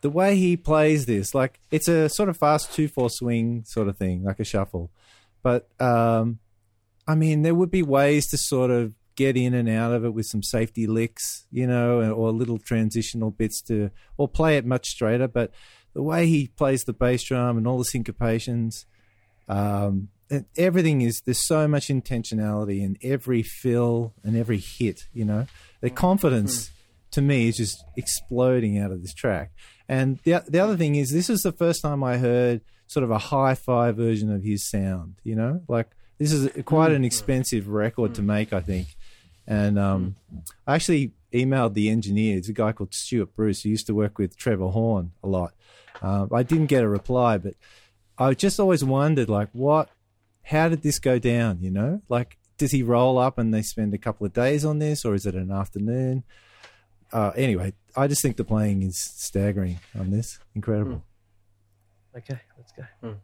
the 0.01 0.10
way 0.10 0.36
he 0.36 0.56
plays 0.56 1.06
this, 1.06 1.35
like, 1.35 1.60
it's 1.70 1.89
a 1.89 2.09
sort 2.09 2.28
of 2.28 2.36
fast 2.36 2.73
2 2.73 2.89
4 2.89 3.10
swing 3.10 3.64
sort 3.66 3.89
of 3.89 3.97
thing, 3.97 4.24
like 4.24 4.40
a 4.40 4.44
shuffle. 4.44 4.90
But 5.43 5.68
um, 5.81 6.39
I 7.06 7.14
mean, 7.14 7.43
there 7.43 7.55
would 7.55 7.70
be 7.70 7.82
ways 7.82 8.27
to 8.31 8.39
sort 8.39 8.70
of 8.70 8.93
get 9.14 9.36
in 9.36 9.55
and 9.55 9.68
out 9.68 9.93
of 9.93 10.05
it 10.05 10.12
with 10.12 10.27
some 10.27 10.43
safety 10.43 10.86
licks, 10.86 11.47
you 11.51 11.66
know, 11.66 12.12
or 12.12 12.32
little 12.32 12.59
transitional 12.59 13.31
bits 13.31 13.62
to, 13.62 13.90
or 14.16 14.28
play 14.28 14.56
it 14.56 14.66
much 14.66 14.89
straighter. 14.89 15.28
But 15.28 15.52
the 15.94 16.02
way 16.02 16.27
he 16.27 16.48
plays 16.48 16.85
the 16.85 16.93
bass 16.93 17.23
drum 17.23 17.56
and 17.56 17.66
all 17.66 17.78
the 17.78 17.85
syncopations, 17.85 18.85
um, 19.48 20.09
and 20.28 20.44
everything 20.56 21.02
is 21.02 21.23
there's 21.24 21.47
so 21.47 21.68
much 21.68 21.86
intentionality 21.86 22.82
in 22.82 22.98
every 23.02 23.43
fill 23.43 24.12
and 24.24 24.36
every 24.36 24.59
hit. 24.59 25.06
You 25.12 25.24
know, 25.24 25.47
the 25.81 25.90
confidence 25.90 26.70
to 27.12 27.23
me 27.23 27.48
is 27.48 27.56
just 27.56 27.85
exploding 27.97 28.78
out 28.78 28.90
of 28.90 29.02
this 29.02 29.14
track. 29.14 29.52
And 29.89 30.19
the 30.25 30.43
the 30.49 30.59
other 30.59 30.77
thing 30.77 30.97
is, 30.97 31.11
this 31.11 31.31
is 31.31 31.43
the 31.43 31.53
first 31.53 31.83
time 31.83 32.03
I 32.03 32.19
heard 32.19 32.61
sort 32.87 33.05
of 33.05 33.11
a 33.11 33.19
hi-fi 33.19 33.93
version 33.93 34.33
of 34.33 34.43
his 34.43 34.69
sound. 34.69 35.17
You 35.23 35.37
know, 35.37 35.63
like 35.69 35.89
this 36.19 36.33
is 36.33 36.51
quite 36.65 36.93
an 36.93 37.05
expensive 37.05 37.69
record 37.69 38.15
to 38.15 38.23
make, 38.23 38.53
I 38.53 38.61
think. 38.61 38.97
And 39.47 39.79
um, 39.79 40.17
I 40.67 40.75
actually 40.75 41.13
emailed 41.33 41.75
the 41.75 41.89
engineer. 41.89 42.37
It's 42.37 42.49
a 42.49 42.53
guy 42.53 42.73
called 42.73 42.95
Stuart 42.95 43.37
Bruce 43.37 43.63
who 43.63 43.69
used 43.69 43.87
to 43.87 43.95
work 43.95 44.19
with 44.19 44.37
Trevor 44.37 44.69
Horn 44.69 45.13
a 45.23 45.29
lot. 45.29 45.55
Uh, 46.03 46.27
I 46.33 46.43
didn't 46.43 46.67
get 46.67 46.83
a 46.83 46.89
reply, 46.89 47.39
but 47.39 47.55
I 48.19 48.35
just 48.35 48.59
always 48.59 48.83
wondered, 48.83 49.29
like, 49.29 49.49
what, 49.53 49.91
how 50.43 50.69
did 50.69 50.83
this 50.83 50.99
go 50.99 51.19
down? 51.19 51.59
You 51.61 51.71
know, 51.71 52.03
like, 52.09 52.39
does 52.59 52.73
he 52.73 52.83
roll 52.83 53.19
up 53.19 53.39
and 53.39 53.53
they 53.53 53.63
spend 53.63 53.95
a 53.95 53.99
couple 53.99 54.27
of 54.27 54.33
days 54.33 54.65
on 54.65 54.79
this, 54.79 55.05
or 55.05 55.15
is 55.15 55.27
it 55.27 55.35
an 55.35 55.51
afternoon? 55.51 56.25
Uh, 57.12 57.31
anyway, 57.37 57.73
I 57.97 58.09
just 58.09 58.23
think 58.23 58.37
the 58.37 58.45
playing 58.45 58.83
is 58.83 58.99
staggering 58.99 59.78
on 59.99 60.11
this. 60.11 60.39
Incredible. 60.55 61.03
okay, 62.16 62.41
let's 62.59 62.73
go. 62.73 62.85
I 63.03 63.15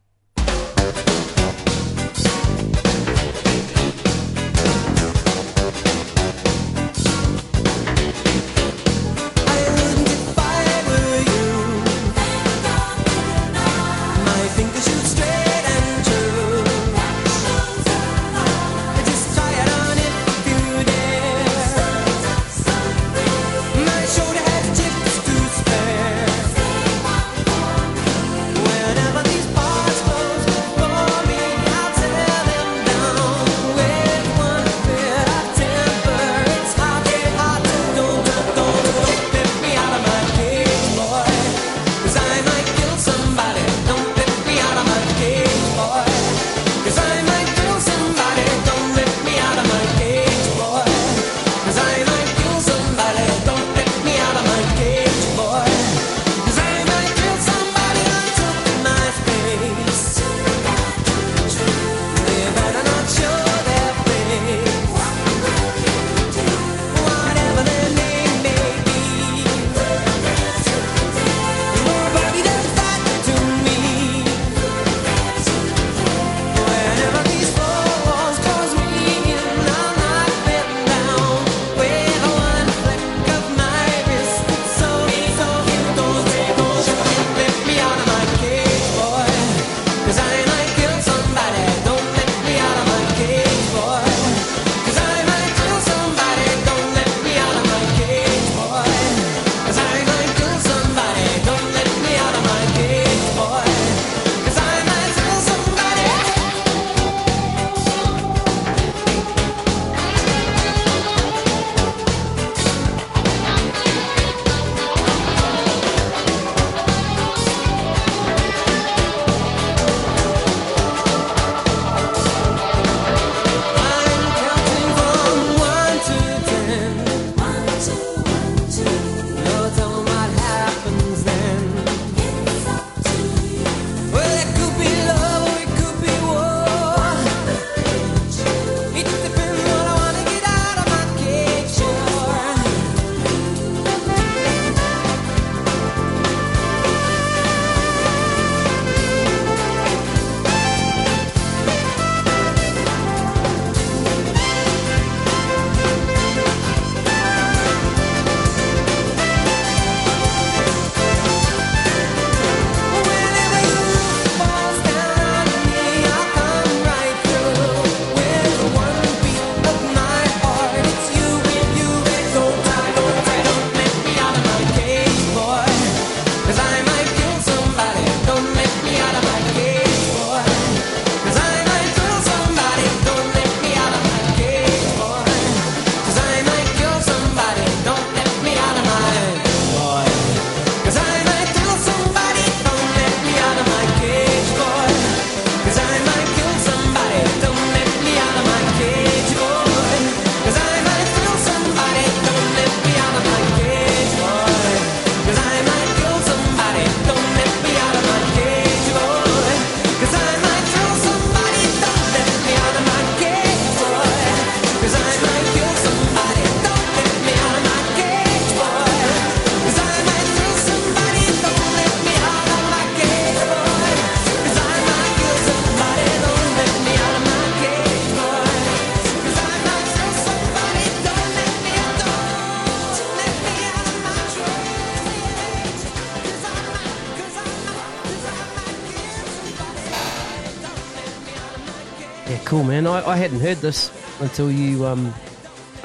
I, 242.93 243.13
I 243.13 243.17
hadn't 243.17 243.41
heard 243.41 243.59
this 243.59 243.91
until 244.21 244.51
you 244.51 244.87
um, 244.87 245.13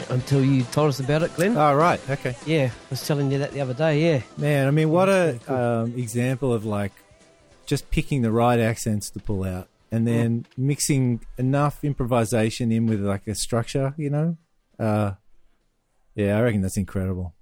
until 0.10 0.44
you 0.44 0.64
told 0.64 0.90
us 0.90 1.00
about 1.00 1.24
it, 1.24 1.34
Glenn. 1.36 1.58
Oh, 1.58 1.74
right. 1.76 2.00
Okay. 2.10 2.36
yeah, 2.46 2.66
I 2.74 2.90
was 2.90 3.06
telling 3.06 3.32
you 3.32 3.40
that 3.40 3.52
the 3.52 3.62
other 3.62 3.74
day. 3.74 4.02
Yeah, 4.02 4.22
Man, 4.38 4.68
I 4.68 4.72
mean, 4.72 4.90
what 4.90 5.10
a 5.10 5.40
um, 5.54 5.94
example 5.98 6.54
of 6.54 6.66
like 6.66 6.92
just 7.66 7.90
picking 7.92 8.22
the 8.22 8.32
right 8.32 8.60
accents 8.60 9.10
to 9.12 9.20
pull 9.20 9.44
out 9.44 9.68
and 9.92 10.08
then 10.08 10.46
mixing 10.58 11.22
enough 11.38 11.84
improvisation 11.84 12.72
in 12.72 12.86
with 12.88 13.02
like 13.02 13.28
a 13.28 13.36
structure, 13.36 13.94
you 13.98 14.10
know? 14.10 14.38
Uh, 14.80 15.14
yeah, 16.16 16.38
I 16.38 16.42
reckon 16.42 16.62
that's 16.62 16.78
incredible. 16.78 17.34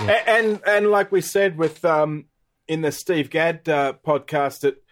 A- 0.00 0.28
And 0.28 0.60
and 0.66 0.90
like 0.90 1.10
we 1.12 1.20
said 1.20 1.56
with 1.56 1.84
um 1.84 2.26
in 2.66 2.82
the 2.82 2.92
Steve 2.92 3.30
Gadd 3.30 3.68
uh, 3.68 3.94
podcast, 4.06 4.64
it 4.64 4.82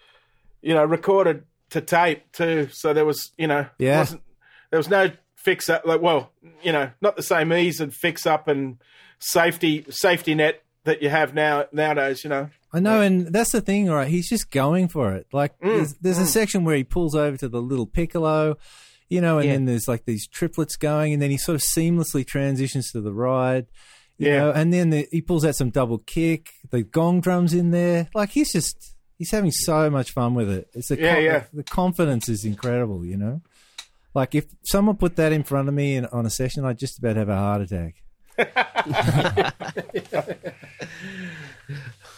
you 0.63 0.75
know 0.75 0.85
recorded 0.85 1.45
to 1.71 1.81
tape 1.81 2.31
too, 2.33 2.69
so 2.73 2.93
there 2.93 3.05
was 3.05 3.33
you 3.37 3.47
know 3.47 3.67
Yeah. 3.79 3.99
wasn't 3.99 4.23
there 4.71 4.79
was 4.79 4.89
no 4.89 5.11
fix 5.37 5.69
up 5.69 5.85
like 5.87 6.01
well 6.01 6.33
you 6.63 6.73
know 6.73 6.91
not 7.01 7.17
the 7.17 7.23
same 7.23 7.53
ease 7.53 7.81
and 7.81 7.95
fix 7.95 8.27
up 8.27 8.49
and 8.49 8.79
safety 9.21 9.85
safety 9.91 10.35
net 10.35 10.63
that 10.85 11.03
you 11.03 11.09
have 11.09 11.35
now 11.35 11.65
nowadays. 11.73 12.23
You 12.25 12.31
know, 12.31 12.51
I 12.73 12.79
know, 12.81 13.01
and 13.01 13.33
that's 13.33 13.53
the 13.53 13.61
thing, 13.61 13.89
right? 13.91 14.07
He's 14.09 14.29
just 14.29 14.51
going 14.51 14.89
for 14.89 15.15
it. 15.15 15.27
Like, 15.33 15.59
Mm, 15.61 15.75
there's, 15.75 15.95
there's 15.95 16.19
a 16.19 16.27
section 16.27 16.65
where 16.65 16.77
he 16.77 16.85
pulls 16.85 17.15
over 17.17 17.37
to 17.39 17.49
the 17.49 17.61
little 17.61 17.87
piccolo, 17.87 18.57
you 19.09 19.21
know, 19.21 19.39
and 19.39 19.47
Yeah. 19.47 19.53
then 19.55 19.65
there's 19.65 19.89
like 19.89 20.05
these 20.05 20.29
triplets 20.29 20.77
going, 20.77 21.13
and 21.13 21.21
then 21.21 21.31
he 21.31 21.39
sort 21.39 21.57
of 21.57 21.63
seamlessly 21.63 22.25
transitions 22.25 22.93
to 22.93 23.01
the 23.01 23.13
ride, 23.13 23.67
you 24.19 24.29
Yeah. 24.29 24.39
know, 24.39 24.51
and 24.53 24.73
then 24.73 24.91
the, 24.91 25.09
he 25.11 25.23
pulls 25.23 25.45
out 25.45 25.57
some 25.57 25.71
double 25.71 25.99
kick, 25.99 26.51
the 26.71 26.83
gong 26.85 27.21
drums 27.21 27.53
in 27.53 27.73
there. 27.73 28.09
Like, 28.15 28.31
he's 28.31 28.53
just, 28.53 28.95
he's 29.19 29.31
having 29.31 29.51
so 29.51 29.91
much 29.91 30.11
fun 30.13 30.35
with 30.35 30.51
it. 30.51 30.69
It's 30.75 30.89
the, 30.89 30.99
Yeah, 30.99 31.19
yeah. 31.19 31.45
the 31.53 31.63
confidence 31.63 32.29
is 32.29 32.45
incredible, 32.45 33.05
you 33.05 33.17
know? 33.17 33.41
Like, 34.15 34.35
if 34.35 34.47
someone 34.65 34.97
put 34.97 35.17
that 35.17 35.33
in 35.33 35.43
front 35.43 35.69
of 35.69 35.75
me 35.75 35.97
in, 35.97 36.07
on 36.07 36.25
a 36.25 36.31
session, 36.31 36.65
I'd 36.65 36.79
just 36.79 36.99
about 36.99 37.17
have 37.17 37.29
a 37.29 37.37
heart 37.37 37.63
attack. 37.63 37.97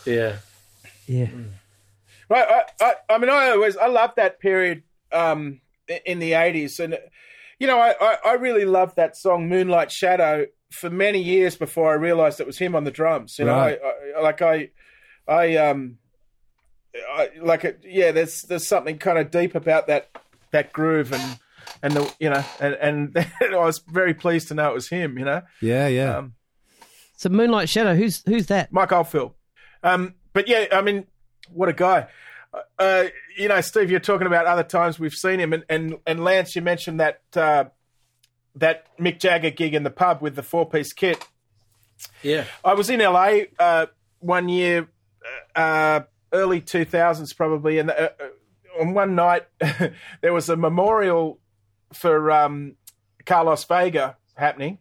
Yeah. 0.06 0.36
yeah, 1.06 1.28
right? 2.30 2.46
I, 2.48 2.62
I 2.80 2.94
I 3.10 3.18
mean, 3.18 3.28
I 3.30 3.50
always 3.50 3.76
I 3.76 3.88
love 3.88 4.12
that 4.16 4.40
period 4.40 4.82
um 5.12 5.60
in 6.06 6.18
the 6.18 6.32
eighties, 6.34 6.80
and 6.80 6.98
you 7.58 7.66
know, 7.66 7.78
I, 7.78 7.94
I 8.00 8.16
I 8.24 8.32
really 8.34 8.64
loved 8.64 8.96
that 8.96 9.16
song 9.16 9.48
Moonlight 9.48 9.90
Shadow 9.92 10.46
for 10.70 10.88
many 10.88 11.20
years 11.22 11.56
before 11.56 11.90
I 11.90 11.94
realized 11.94 12.40
it 12.40 12.46
was 12.46 12.58
him 12.58 12.74
on 12.74 12.84
the 12.84 12.90
drums. 12.90 13.38
You 13.38 13.46
know, 13.46 13.54
I, 13.54 13.78
I, 14.16 14.20
like 14.22 14.40
I 14.40 14.70
I 15.26 15.56
um 15.56 15.98
I 17.10 17.30
like 17.40 17.64
it. 17.64 17.80
Yeah, 17.84 18.12
there's 18.12 18.42
there's 18.42 18.66
something 18.66 18.98
kind 18.98 19.18
of 19.18 19.30
deep 19.30 19.54
about 19.54 19.86
that 19.88 20.10
that 20.52 20.72
groove 20.72 21.12
and. 21.12 21.38
And 21.82 21.92
the 21.92 22.12
you 22.18 22.30
know 22.30 22.42
and 22.60 22.74
and 22.74 23.26
I 23.42 23.56
was 23.56 23.78
very 23.86 24.14
pleased 24.14 24.48
to 24.48 24.54
know 24.54 24.70
it 24.70 24.74
was 24.74 24.88
him 24.88 25.18
you 25.18 25.24
know 25.24 25.42
Yeah, 25.60 25.86
yeah. 25.86 26.16
um, 26.16 26.32
So 27.16 27.28
Moonlight 27.28 27.68
Shadow, 27.68 27.94
who's 27.94 28.22
who's 28.26 28.46
that? 28.46 28.72
Mike 28.72 28.90
Oldfield. 28.90 29.34
Um, 29.84 30.14
but 30.32 30.48
yeah, 30.48 30.66
I 30.72 30.80
mean, 30.80 31.06
what 31.52 31.68
a 31.68 31.74
guy. 31.74 32.08
Uh, 32.78 33.04
you 33.36 33.48
know, 33.48 33.60
Steve, 33.60 33.90
you're 33.90 34.00
talking 34.00 34.26
about 34.26 34.46
other 34.46 34.62
times 34.64 34.98
we've 34.98 35.14
seen 35.14 35.38
him, 35.38 35.52
and 35.52 35.64
and, 35.68 35.98
and 36.06 36.24
Lance, 36.24 36.56
you 36.56 36.62
mentioned 36.62 36.98
that 37.00 37.20
uh, 37.36 37.64
that 38.56 38.86
Mick 38.98 39.20
Jagger 39.20 39.50
gig 39.50 39.74
in 39.74 39.82
the 39.82 39.90
pub 39.90 40.22
with 40.22 40.34
the 40.36 40.42
four 40.42 40.68
piece 40.68 40.92
kit. 40.94 41.22
Yeah. 42.22 42.44
I 42.64 42.74
was 42.74 42.88
in 42.90 42.98
LA 43.00 43.40
uh, 43.58 43.86
one 44.20 44.48
year, 44.48 44.88
uh, 45.54 46.00
early 46.32 46.60
2000s 46.60 47.36
probably, 47.36 47.78
and 47.78 47.90
uh, 47.90 48.10
uh, 48.20 48.80
on 48.80 48.94
one 48.94 49.14
night 49.14 49.46
there 50.20 50.32
was 50.32 50.48
a 50.48 50.56
memorial 50.56 51.38
for 51.92 52.30
um, 52.30 52.74
Carlos 53.26 53.64
Vega 53.64 54.16
happening 54.34 54.78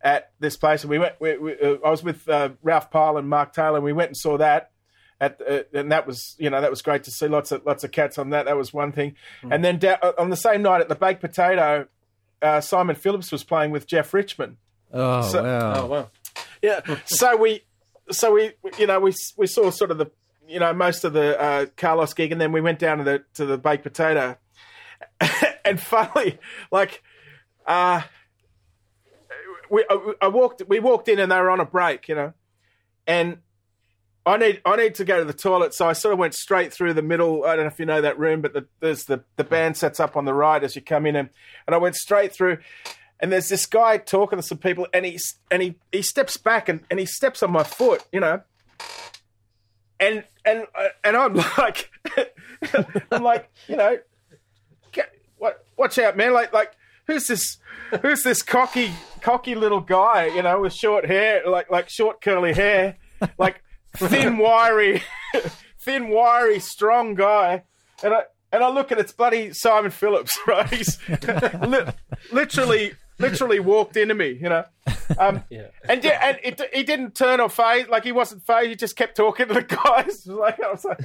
at 0.00 0.30
this 0.38 0.56
place, 0.56 0.82
and 0.82 0.90
we 0.90 0.98
went. 0.98 1.14
We, 1.20 1.36
we, 1.38 1.52
uh, 1.58 1.76
I 1.84 1.90
was 1.90 2.02
with 2.04 2.28
uh, 2.28 2.50
Ralph 2.62 2.90
Pyle 2.90 3.16
and 3.16 3.28
Mark 3.28 3.52
Taylor, 3.52 3.76
and 3.76 3.84
we 3.84 3.92
went 3.92 4.08
and 4.10 4.16
saw 4.16 4.38
that. 4.38 4.70
At, 5.20 5.40
uh, 5.40 5.64
and 5.74 5.90
that 5.90 6.06
was, 6.06 6.36
you 6.38 6.48
know, 6.48 6.60
that 6.60 6.70
was 6.70 6.80
great 6.80 7.02
to 7.04 7.10
see 7.10 7.26
lots 7.26 7.50
of 7.50 7.66
lots 7.66 7.82
of 7.82 7.90
cats 7.90 8.18
on 8.18 8.30
that. 8.30 8.44
That 8.46 8.56
was 8.56 8.72
one 8.72 8.92
thing. 8.92 9.16
And 9.42 9.64
then 9.64 9.80
da- 9.80 9.98
uh, 10.00 10.12
on 10.16 10.30
the 10.30 10.36
same 10.36 10.62
night 10.62 10.80
at 10.80 10.88
the 10.88 10.94
Baked 10.94 11.20
Potato, 11.20 11.88
uh, 12.40 12.60
Simon 12.60 12.94
Phillips 12.94 13.32
was 13.32 13.42
playing 13.42 13.72
with 13.72 13.88
Jeff 13.88 14.14
Richman. 14.14 14.58
oh, 14.92 15.22
so- 15.22 15.42
wow. 15.42 15.72
Oh 15.74 15.86
wow. 15.86 16.10
Yeah. 16.62 16.80
So 17.06 17.36
we, 17.36 17.62
so 18.12 18.32
we, 18.32 18.52
you 18.78 18.86
know, 18.86 19.00
we 19.00 19.12
we 19.36 19.48
saw 19.48 19.70
sort 19.70 19.90
of 19.90 19.98
the, 19.98 20.06
you 20.48 20.58
know, 20.58 20.72
most 20.72 21.04
of 21.04 21.12
the 21.12 21.40
uh, 21.40 21.66
Carlos 21.76 22.14
gig, 22.14 22.32
and 22.32 22.40
then 22.40 22.52
we 22.52 22.60
went 22.60 22.78
down 22.78 22.98
to 22.98 23.04
the 23.04 23.24
to 23.34 23.44
the 23.44 23.58
baked 23.58 23.82
potato, 23.82 24.36
and 25.64 25.80
finally, 25.80 26.38
like, 26.72 27.02
uh, 27.66 28.02
we 29.70 29.84
I, 29.88 30.14
I 30.22 30.28
walked 30.28 30.62
we 30.66 30.80
walked 30.80 31.08
in 31.08 31.18
and 31.18 31.30
they 31.30 31.36
were 31.36 31.50
on 31.50 31.60
a 31.60 31.66
break, 31.66 32.08
you 32.08 32.14
know, 32.14 32.32
and. 33.06 33.38
I 34.26 34.36
need 34.36 34.60
I 34.66 34.76
need 34.76 34.94
to 34.96 35.06
go 35.06 35.20
to 35.20 35.24
the 35.24 35.32
toilet, 35.32 35.72
so 35.72 35.88
I 35.88 35.94
sort 35.94 36.12
of 36.12 36.18
went 36.18 36.34
straight 36.34 36.70
through 36.70 36.92
the 36.92 37.00
middle. 37.00 37.46
I 37.46 37.56
don't 37.56 37.64
know 37.64 37.70
if 37.70 37.78
you 37.78 37.86
know 37.86 38.02
that 38.02 38.18
room, 38.18 38.42
but 38.42 38.52
the, 38.52 38.66
there's 38.80 39.04
the 39.04 39.24
the 39.36 39.44
band 39.44 39.78
sets 39.78 40.00
up 40.00 40.18
on 40.18 40.26
the 40.26 40.34
right 40.34 40.62
as 40.62 40.76
you 40.76 40.82
come 40.82 41.06
in, 41.06 41.16
and, 41.16 41.30
and 41.66 41.74
I 41.74 41.78
went 41.78 41.96
straight 41.96 42.34
through, 42.34 42.58
and 43.20 43.32
there's 43.32 43.48
this 43.48 43.64
guy 43.64 43.96
talking 43.96 44.38
to 44.38 44.42
some 44.42 44.58
people, 44.58 44.86
and 44.92 45.06
he 45.06 45.18
and 45.50 45.62
he 45.62 45.76
he 45.92 46.02
steps 46.02 46.36
back 46.36 46.68
and, 46.68 46.80
and 46.90 47.00
he 47.00 47.06
steps 47.06 47.42
on 47.42 47.50
my 47.50 47.62
foot, 47.62 48.04
you 48.12 48.20
know, 48.20 48.42
and 50.00 50.24
and 50.44 50.66
uh, 50.74 50.88
and 51.04 51.16
I'm 51.16 51.34
like, 51.58 51.90
I'm 53.12 53.22
like, 53.22 53.50
you 53.66 53.76
know, 53.76 53.98
get, 54.92 55.12
what 55.38 55.64
watch 55.76 55.98
out, 55.98 56.16
man! 56.16 56.32
Like 56.32 56.52
like 56.52 56.72
who's 57.06 57.26
this? 57.26 57.58
Who's 58.02 58.22
this 58.22 58.42
cocky 58.42 58.92
cocky 59.20 59.54
little 59.54 59.80
guy? 59.80 60.26
You 60.26 60.42
know, 60.42 60.60
with 60.60 60.74
short 60.74 61.06
hair, 61.06 61.42
like 61.46 61.70
like 61.70 61.88
short 61.88 62.20
curly 62.20 62.52
hair, 62.52 62.96
like 63.38 63.62
thin 63.96 64.38
wiry, 64.38 65.02
thin 65.80 66.08
wiry 66.10 66.60
strong 66.60 67.14
guy, 67.14 67.64
and 68.02 68.14
I. 68.14 68.22
And 68.50 68.64
I 68.64 68.70
look 68.70 68.90
at 68.90 68.98
it's 68.98 69.12
bloody 69.12 69.52
Simon 69.52 69.90
Phillips, 69.90 70.38
right? 70.46 70.66
He's 70.72 70.98
li- 71.10 71.84
literally, 72.32 72.94
literally 73.18 73.60
walked 73.60 73.94
into 73.98 74.14
me, 74.14 74.38
you 74.40 74.48
know. 74.48 74.64
Um, 75.16 75.42
Yeah. 75.50 75.68
and 75.88 76.02
yeah, 76.04 76.18
and 76.28 76.38
it, 76.42 76.60
he 76.74 76.82
didn't 76.82 77.14
turn 77.14 77.40
or 77.40 77.48
phase, 77.48 77.88
like 77.88 78.04
he 78.04 78.12
wasn't 78.12 78.44
phased. 78.46 78.68
He 78.70 78.74
just 78.76 78.96
kept 78.96 79.16
talking 79.16 79.48
to 79.48 79.54
the 79.54 79.62
guys. 79.62 80.26
Like 80.26 80.60
I 80.62 80.70
was 80.70 80.84
like. 80.84 81.00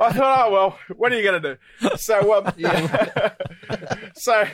I 0.00 0.12
thought, 0.12 0.48
oh 0.48 0.52
well, 0.52 0.78
what 0.96 1.12
are 1.12 1.16
you 1.16 1.22
going 1.22 1.42
to 1.42 1.54
do? 1.80 1.96
So, 1.96 2.34
um, 2.38 2.52
so 4.14 4.44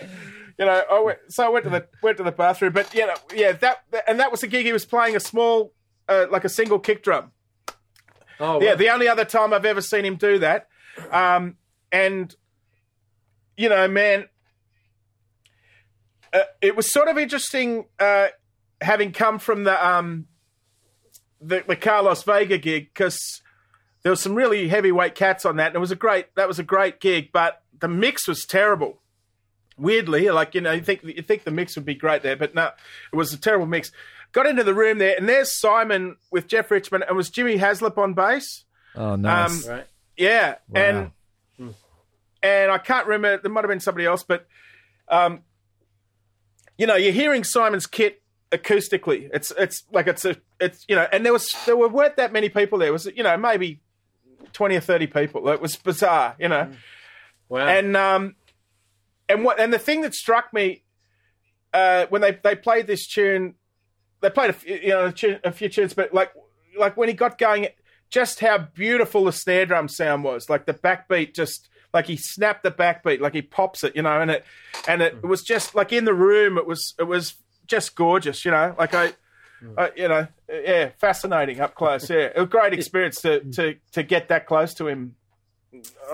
you 0.58 0.64
know, 0.66 0.82
I 0.90 1.00
went. 1.00 1.18
So 1.28 1.44
I 1.44 1.48
went 1.48 1.64
to 1.64 1.70
the 1.70 1.86
went 2.02 2.16
to 2.16 2.22
the 2.24 2.32
bathroom, 2.32 2.72
but 2.72 2.92
yeah, 2.94 3.14
yeah, 3.34 3.52
that 3.52 3.84
and 4.08 4.18
that 4.20 4.30
was 4.30 4.40
the 4.40 4.46
gig. 4.48 4.66
He 4.66 4.72
was 4.72 4.84
playing 4.84 5.14
a 5.14 5.20
small, 5.20 5.72
uh, 6.08 6.26
like 6.30 6.44
a 6.44 6.48
single 6.48 6.78
kick 6.78 7.02
drum. 7.04 7.30
Oh 8.40 8.60
Yeah, 8.60 8.70
wow. 8.70 8.76
the 8.76 8.88
only 8.90 9.08
other 9.08 9.24
time 9.24 9.52
I've 9.52 9.64
ever 9.64 9.80
seen 9.80 10.04
him 10.04 10.16
do 10.16 10.38
that. 10.40 10.68
Um, 11.10 11.56
and, 11.92 12.34
you 13.56 13.68
know, 13.68 13.86
man, 13.88 14.26
uh, 16.32 16.40
it 16.60 16.76
was 16.76 16.92
sort 16.92 17.08
of 17.08 17.18
interesting 17.18 17.86
uh, 17.98 18.28
having 18.80 19.12
come 19.12 19.38
from 19.38 19.64
the, 19.64 19.86
um, 19.88 20.26
the, 21.40 21.62
the 21.66 21.76
Carlos 21.76 22.22
Vega 22.22 22.58
gig 22.58 22.88
because 22.92 23.42
there 24.02 24.10
was 24.10 24.20
some 24.20 24.34
really 24.34 24.68
heavyweight 24.68 25.14
cats 25.14 25.44
on 25.44 25.56
that. 25.56 25.68
And 25.68 25.76
it 25.76 25.80
was 25.80 25.90
a 25.90 25.96
great, 25.96 26.34
that 26.36 26.48
was 26.48 26.58
a 26.58 26.62
great 26.64 27.00
gig, 27.00 27.30
but 27.32 27.62
the 27.78 27.88
mix 27.88 28.26
was 28.28 28.44
terrible. 28.44 29.00
Weirdly, 29.76 30.28
like 30.30 30.56
you 30.56 30.60
know, 30.60 30.72
you 30.72 30.80
think 30.82 31.04
you 31.04 31.22
think 31.22 31.44
the 31.44 31.52
mix 31.52 31.76
would 31.76 31.84
be 31.84 31.94
great 31.94 32.24
there, 32.24 32.34
but 32.34 32.52
no, 32.52 32.70
it 33.12 33.16
was 33.16 33.32
a 33.32 33.38
terrible 33.38 33.66
mix. 33.66 33.92
Got 34.32 34.46
into 34.46 34.64
the 34.64 34.74
room 34.74 34.98
there, 34.98 35.14
and 35.16 35.28
there's 35.28 35.56
Simon 35.56 36.16
with 36.32 36.48
Jeff 36.48 36.68
Richman, 36.72 37.04
and 37.06 37.16
was 37.16 37.30
Jimmy 37.30 37.58
Haslip 37.58 37.96
on 37.96 38.12
bass. 38.12 38.64
Oh, 38.96 39.14
nice. 39.14 39.64
Um, 39.68 39.72
right. 39.72 39.86
Yeah, 40.16 40.56
Wow. 40.68 40.80
and 41.60 41.74
and 42.42 42.72
I 42.72 42.78
can't 42.78 43.06
remember. 43.06 43.40
There 43.40 43.52
might 43.52 43.62
have 43.62 43.68
been 43.68 43.78
somebody 43.78 44.04
else, 44.04 44.24
but 44.24 44.48
um, 45.06 45.42
you 46.76 46.88
know, 46.88 46.96
you're 46.96 47.12
hearing 47.12 47.44
Simon's 47.44 47.86
kit 47.86 48.20
acoustically. 48.50 49.28
It's 49.32 49.52
it's 49.58 49.84
like 49.92 50.06
it's 50.06 50.24
a 50.24 50.36
it's 50.60 50.84
you 50.88 50.96
know, 50.96 51.06
and 51.12 51.24
there 51.24 51.32
was 51.32 51.54
there 51.66 51.76
were 51.76 51.88
weren't 51.88 52.16
that 52.16 52.32
many 52.32 52.48
people 52.48 52.78
there. 52.78 52.88
It 52.88 52.92
was 52.92 53.06
you 53.06 53.22
know 53.22 53.36
maybe 53.36 53.80
twenty 54.52 54.76
or 54.76 54.80
thirty 54.80 55.06
people. 55.06 55.48
It 55.48 55.60
was 55.60 55.76
bizarre, 55.76 56.36
you 56.38 56.48
know, 56.48 56.70
Wow. 57.48 57.66
and 57.66 57.96
um, 57.96 58.36
and 59.28 59.44
what 59.44 59.60
and 59.60 59.72
the 59.72 59.78
thing 59.78 60.02
that 60.02 60.14
struck 60.14 60.52
me 60.52 60.82
uh, 61.72 62.06
when 62.08 62.22
they 62.22 62.38
they 62.42 62.54
played 62.54 62.86
this 62.86 63.06
tune, 63.06 63.54
they 64.20 64.30
played 64.30 64.50
a 64.50 64.54
few, 64.54 64.74
you 64.76 64.88
know 64.88 65.06
a, 65.06 65.12
tune, 65.12 65.38
a 65.44 65.52
few 65.52 65.68
tunes, 65.68 65.94
but 65.94 66.12
like 66.14 66.32
like 66.78 66.96
when 66.96 67.08
he 67.08 67.14
got 67.14 67.38
going, 67.38 67.68
just 68.10 68.40
how 68.40 68.58
beautiful 68.58 69.24
the 69.24 69.32
snare 69.32 69.66
drum 69.66 69.88
sound 69.88 70.24
was. 70.24 70.48
Like 70.48 70.66
the 70.66 70.74
backbeat, 70.74 71.34
just 71.34 71.68
like 71.92 72.06
he 72.06 72.16
snapped 72.16 72.62
the 72.62 72.70
backbeat, 72.70 73.20
like 73.20 73.34
he 73.34 73.42
pops 73.42 73.82
it, 73.84 73.96
you 73.96 74.02
know, 74.02 74.20
and 74.20 74.30
it 74.30 74.44
and 74.86 75.02
it 75.02 75.22
was 75.22 75.42
just 75.42 75.74
like 75.74 75.92
in 75.92 76.04
the 76.04 76.14
room, 76.14 76.56
it 76.58 76.66
was 76.66 76.94
it 76.98 77.04
was 77.04 77.34
just 77.68 77.94
gorgeous, 77.94 78.44
you 78.44 78.50
know, 78.50 78.74
like 78.78 78.94
I. 78.94 79.12
Uh, 79.76 79.88
you 79.96 80.06
know, 80.06 80.24
yeah, 80.48 80.90
fascinating 80.98 81.58
up 81.60 81.74
close. 81.74 82.08
Yeah, 82.08 82.30
a 82.36 82.46
great 82.46 82.72
experience 82.72 83.20
to 83.22 83.40
to 83.54 83.74
to 83.90 84.04
get 84.04 84.28
that 84.28 84.46
close 84.46 84.72
to 84.74 84.86
him 84.86 85.16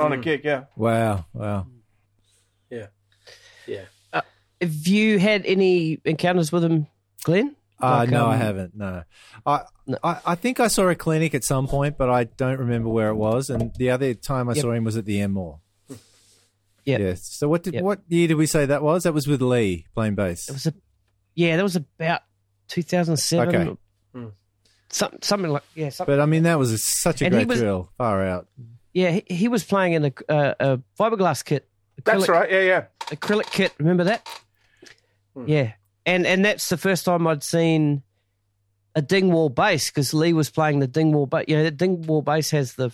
on 0.01 0.14
a 0.14 0.16
gig. 0.16 0.40
Yeah, 0.44 0.64
Wow, 0.76 1.26
wow. 1.35 1.66
Yeah. 2.70 2.86
Yeah. 3.66 3.85
Have 4.14 4.86
you 4.86 5.18
had 5.18 5.44
any 5.44 6.01
encounters 6.06 6.52
with 6.52 6.64
him, 6.64 6.86
Glenn? 7.24 7.55
Uh, 7.82 7.97
Like, 7.98 8.09
no, 8.10 8.24
I 8.28 8.35
um, 8.36 8.40
haven't. 8.40 8.74
No. 8.74 9.02
I, 9.44 9.60
No. 9.86 9.98
I 10.02 10.20
I 10.24 10.35
think 10.36 10.59
I 10.59 10.68
saw 10.68 10.89
a 10.89 10.94
clinic 10.94 11.35
at 11.35 11.44
some 11.44 11.66
point, 11.68 11.98
but 11.98 12.09
I 12.09 12.24
don't 12.24 12.59
remember 12.59 12.89
where 12.89 13.10
it 13.10 13.16
was. 13.16 13.51
And 13.51 13.72
the 13.76 13.90
other 13.90 14.14
time 14.14 14.48
I 14.48 14.55
Yep. 14.55 14.62
saw 14.62 14.72
him 14.72 14.85
was 14.85 14.97
at 14.97 15.05
the 15.05 15.20
Enmore. 15.20 15.60
Yeah. 16.86 16.98
Yeah. 16.98 17.14
So 17.18 17.48
what 17.48 17.62
did 17.62 17.74
Yep. 17.74 17.82
what 17.82 18.01
year 18.09 18.28
did 18.28 18.39
we 18.39 18.47
say 18.47 18.64
that 18.64 18.82
was? 18.82 19.02
That 19.02 19.12
was 19.12 19.26
with 19.26 19.43
Lee 19.43 19.86
playing 19.94 20.14
bass. 20.14 20.48
It 20.48 20.52
was 20.52 20.66
a 20.66 20.74
yeah, 21.35 21.56
that 21.56 21.62
was 21.62 21.77
about 21.77 22.23
2007. 22.69 23.48
Okay. 23.55 23.70
or 23.70 23.78
Hmm. 24.15 24.28
Some, 24.89 25.19
something 25.23 25.51
like 25.51 25.62
yeah, 25.74 25.89
something. 25.89 26.15
But 26.15 26.20
I 26.23 26.27
mean, 26.27 26.44
that 26.44 26.59
was 26.59 26.70
a, 26.73 26.78
such 26.78 27.20
a 27.23 27.27
And 27.27 27.35
great 27.35 27.48
was- 27.48 27.59
thrill. 27.61 27.90
Far 27.98 28.24
out. 28.27 28.47
yeah, 28.93 29.11
he, 29.11 29.24
he 29.35 29.48
was 29.48 29.65
playing 29.65 29.94
in 29.94 30.05
a, 30.05 30.12
a, 30.28 30.56
a 30.61 30.78
fiberglass 30.98 31.44
kit. 31.44 31.69
That's 32.05 32.24
acrylic- 32.24 32.28
right. 32.28 32.51
Yeah, 32.52 32.61
yeah. 32.61 32.85
acrylic 33.06 33.51
kit. 33.51 33.73
Remember 33.78 34.05
that? 34.05 34.28
Yeah, 35.47 35.73
and 36.06 36.27
and 36.27 36.44
that's 36.44 36.69
the 36.69 36.77
first 36.77 37.05
time 37.05 37.27
I'd 37.27 37.43
seen 37.43 38.02
a 38.94 39.02
Dingwall 39.02 39.48
bass 39.48 39.90
because 39.90 40.15
Lee 40.15 40.32
was 40.32 40.48
playing 40.48 40.78
the 40.78 40.86
Dingwall 40.86 41.27
bass. 41.27 41.47
You 41.48 41.56
know, 41.56 41.65
the 41.65 41.70
Dingwall 41.73 42.23
bass 42.23 42.51
has 42.52 42.74
the 42.74 42.90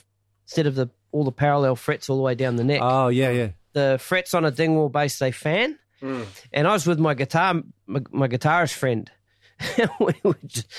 instead 0.47 0.67
of 0.67 0.75
the 0.75 0.89
all 1.13 1.25
the 1.25 1.33
parallel 1.33 1.77
frets 1.77 2.09
all 2.09 2.17
the 2.17 2.23
way 2.23 2.35
down 2.35 2.57
the 2.57 2.65
neck. 2.65 2.81
Oh 2.83 3.09
yeah, 3.09 3.31
yeah. 3.31 3.49
the 3.75 3.99
frets 4.01 4.33
on 4.33 4.45
a 4.47 4.51
Dingwall 4.51 4.89
bass 4.89 5.19
they 5.19 5.33
fan, 5.33 5.79
and 6.03 6.67
I 6.67 6.73
was 6.73 6.87
with 6.87 6.99
my 6.99 7.15
guitar 7.15 7.63
my, 7.87 8.01
my 8.11 8.29
guitarist 8.29 8.75
friend 8.75 9.11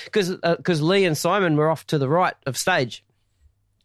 because 0.06 0.35
because 0.57 0.81
Lee 0.81 1.06
and 1.06 1.18
Simon 1.18 1.56
were 1.56 1.69
off 1.69 1.85
to 1.88 1.98
the 1.98 2.10
right 2.10 2.34
of 2.45 2.57
stage, 2.57 3.03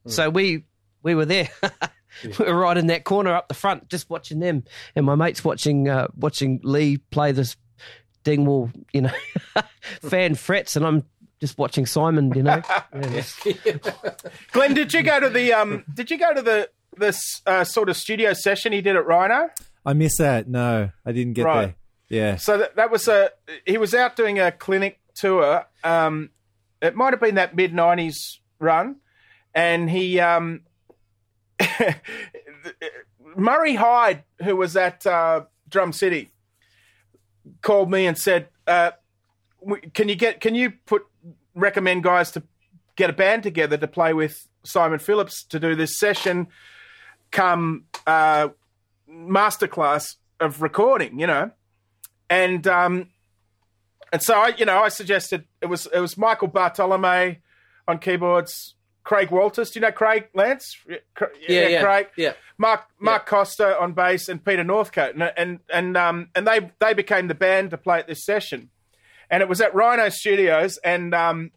so 0.07 0.31
we 0.31 0.65
we 1.03 1.15
were 1.15 1.27
there. 1.27 1.49
we 2.39 2.47
were 2.47 2.57
right 2.57 2.77
in 2.77 2.87
that 2.87 3.05
corner 3.05 3.35
up 3.35 3.49
the 3.49 3.55
front, 3.55 3.89
just 3.89 4.09
watching 4.09 4.39
them, 4.39 4.65
and 4.95 5.05
my 5.05 5.15
mates 5.15 5.45
watching 5.45 5.89
uh, 5.89 6.09
watching 6.17 6.61
Lee 6.63 6.97
play 6.97 7.33
this 7.33 7.57
Dingwall, 8.25 8.71
you 8.93 9.03
know, 9.03 9.13
fan 10.03 10.35
frets, 10.35 10.75
and 10.75 10.85
I'm 10.85 11.05
just 11.41 11.59
watching 11.59 11.87
Simon, 11.87 12.33
you 12.35 12.43
know. 12.43 12.61
Yeah, 12.93 13.23
Glenn, 14.51 14.75
did 14.75 14.93
you 14.93 15.03
go 15.03 15.21
to 15.21 15.29
the 15.29 15.53
um? 15.53 15.85
Did 15.93 16.11
you 16.11 16.19
go 16.19 16.35
to 16.35 16.43
the 16.43 16.71
this 16.97 17.43
uh, 17.47 17.63
sort 17.63 17.89
of 17.89 17.97
studio 17.97 18.33
session 18.33 18.73
he 18.73 18.81
did 18.81 18.97
at 18.97 19.07
Rhino? 19.07 19.51
I 19.87 19.93
missed 19.95 20.19
that. 20.19 20.49
No, 20.49 20.91
I 21.07 21.13
didn't 21.13 21.33
get 21.35 21.45
Right. 21.47 21.65
there. 21.67 21.75
Yeah. 22.09 22.37
So 22.37 22.59
that, 22.59 22.77
that 22.77 22.91
was 22.91 23.09
a 23.09 23.31
he 23.65 23.79
was 23.79 23.95
out 23.95 24.17
doing 24.17 24.39
a 24.39 24.53
clinic 24.53 25.01
tour. 25.15 25.65
Um, 25.83 26.31
it 26.83 26.95
might 26.95 27.13
have 27.13 27.21
been 27.21 27.37
that 27.37 27.57
mid 27.57 27.73
'90s 27.73 28.15
run, 28.59 28.97
and 29.55 29.89
he 29.89 30.21
um, 30.21 30.63
Murray 33.37 33.75
Hyde, 33.75 34.25
who 34.43 34.57
was 34.57 34.77
at 34.77 35.07
uh, 35.07 35.43
Drum 35.69 35.93
City, 35.93 36.31
called 37.63 37.91
me 37.91 38.07
and 38.07 38.17
said, 38.17 38.49
uh, 38.67 38.93
"Can 39.95 40.09
you 40.09 40.15
get? 40.17 40.41
Can 40.41 40.55
you 40.55 40.73
put 40.87 41.03
recommend 41.55 42.03
guys 42.03 42.31
to 42.33 42.43
get 42.97 43.11
a 43.11 43.13
band 43.13 43.43
together 43.43 43.77
to 43.77 43.89
play 43.89 44.13
with 44.13 44.49
Simon 44.65 44.99
Phillips 44.99 45.45
to 45.45 45.59
do 45.61 45.75
this 45.75 45.99
session? 45.99 46.49
Come 47.33 47.85
uh, 48.07 48.49
masterclass 49.11 50.17
of 50.41 50.63
recording, 50.63 51.19
you 51.19 51.27
know." 51.27 51.51
and 52.29 52.67
um, 52.67 53.09
and 54.13 54.23
so 54.23 54.35
I, 54.35 54.49
you 54.57 54.65
know, 54.65 54.79
I 54.83 54.89
suggested 54.89 55.45
it 55.61 55.67
was 55.67 55.87
it 55.93 56.01
was 56.01 56.17
Michael 56.19 56.49
Bartolome 56.49 57.39
on 57.87 57.99
keyboards, 57.99 58.75
Craig 59.05 59.31
Walters. 59.31 59.71
Do 59.71 59.79
you 59.79 59.87
know 59.87 59.93
Craig 59.93 60.29
Lance? 60.35 60.77
Yeah, 60.89 61.69
yeah, 61.69 61.83
Craig. 61.83 62.09
yeah. 62.17 62.33
Mark 62.59 62.85
Mark 62.99 63.27
Costa 63.27 63.79
on 63.81 63.93
bass 63.93 64.29
and 64.29 64.45
Peter 64.45 64.65
Northcote, 64.65 65.15
and 65.15 65.33
and 65.37 65.61
and 65.73 65.97
um 65.97 66.29
and 66.35 66.47
they 66.47 66.71
they 66.81 66.95
became 66.95 67.29
the 67.29 67.35
band 67.35 67.71
to 67.71 67.79
play 67.79 67.99
at 67.99 68.09
this 68.09 68.25
session, 68.25 68.71
and 69.31 69.43
it 69.43 69.49
was 69.49 69.61
at 69.61 69.75
Rhino 69.75 70.09
Studios, 70.09 70.79
and 70.79 71.15
um, 71.15 71.51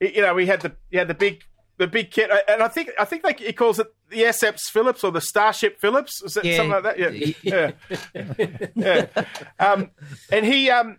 y- 0.00 0.12
you 0.14 0.22
know, 0.22 0.34
we 0.34 0.46
had 0.46 0.60
the 0.60 0.76
you 0.90 0.98
had 1.00 1.08
the 1.08 1.14
big 1.14 1.42
the 1.78 1.86
big 1.86 2.10
kit, 2.10 2.30
and 2.48 2.62
I 2.62 2.68
think 2.68 2.90
I 2.98 3.04
think 3.04 3.24
like 3.24 3.40
he 3.40 3.52
calls 3.52 3.78
it 3.78 3.86
the 4.10 4.22
SX 4.24 4.62
Phillips 4.70 5.02
or 5.04 5.10
the 5.12 5.20
Starship 5.20 5.80
Phillips, 5.80 6.22
is 6.22 6.36
it 6.36 6.44
Yeah. 6.44 6.56
something 6.56 6.82
like 6.82 6.96
that? 6.96 6.98
Yeah, 7.42 7.70
yeah, 8.14 8.66
yeah. 8.74 9.24
Um, 9.58 9.90
and 10.30 10.44
he 10.44 10.70
um, 10.70 10.98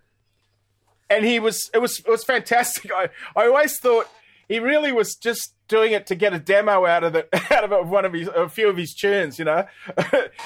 and 1.09 1.25
he 1.25 1.39
was 1.39 1.69
it 1.73 1.79
was 1.79 1.99
it 1.99 2.09
was 2.09 2.23
fantastic. 2.23 2.91
I 2.95 3.09
I 3.35 3.45
always 3.47 3.77
thought 3.79 4.07
he 4.47 4.59
really 4.59 4.91
was 4.91 5.15
just 5.15 5.53
doing 5.67 5.91
it 5.91 6.07
to 6.07 6.15
get 6.15 6.33
a 6.33 6.39
demo 6.39 6.83
out 6.87 7.03
of 7.03 7.13
it 7.13 7.29
out 7.51 7.63
of 7.63 7.71
it 7.71 7.85
one 7.85 8.03
of 8.03 8.11
his 8.13 8.27
a 8.29 8.49
few 8.49 8.67
of 8.69 8.77
his 8.77 8.93
tunes, 8.95 9.37
you 9.37 9.45
know, 9.45 9.65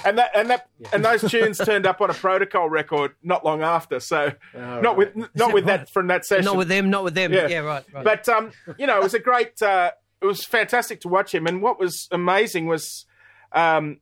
and 0.05 0.17
that 0.17 0.31
and 0.35 0.49
that 0.49 0.67
and 0.91 1.05
those 1.05 1.21
tunes 1.29 1.57
turned 1.57 1.85
up 1.85 2.01
on 2.01 2.09
a 2.09 2.13
protocol 2.13 2.69
record 2.69 3.11
not 3.23 3.45
long 3.45 3.61
after. 3.61 3.99
So 3.99 4.31
not 4.53 4.97
with 4.97 5.13
not 5.35 5.53
with 5.53 5.65
that 5.65 5.89
from 5.91 6.07
that 6.07 6.25
session, 6.25 6.45
not 6.45 6.57
with 6.57 6.67
them, 6.67 6.89
not 6.89 7.03
with 7.03 7.13
them. 7.13 7.31
Yeah. 7.31 7.47
Yeah, 7.47 7.59
right, 7.59 7.85
right. 7.93 8.03
but 8.03 8.27
um, 8.27 8.51
you 8.77 8.87
know, 8.87 8.97
it 8.97 9.03
was 9.03 9.13
a 9.13 9.19
great. 9.19 9.61
Uh, 9.61 9.91
it 10.23 10.25
was 10.25 10.45
fantastic 10.45 11.01
to 11.01 11.09
watch 11.09 11.33
him, 11.35 11.45
and 11.45 11.61
what 11.61 11.79
was 11.79 12.07
amazing 12.11 12.65
was, 12.65 13.05
um, 13.51 13.99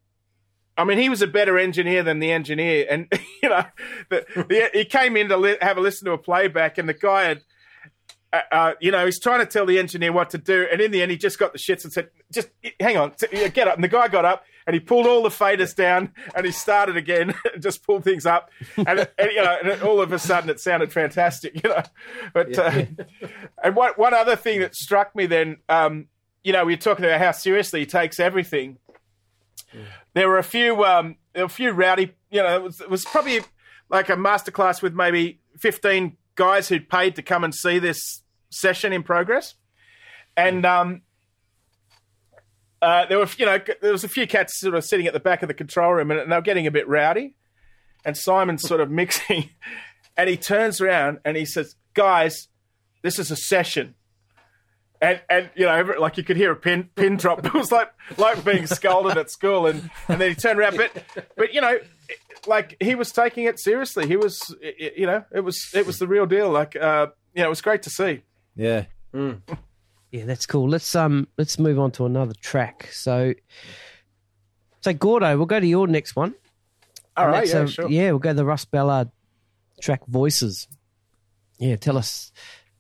I 0.77 0.83
mean, 0.83 0.99
he 0.99 1.09
was 1.09 1.21
a 1.21 1.27
better 1.27 1.57
engineer 1.57 2.03
than 2.03 2.19
the 2.19 2.31
engineer, 2.31 2.85
and 2.89 3.07
you 3.43 3.49
know, 3.49 3.63
the, 4.09 4.25
the, 4.35 4.69
he 4.73 4.85
came 4.85 5.17
in 5.17 5.29
to 5.29 5.37
li- 5.37 5.57
have 5.61 5.77
a 5.77 5.81
listen 5.81 6.05
to 6.05 6.11
a 6.11 6.17
playback, 6.17 6.77
and 6.77 6.87
the 6.87 6.93
guy 6.93 7.23
had. 7.23 7.41
Uh, 8.33 8.41
uh, 8.53 8.73
you 8.79 8.91
know, 8.91 9.03
he's 9.03 9.19
trying 9.19 9.41
to 9.41 9.45
tell 9.45 9.65
the 9.65 9.77
engineer 9.77 10.13
what 10.13 10.29
to 10.29 10.37
do, 10.37 10.65
and 10.71 10.79
in 10.79 10.89
the 10.91 11.01
end, 11.01 11.11
he 11.11 11.17
just 11.17 11.37
got 11.37 11.51
the 11.51 11.59
shits 11.59 11.83
and 11.83 11.91
said, 11.91 12.07
"Just 12.31 12.49
hang 12.79 12.95
on, 12.95 13.11
get 13.53 13.67
up." 13.67 13.75
And 13.75 13.83
the 13.83 13.89
guy 13.89 14.07
got 14.07 14.23
up, 14.23 14.45
and 14.65 14.73
he 14.73 14.79
pulled 14.79 15.07
all 15.07 15.23
the 15.23 15.29
faders 15.29 15.75
down, 15.75 16.13
and 16.35 16.45
he 16.45 16.51
started 16.51 16.97
again, 16.97 17.33
and 17.53 17.61
just 17.61 17.85
pulled 17.85 18.03
things 18.03 18.25
up, 18.25 18.49
and, 18.77 18.87
and 19.17 19.31
you 19.31 19.43
know, 19.43 19.57
and 19.63 19.81
all 19.81 20.01
of 20.01 20.11
a 20.13 20.19
sudden, 20.19 20.49
it 20.49 20.59
sounded 20.59 20.91
fantastic, 20.91 21.61
you 21.63 21.69
know. 21.69 21.83
But 22.33 22.57
uh, 22.57 22.85
and 23.63 23.75
one 23.75 23.93
one 23.95 24.13
other 24.13 24.35
thing 24.35 24.61
that 24.61 24.75
struck 24.75 25.15
me 25.15 25.25
then, 25.25 25.57
um, 25.67 26.07
you 26.43 26.53
know, 26.53 26.65
we 26.65 26.73
were 26.73 26.81
talking 26.81 27.05
about 27.05 27.19
how 27.19 27.31
seriously 27.31 27.81
he 27.81 27.85
takes 27.85 28.19
everything. 28.19 28.77
There 30.13 30.27
were 30.27 30.37
a 30.37 30.43
few, 30.43 30.83
um, 30.83 31.17
a 31.35 31.47
few 31.47 31.71
rowdy, 31.71 32.13
you 32.29 32.41
know, 32.41 32.55
it 32.55 32.63
was, 32.63 32.81
it 32.81 32.89
was 32.89 33.05
probably 33.05 33.41
like 33.89 34.09
a 34.09 34.15
masterclass 34.15 34.81
with 34.81 34.93
maybe 34.93 35.39
fifteen 35.57 36.17
guys 36.35 36.67
who'd 36.69 36.89
paid 36.89 37.15
to 37.15 37.21
come 37.21 37.43
and 37.43 37.53
see 37.53 37.79
this 37.79 38.23
session 38.49 38.91
in 38.93 39.03
progress, 39.03 39.55
and 40.35 40.65
um, 40.65 41.01
uh, 42.81 43.05
there 43.05 43.17
were, 43.17 43.27
you 43.37 43.45
know, 43.45 43.59
there 43.81 43.91
was 43.91 44.03
a 44.03 44.09
few 44.09 44.25
cats 44.25 44.59
sort 44.59 44.75
of 44.75 44.83
sitting 44.83 45.07
at 45.07 45.13
the 45.13 45.19
back 45.19 45.43
of 45.43 45.47
the 45.47 45.53
control 45.53 45.93
room, 45.93 46.11
and 46.11 46.31
they 46.31 46.35
were 46.35 46.41
getting 46.41 46.67
a 46.67 46.71
bit 46.71 46.87
rowdy, 46.87 47.35
and 48.03 48.17
Simon's 48.17 48.63
sort 48.63 48.81
of 48.81 48.89
mixing, 48.91 49.51
and 50.17 50.29
he 50.29 50.37
turns 50.37 50.81
around 50.81 51.19
and 51.23 51.37
he 51.37 51.45
says, 51.45 51.75
"Guys, 51.93 52.47
this 53.03 53.19
is 53.19 53.31
a 53.31 53.35
session." 53.35 53.95
And, 55.01 55.19
and 55.31 55.49
you 55.55 55.65
know, 55.65 55.73
every- 55.73 55.97
like 55.97 56.17
you 56.17 56.23
could 56.23 56.37
hear 56.37 56.51
a 56.51 56.55
pin 56.55 56.89
pin 56.95 57.17
drop. 57.17 57.43
It 57.45 57.53
was 57.53 57.71
like 57.71 57.91
like 58.17 58.45
being 58.45 58.67
scolded 58.67 59.17
at 59.17 59.31
school, 59.31 59.65
and, 59.65 59.89
and 60.07 60.21
then 60.21 60.29
he 60.29 60.35
turned 60.35 60.59
around. 60.59 60.77
But 60.77 60.91
but 61.35 61.53
you 61.55 61.61
know, 61.61 61.79
like 62.45 62.77
he 62.79 62.93
was 62.95 63.11
taking 63.11 63.45
it 63.45 63.59
seriously. 63.59 64.07
He 64.07 64.15
was, 64.15 64.55
you 64.77 65.07
know, 65.07 65.23
it 65.33 65.39
was 65.39 65.71
it 65.73 65.87
was 65.87 65.97
the 65.97 66.07
real 66.07 66.25
deal. 66.27 66.49
Like 66.51 66.75
uh, 66.75 67.07
you 67.33 67.41
know, 67.41 67.47
it 67.47 67.49
was 67.49 67.61
great 67.61 67.81
to 67.83 67.89
see. 67.89 68.21
Yeah. 68.55 68.85
Yeah, 70.13 70.25
that's 70.25 70.45
cool. 70.45 70.67
Let's 70.67 70.93
um 70.93 71.29
let's 71.37 71.57
move 71.57 71.79
on 71.79 71.91
to 71.91 72.05
another 72.05 72.33
track. 72.41 72.89
So 72.91 73.33
so 74.81 74.91
Gordo, 74.93 75.37
we'll 75.37 75.45
go 75.45 75.59
to 75.59 75.65
your 75.65 75.87
next 75.87 76.17
one. 76.17 76.35
All 77.15 77.25
And 77.25 77.33
right, 77.33 77.47
yeah, 77.47 77.61
a- 77.61 77.67
sure. 77.67 77.89
Yeah, 77.89 78.09
we'll 78.11 78.19
go 78.19 78.31
to 78.31 78.33
the 78.35 78.43
Russ 78.45 78.65
Ballard 78.65 79.09
track 79.81 80.01
Voices. 80.07 80.67
Yeah, 81.59 81.77
tell 81.77 81.97
us 81.97 82.33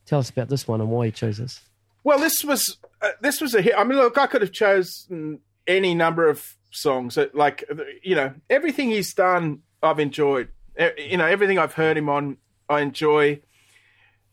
tell 0.05 0.19
us 0.19 0.29
about 0.29 0.49
this 0.49 0.67
one 0.67 0.81
and 0.81 0.89
why 0.89 1.05
you 1.05 1.11
chose 1.11 1.37
this. 1.37 1.61
Well, 2.03 2.19
this 2.19 2.43
was 2.43 2.77
uh, 3.01 3.09
this 3.21 3.41
was 3.41 3.53
a 3.53 3.61
hit. 3.61 3.73
I 3.77 3.83
mean, 3.83 3.97
look, 3.97 4.17
I 4.17 4.27
could 4.27 4.41
have 4.41 4.51
chosen 4.51 5.39
any 5.67 5.93
number 5.93 6.27
of 6.27 6.55
songs. 6.71 7.17
Like, 7.33 7.63
you 8.03 8.15
know, 8.15 8.33
everything 8.49 8.89
he's 8.89 9.13
done, 9.13 9.61
I've 9.83 9.99
enjoyed. 9.99 10.49
You 10.97 11.17
know, 11.17 11.25
everything 11.25 11.59
I've 11.59 11.73
heard 11.73 11.97
him 11.97 12.09
on, 12.09 12.37
I 12.69 12.81
enjoy. 12.81 13.41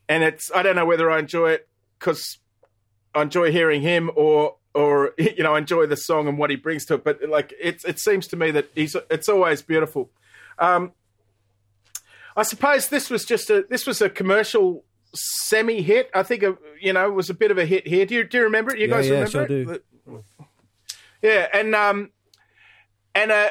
And 0.09 0.23
it's 0.23 0.51
I 0.55 0.63
don't 0.63 0.77
know 0.77 0.87
whether 0.87 1.11
I 1.11 1.19
enjoy 1.19 1.51
it 1.51 1.69
because 1.99 2.39
I 3.15 3.23
enjoy 3.23 3.53
hearing 3.53 3.83
him 3.83 4.11
or 4.15 4.57
or 4.75 5.13
you 5.19 5.43
know 5.43 5.55
I 5.55 5.59
enjoy 5.59 5.87
the 5.87 5.97
song 5.97 6.29
and 6.29 6.39
what 6.39 6.51
he 6.51 6.57
brings 6.57 6.87
to 6.87 6.95
it. 6.95 7.05
But 7.05 7.29
like, 7.29 7.53
it 7.61 7.83
it 7.87 7.99
seems 7.99 8.27
to 8.29 8.37
me 8.37 8.51
that 8.53 8.71
he's 8.75 8.97
it's 9.11 9.29
always 9.29 9.61
beautiful. 9.61 10.11
Um, 10.59 10.93
I 12.37 12.43
suppose 12.43 12.89
this 12.89 13.11
was 13.11 13.25
just 13.25 13.51
a 13.51 13.67
this 13.69 13.87
was 13.87 14.01
a 14.01 14.09
commercial 14.09 14.85
semi 15.19 15.83
hit. 15.83 16.11
I 16.15 16.23
think 16.23 16.43
uh, 16.45 16.53
you 16.81 16.93
know 16.93 17.07
it 17.07 17.15
was 17.15 17.31
a 17.31 17.35
bit 17.35 17.51
of 17.51 17.59
a 17.59 17.65
hit 17.65 17.87
here. 17.87 18.07
Do 18.07 18.15
you 18.15 18.25
do 18.25 18.39
you 18.39 18.45
remember 18.45 18.75
it? 18.75 18.81
You 18.81 18.89
Yeah, 18.89 18.95
guys 18.95 19.07
yeah, 19.07 19.13
remember 19.13 19.31
sure 19.31 19.43
it? 19.43 19.49
do. 19.49 20.25
Yeah, 21.23 21.47
and 21.53 21.75
um, 21.75 22.11
and 23.15 23.31
uh, 23.33 23.51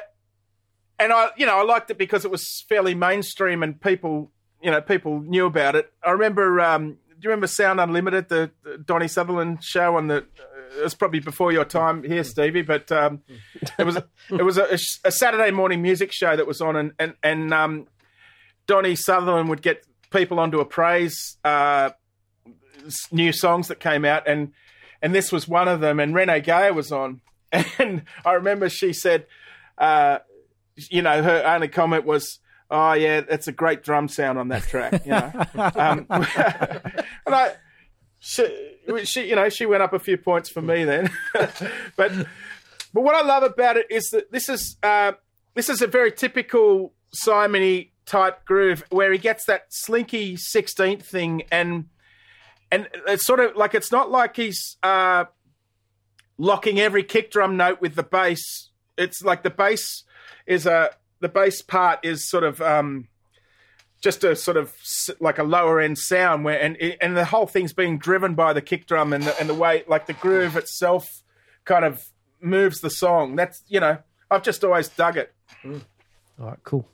and 1.00 1.12
I 1.14 1.30
you 1.38 1.46
know 1.46 1.58
I 1.60 1.64
liked 1.64 1.92
it 1.92 1.98
because 1.98 2.26
it 2.26 2.32
was 2.32 2.66
fairly 2.70 2.96
mainstream 2.96 3.64
and 3.64 3.80
people 3.80 4.32
you 4.62 4.72
know 4.72 4.82
people 4.82 5.20
knew 5.22 5.46
about 5.46 5.76
it. 5.76 5.92
I 6.04 6.12
remember. 6.12 6.60
Um, 6.62 6.98
do 7.20 7.24
you 7.24 7.32
remember 7.32 7.48
Sound 7.48 7.80
Unlimited, 7.80 8.30
the, 8.30 8.52
the 8.64 8.78
Donnie 8.78 9.08
Sutherland 9.08 9.64
show 9.64 9.98
on 9.98 10.06
the 10.08 10.18
It 10.78 10.84
was 10.84 10.94
probably 10.94 11.20
before 11.20 11.52
your 11.52 11.66
time 11.66 12.04
here, 12.04 12.24
Stevie, 12.24 12.62
but 12.62 12.92
um, 12.92 13.24
it 13.80 13.86
was 13.88 13.98
it 14.30 14.44
was 14.44 14.60
a, 14.60 14.78
a 15.04 15.12
Saturday 15.12 15.50
morning 15.50 15.82
music 15.82 16.12
show 16.14 16.36
that 16.36 16.46
was 16.46 16.62
on, 16.62 16.76
and 16.76 16.92
and, 17.00 17.16
and 17.24 17.52
um, 17.56 17.88
Donnie 18.68 18.96
Sutherland 18.96 19.50
would 19.50 19.64
get 19.64 19.84
people 20.12 20.40
onto 20.40 20.60
a 20.60 20.66
praise 20.66 21.38
uh, 21.44 21.92
new 23.12 23.32
songs 23.32 23.68
that 23.68 23.80
came 23.80 24.06
out, 24.06 24.28
and 24.28 24.54
and 25.02 25.14
this 25.14 25.32
was 25.32 25.48
one 25.48 25.68
of 25.68 25.80
them, 25.80 26.00
and 26.00 26.14
Renée 26.14 26.44
Geyer 26.44 26.74
was 26.74 26.92
on, 26.92 27.22
and 27.52 28.04
I 28.26 28.34
remember 28.34 28.70
she 28.70 28.94
said, 28.94 29.26
uh, 29.78 30.20
you 30.90 31.02
know, 31.02 31.22
her 31.24 31.44
only 31.46 31.68
comment 31.68 32.06
was. 32.06 32.40
Oh 32.70 32.92
yeah, 32.92 33.22
that's 33.22 33.48
a 33.48 33.54
great 33.54 33.82
drum 33.82 34.10
sound 34.10 34.38
on 34.38 34.50
that 34.50 34.64
track. 34.64 35.06
You 35.06 35.12
know, 35.12 35.32
um, 35.78 36.06
and 36.10 37.34
I, 37.34 37.54
she, 38.20 38.76
she, 39.06 39.30
you 39.30 39.38
know, 39.38 39.48
she 39.48 39.66
went 39.66 39.84
up 39.84 39.94
a 39.94 40.00
few 40.00 40.18
points 40.18 40.50
for 40.50 40.62
me 40.62 40.84
then. 40.84 41.10
but, 41.34 41.56
but 41.96 42.22
what 42.94 43.16
I 43.16 43.22
love 43.22 43.44
about 43.44 43.78
it 43.78 43.86
is 43.90 44.10
that 44.12 44.34
this 44.34 44.50
is 44.50 44.76
uh, 44.84 45.14
this 45.54 45.70
is 45.70 45.82
a 45.82 45.88
very 45.88 46.12
typical 46.12 46.92
Simony 47.14 47.94
type 48.08 48.46
groove 48.46 48.84
where 48.90 49.12
he 49.12 49.20
gets 49.20 49.46
that 49.46 49.66
slinky 49.70 50.36
sixteenth 50.38 51.06
thing, 51.06 51.44
and 51.52 51.86
and 52.72 52.88
it's 53.08 53.26
sort 53.26 53.40
of 53.40 53.56
like 53.56 53.76
it's 53.76 53.92
not 53.92 54.10
like 54.10 54.36
he's 54.36 54.78
uh, 54.82 55.26
locking 56.38 56.80
every 56.80 57.04
kick 57.04 57.30
drum 57.30 57.58
note 57.58 57.82
with 57.82 57.96
the 57.96 58.04
bass. 58.04 58.70
It's 58.98 59.22
like 59.22 59.44
the 59.44 59.50
bass 59.52 60.04
is 60.48 60.66
a 60.66 60.90
the 61.20 61.30
bass 61.30 61.62
part 61.62 62.00
is 62.04 62.28
sort 62.28 62.44
of. 62.44 62.62
Um, 62.62 63.08
just 64.00 64.24
a 64.24 64.36
sort 64.36 64.58
of 64.58 64.76
like 65.20 65.40
a 65.40 65.44
lower 65.44 65.80
end 65.80 65.98
sound 65.98 66.46
where 66.46 66.62
and 66.62 66.78
and 67.02 67.18
the 67.18 67.26
whole 67.26 67.48
thing's 67.48 67.74
being 67.74 67.98
driven 67.98 68.36
by 68.36 68.54
the 68.54 68.62
kick 68.62 68.86
drum 68.86 69.12
and 69.12 69.24
the 69.24 69.40
and 69.40 69.50
the 69.50 69.56
way 69.56 69.84
like 69.88 70.06
the 70.06 70.14
groove 70.14 70.56
itself 70.56 71.24
kind 71.66 71.84
of 71.84 72.04
moves 72.40 72.80
the 72.82 72.92
song 72.92 73.36
that's 73.36 73.64
you 73.68 73.80
know 73.80 73.98
i've 74.30 74.44
just 74.44 74.64
always 74.64 74.88
dug 74.88 75.18
it 75.18 75.34
All 76.40 76.46
right, 76.50 76.60
cool. 76.64 76.88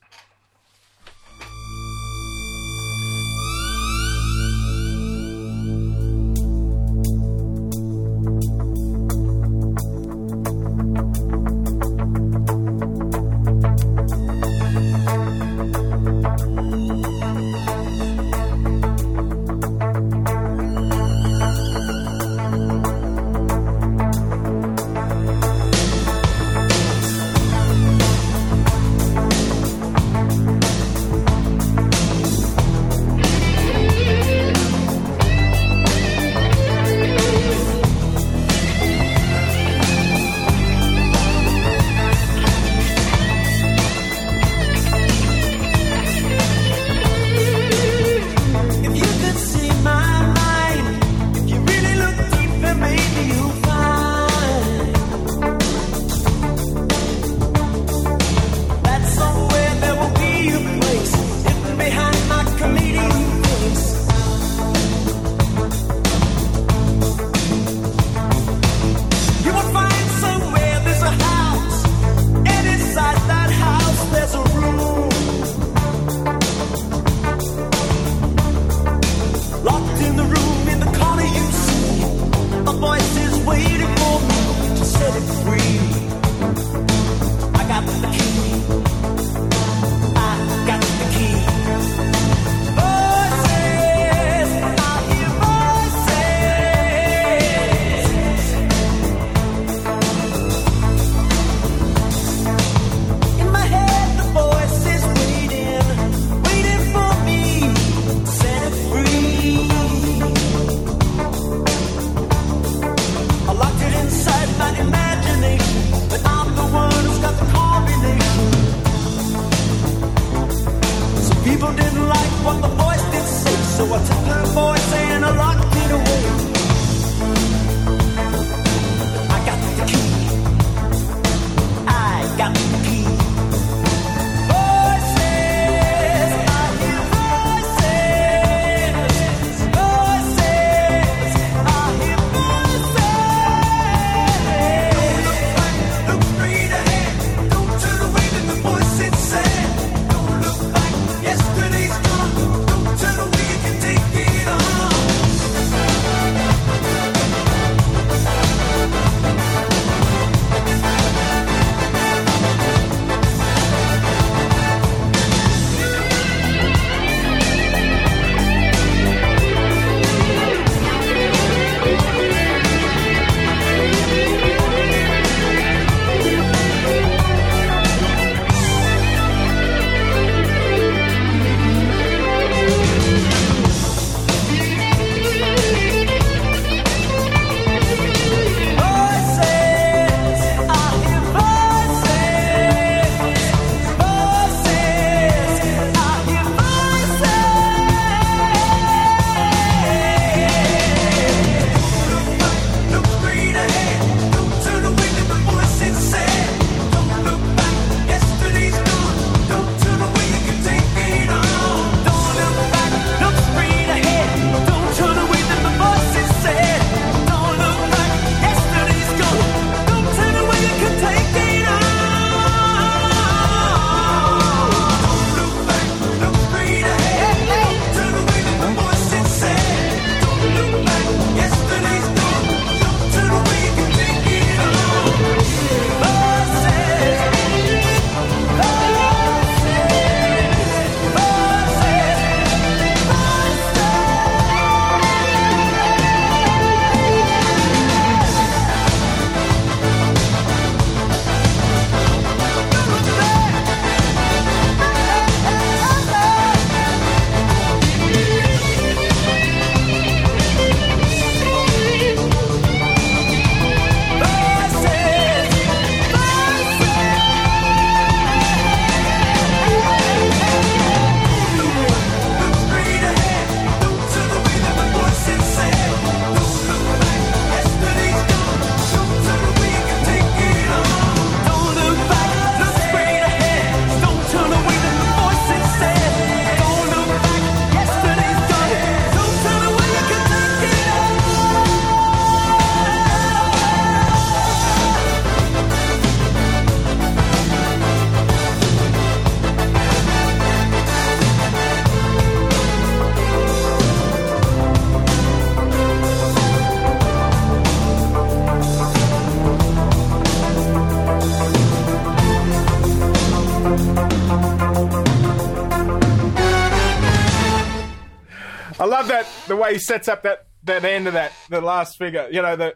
Love 319.04 319.10
that 319.10 319.48
the 319.48 319.56
way 319.56 319.74
he 319.74 319.80
sets 319.80 320.08
up 320.08 320.24
that 320.24 320.48
that 320.64 320.84
end 320.86 321.08
of 321.08 321.14
that 321.14 321.32
the 321.50 321.62
last 321.62 321.98
figure. 321.98 322.28
You 322.32 322.42
know 322.42 322.56
the 322.56 322.76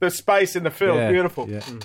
the 0.00 0.10
space 0.10 0.56
in 0.56 0.64
the 0.64 0.70
field, 0.70 0.96
Yeah, 0.96 1.10
beautiful. 1.12 1.48
Yeah. 1.48 1.60
Mm. 1.60 1.82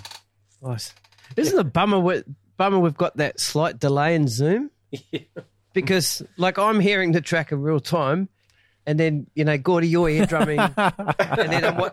Nice. 0.61 0.93
Isn't 1.35 1.57
it 1.57 1.61
a 1.61 1.63
bummer? 1.63 1.99
We, 1.99 2.23
bummer 2.57 2.79
we've 2.79 2.97
got 2.97 3.17
that 3.17 3.39
slight 3.39 3.77
delay 3.79 4.15
in 4.15 4.27
Zoom 4.27 4.71
because, 5.73 6.23
like, 6.37 6.57
I'm 6.57 6.79
hearing 6.79 7.11
the 7.11 7.21
track 7.21 7.51
in 7.51 7.61
real 7.61 7.79
time, 7.79 8.29
and 8.87 8.99
then 8.99 9.27
you 9.35 9.45
know, 9.45 9.57
Gordy, 9.57 9.87
you're 9.87 10.09
ear 10.09 10.25
drumming, 10.25 10.59
and 10.77 11.51
then 11.51 11.63
I'm, 11.63 11.77
wa- 11.77 11.91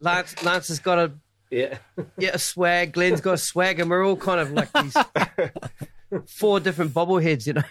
Lance, 0.00 0.42
Lance 0.42 0.68
has 0.68 0.78
got 0.78 0.98
a 0.98 1.12
Yeah. 1.50 1.76
yeah 2.16 2.30
a 2.32 2.38
swag, 2.38 2.92
Glenn's 2.92 3.20
got 3.20 3.34
a 3.34 3.38
swag, 3.38 3.78
and 3.80 3.90
we're 3.90 4.06
all 4.06 4.16
kind 4.16 4.40
of 4.40 4.52
like 4.52 4.72
these 4.72 4.96
four 6.26 6.60
different 6.60 6.92
bobbleheads. 6.92 7.46
You 7.46 7.54
know, 7.54 7.62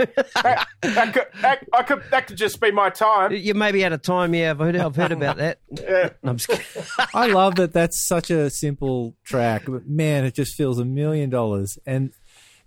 That 0.84 1.14
could, 1.14 1.26
that, 1.42 1.68
I 1.74 1.84
could, 1.84 2.04
that 2.12 2.28
could 2.28 2.38
just 2.38 2.60
be 2.60 2.72
my 2.72 2.90
time. 2.90 3.32
you 3.34 3.54
may 3.54 3.72
be 3.72 3.86
out 3.86 3.94
of 3.94 4.02
time. 4.02 4.34
Yeah, 4.34 4.52
I've 4.52 4.60
heard, 4.60 4.76
I've 4.76 4.96
heard 4.96 5.12
about 5.12 5.38
that. 5.38 5.60
Yeah. 5.72 6.10
No, 6.24 6.32
I'm 6.32 6.38
just 6.38 6.50
kidding. 6.50 6.84
I 7.14 7.28
love 7.28 7.56
that. 7.56 7.74
That's 7.74 8.08
such 8.08 8.30
a 8.30 8.50
simple 8.50 9.16
track, 9.24 9.64
but 9.68 9.88
man, 9.88 10.26
it 10.26 10.34
just 10.36 10.56
feels 10.56 10.80
a 10.80 10.86
million 10.86 11.30
dollars. 11.30 11.78
And 11.86 12.12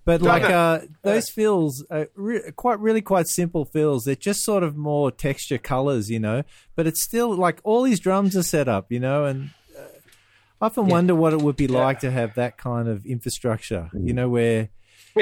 but 0.05 0.21
like 0.23 0.43
uh, 0.45 0.81
those 1.03 1.31
fills 1.31 1.85
are 1.91 2.09
re- 2.15 2.51
quite 2.57 2.79
really 2.81 3.01
quite 3.01 3.27
simple 3.27 3.65
fills. 3.65 4.05
They're 4.05 4.15
just 4.15 4.45
sort 4.45 4.63
of 4.63 4.77
more 4.77 5.11
texture 5.11 5.59
colors, 5.59 6.11
you 6.11 6.19
know. 6.21 6.43
But 6.77 6.87
it's 6.87 7.03
still 7.03 7.35
like 7.35 7.61
all 7.65 7.83
these 7.83 8.01
drums 8.01 8.37
are 8.37 8.43
set 8.43 8.69
up, 8.69 8.93
you 8.93 9.01
know, 9.01 9.25
and. 9.25 9.51
uh, 9.77 9.83
I 10.61 10.67
often 10.67 10.87
wonder 10.87 11.15
what 11.15 11.33
it 11.35 11.43
would 11.43 11.57
be 11.57 11.67
like 11.69 12.01
to 12.01 12.11
have 12.11 12.35
that 12.37 12.57
kind 12.57 12.89
of 12.89 13.05
infrastructure, 13.05 13.91
you 13.93 14.15
know, 14.15 14.29
where 14.31 14.71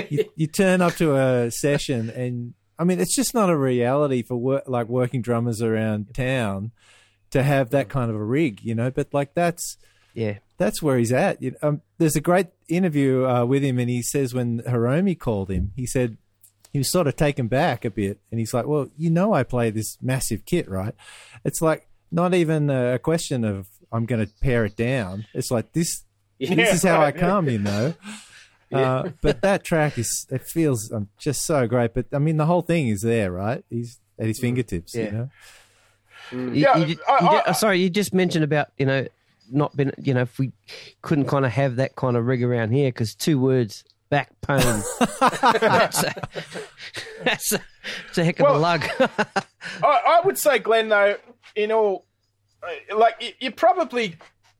you, 0.08 0.24
you 0.36 0.46
turn 0.46 0.80
up 0.80 0.94
to 0.96 1.16
a 1.16 1.50
session 1.50 2.10
and 2.10 2.54
I 2.78 2.84
mean, 2.84 2.98
it's 2.98 3.14
just 3.14 3.32
not 3.32 3.48
a 3.48 3.56
reality 3.56 4.22
for 4.22 4.36
work, 4.36 4.64
like 4.66 4.88
working 4.88 5.22
drummers 5.22 5.62
around 5.62 6.14
town 6.14 6.72
to 7.30 7.42
have 7.42 7.70
that 7.70 7.88
kind 7.88 8.10
of 8.10 8.16
a 8.16 8.24
rig, 8.24 8.60
you 8.62 8.74
know. 8.74 8.90
But 8.90 9.14
like 9.14 9.34
that's 9.34 9.76
Yeah, 10.14 10.38
that's 10.58 10.82
where 10.82 10.98
he's 10.98 11.12
at. 11.12 11.40
You 11.42 11.54
um, 11.62 11.82
there's 11.98 12.16
a 12.16 12.20
great 12.20 12.48
interview 12.68 13.24
uh, 13.24 13.44
with 13.44 13.62
him, 13.62 13.78
and 13.78 13.90
he 13.90 14.02
says 14.02 14.34
when 14.34 14.62
Hiromi 14.62 15.18
called 15.18 15.50
him, 15.50 15.72
he 15.76 15.86
said 15.86 16.16
he 16.72 16.78
was 16.78 16.90
sort 16.90 17.06
of 17.06 17.14
taken 17.14 17.46
back 17.46 17.84
a 17.84 17.90
bit, 17.90 18.18
and 18.30 18.40
he's 18.40 18.54
like, 18.54 18.66
"Well, 18.66 18.88
you 18.96 19.10
know, 19.10 19.32
I 19.32 19.44
play 19.44 19.70
this 19.70 19.98
massive 20.02 20.44
kit, 20.44 20.68
right? 20.68 20.94
It's 21.44 21.62
like 21.62 21.86
not 22.10 22.34
even 22.34 22.68
a 22.68 22.98
question 22.98 23.44
of 23.44 23.68
I'm 23.92 24.06
going 24.06 24.26
to 24.26 24.32
pare 24.40 24.64
it 24.64 24.76
down. 24.76 25.26
It's 25.34 25.50
like 25.50 25.72
this. 25.72 26.04
this 26.40 26.74
is 26.74 26.82
how 26.82 26.98
right, 26.98 27.14
I 27.14 27.18
come, 27.18 27.48
you 27.48 27.58
know." 27.58 27.94
Uh, 28.72 29.10
but 29.20 29.42
that 29.42 29.64
track 29.64 29.98
is 29.98 30.26
it 30.30 30.42
feels 30.42 30.90
um, 30.92 31.08
just 31.18 31.44
so 31.44 31.66
great. 31.66 31.94
But 31.94 32.06
I 32.12 32.18
mean, 32.18 32.36
the 32.36 32.46
whole 32.46 32.62
thing 32.62 32.88
is 32.88 33.02
there, 33.02 33.30
right? 33.32 33.64
He's 33.70 33.98
at 34.18 34.26
his 34.26 34.38
fingertips, 34.38 34.94
Yeah. 34.94 35.04
you 35.04 35.10
know. 35.12 35.30
You- 36.32 36.50
Yeah, 36.52 36.76
you, 36.78 36.94
ju- 36.94 37.00
I- 37.08 37.12
I- 37.26 37.42
oh, 37.48 37.52
sorry, 37.52 37.80
you 37.80 37.90
just 37.90 38.14
mentioned 38.14 38.44
about 38.44 38.68
you 38.78 38.86
know 38.86 39.06
not 39.50 39.76
been 39.76 39.92
you 39.98 40.14
know 40.14 40.22
if 40.22 40.38
we 40.38 40.52
couldn't 41.02 41.26
kind 41.26 41.44
of 41.44 41.52
have 41.52 41.76
that 41.76 41.94
kind 41.96 42.16
of 42.16 42.26
rig 42.26 42.42
around 42.42 42.70
here 42.70 42.88
because 42.88 43.14
two 43.14 43.38
words 43.38 43.84
back 44.08 44.30
pain. 44.42 44.58
that's, 45.20 46.02
a, 46.02 46.14
that's, 47.24 47.52
a, 47.52 47.60
that's 48.06 48.18
a 48.18 48.24
heck 48.24 48.40
of 48.40 48.46
a 48.54 48.58
lug. 48.58 48.84
I, 49.00 49.40
I 49.82 50.20
would 50.24 50.36
say, 50.38 50.58
Glenn, 50.58 50.88
though, 50.90 51.16
in 51.56 51.72
all, 51.72 52.04
uh, 52.62 52.96
like 52.96 53.14
you, 53.20 53.30
you 53.40 53.50
probably 53.50 54.16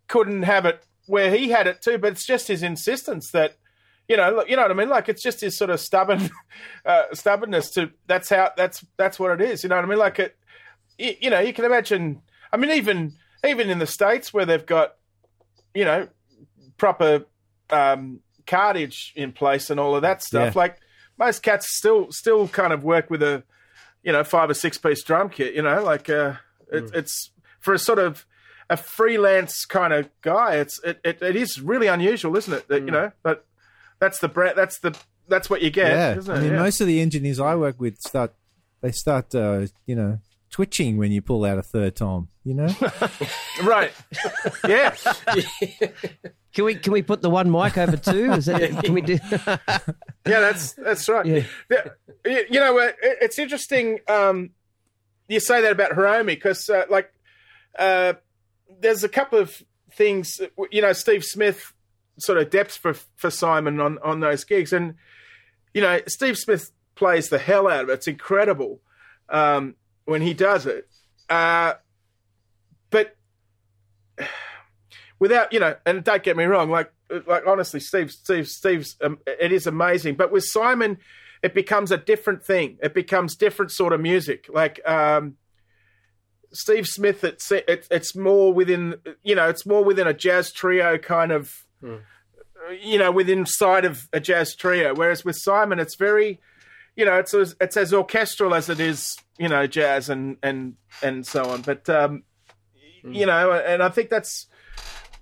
couldn't 0.08 0.44
have 0.44 0.64
it 0.64 0.82
where 1.06 1.30
he 1.30 1.50
had 1.50 1.66
it 1.66 1.82
too, 1.82 1.98
but 1.98 2.12
it's 2.12 2.26
just 2.26 2.48
his 2.48 2.62
insistence 2.62 3.30
that, 3.32 3.56
you 4.08 4.16
know, 4.16 4.44
you 4.46 4.56
know 4.56 4.62
what 4.62 4.70
I 4.70 4.74
mean. 4.74 4.88
Like 4.88 5.08
it's 5.08 5.22
just 5.22 5.40
his 5.40 5.56
sort 5.56 5.70
of 5.70 5.80
stubborn, 5.80 6.30
uh, 6.86 7.04
stubbornness 7.12 7.70
to 7.72 7.90
that's 8.06 8.28
how 8.28 8.50
that's 8.56 8.84
that's 8.96 9.18
what 9.18 9.40
it 9.40 9.46
is. 9.46 9.62
You 9.62 9.68
know 9.68 9.76
what 9.76 9.84
I 9.84 9.88
mean? 9.88 9.98
Like 9.98 10.18
it, 10.18 10.36
you, 10.98 11.14
you 11.20 11.30
know, 11.30 11.40
you 11.40 11.52
can 11.52 11.64
imagine. 11.64 12.22
I 12.52 12.56
mean, 12.56 12.70
even 12.70 13.14
even 13.46 13.70
in 13.70 13.78
the 13.78 13.86
states 13.86 14.32
where 14.32 14.44
they've 14.44 14.64
got, 14.64 14.96
you 15.74 15.84
know, 15.84 16.08
proper 16.76 17.24
um, 17.70 18.20
cartage 18.46 19.12
in 19.16 19.32
place 19.32 19.70
and 19.70 19.80
all 19.80 19.96
of 19.96 20.02
that 20.02 20.22
stuff. 20.22 20.54
Yeah. 20.54 20.60
Like 20.60 20.78
most 21.18 21.42
cats 21.42 21.66
still 21.76 22.08
still 22.10 22.48
kind 22.48 22.72
of 22.72 22.84
work 22.84 23.10
with 23.10 23.22
a 23.22 23.42
you 24.02 24.12
know 24.12 24.24
five 24.24 24.50
or 24.50 24.54
six 24.54 24.78
piece 24.78 25.02
drum 25.02 25.28
kit. 25.28 25.54
You 25.54 25.62
know, 25.62 25.82
like 25.82 26.10
uh, 26.10 26.34
it, 26.70 26.90
it's 26.94 27.30
for 27.60 27.74
a 27.74 27.78
sort 27.78 27.98
of 27.98 28.26
a 28.68 28.76
freelance 28.76 29.64
kind 29.64 29.92
of 29.92 30.10
guy. 30.22 30.56
It's 30.56 30.80
it, 30.82 31.00
it, 31.04 31.22
it 31.22 31.36
is 31.36 31.60
really 31.60 31.86
unusual, 31.86 32.36
isn't 32.36 32.52
it? 32.52 32.68
That 32.68 32.84
you 32.84 32.90
know, 32.90 33.12
but 33.22 33.46
that's 34.02 34.18
the 34.18 34.28
brand. 34.28 34.54
That's 34.58 34.78
the 34.80 34.92
that's 35.28 35.48
what 35.48 35.62
you 35.62 35.70
get, 35.70 35.92
Yeah, 35.92 36.18
isn't 36.18 36.36
I 36.36 36.40
mean, 36.40 36.52
Yeah. 36.52 36.58
most 36.58 36.80
of 36.80 36.88
the 36.88 37.00
engineers 37.00 37.38
I 37.38 37.54
work 37.54 37.80
with 37.80 38.00
start 38.00 38.34
they 38.82 38.90
start 38.92 39.32
uh, 39.34 39.66
you 39.86 39.94
know 39.94 40.18
twitching 40.50 40.98
when 40.98 41.12
you 41.12 41.22
pull 41.22 41.44
out 41.44 41.56
a 41.58 41.62
third 41.62 41.94
tom. 41.96 42.28
You 42.44 42.54
know, 42.54 42.68
right? 43.62 43.92
yeah, 44.66 44.90
can 46.52 46.64
we 46.64 46.74
can 46.74 46.92
we 46.92 47.02
put 47.02 47.22
the 47.22 47.30
one 47.30 47.48
mic 47.50 47.78
over 47.78 47.96
two? 47.96 48.32
Is 48.32 48.46
that 48.46 48.82
can 48.84 48.92
we 48.94 49.00
do? 49.00 49.18
yeah. 49.32 50.40
That's 50.40 50.72
that's 50.72 51.08
right. 51.08 51.24
Yeah. 51.24 51.44
The- 51.68 51.92
you 52.24 52.44
you 52.50 52.60
know, 52.60 52.78
uh, 52.78 52.92
it's 53.20 53.38
interesting. 53.38 54.00
Um, 54.08 54.50
you 55.28 55.40
say 55.40 55.62
that 55.62 55.72
about 55.72 55.92
Hiromi 55.92 56.26
because, 56.26 56.68
uh, 56.68 56.84
like, 56.90 57.12
uh, 57.78 58.14
there's 58.80 59.02
a 59.04 59.08
couple 59.08 59.38
of 59.38 59.62
things. 59.96 60.40
You 60.70 60.82
know, 60.82 60.92
Steve 60.92 61.24
Smith 61.24 61.72
sort 62.18 62.38
of 62.38 62.50
depths 62.50 62.76
for 62.76 62.94
for 63.16 63.30
Simon 63.30 63.80
on 63.80 63.98
on 64.02 64.20
those 64.20 64.44
gigs, 64.44 64.72
and 64.72 64.94
you 65.74 65.80
know, 65.80 66.00
Steve 66.06 66.36
Smith 66.36 66.70
plays 66.94 67.28
the 67.28 67.38
hell 67.38 67.68
out 67.68 67.84
of 67.84 67.88
it. 67.88 67.94
It's 67.94 68.08
incredible 68.08 68.80
um, 69.28 69.74
when 70.04 70.22
he 70.22 70.34
does 70.34 70.66
it. 70.66 70.88
Uh, 71.28 71.74
but 72.90 73.16
without 75.18 75.52
you 75.52 75.60
know, 75.60 75.76
and 75.86 76.04
don't 76.04 76.22
get 76.22 76.36
me 76.36 76.44
wrong, 76.44 76.70
like 76.70 76.92
like 77.26 77.46
honestly, 77.46 77.80
Steve, 77.80 78.10
Steve, 78.10 78.48
Steve's, 78.48 78.96
um, 79.02 79.18
it 79.26 79.52
is 79.52 79.66
amazing. 79.66 80.14
But 80.14 80.32
with 80.32 80.44
Simon, 80.44 80.98
it 81.42 81.54
becomes 81.54 81.90
a 81.90 81.96
different 81.96 82.44
thing. 82.44 82.78
It 82.82 82.94
becomes 82.94 83.36
different 83.36 83.72
sort 83.72 83.92
of 83.92 84.00
music. 84.00 84.46
Like 84.52 84.80
um, 84.88 85.36
Steve 86.52 86.86
Smith, 86.86 87.24
it's 87.24 87.50
it, 87.50 87.86
it's 87.90 88.14
more 88.16 88.52
within 88.52 88.96
you 89.22 89.34
know, 89.34 89.48
it's 89.48 89.66
more 89.66 89.84
within 89.84 90.06
a 90.06 90.14
jazz 90.14 90.52
trio 90.52 90.98
kind 90.98 91.32
of. 91.32 91.64
You 92.80 92.98
know, 92.98 93.10
within 93.10 93.44
sight 93.44 93.84
of 93.84 94.08
a 94.12 94.20
jazz 94.20 94.54
trio, 94.54 94.94
whereas 94.94 95.24
with 95.24 95.36
Simon, 95.36 95.78
it's 95.80 95.96
very, 95.96 96.40
you 96.94 97.04
know, 97.04 97.18
it's 97.18 97.34
as, 97.34 97.56
it's 97.60 97.76
as 97.76 97.92
orchestral 97.92 98.54
as 98.54 98.68
it 98.68 98.78
is, 98.78 99.16
you 99.38 99.48
know, 99.48 99.66
jazz 99.66 100.08
and 100.08 100.36
and 100.42 100.74
and 101.02 101.26
so 101.26 101.44
on. 101.46 101.62
But 101.62 101.88
um, 101.88 102.22
you 103.04 103.26
know, 103.26 103.52
and 103.52 103.82
I 103.82 103.88
think 103.88 104.10
that's, 104.10 104.46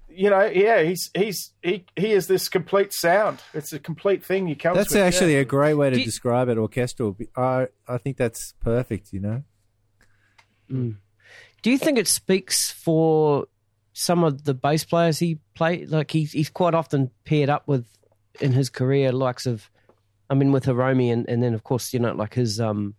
you 0.08 0.28
know, 0.28 0.44
yeah, 0.44 0.82
he's 0.82 1.10
he's 1.16 1.52
he 1.62 1.86
he 1.96 2.12
is 2.12 2.26
this 2.26 2.50
complete 2.50 2.92
sound. 2.92 3.40
It's 3.54 3.72
a 3.72 3.78
complete 3.78 4.22
thing. 4.22 4.46
He 4.46 4.54
comes. 4.54 4.76
that's 4.76 4.92
with, 4.92 5.02
actually 5.02 5.34
yeah. 5.34 5.40
a 5.40 5.44
great 5.46 5.74
way 5.74 5.88
to 5.88 5.94
Do 5.94 6.00
you- 6.00 6.06
describe 6.06 6.50
it. 6.50 6.58
Orchestral. 6.58 7.16
I 7.36 7.68
I 7.88 7.96
think 7.96 8.18
that's 8.18 8.52
perfect. 8.60 9.14
You 9.14 9.20
know. 9.20 9.42
Do 11.62 11.70
you 11.70 11.78
think 11.78 11.98
it 11.98 12.06
speaks 12.06 12.70
for 12.70 13.46
some 14.01 14.24
of 14.24 14.44
the 14.44 14.55
bass 14.55 14.85
players 14.85 15.18
he 15.18 15.39
play? 15.55 15.85
Like 15.85 16.10
he's 16.10 16.32
he's 16.32 16.48
quite 16.48 16.74
often 16.74 17.10
paired 17.24 17.51
up 17.51 17.68
with 17.68 17.86
in 18.40 18.52
his 18.52 18.70
career, 18.70 19.12
likes 19.12 19.44
of, 19.47 19.68
I 20.31 20.35
mean, 20.35 20.52
with 20.52 20.64
Hiromi, 20.64 21.12
and, 21.12 21.28
and 21.28 21.43
then 21.43 21.52
of 21.55 21.62
course 21.64 21.93
you 21.93 22.01
know 22.01 22.12
like 22.14 22.35
his 22.35 22.60
um, 22.60 22.94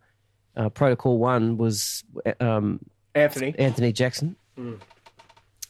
uh, 0.56 0.70
Protocol 0.70 1.18
One 1.18 1.58
was 1.58 2.04
um, 2.40 2.80
Anthony. 3.16 3.56
Anthony 3.58 3.92
Jackson, 3.92 4.36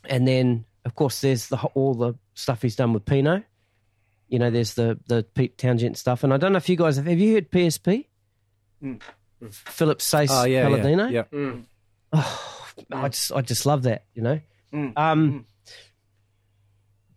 and 0.05 0.27
then 0.27 0.65
of 0.83 0.95
course 0.95 1.21
there's 1.21 1.47
the 1.47 1.57
all 1.75 1.93
the 1.93 2.13
stuff 2.33 2.61
he's 2.61 2.75
done 2.75 2.91
with 2.93 3.05
Pino. 3.05 3.43
You 4.27 4.39
know, 4.39 4.49
there's 4.49 4.73
the 4.73 4.99
the 5.07 5.23
Pete 5.23 5.57
Townshend 5.57 5.97
stuff, 5.97 6.23
and 6.23 6.33
I 6.33 6.37
don't 6.37 6.51
know 6.51 6.57
if 6.57 6.67
you 6.69 6.75
guys 6.75 6.97
have. 6.97 7.05
Have 7.05 7.19
you 7.19 7.33
heard 7.35 7.51
PSP? 7.51 8.05
Philip 9.49 9.99
Saisse 9.99 10.27
Oh 10.31 10.45
yeah, 10.45 10.63
Palladino. 10.63 11.07
yeah. 11.07 11.23
yeah. 11.31 11.39
Mm. 11.39 11.63
I 12.91 13.09
just 13.09 13.31
I 13.31 13.41
just 13.41 13.65
love 13.65 13.83
that, 13.83 14.05
you 14.13 14.21
know. 14.21 14.39
Mm. 14.73 14.93
Um, 14.97 15.45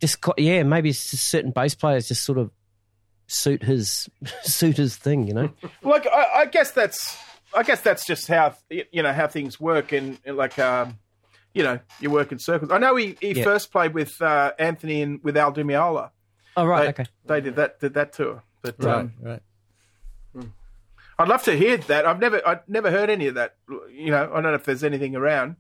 just 0.01 0.19
yeah, 0.37 0.63
maybe 0.65 0.91
it's 0.91 1.11
just 1.11 1.29
certain 1.29 1.51
bass 1.51 1.75
players 1.75 2.09
just 2.09 2.25
sort 2.25 2.39
of 2.39 2.51
suit 3.27 3.63
his 3.63 4.09
suit 4.43 4.77
his 4.77 4.97
thing, 4.97 5.27
you 5.27 5.35
know. 5.35 5.51
Like 5.83 6.07
I, 6.07 6.41
I 6.41 6.47
guess 6.47 6.71
that's 6.73 7.17
I 7.55 7.63
guess 7.63 7.81
that's 7.81 8.05
just 8.07 8.27
how 8.29 8.55
you 8.71 9.03
know 9.03 9.13
how 9.13 9.27
things 9.29 9.61
work 9.61 9.93
in, 9.93 10.19
in 10.25 10.37
like 10.37 10.59
um, 10.59 10.99
you 11.55 11.63
know 11.63 11.79
you 12.01 12.11
work 12.11 12.33
in 12.33 12.39
circles. 12.39 12.71
I 12.73 12.79
know 12.79 12.97
he, 12.97 13.17
he 13.21 13.33
Yeah. 13.33 13.45
first 13.45 13.71
played 13.73 13.95
with 13.95 14.21
uh, 14.21 14.53
Anthony 14.59 15.03
and 15.03 15.23
with 15.23 15.37
Al 15.37 15.53
Di 15.53 15.63
Meola. 15.63 16.11
Oh 16.57 16.65
right, 16.67 16.83
They, 16.85 16.89
okay. 17.03 17.11
they 17.27 17.41
did 17.41 17.57
that 17.57 17.81
did 17.81 17.95
that 17.95 18.13
tour. 18.13 18.43
But 18.63 18.77
Right, 18.83 18.95
um, 18.97 19.13
right. 19.23 19.43
I'd 21.17 21.29
love 21.29 21.45
to 21.45 21.57
hear 21.57 21.77
that. 21.77 22.07
I've 22.07 22.19
never 22.19 22.47
I've 22.47 22.69
never 22.69 22.91
heard 22.91 23.09
any 23.09 23.29
of 23.29 23.37
that. 23.37 23.55
You 23.93 24.11
know, 24.11 24.25
I 24.33 24.35
don't 24.35 24.43
know 24.43 24.55
if 24.55 24.65
there's 24.65 24.83
anything 24.83 25.15
around. 25.15 25.57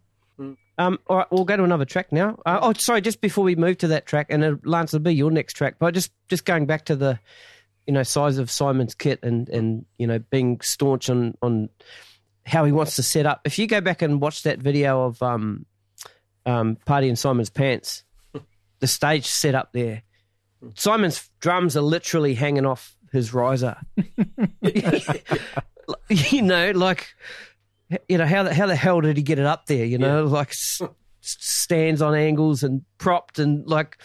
Um, 0.76 0.98
all 1.06 1.18
right, 1.18 1.26
we'll 1.30 1.44
go 1.44 1.56
to 1.56 1.64
another 1.64 1.84
track 1.84 2.10
now. 2.10 2.38
Uh, 2.44 2.58
oh, 2.60 2.72
sorry, 2.72 3.00
just 3.00 3.20
before 3.20 3.44
we 3.44 3.54
move 3.54 3.78
to 3.78 3.88
that 3.88 4.06
track, 4.06 4.26
and 4.30 4.44
uh, 4.44 4.54
Lance 4.64 4.92
will 4.92 5.00
be 5.00 5.14
your 5.14 5.30
next 5.30 5.54
track. 5.54 5.76
But 5.78 5.94
just 5.94 6.10
just 6.28 6.44
going 6.44 6.66
back 6.66 6.86
to 6.86 6.96
the, 6.96 7.18
you 7.86 7.92
know, 7.92 8.02
size 8.02 8.38
of 8.38 8.50
Simon's 8.50 8.94
kit 8.94 9.20
and 9.22 9.48
and 9.48 9.84
you 9.98 10.06
know 10.06 10.18
being 10.18 10.60
staunch 10.60 11.08
on 11.08 11.36
on 11.42 11.68
how 12.44 12.64
he 12.64 12.72
wants 12.72 12.96
to 12.96 13.02
set 13.02 13.24
up. 13.24 13.40
If 13.44 13.58
you 13.58 13.66
go 13.66 13.80
back 13.80 14.02
and 14.02 14.20
watch 14.20 14.42
that 14.42 14.58
video 14.58 15.04
of 15.04 15.22
um, 15.22 15.64
um, 16.44 16.76
Party 16.84 17.08
in 17.08 17.16
Simon's 17.16 17.50
Pants, 17.50 18.02
the 18.80 18.86
stage 18.86 19.26
set 19.26 19.54
up 19.54 19.72
there, 19.72 20.02
Simon's 20.74 21.30
drums 21.40 21.76
are 21.76 21.82
literally 21.82 22.34
hanging 22.34 22.66
off 22.66 22.96
his 23.12 23.32
riser. 23.32 23.76
you 26.08 26.42
know, 26.42 26.72
like 26.72 27.14
you 28.08 28.18
know 28.18 28.26
how 28.26 28.42
the, 28.44 28.54
how 28.54 28.66
the 28.66 28.76
hell 28.76 29.00
did 29.00 29.16
he 29.16 29.22
get 29.22 29.38
it 29.38 29.46
up 29.46 29.66
there? 29.66 29.84
You 29.84 29.98
know, 29.98 30.24
like 30.24 30.50
s- 30.50 30.80
stands 31.20 32.02
on 32.02 32.14
angles 32.14 32.62
and 32.62 32.82
propped 32.98 33.38
and 33.38 33.66
like 33.66 33.98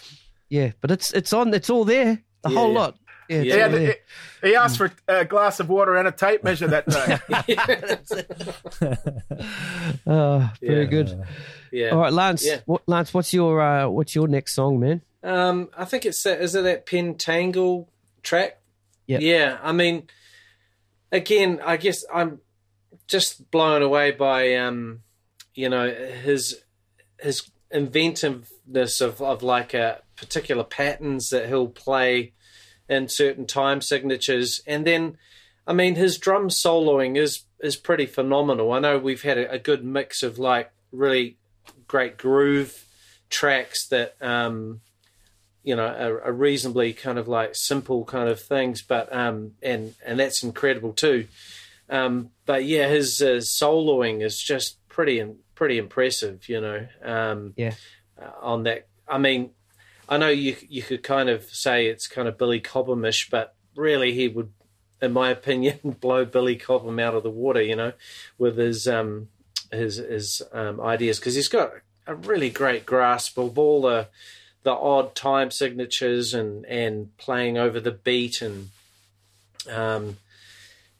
yeah, 0.49 0.72
but 0.82 0.91
it's 0.91 1.11
it's 1.14 1.34
on 1.34 1.53
it's 1.53 1.70
all 1.70 1.86
there, 1.86 2.22
the 2.41 2.49
whole 2.49 2.72
yeah. 2.74 2.80
lot. 2.80 2.95
Yeah, 3.30 3.41
Yeah, 3.41 3.68
Yeah, 3.76 3.94
he 4.41 4.56
asked 4.56 4.78
for 4.80 4.91
a 5.07 5.24
glass 5.24 5.60
of 5.60 5.70
water 5.70 5.95
and 5.95 6.07
a 6.07 6.11
tape 6.11 6.44
measure 6.44 6.68
that 6.68 6.88
day. 6.88 7.20
Oh, 10.07 10.52
very 10.61 10.84
Yeah. 10.84 10.90
good. 10.90 11.24
Yeah. 11.72 11.90
All 11.90 11.99
right, 11.99 12.14
Lance. 12.14 12.45
Yeah. 12.45 12.61
What, 12.66 12.82
Lance, 12.88 13.14
what's 13.14 13.34
your 13.34 13.61
uh, 13.61 13.88
what's 13.90 14.16
your 14.16 14.28
next 14.28 14.56
song, 14.56 14.80
man? 14.80 15.02
Um, 15.24 15.70
I 15.78 15.86
think 15.86 16.06
it's 16.06 16.24
that, 16.24 16.41
is 16.41 16.56
it 16.56 16.64
that 16.64 16.86
Pentangle 16.86 17.88
track? 18.24 18.60
Yeah. 19.06 19.20
Yeah. 19.20 19.57
I 19.61 19.72
mean, 19.74 20.07
again, 21.11 21.60
I 21.64 21.78
guess 21.78 22.03
I'm 22.14 22.40
just 23.10 23.52
blown 23.52 23.81
away 23.81 24.11
by 24.11 24.56
um, 24.56 25.02
you 25.53 25.69
know, 25.69 25.90
his 25.90 26.61
his 27.19 27.49
inventiveness 27.72 29.02
of 29.02 29.22
of 29.22 29.44
like 29.44 29.73
a 29.73 30.02
particular 30.15 30.64
patterns 30.64 31.30
that 31.30 31.48
he'll 31.48 31.68
play 31.68 32.34
in 32.88 33.07
certain 33.10 33.45
time 33.45 33.81
signatures, 33.81 34.61
and 34.65 34.86
then. 34.86 35.18
I 35.68 35.73
mean, 35.73 35.94
his 35.94 36.18
drum 36.18 36.49
soloing 36.49 37.15
is 37.15 37.44
is 37.60 37.76
pretty 37.76 38.07
phenomenal. 38.07 38.72
I 38.72 38.80
know 38.80 38.98
we've 38.98 39.22
had 39.22 39.38
a, 39.38 39.52
a 39.52 39.60
good 39.60 39.86
mix 39.86 40.23
of 40.23 40.40
like 40.40 40.72
really 40.91 41.38
great 41.88 42.18
groove 42.18 42.86
tracks 43.30 43.88
that 43.90 44.15
um, 44.22 44.81
you 45.64 45.76
know 45.76 45.86
are, 45.86 46.22
are 46.23 46.34
reasonably 46.34 46.94
kind 46.94 47.19
of 47.19 47.27
like 47.27 47.52
simple 47.53 48.06
kind 48.06 48.30
of 48.30 48.40
things, 48.40 48.81
but 48.81 49.14
um, 49.15 49.52
and 49.61 49.94
and 50.06 50.19
that's 50.19 50.44
incredible 50.44 50.94
too. 50.94 51.27
Um, 51.90 52.30
but 52.45 52.66
yeah, 52.66 52.88
his 52.88 53.22
uh, 53.22 53.38
soloing 53.41 54.24
is 54.24 54.40
just 54.41 54.78
pretty 54.88 55.24
pretty 55.56 55.78
impressive. 55.78 56.48
You 56.48 56.61
know, 56.61 56.88
um, 57.03 57.53
Yeah. 57.57 57.74
uh, 58.22 58.32
on 58.41 58.64
that. 58.64 58.88
I 59.07 59.18
mean, 59.18 59.52
I 60.07 60.18
know 60.18 60.30
you 60.30 60.56
you 60.68 60.84
could 60.84 61.03
kind 61.03 61.30
of 61.30 61.44
say 61.45 61.88
it's 61.88 62.07
kind 62.07 62.28
of 62.28 62.38
Billy 62.38 62.61
Cobhamish, 62.61 63.30
but 63.30 63.56
really 63.76 64.14
he 64.14 64.28
would, 64.28 64.52
in 65.02 65.11
my 65.14 65.30
opinion, 65.38 65.98
blow 65.99 66.26
Billy 66.26 66.56
Cobham 66.56 66.99
out 66.99 67.16
of 67.16 67.24
the 67.24 67.30
water. 67.30 67.61
You 67.61 67.76
know, 67.76 67.94
with 68.38 68.57
his 68.57 68.88
um 68.88 69.30
his 69.72 69.98
his 69.98 70.41
um, 70.52 70.80
ideas 70.82 71.20
because 71.20 71.36
he's 71.36 71.48
got 71.48 71.72
a 72.07 72.16
really 72.16 72.49
great 72.49 72.86
grasp 72.86 73.38
of 73.38 73.57
all 73.57 73.82
the 73.84 74.07
the 74.64 74.72
odd 74.72 75.16
time 75.16 75.52
signatures 75.52 76.34
and 76.34 76.66
and 76.66 77.16
playing 77.18 77.57
over 77.57 77.80
the 77.80 77.91
beat 77.91 78.41
and 78.41 78.70
um 79.70 80.18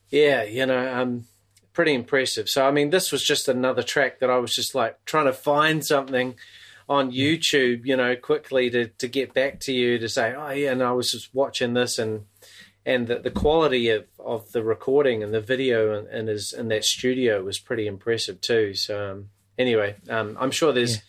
yeah 0.10 0.44
you 0.44 0.66
know 0.66 0.94
um 0.94 1.26
pretty 1.74 1.94
impressive 1.94 2.50
so 2.50 2.68
i 2.68 2.72
mean 2.72 2.90
this 2.90 3.12
was 3.12 3.24
just 3.24 3.48
another 3.48 3.84
track 3.84 4.20
that 4.20 4.30
i 4.30 4.38
was 4.38 4.54
just 4.54 4.76
like 4.76 4.98
trying 5.06 5.26
to 5.26 5.34
find 5.34 5.86
something 5.86 6.36
on 6.88 7.12
youtube 7.12 7.86
you 7.86 7.96
know 7.96 8.16
quickly 8.16 8.70
to 8.70 8.88
to 8.88 9.08
get 9.08 9.34
back 9.34 9.60
to 9.60 9.72
you 9.72 9.98
to 10.00 10.10
say 10.10 10.34
oh 10.36 10.50
yeah 10.50 10.72
and 10.72 10.84
i 10.84 10.92
was 10.92 11.12
just 11.12 11.34
watching 11.34 11.74
this 11.74 12.00
and 12.00 12.26
and 12.86 13.08
the, 13.08 13.20
the 13.20 13.32
quality 13.32 13.90
of, 13.90 14.06
of 14.18 14.52
the 14.52 14.64
recording 14.64 15.22
and 15.22 15.32
the 15.32 15.42
video 15.42 16.00
in, 16.00 16.08
in 16.08 16.28
his 16.28 16.54
in 16.54 16.70
that 16.70 16.84
studio 16.84 17.44
was 17.44 17.60
pretty 17.60 17.86
impressive 17.86 18.42
too. 18.42 18.74
So 18.74 19.12
um, 19.12 19.30
anyway, 19.60 19.96
um, 20.10 20.36
I'm 20.40 20.50
sure 20.52 20.72
there's 20.72 21.02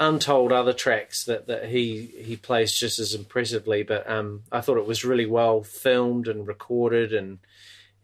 untold 0.00 0.52
other 0.52 0.72
tracks 0.72 1.24
that, 1.24 1.46
that 1.46 1.70
he 1.70 2.12
he 2.22 2.36
plays 2.36 2.78
just 2.78 2.98
as 2.98 3.14
impressively. 3.14 3.82
But 3.82 4.08
um, 4.10 4.42
I 4.50 4.60
thought 4.60 4.76
it 4.76 4.86
was 4.86 5.06
really 5.06 5.26
well 5.26 5.62
filmed 5.62 6.28
and 6.28 6.46
recorded 6.46 7.14
and 7.14 7.38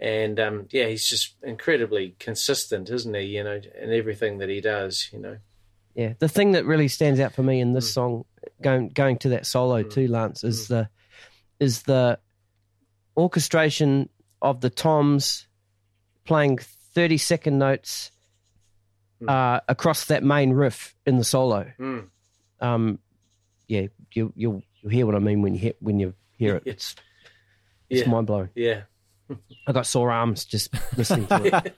and 0.01 0.41
um, 0.41 0.67
yeah, 0.71 0.87
he's 0.87 1.07
just 1.09 1.35
incredibly 1.43 2.17
consistent, 2.19 2.91
isn't 2.91 3.15
he? 3.15 3.23
You 3.23 3.45
know, 3.45 3.61
in 3.81 3.93
everything 3.93 4.39
that 4.39 4.49
he 4.49 4.61
does. 4.61 5.09
You 5.13 5.19
know, 5.21 5.37
Yeah, 5.95 6.15
the 6.19 6.29
thing 6.29 6.53
that 6.53 6.65
really 6.65 6.89
stands 6.89 7.21
out 7.21 7.35
for 7.35 7.43
me 7.43 7.61
in 7.61 7.71
Mm. 7.71 7.75
this 7.75 7.93
song, 7.93 8.25
going 8.63 8.89
going 8.89 9.19
to 9.19 9.29
that 9.31 9.47
solo 9.47 9.83
too, 9.83 10.09
Lance, 10.09 10.45
is 10.45 10.69
the 10.69 10.89
is 11.59 11.83
the 11.83 12.19
orchestration 13.17 14.09
of 14.43 14.61
the 14.61 14.71
toms 14.71 15.47
playing 16.25 16.59
thirty 16.95 17.19
second 17.19 17.59
notes 17.59 18.11
Mm. 19.23 19.29
uh, 19.29 19.61
across 19.69 20.07
that 20.07 20.25
main 20.25 20.51
riff 20.55 20.95
in 21.05 21.19
the 21.19 21.25
solo. 21.25 21.71
Mm. 21.79 22.09
Um, 22.61 22.99
yeah, 23.69 23.89
you 24.15 24.33
you'll 24.35 24.63
you'll 24.81 24.91
hear 24.91 25.05
what 25.05 25.15
I 25.15 25.19
mean 25.19 25.43
when 25.43 25.53
you 25.53 25.61
hear, 25.61 25.73
when 25.81 26.01
you 26.01 26.15
hear 26.39 26.57
it. 26.57 26.63
It's 26.67 26.97
it's 27.91 28.01
Yeah. 28.03 28.09
mind 28.09 28.27
blowing. 28.29 28.49
yeah, 28.55 28.83
I 29.67 29.73
got 29.73 29.87
sore 29.87 30.11
arms 30.11 30.45
just 30.45 30.75
listening 30.97 31.27
to 31.29 31.45
it. 31.47 31.73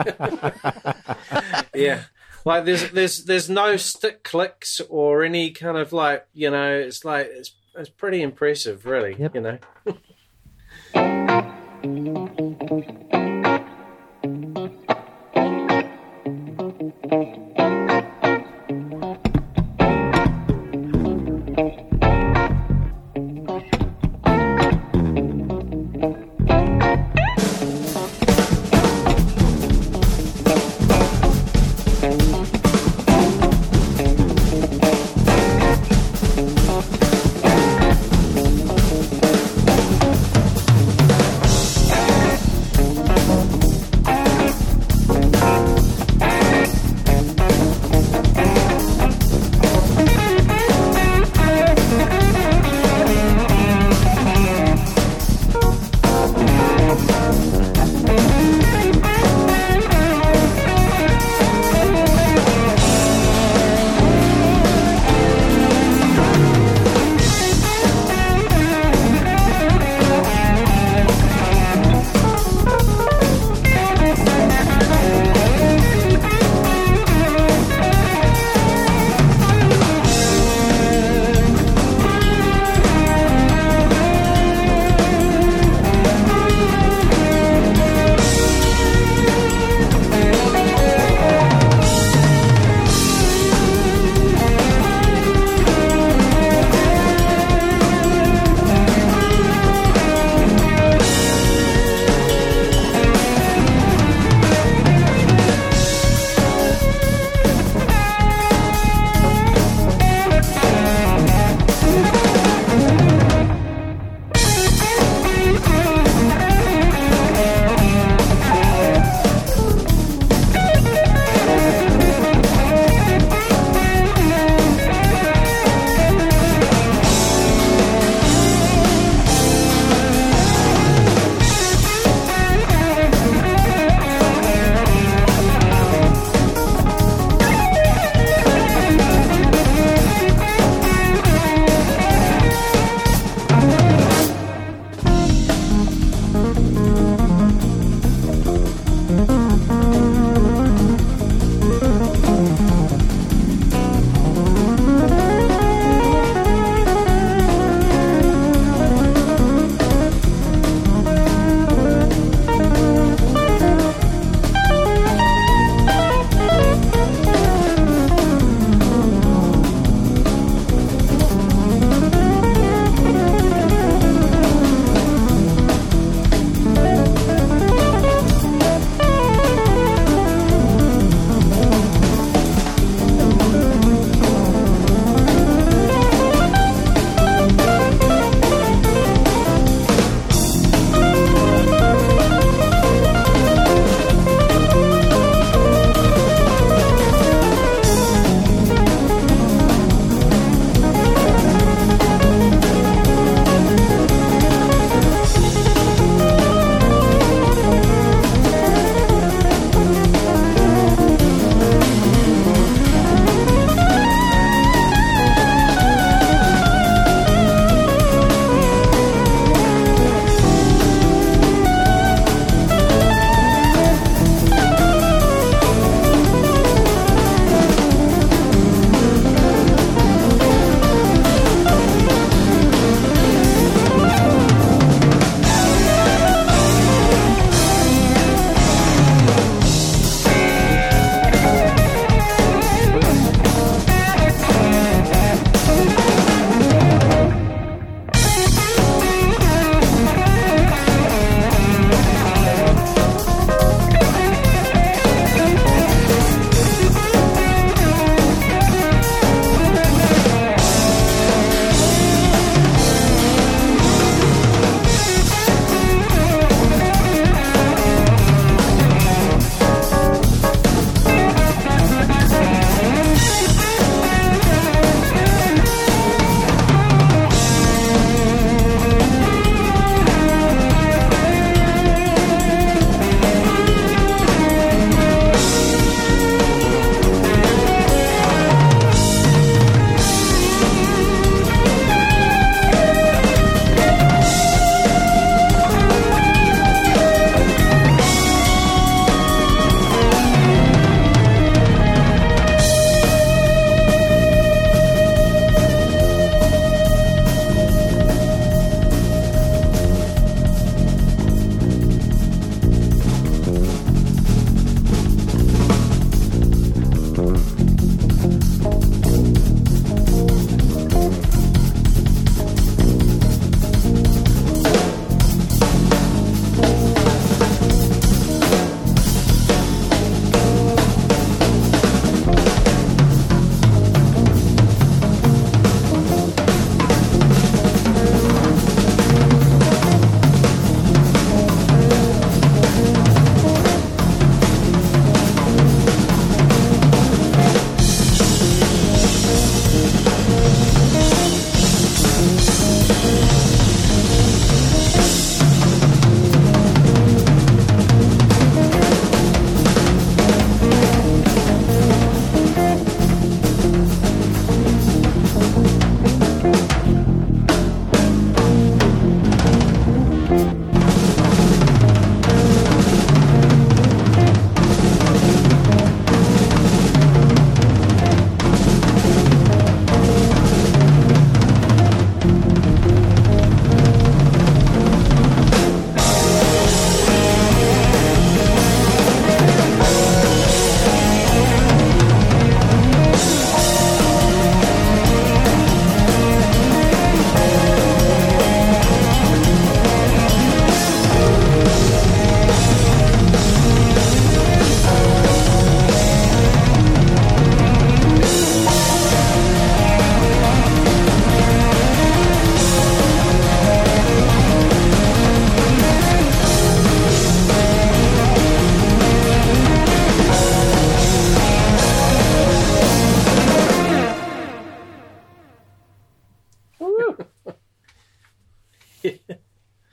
yeah. 1.75 2.03
Like 2.45 2.65
there's 2.65 2.91
there's 2.91 3.25
there's 3.25 3.49
no 3.51 3.77
stick 3.77 4.25
clicks 4.25 4.81
or 4.89 5.23
any 5.23 5.51
kind 5.51 5.77
of 5.77 5.93
like 5.93 6.27
you 6.35 6.51
know 6.51 6.73
it's 6.75 7.05
like 7.05 7.29
it's 7.31 7.55
it's 7.77 7.89
pretty 7.89 8.23
impressive 8.23 8.85
really 8.85 9.15
Yep. 9.19 9.35
you 9.35 9.41
know 9.41 9.59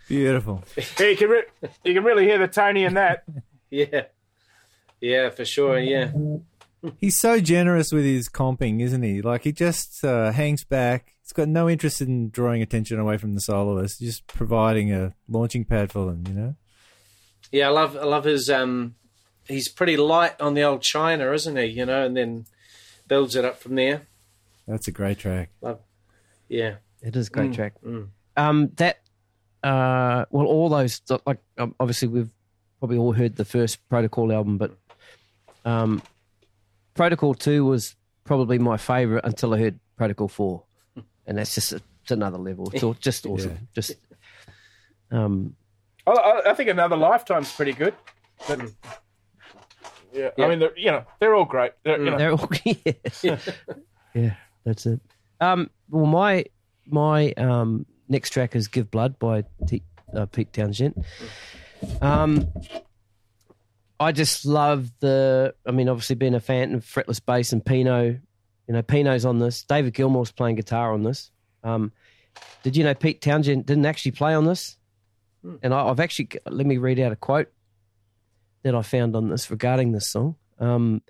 Beautiful. 0.10 0.64
Yeah, 0.99 1.06
you 1.07 1.15
can 1.15 1.30
re- 1.30 1.44
you 1.86 1.94
can 1.94 2.03
really 2.03 2.26
hear 2.26 2.38
the 2.40 2.48
Tony 2.48 2.84
in 2.84 2.95
that. 2.95 3.23
Yeah, 3.72 4.06
yeah, 4.99 5.30
for 5.30 5.45
sure. 5.45 5.77
Yeah, 5.77 6.10
He's 6.98 7.19
so 7.22 7.40
generous 7.40 7.91
with 7.91 8.03
his 8.03 8.30
comping, 8.30 8.81
isn't 8.81 9.03
he? 9.03 9.22
Like 9.22 9.44
he 9.44 9.52
just 9.52 10.03
uh, 10.03 10.31
hangs 10.31 10.64
back. 10.64 11.14
He's 11.22 11.34
got 11.34 11.48
no 11.49 11.69
interest 11.69 12.02
in 12.02 12.31
drawing 12.31 12.64
attention 12.64 12.98
away 12.98 13.18
from 13.18 13.36
the 13.36 13.41
soloist, 13.41 13.99
just 13.99 14.26
providing 14.26 14.91
a 14.91 15.14
launching 15.27 15.65
pad 15.65 15.91
for 15.91 16.07
them. 16.07 16.23
You 16.27 16.34
know. 16.34 16.56
yeah. 17.52 17.68
I 17.68 17.69
love, 17.69 17.95
I 17.95 18.06
love 18.06 18.23
his. 18.23 18.49
Um, 18.49 18.95
he's 19.48 19.69
pretty 19.69 19.98
light 19.98 20.41
on 20.41 20.56
the 20.56 20.64
old 20.64 20.81
China, 20.81 21.31
isn't 21.31 21.56
he? 21.56 21.65
You 21.65 21.86
know, 21.86 22.03
and 22.03 22.18
then 22.18 22.48
builds 23.07 23.36
it 23.36 23.45
up 23.45 23.60
from 23.60 23.76
there. 23.76 24.07
That's 24.68 24.88
a 24.88 24.91
great 24.91 25.19
track. 25.19 25.52
Love, 25.61 25.80
yeah, 26.48 26.77
It 27.03 27.15
is 27.15 27.27
a 27.27 27.31
great 27.31 27.53
track. 27.53 27.76
Um, 28.36 28.72
that, 28.77 28.98
uh, 29.64 30.26
well, 30.30 30.45
all 30.45 30.69
those 30.69 31.02
like 31.26 31.40
um, 31.57 31.76
obviously 31.80 32.07
we've 32.07 32.30
probably 32.80 32.98
all 32.98 33.14
heard 33.14 33.36
the 33.36 33.45
first 33.45 33.88
Protocol 33.90 34.31
album, 34.31 34.57
but 34.57 34.77
um, 35.65 36.02
Protocol 36.94 37.34
Two 37.34 37.65
was 37.65 37.95
probably 38.23 38.60
my 38.60 38.77
favorite 38.77 39.26
until 39.26 39.53
I 39.53 39.60
heard 39.60 39.80
Protocol 39.98 40.27
Four, 40.27 40.64
and 41.27 41.38
that's 41.38 41.56
just 41.56 41.73
it's 41.73 42.11
another 42.11 42.38
level. 42.38 42.69
It's 42.73 42.84
all, 42.84 42.94
just 42.94 43.26
awesome. 43.26 43.68
Just 43.73 43.95
um, 45.11 45.56
I, 46.07 46.11
I, 46.11 46.52
I 46.52 46.53
think 46.53 46.69
another 46.69 46.95
lifetime's 46.95 47.52
pretty 47.52 47.73
good. 47.73 47.94
But, 48.48 48.61
yeah, 50.14 50.30
Yeah. 50.38 50.45
I 50.45 50.49
mean, 50.49 50.60
they're, 50.60 50.77
you 50.77 50.91
know, 50.91 51.06
they're 51.19 51.36
all 51.36 51.45
great. 51.45 51.73
They're, 51.84 51.99
you 51.99 52.10
know, 52.11 52.18
they're 52.18 52.31
all 52.31 52.49
yeah. 53.22 53.38
yeah, 54.14 54.36
that's 54.64 54.86
it. 54.86 54.99
Um, 55.41 55.69
well, 55.90 56.06
my 56.06 56.45
my 56.88 57.31
um, 57.34 57.86
next 58.10 58.31
track 58.31 58.56
is 58.56 58.68
"Give 58.68 58.90
Blood" 58.90 59.18
by 59.19 59.45
T- 59.68 59.84
uh, 60.14 60.26
Pete 60.26 60.52
Townshend. 60.52 61.06
Um, 62.02 62.48
I 63.99 64.11
just 64.11 64.45
love 64.45 64.91
the. 64.99 65.53
I 65.65 65.72
mean, 65.72 65.90
obviously 65.90 66.15
being 66.15 66.36
a 66.36 66.40
fan 66.40 66.73
of 66.73 66.86
fretless 66.86 67.23
bass 67.23 67.53
and 67.53 67.65
Pino, 67.65 68.03
you 68.03 68.73
know, 68.73 68.81
Pino's 68.81 69.26
on 69.26 69.40
this. 69.40 69.64
David 69.64 69.94
Gilmour's 69.94 70.31
playing 70.31 70.56
guitar 70.56 70.94
on 70.94 71.03
this. 71.03 71.31
Um, 71.64 71.91
did 72.64 72.76
you 72.76 72.84
know 72.84 72.94
Pete 72.94 73.22
Townshend 73.22 73.65
didn't 73.65 73.86
actually 73.86 74.11
play 74.11 74.34
on 74.34 74.45
this? 74.45 74.77
And 75.61 75.73
I, 75.73 75.88
I've 75.88 75.99
actually 75.99 76.30
let 76.45 76.65
me 76.65 76.77
read 76.77 76.99
out 76.99 77.11
a 77.11 77.15
quote 77.15 77.48
that 78.64 78.76
I 78.76 78.81
found 78.81 79.15
on 79.15 79.30
this 79.30 79.49
regarding 79.49 79.91
this 79.94 80.07
song. 80.07 80.36
Um, 80.60 81.02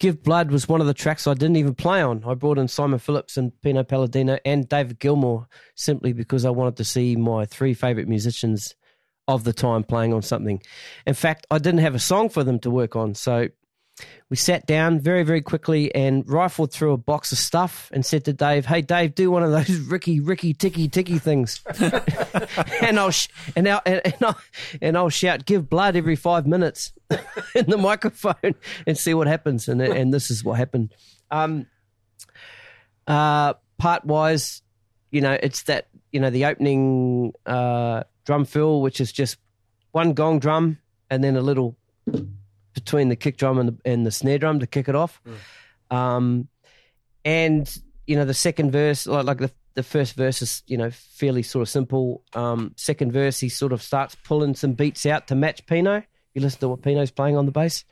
Give 0.00 0.22
Blood 0.22 0.50
was 0.50 0.68
one 0.68 0.80
of 0.80 0.86
the 0.86 0.94
tracks 0.94 1.26
I 1.26 1.34
didn't 1.34 1.56
even 1.56 1.74
play 1.74 2.02
on. 2.02 2.24
I 2.26 2.34
brought 2.34 2.58
in 2.58 2.68
Simon 2.68 2.98
Phillips 2.98 3.36
and 3.36 3.52
Pino 3.62 3.84
Palladino 3.84 4.38
and 4.44 4.68
David 4.68 4.98
Gilmour 4.98 5.46
simply 5.76 6.12
because 6.12 6.44
I 6.44 6.50
wanted 6.50 6.76
to 6.76 6.84
see 6.84 7.16
my 7.16 7.44
three 7.44 7.74
favorite 7.74 8.08
musicians 8.08 8.74
of 9.28 9.44
the 9.44 9.52
time 9.52 9.84
playing 9.84 10.12
on 10.12 10.22
something. 10.22 10.60
In 11.06 11.14
fact, 11.14 11.46
I 11.50 11.58
didn't 11.58 11.80
have 11.80 11.94
a 11.94 12.00
song 12.00 12.28
for 12.28 12.44
them 12.44 12.58
to 12.60 12.70
work 12.70 12.96
on, 12.96 13.14
so 13.14 13.48
we 14.28 14.36
sat 14.36 14.66
down 14.66 14.98
very, 14.98 15.22
very 15.22 15.40
quickly 15.40 15.94
and 15.94 16.28
rifled 16.28 16.72
through 16.72 16.92
a 16.92 16.96
box 16.96 17.30
of 17.30 17.38
stuff 17.38 17.90
and 17.92 18.04
said 18.04 18.24
to 18.24 18.32
Dave, 18.32 18.66
"Hey, 18.66 18.82
Dave, 18.82 19.14
do 19.14 19.30
one 19.30 19.42
of 19.42 19.50
those 19.50 19.78
Ricky, 19.88 20.18
Ricky, 20.20 20.52
Ticky, 20.52 20.88
Ticky 20.88 21.18
things." 21.18 21.60
and 22.82 22.98
I'll 22.98 23.12
sh- 23.12 23.28
and 23.54 23.68
I'll 23.68 23.82
and, 23.86 24.14
I'll 24.20 24.38
and 24.82 24.96
I'll 24.96 25.10
shout, 25.10 25.46
"Give 25.46 25.68
blood" 25.68 25.94
every 25.94 26.16
five 26.16 26.46
minutes 26.46 26.92
in 27.54 27.66
the 27.66 27.78
microphone 27.78 28.54
and 28.86 28.98
see 28.98 29.14
what 29.14 29.26
happens. 29.26 29.68
And 29.68 29.80
and 29.80 30.12
this 30.12 30.30
is 30.30 30.42
what 30.42 30.58
happened. 30.58 30.92
Um, 31.30 31.66
uh, 33.06 33.54
part 33.78 34.04
wise, 34.04 34.62
you 35.10 35.20
know, 35.20 35.38
it's 35.40 35.64
that 35.64 35.88
you 36.10 36.18
know 36.18 36.30
the 36.30 36.46
opening 36.46 37.32
uh, 37.46 38.02
drum 38.24 38.44
fill, 38.44 38.82
which 38.82 39.00
is 39.00 39.12
just 39.12 39.38
one 39.92 40.14
gong 40.14 40.40
drum 40.40 40.78
and 41.10 41.22
then 41.22 41.36
a 41.36 41.42
little 41.42 41.76
between 42.74 43.08
the 43.08 43.16
kick 43.16 43.36
drum 43.36 43.58
and 43.58 43.68
the, 43.70 43.90
and 43.90 44.06
the 44.06 44.10
snare 44.10 44.38
drum 44.38 44.60
to 44.60 44.66
kick 44.66 44.88
it 44.88 44.94
off. 44.94 45.20
Um, 45.90 46.48
and 47.24 47.72
you 48.06 48.16
know 48.16 48.24
the 48.24 48.34
second 48.34 48.70
verse, 48.72 49.06
like, 49.06 49.24
like 49.24 49.38
the 49.38 49.50
the 49.74 49.82
first 49.82 50.14
verse 50.14 50.42
is 50.42 50.62
you 50.66 50.76
know 50.76 50.90
fairly 50.90 51.42
sort 51.42 51.62
of 51.62 51.68
simple. 51.68 52.22
Um, 52.34 52.72
second 52.76 53.12
verse, 53.12 53.40
he 53.40 53.48
sort 53.48 53.72
of 53.72 53.82
starts 53.82 54.14
pulling 54.24 54.54
some 54.54 54.72
beats 54.72 55.06
out 55.06 55.28
to 55.28 55.34
match 55.34 55.66
Pino. 55.66 56.02
You 56.34 56.42
listen 56.42 56.60
to 56.60 56.68
what 56.68 56.82
Pino's 56.82 57.10
playing 57.10 57.36
on 57.36 57.46
the 57.46 57.52
bass, 57.52 57.84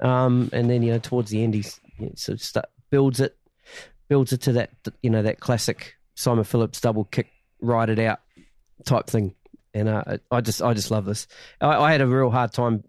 um, 0.00 0.50
and 0.52 0.70
then 0.70 0.82
you 0.82 0.92
know 0.92 0.98
towards 0.98 1.30
the 1.30 1.42
end 1.42 1.54
he's 1.54 1.80
you 1.98 2.06
know, 2.06 2.12
sort 2.16 2.38
of 2.38 2.42
start, 2.42 2.66
builds 2.90 3.20
it, 3.20 3.36
builds 4.08 4.32
it 4.32 4.42
to 4.42 4.52
that 4.52 4.70
you 5.02 5.10
know 5.10 5.22
that 5.22 5.40
classic 5.40 5.96
Simon 6.14 6.44
Phillips 6.44 6.80
double 6.80 7.04
kick, 7.04 7.28
ride 7.60 7.90
it 7.90 7.98
out 7.98 8.20
type 8.84 9.06
thing. 9.06 9.34
And 9.72 9.88
uh, 9.88 10.18
I 10.30 10.40
just 10.40 10.62
I 10.62 10.74
just 10.74 10.90
love 10.90 11.04
this. 11.04 11.26
I, 11.60 11.76
I 11.76 11.92
had 11.92 12.00
a 12.00 12.06
real 12.06 12.30
hard 12.30 12.52
time, 12.52 12.82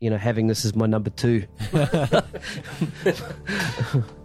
you 0.00 0.10
know, 0.10 0.18
having 0.18 0.46
this 0.46 0.64
as 0.64 0.74
my 0.74 0.86
number 0.86 1.10
two. 1.10 1.46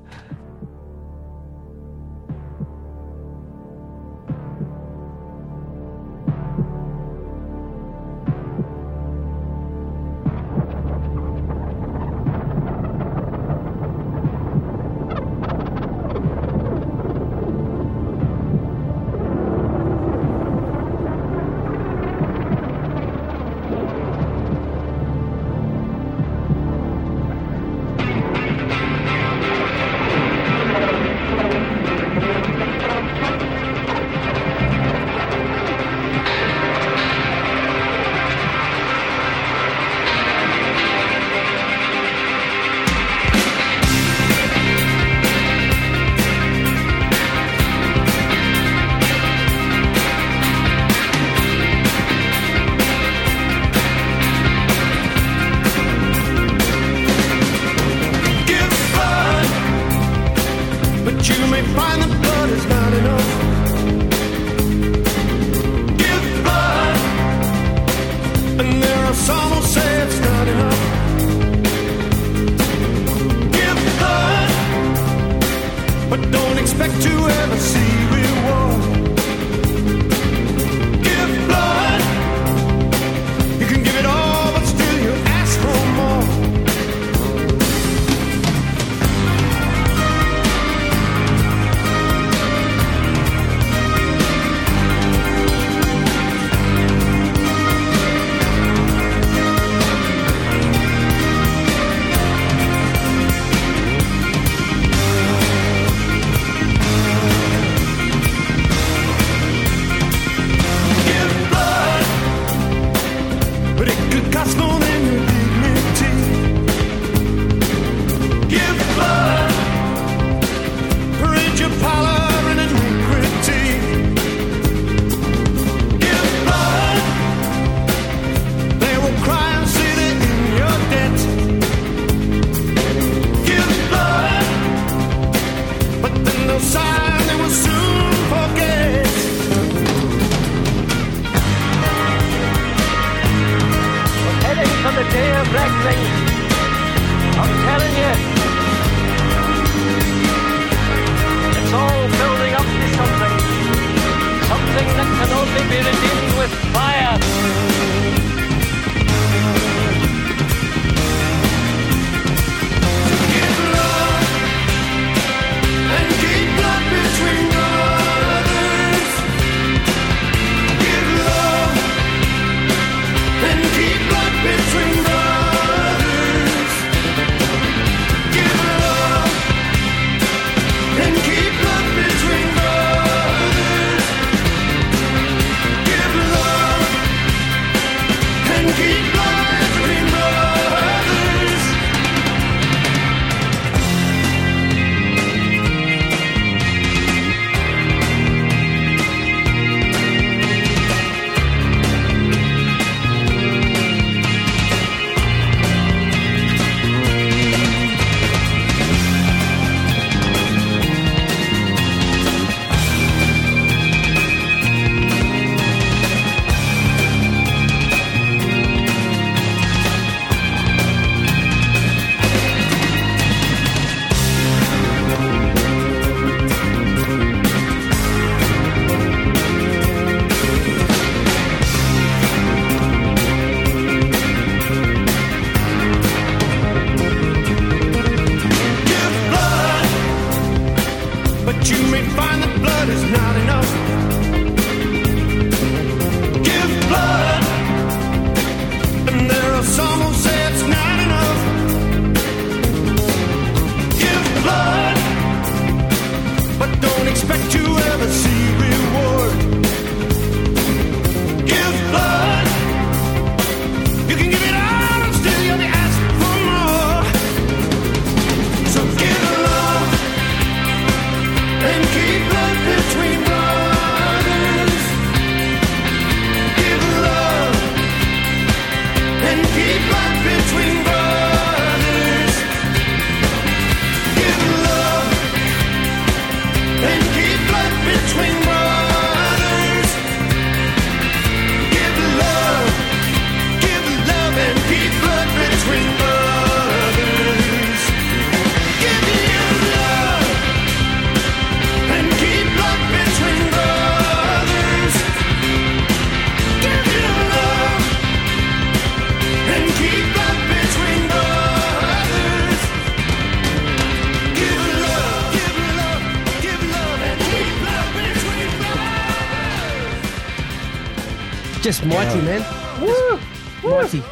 Just 321.72 321.86
mighty, 321.86 322.20
man. 322.24 322.82
Woo! 322.82 323.18
Mighty. 323.64 324.04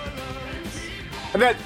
And 1.34 1.42
that 1.42 1.58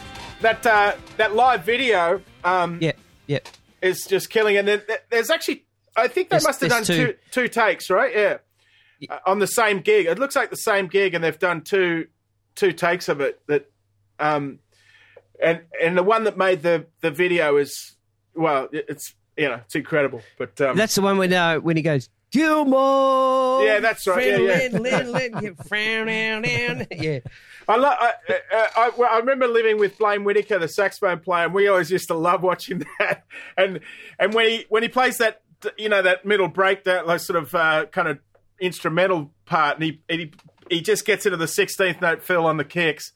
that 0.42 0.66
uh, 0.66 0.94
that 1.18 1.36
live 1.36 1.64
video 1.66 2.20
um, 2.44 2.80
Yeah, 2.82 2.94
yeah. 3.28 3.42
is 3.80 4.04
just 4.08 4.32
killing. 4.32 4.58
And 4.58 4.68
then 4.68 4.82
there's 5.12 5.30
actually, 5.30 5.66
I 5.96 6.08
think 6.08 6.30
they 6.30 6.38
There's- 6.38 6.46
must 6.46 6.62
have 6.62 6.72
done 6.72 6.84
there's 6.84 7.12
two. 7.12 7.16
two 7.30 7.48
takes, 7.48 7.92
right? 7.92 8.12
Yeah, 8.12 8.38
Uh, 9.08 9.20
on 9.28 9.38
the 9.38 9.46
same 9.46 9.82
gig. 9.82 10.08
It 10.08 10.18
looks 10.18 10.36
like 10.36 10.50
the 10.50 10.56
same 10.56 10.88
gig, 10.88 11.14
and 11.14 11.24
they've 11.24 11.38
done 11.38 11.62
two 11.62 12.08
two 12.56 12.72
takes 12.72 13.08
of 13.08 13.22
it. 13.22 13.40
That, 13.46 13.70
um, 14.20 14.58
and 15.44 15.62
and 15.80 15.96
the 15.96 16.02
one 16.02 16.24
that 16.24 16.40
made 16.40 16.64
the 16.64 16.88
the 17.02 17.12
video 17.12 17.58
is 17.58 17.96
well, 18.34 18.68
it's 18.72 19.14
you 19.38 19.48
know 19.48 19.60
it's 19.64 19.76
incredible. 19.76 20.24
But 20.40 20.60
um, 20.60 20.76
That's 20.76 20.96
the 20.96 21.04
one 21.04 21.20
when 21.20 21.32
uh, 21.32 21.58
when 21.60 21.78
he 21.78 21.84
goes 21.84 22.10
Gilmore. 22.34 23.64
Yeah, 23.64 23.80
that's 23.80 24.06
right. 24.08 24.26
Yeah, 24.28 24.38
yeah. 24.38 24.68
Lin, 24.72 24.84
Lin, 24.84 25.12
Lin, 25.12 25.32
Lin, 25.34 25.56
frown 25.68 26.08
down, 26.08 26.42
down. 26.42 26.88
Yeah, 26.92 27.20
I, 27.68 27.76
lo- 27.78 27.96
I, 27.98 28.14
I, 28.52 28.68
I, 28.76 29.04
I 29.04 29.18
remember 29.20 29.48
living 29.48 29.78
with 29.78 29.98
Blaine 29.98 30.24
Whitaker, 30.24 30.60
the 30.60 30.68
saxophone 30.68 31.20
player, 31.20 31.46
and 31.46 31.54
we 31.54 31.68
always 31.68 31.92
used 31.92 32.08
to 32.08 32.16
love 32.16 32.42
watching 32.44 32.80
that. 33.00 33.24
And 33.56 33.80
and 34.20 34.34
when 34.34 34.50
he 34.50 34.66
when 34.70 34.84
he 34.84 34.90
plays 34.90 35.20
that, 35.20 35.42
you 35.78 35.90
know, 35.90 36.02
that 36.02 36.26
middle 36.26 36.48
break, 36.48 36.84
that 36.86 37.08
like 37.08 37.20
sort 37.20 37.38
of 37.38 37.54
uh, 37.56 37.86
kind 37.92 38.08
of 38.08 38.20
instrumental 38.60 39.32
part, 39.46 39.76
and 39.76 39.84
he 39.84 40.02
and 40.10 40.20
he 40.22 40.32
he 40.70 40.82
just 40.82 41.06
gets 41.06 41.26
into 41.26 41.38
the 41.38 41.48
sixteenth 41.48 42.02
note 42.02 42.24
fill 42.24 42.46
on 42.46 42.58
the 42.58 42.66
kicks. 42.66 43.14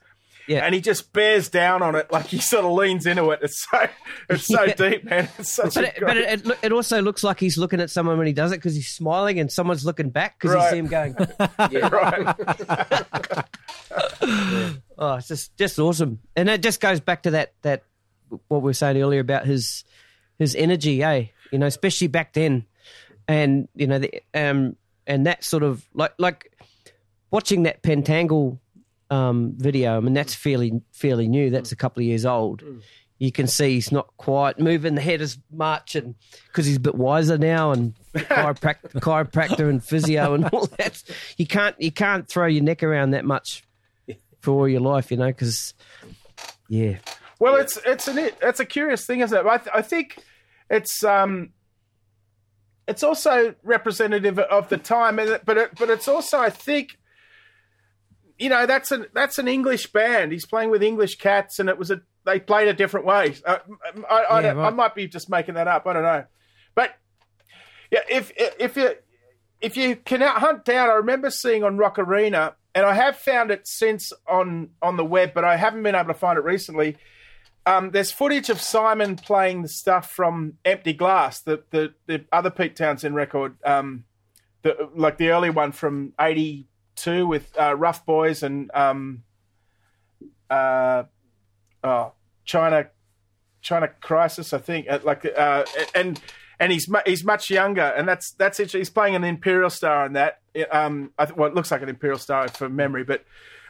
Yeah. 0.48 0.65
And 0.65 0.74
he 0.74 0.82
just 0.82 1.11
bears 1.14 1.49
down 1.49 1.82
on 1.82 1.95
it, 1.95 2.11
like 2.11 2.28
he 2.28 2.40
sort 2.40 2.65
of 2.65 2.72
leans 2.72 3.06
into 3.06 3.30
it. 3.32 3.40
It's 3.44 3.65
so, 3.69 3.88
it's 4.30 4.45
so 4.45 4.64
Yeah. 4.64 4.74
deep, 4.76 5.03
man. 5.03 5.30
It's 5.38 5.52
such 5.52 5.76
But 5.76 5.84
a 5.84 5.88
it, 5.88 5.95
great- 5.99 6.07
but 6.07 6.18
it, 6.18 6.48
it, 6.48 6.57
it 6.64 6.72
also 6.72 7.02
looks 7.02 7.24
like 7.24 7.40
he's 7.40 7.57
looking 7.57 7.80
at 7.82 7.90
someone 7.90 8.18
when 8.18 8.28
he 8.28 8.34
does 8.34 8.52
it 8.52 8.56
because 8.57 8.76
he's 8.76 8.88
smiling 8.90 9.40
and 9.40 9.52
someone's 9.52 9.86
looking 9.86 10.10
back 10.10 10.40
because 10.40 10.56
Right. 10.56 10.64
you 10.65 10.69
see 10.72 10.78
him 10.78 10.88
going, 10.88 11.15
yeah, 11.72 11.88
right. 11.90 13.45
oh, 14.98 15.15
it's 15.15 15.28
just 15.28 15.56
just 15.57 15.80
awesome. 15.80 16.19
And 16.36 16.49
it 16.49 16.61
just 16.61 16.80
goes 16.80 16.99
back 16.99 17.24
to 17.24 17.32
that 17.32 17.53
that 17.61 17.84
what 18.48 18.60
we 18.61 18.65
were 18.65 18.74
saying 18.74 19.02
earlier 19.02 19.19
about 19.22 19.45
his 19.45 19.84
his 20.40 20.56
energy, 20.56 21.03
eh? 21.03 21.26
You 21.52 21.60
know, 21.60 21.65
especially 21.65 22.07
back 22.07 22.34
then, 22.34 22.65
and 23.28 23.68
you 23.76 23.88
know, 23.88 23.99
the, 23.99 24.22
um, 24.34 24.76
and 25.06 25.26
that 25.28 25.44
sort 25.44 25.64
of 25.64 25.86
like 25.94 26.14
like 26.18 26.52
watching 27.32 27.64
that 27.64 27.82
Pentangle 27.84 28.60
um 29.10 29.54
video. 29.58 29.98
I 29.98 30.00
mean, 30.02 30.14
that's 30.14 30.36
fairly 30.36 30.82
fairly 30.92 31.28
new. 31.28 31.50
That's 31.50 31.72
a 31.72 31.76
couple 31.76 32.02
of 32.02 32.08
years 32.08 32.26
old. 32.26 32.64
You 33.20 33.32
can 33.32 33.48
see 33.48 33.74
he's 33.74 33.92
not 33.92 34.16
quite 34.18 34.60
moving 34.60 34.94
the 34.94 35.02
head 35.02 35.22
as 35.22 35.40
much, 35.52 35.96
and 35.96 36.14
because 36.48 36.66
he's 36.68 36.76
a 36.78 36.80
bit 36.80 36.94
wiser 36.96 37.38
now, 37.38 37.72
and 37.72 37.96
chiroprac- 38.14 38.82
chiropractor 39.02 39.70
and 39.70 39.84
physio 39.84 40.34
and 40.36 40.46
all 40.50 40.66
that. 40.78 41.02
You 41.38 41.48
can't 41.48 41.76
you 41.82 41.92
can't 41.92 42.28
throw 42.28 42.46
your 42.46 42.64
neck 42.64 42.84
around 42.84 43.12
that 43.12 43.26
much 43.26 43.64
for 44.42 44.52
all 44.52 44.68
your 44.70 44.82
life, 44.82 45.10
you 45.10 45.18
know, 45.18 45.28
because 45.28 45.74
yeah, 46.70 46.98
Well, 47.40 47.56
it's 47.56 47.78
it's 47.86 48.08
an 48.08 48.20
it's 48.42 48.60
a 48.60 48.66
curious 48.66 49.06
thing, 49.06 49.22
isn't 49.22 49.38
it? 49.38 49.46
I, 49.48 49.58
th- 49.58 49.70
I 49.74 49.82
think 49.82 50.18
it's 50.70 51.04
um 51.04 51.50
it's 52.88 53.04
also 53.04 53.56
representative 53.64 54.38
of 54.38 54.70
the 54.70 54.78
time, 54.78 55.18
and 55.18 55.40
but 55.44 55.58
it, 55.58 55.72
but 55.78 55.90
it's 55.90 56.08
also 56.08 56.40
I 56.40 56.50
think 56.52 57.00
you 58.38 58.50
know 58.50 58.66
that's 58.66 58.92
an 58.92 59.08
that's 59.14 59.38
an 59.40 59.48
English 59.48 59.88
band. 59.92 60.32
He's 60.32 60.46
playing 60.46 60.70
with 60.70 60.84
English 60.84 61.18
cats, 61.18 61.60
and 61.60 61.70
it 61.70 61.78
was 61.78 61.92
a 61.92 62.02
they 62.26 62.40
played 62.40 62.68
a 62.68 62.74
different 62.74 63.06
way. 63.06 63.36
Uh, 63.46 63.58
I 64.10 64.24
I, 64.24 64.42
Yeah, 64.42 64.60
I 64.60 64.70
might 64.70 64.96
be 64.96 65.08
just 65.08 65.30
making 65.30 65.56
that 65.56 65.68
up. 65.68 65.88
I 65.88 65.94
don't 65.94 66.04
know, 66.04 66.26
but 66.76 66.96
yeah, 67.92 68.02
if 68.10 68.32
if 68.36 68.78
you 68.78 68.94
if 69.62 69.76
you 69.78 69.96
can 69.96 70.22
hunt 70.22 70.66
down, 70.66 70.90
I 70.90 70.94
remember 70.94 71.30
seeing 71.30 71.64
on 71.64 71.78
Rock 71.78 71.98
Arena, 71.98 72.56
and 72.76 72.86
I 72.86 72.94
have 72.94 73.18
found 73.18 73.50
it 73.52 73.68
since 73.68 74.14
on 74.28 74.70
on 74.82 74.98
the 74.98 75.06
web, 75.06 75.34
but 75.34 75.44
I 75.44 75.58
haven't 75.58 75.84
been 75.84 75.96
able 75.96 76.10
to 76.10 76.14
find 76.14 76.38
it 76.38 76.44
recently. 76.44 76.98
Um, 77.66 77.92
there's 77.92 78.12
footage 78.12 78.50
of 78.50 78.62
Simon 78.62 79.18
playing 79.18 79.62
the 79.62 79.68
stuff 79.68 80.12
from 80.12 80.54
Empty 80.64 80.94
Glass, 80.94 81.42
the 81.42 81.64
the, 81.72 81.94
the 82.06 82.26
other 82.32 82.50
Pete 82.50 82.76
Townshend 82.76 83.16
record, 83.16 83.58
um, 83.66 84.06
the, 84.62 84.90
like 84.96 85.18
the 85.18 85.30
early 85.30 85.50
one 85.50 85.72
from 85.72 86.14
'82 87.06 87.28
with 87.28 87.52
uh, 87.60 87.76
Rough 87.76 88.06
Boys 88.06 88.44
and 88.44 88.69
um, 88.74 89.24
uh, 90.49 91.03
oh, 91.84 92.14
China 92.45 92.88
China 93.61 93.88
Crisis, 94.02 94.53
I 94.53 94.60
think. 94.60 94.88
Uh, 94.90 94.99
Like 95.03 95.26
uh, 95.26 95.65
and 95.95 96.19
and 96.60 96.72
he's 96.72 96.90
mu- 96.90 96.99
he's 97.06 97.24
much 97.24 97.49
younger, 97.49 97.82
and 97.82 98.07
that's 98.07 98.32
that's 98.34 98.60
it. 98.60 98.72
He's 98.72 98.90
playing 98.90 99.15
an 99.15 99.24
Imperial 99.24 99.69
Star 99.69 100.06
in 100.06 100.14
that. 100.14 100.40
Um, 100.72 101.11
I 101.18 101.26
th- 101.26 101.38
well, 101.38 101.48
it 101.49 101.56
looks 101.56 101.72
like 101.72 101.82
an 101.82 101.90
Imperial 101.90 102.18
Star 102.19 102.48
from 102.48 102.76
memory, 102.76 103.03
but 103.03 103.24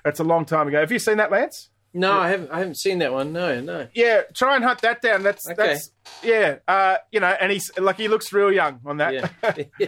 it's 0.06 0.20
a 0.20 0.24
long 0.24 0.46
time 0.46 0.68
ago. 0.68 0.80
Have 0.80 0.92
you 0.92 1.00
seen 1.00 1.18
that, 1.18 1.32
Lance? 1.32 1.70
No, 1.94 2.12
I 2.20 2.30
haven't. 2.30 2.52
I 2.52 2.60
haven't 2.60 2.78
seen 2.78 3.00
that 3.00 3.12
one. 3.12 3.34
No, 3.34 3.60
no. 3.60 3.88
Yeah, 3.94 4.22
try 4.36 4.56
and 4.56 4.64
hunt 4.64 4.82
that 4.82 5.02
down. 5.02 5.24
That's 5.24 5.48
Okay. 5.50 5.56
that's 5.56 5.92
yeah. 6.22 6.58
Uh, 6.68 6.98
you 7.12 7.20
know, 7.20 7.28
and 7.42 7.52
he's 7.52 7.72
like 7.78 7.98
he 7.98 8.08
looks 8.08 8.32
real 8.32 8.52
young 8.52 8.80
on 8.86 8.98
that. 8.98 9.14
Yeah, 9.14 9.28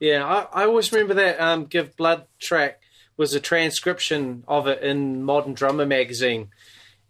yeah. 0.00 0.24
I, 0.24 0.62
I 0.62 0.66
always 0.66 0.92
remember 0.92 1.14
that 1.14 1.40
um, 1.40 1.66
"Give 1.66 1.96
Blood" 1.96 2.26
track 2.38 2.80
was 3.16 3.34
a 3.34 3.40
transcription 3.40 4.44
of 4.46 4.66
it 4.66 4.82
in 4.82 5.22
Modern 5.22 5.54
Drummer 5.54 5.86
magazine, 5.86 6.48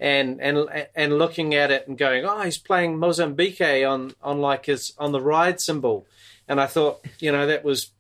and 0.01 0.41
and 0.41 0.69
and 0.95 1.19
looking 1.19 1.55
at 1.55 1.71
it 1.71 1.87
and 1.87 1.99
going, 1.99 2.25
"Oh, 2.25 2.43
he's 2.43 2.59
playing 2.59 2.99
Mozambique 2.99 3.61
on 3.61 4.15
on 4.23 4.41
like 4.41 4.67
his 4.67 4.93
on 4.99 5.13
the 5.13 5.21
ride 5.21 5.61
cymbal," 5.61 6.07
and 6.49 6.61
I 6.61 6.67
thought, 6.67 7.05
you 7.21 7.31
know, 7.33 7.47
that 7.47 7.65
was 7.65 7.91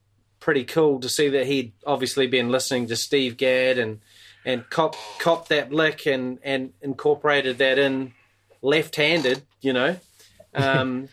pretty 0.41 0.65
cool 0.65 1.01
to 1.01 1.09
see 1.09 1.29
that 1.29 1.47
he'd 1.47 1.73
obviously 1.87 2.27
been 2.27 2.49
listening 2.49 2.87
to 2.87 2.97
Steve 2.97 3.37
Gadd 3.37 3.79
and 3.79 4.01
and 4.45 4.69
cop 4.71 4.97
cop 5.19 5.49
that 5.49 5.73
lick 5.73 6.07
and 6.07 6.39
and 6.43 6.73
incorporated 6.81 7.59
that 7.59 7.79
in 7.79 8.15
left-handed, 8.63 9.43
you 9.61 9.73
know. 9.73 9.97
Um, 10.55 11.09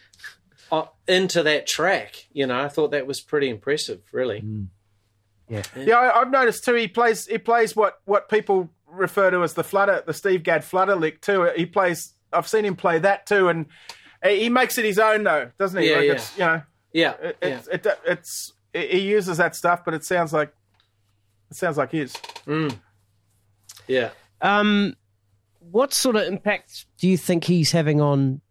Uh, 0.75 0.87
into 1.07 1.43
that 1.43 1.67
track. 1.67 2.27
You 2.33 2.47
know, 2.47 2.59
I 2.59 2.67
thought 2.67 2.91
that 2.91 3.07
was 3.07 3.21
pretty 3.21 3.49
impressive, 3.49 4.01
really. 4.11 4.41
Mm. 4.41 4.67
Yeah, 5.47 5.63
I, 5.97 6.21
I've 6.21 6.31
noticed 6.31 6.63
too. 6.65 6.73
He 6.73 6.87
plays 6.87 7.27
he 7.27 7.37
plays 7.37 7.75
what 7.75 7.99
what 8.05 8.29
people 8.29 8.69
refer 8.87 9.29
to 9.29 9.43
as 9.43 9.53
the 9.53 9.63
flutter, 9.63 10.03
the 10.05 10.13
Steve 10.13 10.43
Gadd 10.43 10.63
flutter 10.63 10.95
lick 10.95 11.21
too. 11.21 11.49
He 11.55 11.65
plays. 11.65 12.13
I've 12.33 12.47
seen 12.47 12.65
him 12.65 12.75
play 12.75 12.99
that 12.99 13.25
too, 13.27 13.47
and 13.49 13.67
he 14.23 14.49
makes 14.49 14.77
it 14.77 14.85
his 14.85 14.97
own 14.97 15.23
though, 15.23 15.51
doesn't 15.59 15.79
he? 15.81 15.89
Yeah, 15.89 15.97
like 15.97 16.05
yeah. 16.05 16.13
It's, 16.13 16.37
you 16.37 16.45
know, 16.45 16.61
Yeah, 16.93 17.11
it, 17.21 17.37
yeah. 17.41 17.47
it's 17.47 17.67
it, 17.67 17.87
it's 18.05 18.53
he 18.73 18.99
uses 18.99 19.37
that 19.37 19.55
stuff, 19.55 19.85
but 19.85 19.93
it 19.93 20.03
sounds 20.03 20.33
like 20.33 20.51
it 21.51 21.57
sounds 21.57 21.77
like 21.77 21.91
his. 21.91 22.13
Mm. 22.47 22.79
yeah. 23.87 24.09
Um, 24.41 24.95
what 25.59 25.93
sort 25.93 26.15
of 26.15 26.23
impact 26.23 26.85
do 26.97 27.07
you 27.07 27.17
think 27.17 27.43
he's 27.43 27.71
having 27.71 28.01
on 28.01 28.41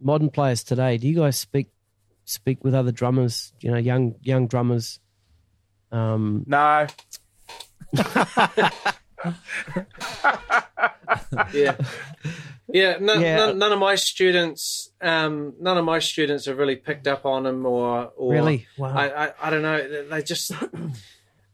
modern 0.00 0.30
players 0.30 0.62
today? 0.64 0.96
Do 0.98 1.06
you 1.08 1.14
guys 1.16 1.38
speak 1.38 1.68
speak 2.24 2.62
with 2.64 2.74
other 2.74 2.92
drummers? 2.92 3.52
You 3.60 3.70
know, 3.70 3.76
young 3.78 4.14
young 4.22 4.46
drummers. 4.46 5.00
Um, 5.90 6.44
No, 6.46 6.86
yeah, 11.52 11.76
yeah. 12.68 12.96
None, 13.00 13.20
Yeah. 13.20 13.36
None, 13.36 13.58
none 13.58 13.72
of 13.72 13.78
my 13.78 13.94
students, 13.94 14.90
um, 15.00 15.54
none 15.60 15.78
of 15.78 15.84
my 15.84 15.98
students 15.98 16.46
have 16.46 16.58
really 16.58 16.76
picked 16.76 17.06
up 17.06 17.24
on 17.26 17.44
them, 17.44 17.64
or, 17.66 18.12
or 18.16 18.32
Really? 18.32 18.66
Wow. 18.76 18.94
I, 18.96 19.26
I, 19.28 19.32
I 19.42 19.50
don't 19.50 19.62
know. 19.62 19.76
They- 19.88 20.08
They 20.08 20.22
just, 20.22 20.52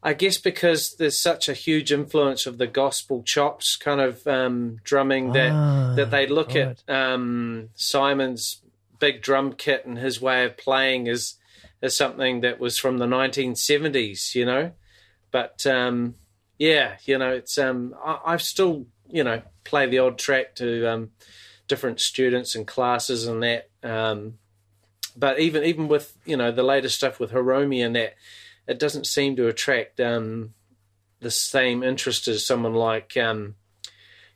I 0.05 0.13
guess, 0.13 0.37
because 0.37 0.95
there's 0.99 1.19
such 1.19 1.49
a 1.49 1.53
huge 1.53 1.91
influence 1.91 2.45
of 2.45 2.59
the 2.59 2.67
gospel 2.67 3.23
chops 3.23 3.75
kind 3.75 3.99
of 3.99 4.25
um, 4.27 4.77
drumming 4.83 5.31
that 5.31 5.51
Ah, 5.51 5.93
that 5.95 6.11
they 6.11 6.27
look 6.27 6.49
right. 6.49 6.77
at 6.87 6.89
um, 6.95 7.69
Simon's 7.73 8.61
big 8.99 9.23
drum 9.23 9.53
kit 9.53 9.83
and 9.83 9.97
his 9.97 10.21
way 10.21 10.45
of 10.45 10.57
playing 10.57 11.07
as 11.07 11.33
as 11.81 11.97
something 11.97 12.41
that 12.41 12.59
was 12.59 12.77
from 12.77 12.99
the 12.99 13.07
1970s, 13.07 14.35
you 14.35 14.45
know. 14.45 14.73
But 15.31 15.65
um, 15.65 16.13
yeah, 16.59 16.97
you 17.05 17.17
know, 17.17 17.31
it's 17.31 17.57
um, 17.57 17.95
I, 18.05 18.19
I've 18.27 18.43
still 18.43 18.85
you 19.09 19.23
know 19.23 19.41
play 19.63 19.87
the 19.87 19.97
odd 19.97 20.19
track 20.19 20.53
to 20.57 20.85
um, 20.87 21.09
different 21.67 21.99
students 21.99 22.53
and 22.53 22.67
classes 22.67 23.25
and 23.25 23.41
that. 23.41 23.69
Um, 23.81 24.35
but 25.17 25.39
even 25.39 25.63
even 25.63 25.87
with 25.87 26.15
you 26.25 26.37
know 26.37 26.51
the 26.51 26.61
latest 26.61 26.95
stuff 26.95 27.19
with 27.19 27.31
Hiromi 27.31 27.83
and 27.83 27.95
that, 27.95 28.13
it 28.67 28.79
doesn't 28.79 29.07
seem 29.07 29.35
to 29.35 29.47
attract 29.47 29.99
um, 29.99 30.53
the 31.19 31.31
same 31.31 31.83
interest 31.83 32.27
as 32.27 32.45
someone 32.45 32.73
like 32.73 33.15
um, 33.17 33.55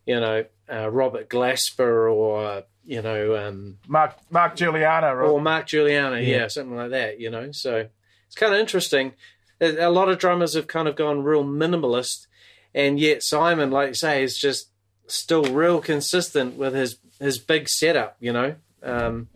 you 0.06 0.20
know 0.20 0.46
uh, 0.72 0.90
Robert 0.90 1.30
Glasper 1.30 2.12
or 2.14 2.64
you 2.86 3.02
know 3.02 3.36
um, 3.36 3.78
Mark 3.88 4.16
Mark 4.30 4.56
Guiliana, 4.56 5.16
right? 5.16 5.30
or 5.30 5.42
Mark 5.42 5.68
Guiliana, 5.68 6.26
yeah. 6.26 6.48
something 6.48 6.76
like 6.76 6.92
that. 6.92 7.20
You 7.20 7.30
know, 7.30 7.52
so 7.52 7.88
it's 8.28 8.36
kind 8.36 8.54
of 8.54 8.60
interesting. 8.60 9.14
A 9.62 9.88
a 9.88 9.90
lot 9.90 10.10
of 10.10 10.20
drummers 10.20 10.54
have 10.56 10.68
kind 10.68 10.88
of 10.88 10.96
gone 10.96 11.24
real 11.24 11.44
minimalist, 11.44 12.28
and 12.74 13.00
yet 13.00 13.24
Simon, 13.24 13.72
like 13.72 13.90
you 13.90 13.94
say, 13.94 14.24
is 14.24 14.38
just 14.38 14.70
still 15.08 15.44
real 15.44 15.82
consistent 15.82 16.56
with 16.56 16.74
his 16.74 16.98
his 17.20 17.38
big 17.38 17.68
setup. 17.68 18.16
You 18.20 18.34
know, 18.34 18.56
um, 18.84 19.28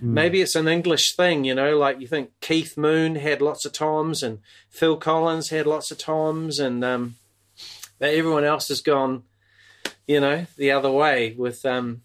maybe 0.00 0.40
it's 0.40 0.54
an 0.54 0.68
English 0.68 1.14
thing. 1.14 1.44
You 1.44 1.54
know, 1.54 1.76
like 1.76 2.00
you 2.00 2.06
think 2.06 2.30
Keith 2.40 2.76
Moon 2.76 3.16
had 3.16 3.42
lots 3.42 3.64
of 3.64 3.72
toms, 3.72 4.22
and 4.22 4.38
Phil 4.68 4.96
Collins 4.96 5.50
had 5.50 5.66
lots 5.66 5.90
of 5.90 5.98
toms, 5.98 6.58
and 6.58 6.84
um, 6.84 7.16
but 7.98 8.14
everyone 8.14 8.44
else 8.44 8.68
has 8.68 8.80
gone, 8.80 9.24
you 10.06 10.20
know, 10.20 10.46
the 10.56 10.70
other 10.70 10.90
way 10.90 11.34
with 11.36 11.64
um, 11.66 12.02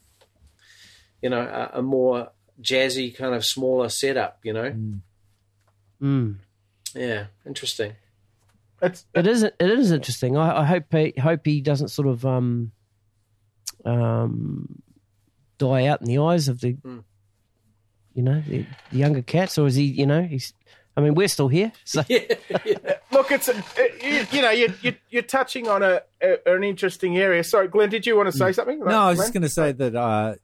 you 1.22 1.30
know, 1.30 1.42
a, 1.42 1.80
a 1.80 1.82
more 1.82 2.30
jazzy 2.62 3.16
kind 3.16 3.34
of 3.34 3.44
smaller 3.44 3.90
setup, 3.90 4.40
you 4.44 4.54
know? 4.54 4.76
mm. 6.02 6.36
Yeah, 6.94 7.26
interesting. 7.46 7.94
It's, 8.82 9.06
It 9.14 9.26
is. 9.26 9.42
It 9.42 9.56
is 9.60 9.92
interesting. 9.92 10.38
I, 10.38 10.62
I 10.62 10.66
hope 10.66 10.84
he 10.92 11.14
hope 11.20 11.46
he 11.46 11.62
doesn't 11.62 11.88
sort 11.88 12.08
of 12.08 12.26
um, 12.26 12.72
um, 13.84 14.82
die 15.58 15.88
out 15.88 16.02
in 16.02 16.08
the 16.08 16.20
eyes 16.20 16.48
of 16.48 16.62
the, 16.62 16.74
Hmm. 16.74 17.00
You 18.16 18.24
know, 18.24 18.42
the, 18.48 18.66
the 18.92 18.98
younger 18.98 19.22
cats, 19.22 19.58
or 19.60 19.68
is 19.68 19.76
he? 19.76 19.84
You 19.84 20.08
know, 20.08 20.24
he's. 20.24 20.54
I 20.98 21.02
mean, 21.02 21.14
we're 21.14 21.28
still 21.28 21.50
here. 21.50 21.74
So 21.84 22.00
look, 23.12 23.30
it's 23.32 23.50
a, 23.50 23.64
you, 24.02 24.26
you 24.32 24.42
know 24.42 24.52
you, 24.52 24.74
you 24.82 24.96
you're 25.10 25.24
touching 25.24 25.68
on 25.68 25.84
a, 25.84 26.02
a 26.22 26.38
an 26.46 26.64
interesting 26.64 27.18
area. 27.18 27.44
Sorry, 27.44 27.68
Glenn, 27.68 27.90
did 27.90 28.06
you 28.08 28.16
want 28.16 28.32
to 28.32 28.38
say 28.38 28.54
something? 28.54 28.80
No, 28.80 28.86
I 29.02 29.10
was 29.10 29.20
just 29.20 29.34
going 29.34 29.44
to 29.44 29.50
say 29.50 29.74
that, 29.74 29.94
uh, 29.94 30.36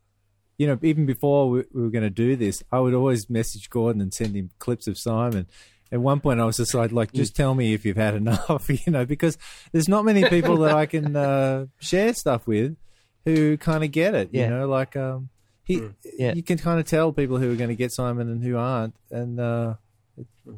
you 0.58 0.68
know, 0.68 0.78
even 0.82 1.06
before 1.06 1.50
we, 1.50 1.64
we 1.74 1.82
were 1.84 1.90
going 1.90 2.04
to 2.04 2.10
do 2.10 2.36
this, 2.36 2.62
I 2.70 2.80
would 2.80 2.94
always 2.94 3.30
message 3.30 3.70
Gordon 3.70 4.02
and 4.02 4.14
send 4.14 4.36
him 4.36 4.50
clips 4.60 4.88
of 4.88 4.98
Simon. 4.98 5.48
At 5.90 6.02
one 6.02 6.20
point, 6.20 6.42
I 6.42 6.46
was 6.46 6.58
just 6.58 6.74
like, 6.74 6.92
like, 6.92 7.14
just 7.14 7.34
tell 7.36 7.56
me 7.56 7.74
if 7.74 7.86
you've 7.86 7.96
had 7.98 8.16
enough, 8.16 8.70
you 8.86 8.92
know, 8.92 9.06
because 9.06 9.38
there's 9.72 9.88
not 9.88 10.04
many 10.04 10.28
people 10.30 10.58
that 10.58 10.74
I 10.76 10.86
can 10.86 11.16
uh, 11.16 11.68
share 11.80 12.14
stuff 12.14 12.46
with 12.46 12.76
who 13.24 13.56
kind 13.58 13.84
of 13.86 13.92
get 13.92 14.16
it, 14.16 14.30
Yeah. 14.34 14.44
you 14.44 14.50
know, 14.50 14.68
like 14.68 14.96
um, 14.98 15.30
he, 15.76 15.90
Yeah. 16.18 16.34
you 16.34 16.44
can 16.44 16.58
kind 16.58 16.80
of 16.80 16.86
tell 16.86 17.12
people 17.14 17.38
who 17.38 17.52
are 17.52 17.56
going 17.56 17.70
to 17.70 17.76
get 17.76 17.92
Simon 17.92 18.30
and 18.30 18.44
who 18.44 18.58
aren't, 18.58 18.96
and 19.10 19.40
uh, 19.40 19.76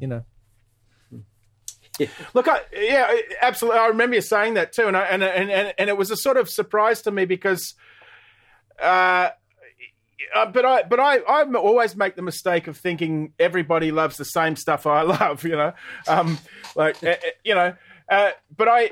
you 0.00 0.06
know, 0.06 0.24
Look, 2.34 2.48
I, 2.48 2.60
yeah, 2.72 3.08
absolutely. 3.40 3.78
I 3.78 3.86
remember 3.86 4.16
you 4.16 4.20
saying 4.20 4.54
that 4.54 4.72
too, 4.72 4.88
and 4.88 4.96
I, 4.96 5.04
and, 5.04 5.22
and 5.22 5.48
and 5.48 5.72
and 5.78 5.88
it 5.88 5.96
was 5.96 6.10
a 6.10 6.16
sort 6.16 6.36
of 6.36 6.50
surprise 6.50 7.02
to 7.02 7.12
me 7.12 7.24
because, 7.24 7.74
uh, 8.82 9.28
uh, 10.34 10.46
but 10.46 10.64
I 10.64 10.82
but 10.82 10.98
I 10.98 11.18
I 11.18 11.44
always 11.54 11.94
make 11.94 12.16
the 12.16 12.22
mistake 12.22 12.66
of 12.66 12.76
thinking 12.76 13.32
everybody 13.38 13.92
loves 13.92 14.16
the 14.16 14.24
same 14.24 14.56
stuff 14.56 14.88
I 14.88 15.02
love, 15.20 15.44
you 15.44 15.54
know, 15.56 15.72
um, 16.08 16.36
like 16.74 17.00
uh, 17.04 17.10
uh, 17.10 17.16
you 17.44 17.54
know, 17.54 17.74
uh, 18.08 18.30
but 18.56 18.66
I, 18.66 18.90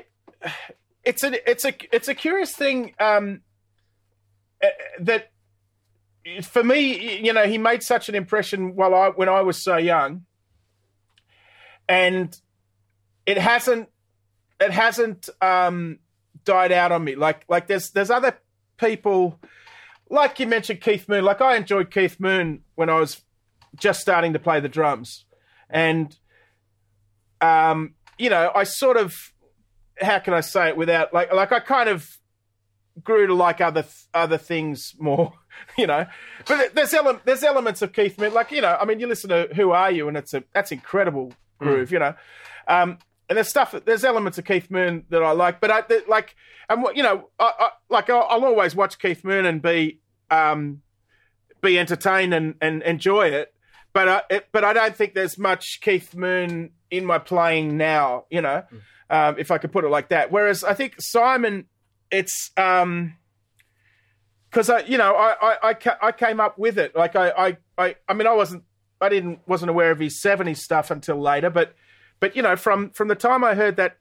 it's 1.03 1.25
a 1.25 1.49
it's 1.51 1.65
a 1.65 1.73
it's 1.93 2.07
a 2.07 2.15
curious 2.15 2.53
thing 2.55 2.93
um, 2.99 3.41
uh, 4.63 4.67
that 5.01 5.32
for 6.43 6.63
me, 6.63 7.19
you 7.19 7.33
know, 7.33 7.45
he 7.45 7.57
made 7.57 7.83
such 7.83 8.09
an 8.09 8.15
impression 8.15 8.75
while 8.75 8.93
I 8.93 9.09
when 9.09 9.29
I 9.29 9.41
was 9.41 9.61
so 9.61 9.77
young, 9.77 10.25
and 11.87 12.35
it 13.25 13.37
hasn't 13.37 13.89
it 14.59 14.71
hasn't 14.71 15.29
um, 15.41 15.99
died 16.45 16.71
out 16.71 16.91
on 16.91 17.03
me. 17.03 17.15
Like 17.15 17.43
like 17.47 17.67
there's 17.67 17.91
there's 17.91 18.09
other 18.09 18.37
people 18.77 19.39
like 20.09 20.39
you 20.39 20.47
mentioned 20.47 20.81
Keith 20.81 21.07
Moon. 21.09 21.23
Like 21.23 21.41
I 21.41 21.55
enjoyed 21.55 21.91
Keith 21.91 22.19
Moon 22.19 22.63
when 22.75 22.89
I 22.89 22.99
was 22.99 23.21
just 23.75 23.99
starting 24.01 24.33
to 24.33 24.39
play 24.39 24.59
the 24.59 24.69
drums, 24.69 25.25
and 25.69 26.15
um, 27.41 27.95
you 28.17 28.29
know 28.29 28.51
I 28.53 28.63
sort 28.63 28.97
of 28.97 29.13
how 29.99 30.19
can 30.19 30.33
I 30.33 30.41
say 30.41 30.69
it 30.69 30.77
without 30.77 31.13
like 31.13 31.33
like 31.33 31.51
I 31.51 31.59
kind 31.59 31.89
of 31.89 32.17
grew 33.03 33.27
to 33.27 33.33
like 33.33 33.61
other 33.61 33.85
other 34.13 34.37
things 34.37 34.93
more. 34.99 35.33
You 35.77 35.87
know, 35.87 36.05
but 36.45 36.75
there's 36.75 36.93
ele- 36.93 37.21
there's 37.25 37.43
elements 37.43 37.81
of 37.81 37.93
Keith 37.93 38.19
Moon, 38.19 38.31
like 38.31 38.51
you 38.51 38.61
know, 38.61 38.77
I 38.79 38.85
mean, 38.85 38.99
you 38.99 39.07
listen 39.07 39.29
to 39.31 39.49
Who 39.55 39.71
Are 39.71 39.89
You, 39.89 40.07
and 40.07 40.15
it's 40.15 40.33
a 40.33 40.43
that's 40.53 40.71
incredible 40.71 41.33
groove, 41.57 41.91
you 41.91 41.97
know. 41.97 42.13
Um, 42.67 42.99
and 43.29 43.37
there's 43.37 43.49
stuff, 43.49 43.71
that, 43.71 43.85
there's 43.85 44.03
elements 44.03 44.37
of 44.37 44.45
Keith 44.45 44.69
Moon 44.69 45.05
that 45.09 45.23
I 45.23 45.31
like, 45.31 45.59
but 45.59 45.71
I 45.71 45.81
that, 45.81 46.07
like, 46.07 46.35
and 46.69 46.83
what 46.83 46.95
you 46.95 47.01
know, 47.01 47.29
I, 47.39 47.53
I, 47.59 47.69
like 47.89 48.09
I'll, 48.09 48.27
I'll 48.29 48.45
always 48.45 48.75
watch 48.75 48.99
Keith 48.99 49.23
Moon 49.23 49.45
and 49.45 49.61
be 49.61 49.99
um, 50.29 50.81
be 51.61 51.79
entertained 51.79 52.33
and, 52.33 52.55
and 52.61 52.83
enjoy 52.83 53.27
it. 53.29 53.53
But 53.93 54.09
I, 54.09 54.21
it, 54.29 54.47
but 54.51 54.63
I 54.63 54.73
don't 54.73 54.95
think 54.95 55.13
there's 55.13 55.37
much 55.37 55.79
Keith 55.81 56.15
Moon 56.15 56.71
in 56.91 57.05
my 57.05 57.19
playing 57.19 57.77
now, 57.77 58.25
you 58.29 58.41
know, 58.41 58.63
um, 59.09 59.35
if 59.39 59.49
I 59.51 59.57
could 59.57 59.71
put 59.71 59.85
it 59.85 59.89
like 59.89 60.09
that. 60.09 60.31
Whereas 60.31 60.63
I 60.63 60.73
think 60.73 60.95
Simon, 60.99 61.65
it's 62.11 62.51
um, 62.57 63.15
because 64.53 64.69
I, 64.69 64.81
you 64.81 64.99
know, 64.99 65.15
I, 65.15 65.35
I, 65.41 65.57
I, 65.69 65.73
ca- 65.73 65.97
I 65.99 66.11
came 66.11 66.39
up 66.39 66.59
with 66.59 66.77
it. 66.77 66.95
Like 66.95 67.15
I, 67.15 67.29
I, 67.31 67.57
I, 67.75 67.95
I 68.07 68.13
mean, 68.13 68.27
I 68.27 68.33
wasn't, 68.33 68.63
I 69.01 69.09
didn't, 69.09 69.39
wasn't 69.47 69.71
aware 69.71 69.89
of 69.89 69.99
his 69.99 70.15
'70s 70.15 70.57
stuff 70.57 70.91
until 70.91 71.19
later. 71.19 71.49
But, 71.49 71.73
but 72.19 72.35
you 72.35 72.43
know, 72.43 72.55
from 72.55 72.91
from 72.91 73.07
the 73.07 73.15
time 73.15 73.43
I 73.43 73.55
heard 73.55 73.77
that, 73.77 73.97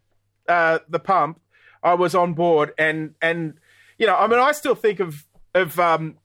uh, 0.46 0.80
the 0.88 0.98
pump, 0.98 1.40
I 1.82 1.94
was 1.94 2.14
on 2.14 2.34
board. 2.34 2.72
And 2.76 3.14
and 3.22 3.54
you 3.96 4.06
know, 4.06 4.14
I 4.14 4.26
mean, 4.26 4.38
I 4.38 4.52
still 4.52 4.74
think 4.74 5.00
of 5.00 5.24
of 5.54 5.80
um, 5.80 6.18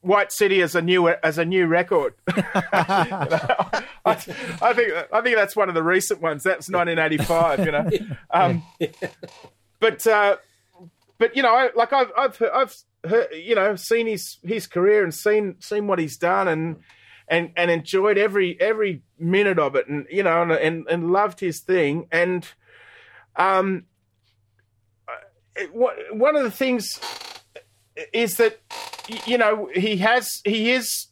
White 0.00 0.32
City 0.32 0.60
as 0.60 0.74
a 0.74 0.82
new 0.82 1.08
as 1.08 1.38
a 1.38 1.44
new 1.44 1.66
record. 1.66 2.14
You 2.36 2.42
know, 2.42 2.52
I, 2.72 3.78
I 4.04 4.14
think 4.74 4.92
I 5.12 5.20
think 5.20 5.36
that's 5.36 5.54
one 5.54 5.68
of 5.68 5.76
the 5.76 5.82
recent 5.84 6.20
ones. 6.20 6.42
That's 6.42 6.68
1985. 6.68 7.64
You 7.64 7.72
know, 7.72 7.90
um, 8.30 8.64
but. 9.78 10.04
Uh, 10.06 10.36
but 11.16 11.36
you 11.36 11.44
know, 11.44 11.54
I, 11.54 11.70
like 11.76 11.92
I've 11.92 12.10
I've 12.18 12.42
I've 12.52 12.76
you 13.32 13.54
know 13.54 13.76
seen 13.76 14.06
his 14.06 14.38
his 14.42 14.66
career 14.66 15.02
and 15.02 15.14
seen 15.14 15.56
seen 15.60 15.86
what 15.86 15.98
he's 15.98 16.16
done 16.16 16.48
and 16.48 16.76
and 17.28 17.50
and 17.56 17.70
enjoyed 17.70 18.18
every 18.18 18.60
every 18.60 19.02
minute 19.18 19.58
of 19.58 19.74
it 19.76 19.88
and 19.88 20.06
you 20.10 20.22
know 20.22 20.42
and 20.42 20.52
and, 20.52 20.86
and 20.88 21.10
loved 21.10 21.40
his 21.40 21.60
thing. 21.60 22.06
And 22.12 22.46
um 23.36 23.84
it, 25.56 25.74
what- 25.74 25.96
one 26.14 26.36
of 26.36 26.42
the 26.42 26.50
things 26.50 26.98
is 28.12 28.36
that 28.38 28.60
you 29.26 29.38
know 29.38 29.68
he 29.74 29.96
has 29.98 30.28
he 30.44 30.72
is 30.72 31.06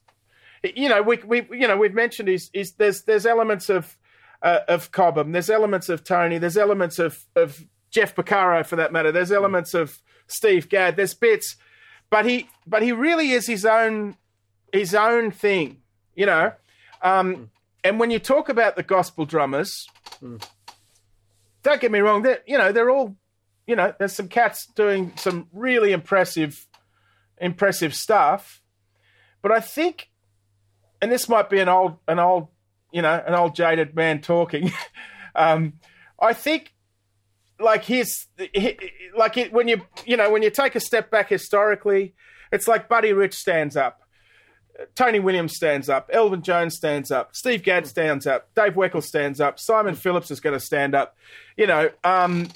you 0.62 0.88
know 0.88 1.02
we 1.02 1.18
we 1.24 1.46
you 1.52 1.68
know 1.68 1.76
we've 1.76 1.94
mentioned 1.94 2.28
is 2.28 2.50
is 2.52 2.72
there's 2.72 3.02
there's 3.02 3.26
elements 3.26 3.68
of 3.68 3.96
uh, 4.42 4.60
of 4.68 4.90
Cobham 4.90 5.32
there's 5.32 5.50
elements 5.50 5.88
of 5.88 6.02
Tony 6.02 6.38
there's 6.38 6.56
elements 6.56 6.98
of 6.98 7.24
of 7.36 7.64
Jeff 7.90 8.14
Porcaro 8.14 8.64
for 8.66 8.76
that 8.76 8.92
matter 8.92 9.12
there's 9.12 9.30
elements 9.32 9.74
of 9.74 10.00
Steve 10.26 10.68
Gadd 10.68 10.96
there's 10.96 11.14
bits 11.14 11.56
but 12.12 12.24
he 12.24 12.48
but 12.66 12.82
he 12.82 12.92
really 12.92 13.32
is 13.32 13.46
his 13.46 13.64
own 13.64 14.16
his 14.72 14.94
own 14.94 15.32
thing 15.32 15.78
you 16.14 16.26
know 16.26 16.52
um 17.02 17.50
and 17.82 17.98
when 17.98 18.12
you 18.12 18.20
talk 18.20 18.48
about 18.48 18.76
the 18.76 18.82
gospel 18.84 19.24
drummers 19.24 19.88
don't 21.62 21.80
get 21.80 21.90
me 21.90 21.98
wrong 21.98 22.22
that 22.22 22.44
you 22.46 22.56
know 22.56 22.70
they're 22.70 22.90
all 22.90 23.16
you 23.66 23.74
know 23.74 23.92
there's 23.98 24.14
some 24.14 24.28
cats 24.28 24.66
doing 24.76 25.12
some 25.16 25.48
really 25.52 25.90
impressive 25.92 26.68
impressive 27.38 27.94
stuff 27.94 28.62
but 29.42 29.50
I 29.50 29.58
think 29.58 30.10
and 31.02 31.10
this 31.10 31.28
might 31.28 31.50
be 31.50 31.58
an 31.58 31.68
old, 31.68 31.96
an 32.06 32.20
old, 32.20 32.46
you 32.92 33.02
know, 33.02 33.22
an 33.26 33.34
old 33.34 33.56
jaded 33.56 33.94
man 33.94 34.20
talking. 34.20 34.72
um, 35.34 35.74
I 36.18 36.32
think, 36.32 36.72
like 37.62 37.84
his, 37.84 38.26
like 39.16 39.36
it, 39.36 39.52
when 39.52 39.68
you, 39.68 39.82
you 40.04 40.16
know, 40.16 40.30
when 40.30 40.42
you 40.42 40.50
take 40.50 40.74
a 40.74 40.80
step 40.80 41.10
back 41.10 41.28
historically, 41.28 42.14
it's 42.50 42.68
like 42.68 42.88
Buddy 42.88 43.12
Rich 43.12 43.34
stands 43.34 43.76
up. 43.76 44.00
Tony 44.94 45.20
Williams 45.20 45.54
stands 45.54 45.88
up, 45.88 46.08
Elvin 46.12 46.42
Jones 46.42 46.74
stands 46.74 47.10
up, 47.10 47.36
Steve 47.36 47.62
Gadd 47.62 47.86
stands 47.86 48.26
up, 48.26 48.48
Dave 48.54 48.72
Weckl 48.72 49.02
stands 49.02 49.40
up, 49.40 49.60
Simon 49.60 49.94
Phillips 49.94 50.30
is 50.30 50.40
going 50.40 50.58
to 50.58 50.64
stand 50.64 50.94
up. 50.94 51.16
You 51.56 51.66
know, 51.66 51.90
um, 52.04 52.48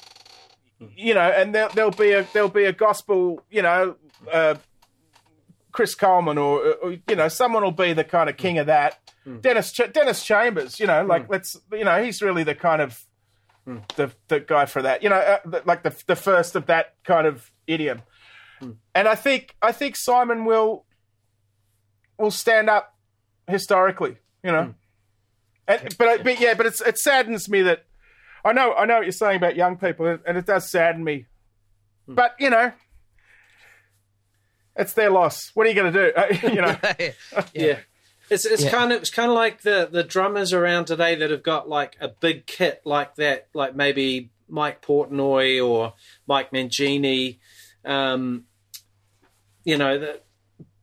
you 0.97 1.15
know, 1.15 1.21
and 1.21 1.55
there, 1.55 1.69
there'll 1.75 1.91
be 1.91 2.13
a 2.13 2.27
there'll 2.33 2.49
be 2.49 2.65
a 2.65 2.73
gospel, 2.73 3.43
you 3.51 3.63
know, 3.63 3.97
uh, 4.33 4.57
Chris 5.73 5.95
Coleman 5.95 6.39
or, 6.39 6.73
or 6.83 6.93
you 7.07 7.17
know 7.17 7.29
someone 7.29 7.63
will 7.63 7.71
be 7.71 7.93
the 7.93 8.05
kind 8.05 8.31
of 8.31 8.37
king 8.37 8.59
of 8.59 8.67
that. 8.67 8.99
Dennis 9.41 9.73
Ch- 9.73 9.93
Dennis 9.93 10.25
Chambers, 10.25 10.81
you 10.81 10.87
know, 10.87 11.05
like 11.05 11.29
let's 11.29 11.57
you 11.73 11.85
know 11.85 12.03
he's 12.03 12.23
really 12.23 12.45
the 12.45 12.55
kind 12.55 12.81
of 12.81 13.05
Mm. 13.67 13.87
the 13.97 14.13
the 14.29 14.41
guy 14.41 14.67
for 14.67 14.83
that. 14.83 15.03
You 15.03 15.09
know, 15.09 15.17
uh, 15.17 15.39
the, 15.45 15.63
like 15.65 15.83
the 15.83 15.95
the 16.07 16.17
first 16.17 16.55
of 16.55 16.67
that 16.67 16.95
kind 17.05 17.27
of 17.27 17.51
idiom. 17.67 18.03
Mm. 18.63 18.77
And 18.95 19.09
I 19.09 19.15
think 19.17 19.57
I 19.61 19.73
think 19.73 19.97
Simon 19.97 20.45
will 20.45 20.87
will 22.19 22.31
stand 22.31 22.71
up 22.71 22.95
historically. 23.49 24.19
You 24.45 24.53
know, 24.53 24.63
mm. 24.63 24.75
and, 25.67 25.97
but 25.99 26.23
but 26.23 26.41
yeah, 26.41 26.55
but 26.55 26.67
it's 26.67 26.81
it 26.81 26.97
saddens 26.99 27.49
me 27.49 27.63
that 27.63 27.87
I 28.45 28.53
know 28.53 28.73
I 28.73 28.85
know 28.85 28.97
what 28.97 29.05
you're 29.05 29.13
saying 29.13 29.37
about 29.39 29.57
young 29.57 29.77
people, 29.77 30.07
and- 30.07 30.21
and 30.27 30.39
it 30.39 30.47
does 30.47 30.71
sadden 30.71 31.03
me. 31.03 31.27
But 32.07 32.37
you 32.39 32.51
know, 32.51 32.73
it's 34.77 34.93
their 34.93 35.11
loss. 35.11 35.51
What 35.55 35.67
are 35.67 35.71
you 35.71 35.75
going 35.75 35.93
to 35.93 36.07
do? 36.07 36.13
Uh, 36.17 36.49
you 36.53 36.63
know, 36.63 36.77
yeah. 37.55 37.79
It's 38.29 38.45
it's 38.45 38.65
Yeah. 38.65 38.71
kind 38.71 38.93
of 38.93 39.01
it's 39.01 39.11
kind 39.11 39.31
of 39.31 39.35
like 39.37 39.63
the 39.63 39.89
the 39.91 40.03
drummers 40.03 40.53
around 40.53 40.87
today 40.87 41.15
that 41.15 41.31
have 41.31 41.43
got 41.43 41.69
like 41.69 41.97
a 42.01 42.09
big 42.09 42.47
kit 42.47 42.83
like 42.85 43.15
that, 43.17 43.49
like 43.55 43.75
maybe 43.77 44.31
Mike 44.49 44.83
Portnoy 44.83 45.65
or 45.65 45.95
Mike 46.27 46.51
Mangini, 46.51 47.39
um, 47.85 48.45
you 49.65 49.77
know. 49.79 49.99
The, 49.99 50.21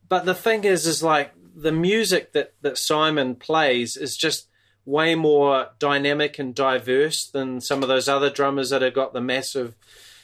but 0.08 0.26
the 0.26 0.36
thing 0.36 0.64
is, 0.64 0.86
is 0.86 1.02
like 1.04 1.34
the 1.56 1.72
music 1.72 2.34
that 2.34 2.54
that 2.62 2.78
Simon 2.78 3.36
plays 3.36 3.98
is 3.98 4.16
just 4.16 4.48
way 4.86 5.16
more 5.16 5.70
dynamic 5.80 6.40
and 6.40 6.54
diverse 6.54 7.26
than 7.28 7.62
some 7.62 7.82
of 7.84 7.88
those 7.90 8.10
other 8.10 8.30
drummers 8.30 8.70
that 8.70 8.82
have 8.82 8.94
got 8.94 9.14
the 9.14 9.22
massive 9.22 9.76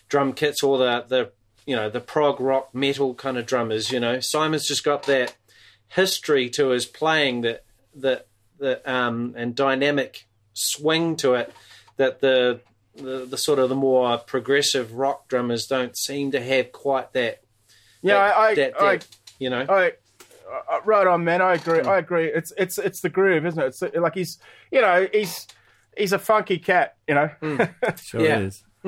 drum 0.10 0.34
kits 0.34 0.62
or 0.64 0.78
the 0.78 1.06
the 1.08 1.32
you 1.66 1.76
know 1.76 1.90
the 1.90 2.00
prog 2.02 2.40
rock 2.40 2.74
metal 2.74 3.14
kind 3.14 3.38
of 3.38 3.46
drummers. 3.46 3.92
You 3.92 4.00
know, 4.00 4.20
Simon's 4.22 4.68
just 4.68 4.84
got 4.84 5.04
that 5.04 5.36
history 5.90 6.50
to 6.50 6.70
his 6.70 6.86
playing 6.86 7.42
that 7.42 7.64
that 7.96 8.28
that 8.60 8.88
um 8.88 9.34
and 9.38 9.56
dynamic 9.56 10.26
swing 10.54 11.16
to 11.16 11.34
it 11.34 11.54
that 11.98 12.22
the 12.22 12.62
the, 12.96 13.26
the 13.30 13.38
sort 13.38 13.60
of 13.60 13.70
the 13.70 13.76
more 13.76 14.18
progressive 14.18 14.94
rock 14.94 15.28
drummers 15.28 15.68
don't 15.68 15.98
seem 15.98 16.32
to 16.32 16.42
have 16.42 16.72
quite 16.72 17.14
that 17.14 17.42
yeah, 18.02 18.14
that, 18.16 18.38
I, 18.38 18.48
I, 18.48 18.56
that 18.56 18.74
I, 18.82 19.00
you 19.40 19.50
know 19.50 19.66
I, 19.68 19.94
I, 20.70 20.80
right 20.84 21.06
on, 21.06 21.24
man. 21.24 21.42
I 21.42 21.54
agree. 21.54 21.82
I 21.82 22.00
agree. 22.00 22.26
It's 22.26 22.52
it's 22.58 22.78
it's 22.80 23.02
the 23.02 23.10
groove, 23.10 23.46
isn't 23.46 23.62
it? 23.62 23.68
It's 23.68 23.82
like 23.96 24.16
he's, 24.16 24.40
you 24.72 24.82
know, 24.82 25.08
he's 25.14 25.48
he's 25.96 26.12
a 26.12 26.18
funky 26.20 26.58
cat, 26.58 26.96
you 27.08 27.14
know. 27.16 27.30
Sure 28.02 28.22
Yeah. 28.22 28.40
is. 28.40 28.64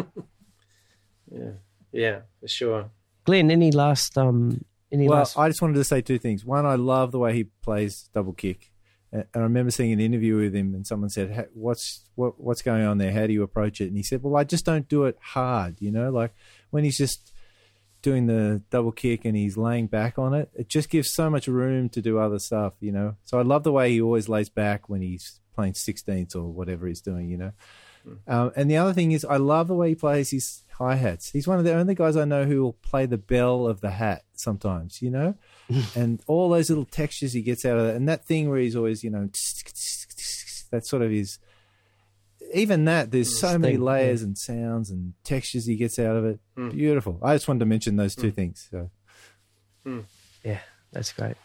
yeah, 1.32 1.52
yeah 1.92 2.20
for 2.40 2.48
sure 2.48 2.90
Glenn, 3.26 3.52
any 3.52 3.72
last 3.72 4.18
um 4.18 4.64
any 4.92 5.08
Well, 5.08 5.20
last 5.20 5.38
I 5.38 5.48
just 5.50 5.62
wanted 5.62 5.76
to 5.76 5.84
say 5.84 6.02
two 6.02 6.18
things. 6.20 6.46
One, 6.46 6.66
I 6.66 6.76
love 6.76 7.12
the 7.12 7.20
way 7.20 7.34
he 7.34 7.44
plays 7.64 8.10
double 8.14 8.34
kick, 8.34 8.72
and 9.12 9.26
I 9.34 9.40
remember 9.40 9.72
seeing 9.72 9.92
an 9.92 10.00
interview 10.00 10.38
with 10.38 10.56
him, 10.56 10.74
and 10.74 10.86
someone 10.86 11.10
said, 11.10 11.32
"Ha- 11.34 11.52
"What's 11.54 12.10
what, 12.16 12.40
what's 12.40 12.62
going 12.62 12.84
on 12.84 12.98
there? 12.98 13.12
How 13.12 13.28
do 13.28 13.34
you 13.34 13.44
approach 13.44 13.82
it?" 13.82 13.88
And 13.88 13.98
he 13.98 14.04
said, 14.04 14.24
"Well, 14.24 14.36
I 14.36 14.44
just 14.44 14.66
don't 14.66 14.88
do 14.88 15.06
it 15.06 15.18
hard. 15.22 15.82
You 15.82 15.92
know, 15.92 16.10
like 16.10 16.34
when 16.70 16.84
he's 16.84 16.98
just 16.98 17.34
doing 18.02 18.26
the 18.26 18.62
double 18.72 18.92
kick 18.92 19.26
and 19.26 19.36
he's 19.38 19.58
laying 19.58 19.86
back 19.86 20.18
on 20.18 20.34
it, 20.34 20.50
it 20.56 20.68
just 20.68 20.90
gives 20.90 21.14
so 21.14 21.30
much 21.30 21.48
room 21.48 21.88
to 21.90 22.02
do 22.02 22.18
other 22.18 22.40
stuff. 22.40 22.74
You 22.80 22.92
know, 22.92 23.16
so 23.24 23.40
I 23.40 23.44
love 23.44 23.64
the 23.64 23.72
way 23.72 23.92
he 23.92 24.02
always 24.02 24.28
lays 24.28 24.50
back 24.50 24.90
when 24.90 25.02
he's 25.02 25.40
playing 25.56 25.76
sixteenths 25.76 26.36
or 26.36 26.52
whatever 26.52 26.88
he's 26.88 27.02
doing. 27.02 27.30
You 27.30 27.38
know." 27.38 27.52
Um, 28.28 28.52
and 28.56 28.70
the 28.70 28.78
other 28.78 28.94
thing 28.94 29.12
is, 29.12 29.26
I 29.26 29.38
love 29.38 29.68
the 29.68 29.76
way 29.76 29.90
he 29.90 29.96
plays 29.96 30.32
his 30.32 30.64
hi 30.78 30.96
hats. 30.96 31.30
He's 31.32 31.48
one 31.48 31.60
of 31.60 31.66
the 31.66 31.74
only 31.74 31.96
guys 31.96 32.18
I 32.18 32.26
know 32.26 32.46
who 32.46 32.62
will 32.62 32.74
play 32.74 33.06
the 33.06 33.18
bell 33.18 33.68
of 33.68 33.82
the 33.82 33.92
hat 33.92 34.24
sometimes, 34.34 35.02
you 35.02 35.12
know, 35.12 35.36
and 35.96 36.22
all 36.28 36.50
those 36.50 36.70
little 36.70 36.86
textures 36.86 37.34
he 37.34 37.42
gets 37.42 37.66
out 37.66 37.78
of 37.78 37.88
it, 37.88 37.96
and 37.96 38.08
that 38.10 38.26
thing 38.26 38.50
where 38.50 38.60
he's 38.60 38.76
always, 38.76 39.04
you 39.04 39.10
know, 39.10 39.30
that 40.72 40.86
sort 40.86 41.02
of 41.02 41.12
is. 41.12 41.40
Even 42.54 42.84
that, 42.84 43.12
there's 43.12 43.40
so 43.40 43.58
many 43.58 43.76
Sting, 43.76 43.86
layers 43.86 44.22
and 44.24 44.38
sounds 44.38 44.90
and 44.90 45.14
textures 45.24 45.68
he 45.68 45.78
gets 45.78 45.98
out 45.98 46.18
of 46.18 46.26
it. 46.26 46.40
Hmm. 46.58 46.70
Beautiful. 46.70 47.18
I 47.24 47.34
just 47.36 47.48
wanted 47.48 47.60
to 47.60 47.66
mention 47.66 47.96
those 47.96 48.14
two 48.14 48.28
hmm. 48.28 48.36
things. 48.36 48.68
So. 48.70 48.90
Hmm. 49.86 50.00
Yeah, 50.44 50.60
that's 50.92 51.14
great. 51.14 51.38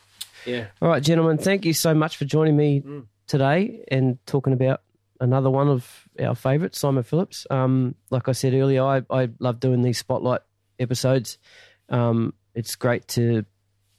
yeah 0.45 0.67
All 0.83 0.89
right, 0.89 1.03
gentlemen, 1.03 1.39
thank 1.39 1.65
you 1.65 1.75
so 1.75 1.95
much 1.95 2.17
for 2.17 2.25
joining 2.25 2.57
me 2.57 2.83
today 3.29 3.85
and 3.89 4.19
talking 4.27 4.53
about 4.53 4.81
another 5.21 5.51
one 5.51 5.69
of 5.69 6.09
our 6.21 6.35
favourites, 6.35 6.79
Simon 6.79 7.03
Phillips. 7.03 7.47
Um, 7.51 7.95
like 8.11 8.29
I 8.29 8.33
said 8.33 8.55
earlier, 8.55 8.83
I, 8.83 9.03
I 9.11 9.29
love 9.39 9.61
doing 9.61 9.83
these 9.83 9.99
spotlight 9.99 10.41
episodes. 10.79 11.39
Um, 11.89 12.35
it's 12.55 12.75
great 12.77 13.07
to 13.09 13.45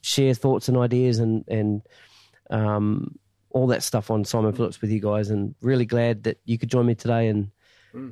share 0.00 0.34
thoughts 0.34 0.68
and 0.68 0.76
ideas 0.76 1.18
and 1.18 1.44
and 1.48 1.82
um, 2.50 3.18
all 3.50 3.66
that 3.68 3.82
stuff 3.82 4.10
on 4.10 4.24
Simon 4.24 4.52
Phillips 4.52 4.80
with 4.80 4.90
you 4.90 5.00
guys, 5.00 5.30
and 5.30 5.54
really 5.60 5.86
glad 5.86 6.24
that 6.24 6.38
you 6.44 6.58
could 6.58 6.70
join 6.70 6.86
me 6.86 6.94
today, 6.94 7.28
and 7.28 7.50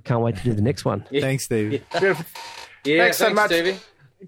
can't 0.05 0.23
wait 0.23 0.37
to 0.37 0.43
do 0.43 0.53
the 0.53 0.63
next 0.63 0.85
one. 0.85 1.05
Thanks, 1.13 1.45
Steve. 1.45 1.83
Beautiful. 1.93 2.25
yeah 2.85 3.03
Thanks 3.05 3.19
so 3.19 3.31
much. 3.31 3.51
Stevie. 3.51 3.79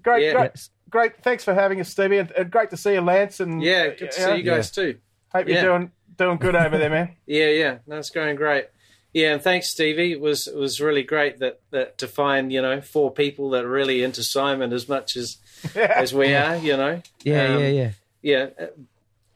Great, 0.03 0.23
Yeah. 0.25 0.33
great, 0.33 0.69
great. 0.89 1.23
Thanks 1.23 1.43
for 1.43 1.53
having 1.53 1.79
us, 1.81 1.89
Stevie, 1.89 2.17
and, 2.19 2.31
and 2.31 2.51
great 2.51 2.69
to 2.69 2.77
see 2.77 2.93
you, 2.93 3.01
Lance. 3.01 3.39
And 3.39 3.61
yeah 3.61 3.87
good 3.87 4.11
to 4.11 4.21
see 4.21 4.35
you 4.37 4.43
guys 4.43 4.69
too 4.71 4.99
Hope 5.33 5.47
you're 5.47 5.61
doing 5.61 5.91
doing 6.19 6.37
good 6.37 6.55
over 6.55 6.77
there, 6.77 6.89
man. 6.91 7.15
Yeah, 7.25 7.47
yeah, 7.47 7.77
no, 7.87 8.01
going 8.13 8.35
great. 8.35 8.65
Yeah, 9.13 9.33
and 9.33 9.41
thanks, 9.41 9.71
Stevie. 9.71 10.11
It 10.11 10.19
was 10.21 10.45
it 10.47 10.55
was 10.55 10.79
really 10.79 11.01
great 11.01 11.39
that 11.39 11.59
that 11.71 11.97
to 11.97 12.07
find 12.07 12.53
you 12.53 12.61
know 12.61 12.79
four 12.81 13.11
people 13.11 13.49
that 13.51 13.65
are 13.65 13.69
really 13.69 14.03
into 14.03 14.21
Simon 14.23 14.71
as 14.71 14.87
much 14.87 15.15
as 15.17 15.37
as 15.75 16.13
we 16.13 16.35
are. 16.35 16.57
You 16.57 16.77
know, 16.77 17.01
Yeah, 17.23 17.45
Um, 17.55 17.59
yeah, 17.61 17.67
yeah. 17.69 17.91
yeah, 18.21 18.45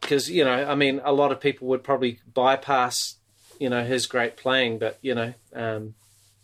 because 0.00 0.30
you 0.30 0.44
know, 0.44 0.64
I 0.64 0.76
mean, 0.76 1.00
a 1.04 1.12
lot 1.12 1.32
of 1.32 1.40
people 1.40 1.66
would 1.68 1.82
probably 1.82 2.20
bypass 2.32 3.16
you 3.58 3.68
know 3.68 3.82
his 3.84 4.06
great 4.06 4.36
playing, 4.36 4.78
but 4.78 4.98
you 5.02 5.14
know, 5.14 5.34
um, 5.54 5.94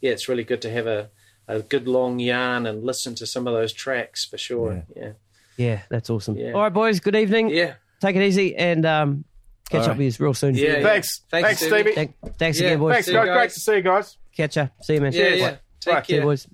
yeah, 0.01 0.11
it's 0.11 0.29
really 0.29 0.45
good 0.45 0.63
to 0.63 0.71
have 0.71 0.89
a 0.89 1.11
a 1.47 1.61
good 1.61 1.87
long 1.87 2.19
yarn 2.19 2.67
and 2.67 2.83
listen 2.85 3.15
to 3.17 3.27
some 3.27 3.47
of 3.47 3.55
those 3.55 3.73
tracks 3.73 4.25
for 4.25 4.39
sure. 4.39 4.85
Yeah, 4.97 5.13
Yeah, 5.57 5.83
that's 5.89 6.09
awesome. 6.11 6.37
Yeah. 6.37 6.53
All 6.53 6.63
right, 6.63 6.73
boys, 6.73 6.99
good 7.01 7.17
evening. 7.17 7.51
yeah, 7.51 7.75
Take 8.01 8.17
it 8.17 8.23
easy 8.23 8.55
and 8.57 8.87
um, 8.87 9.25
catch 9.71 9.79
All 9.79 9.85
up 9.85 9.89
right. 9.91 9.99
with 9.99 10.19
you 10.21 10.25
real 10.25 10.35
soon. 10.35 10.55
yeah. 10.55 10.79
yeah. 10.79 10.83
Thanks, 10.83 11.21
Thanks, 11.31 11.47
thanks, 11.49 11.61
Stevie. 11.63 11.75
Stevie. 11.93 11.95
Thank, 11.95 12.15
thanks 12.39 12.61
Yeah, 12.61 12.67
again, 12.69 12.79
boys. 12.81 12.93
Thanks, 12.95 13.07
See 13.07 13.13
you 13.13 13.19
guys. 13.19 13.37
Great 13.37 13.51
to 13.51 13.61
see 13.61 13.75
you 13.77 13.83
guys. 13.83 14.17
Catch 14.37 14.57
ya. 14.57 14.67
See 14.83 14.95
you, 14.95 15.01
man. 15.01 15.13
yeah, 15.13 15.19
Cheers. 15.23 15.41
yeah. 15.41 15.51
Bye. 15.51 15.59
Take 15.81 16.05
See 16.07 16.13
you, 16.15 16.19
care. 16.21 16.27
boys. 16.27 16.47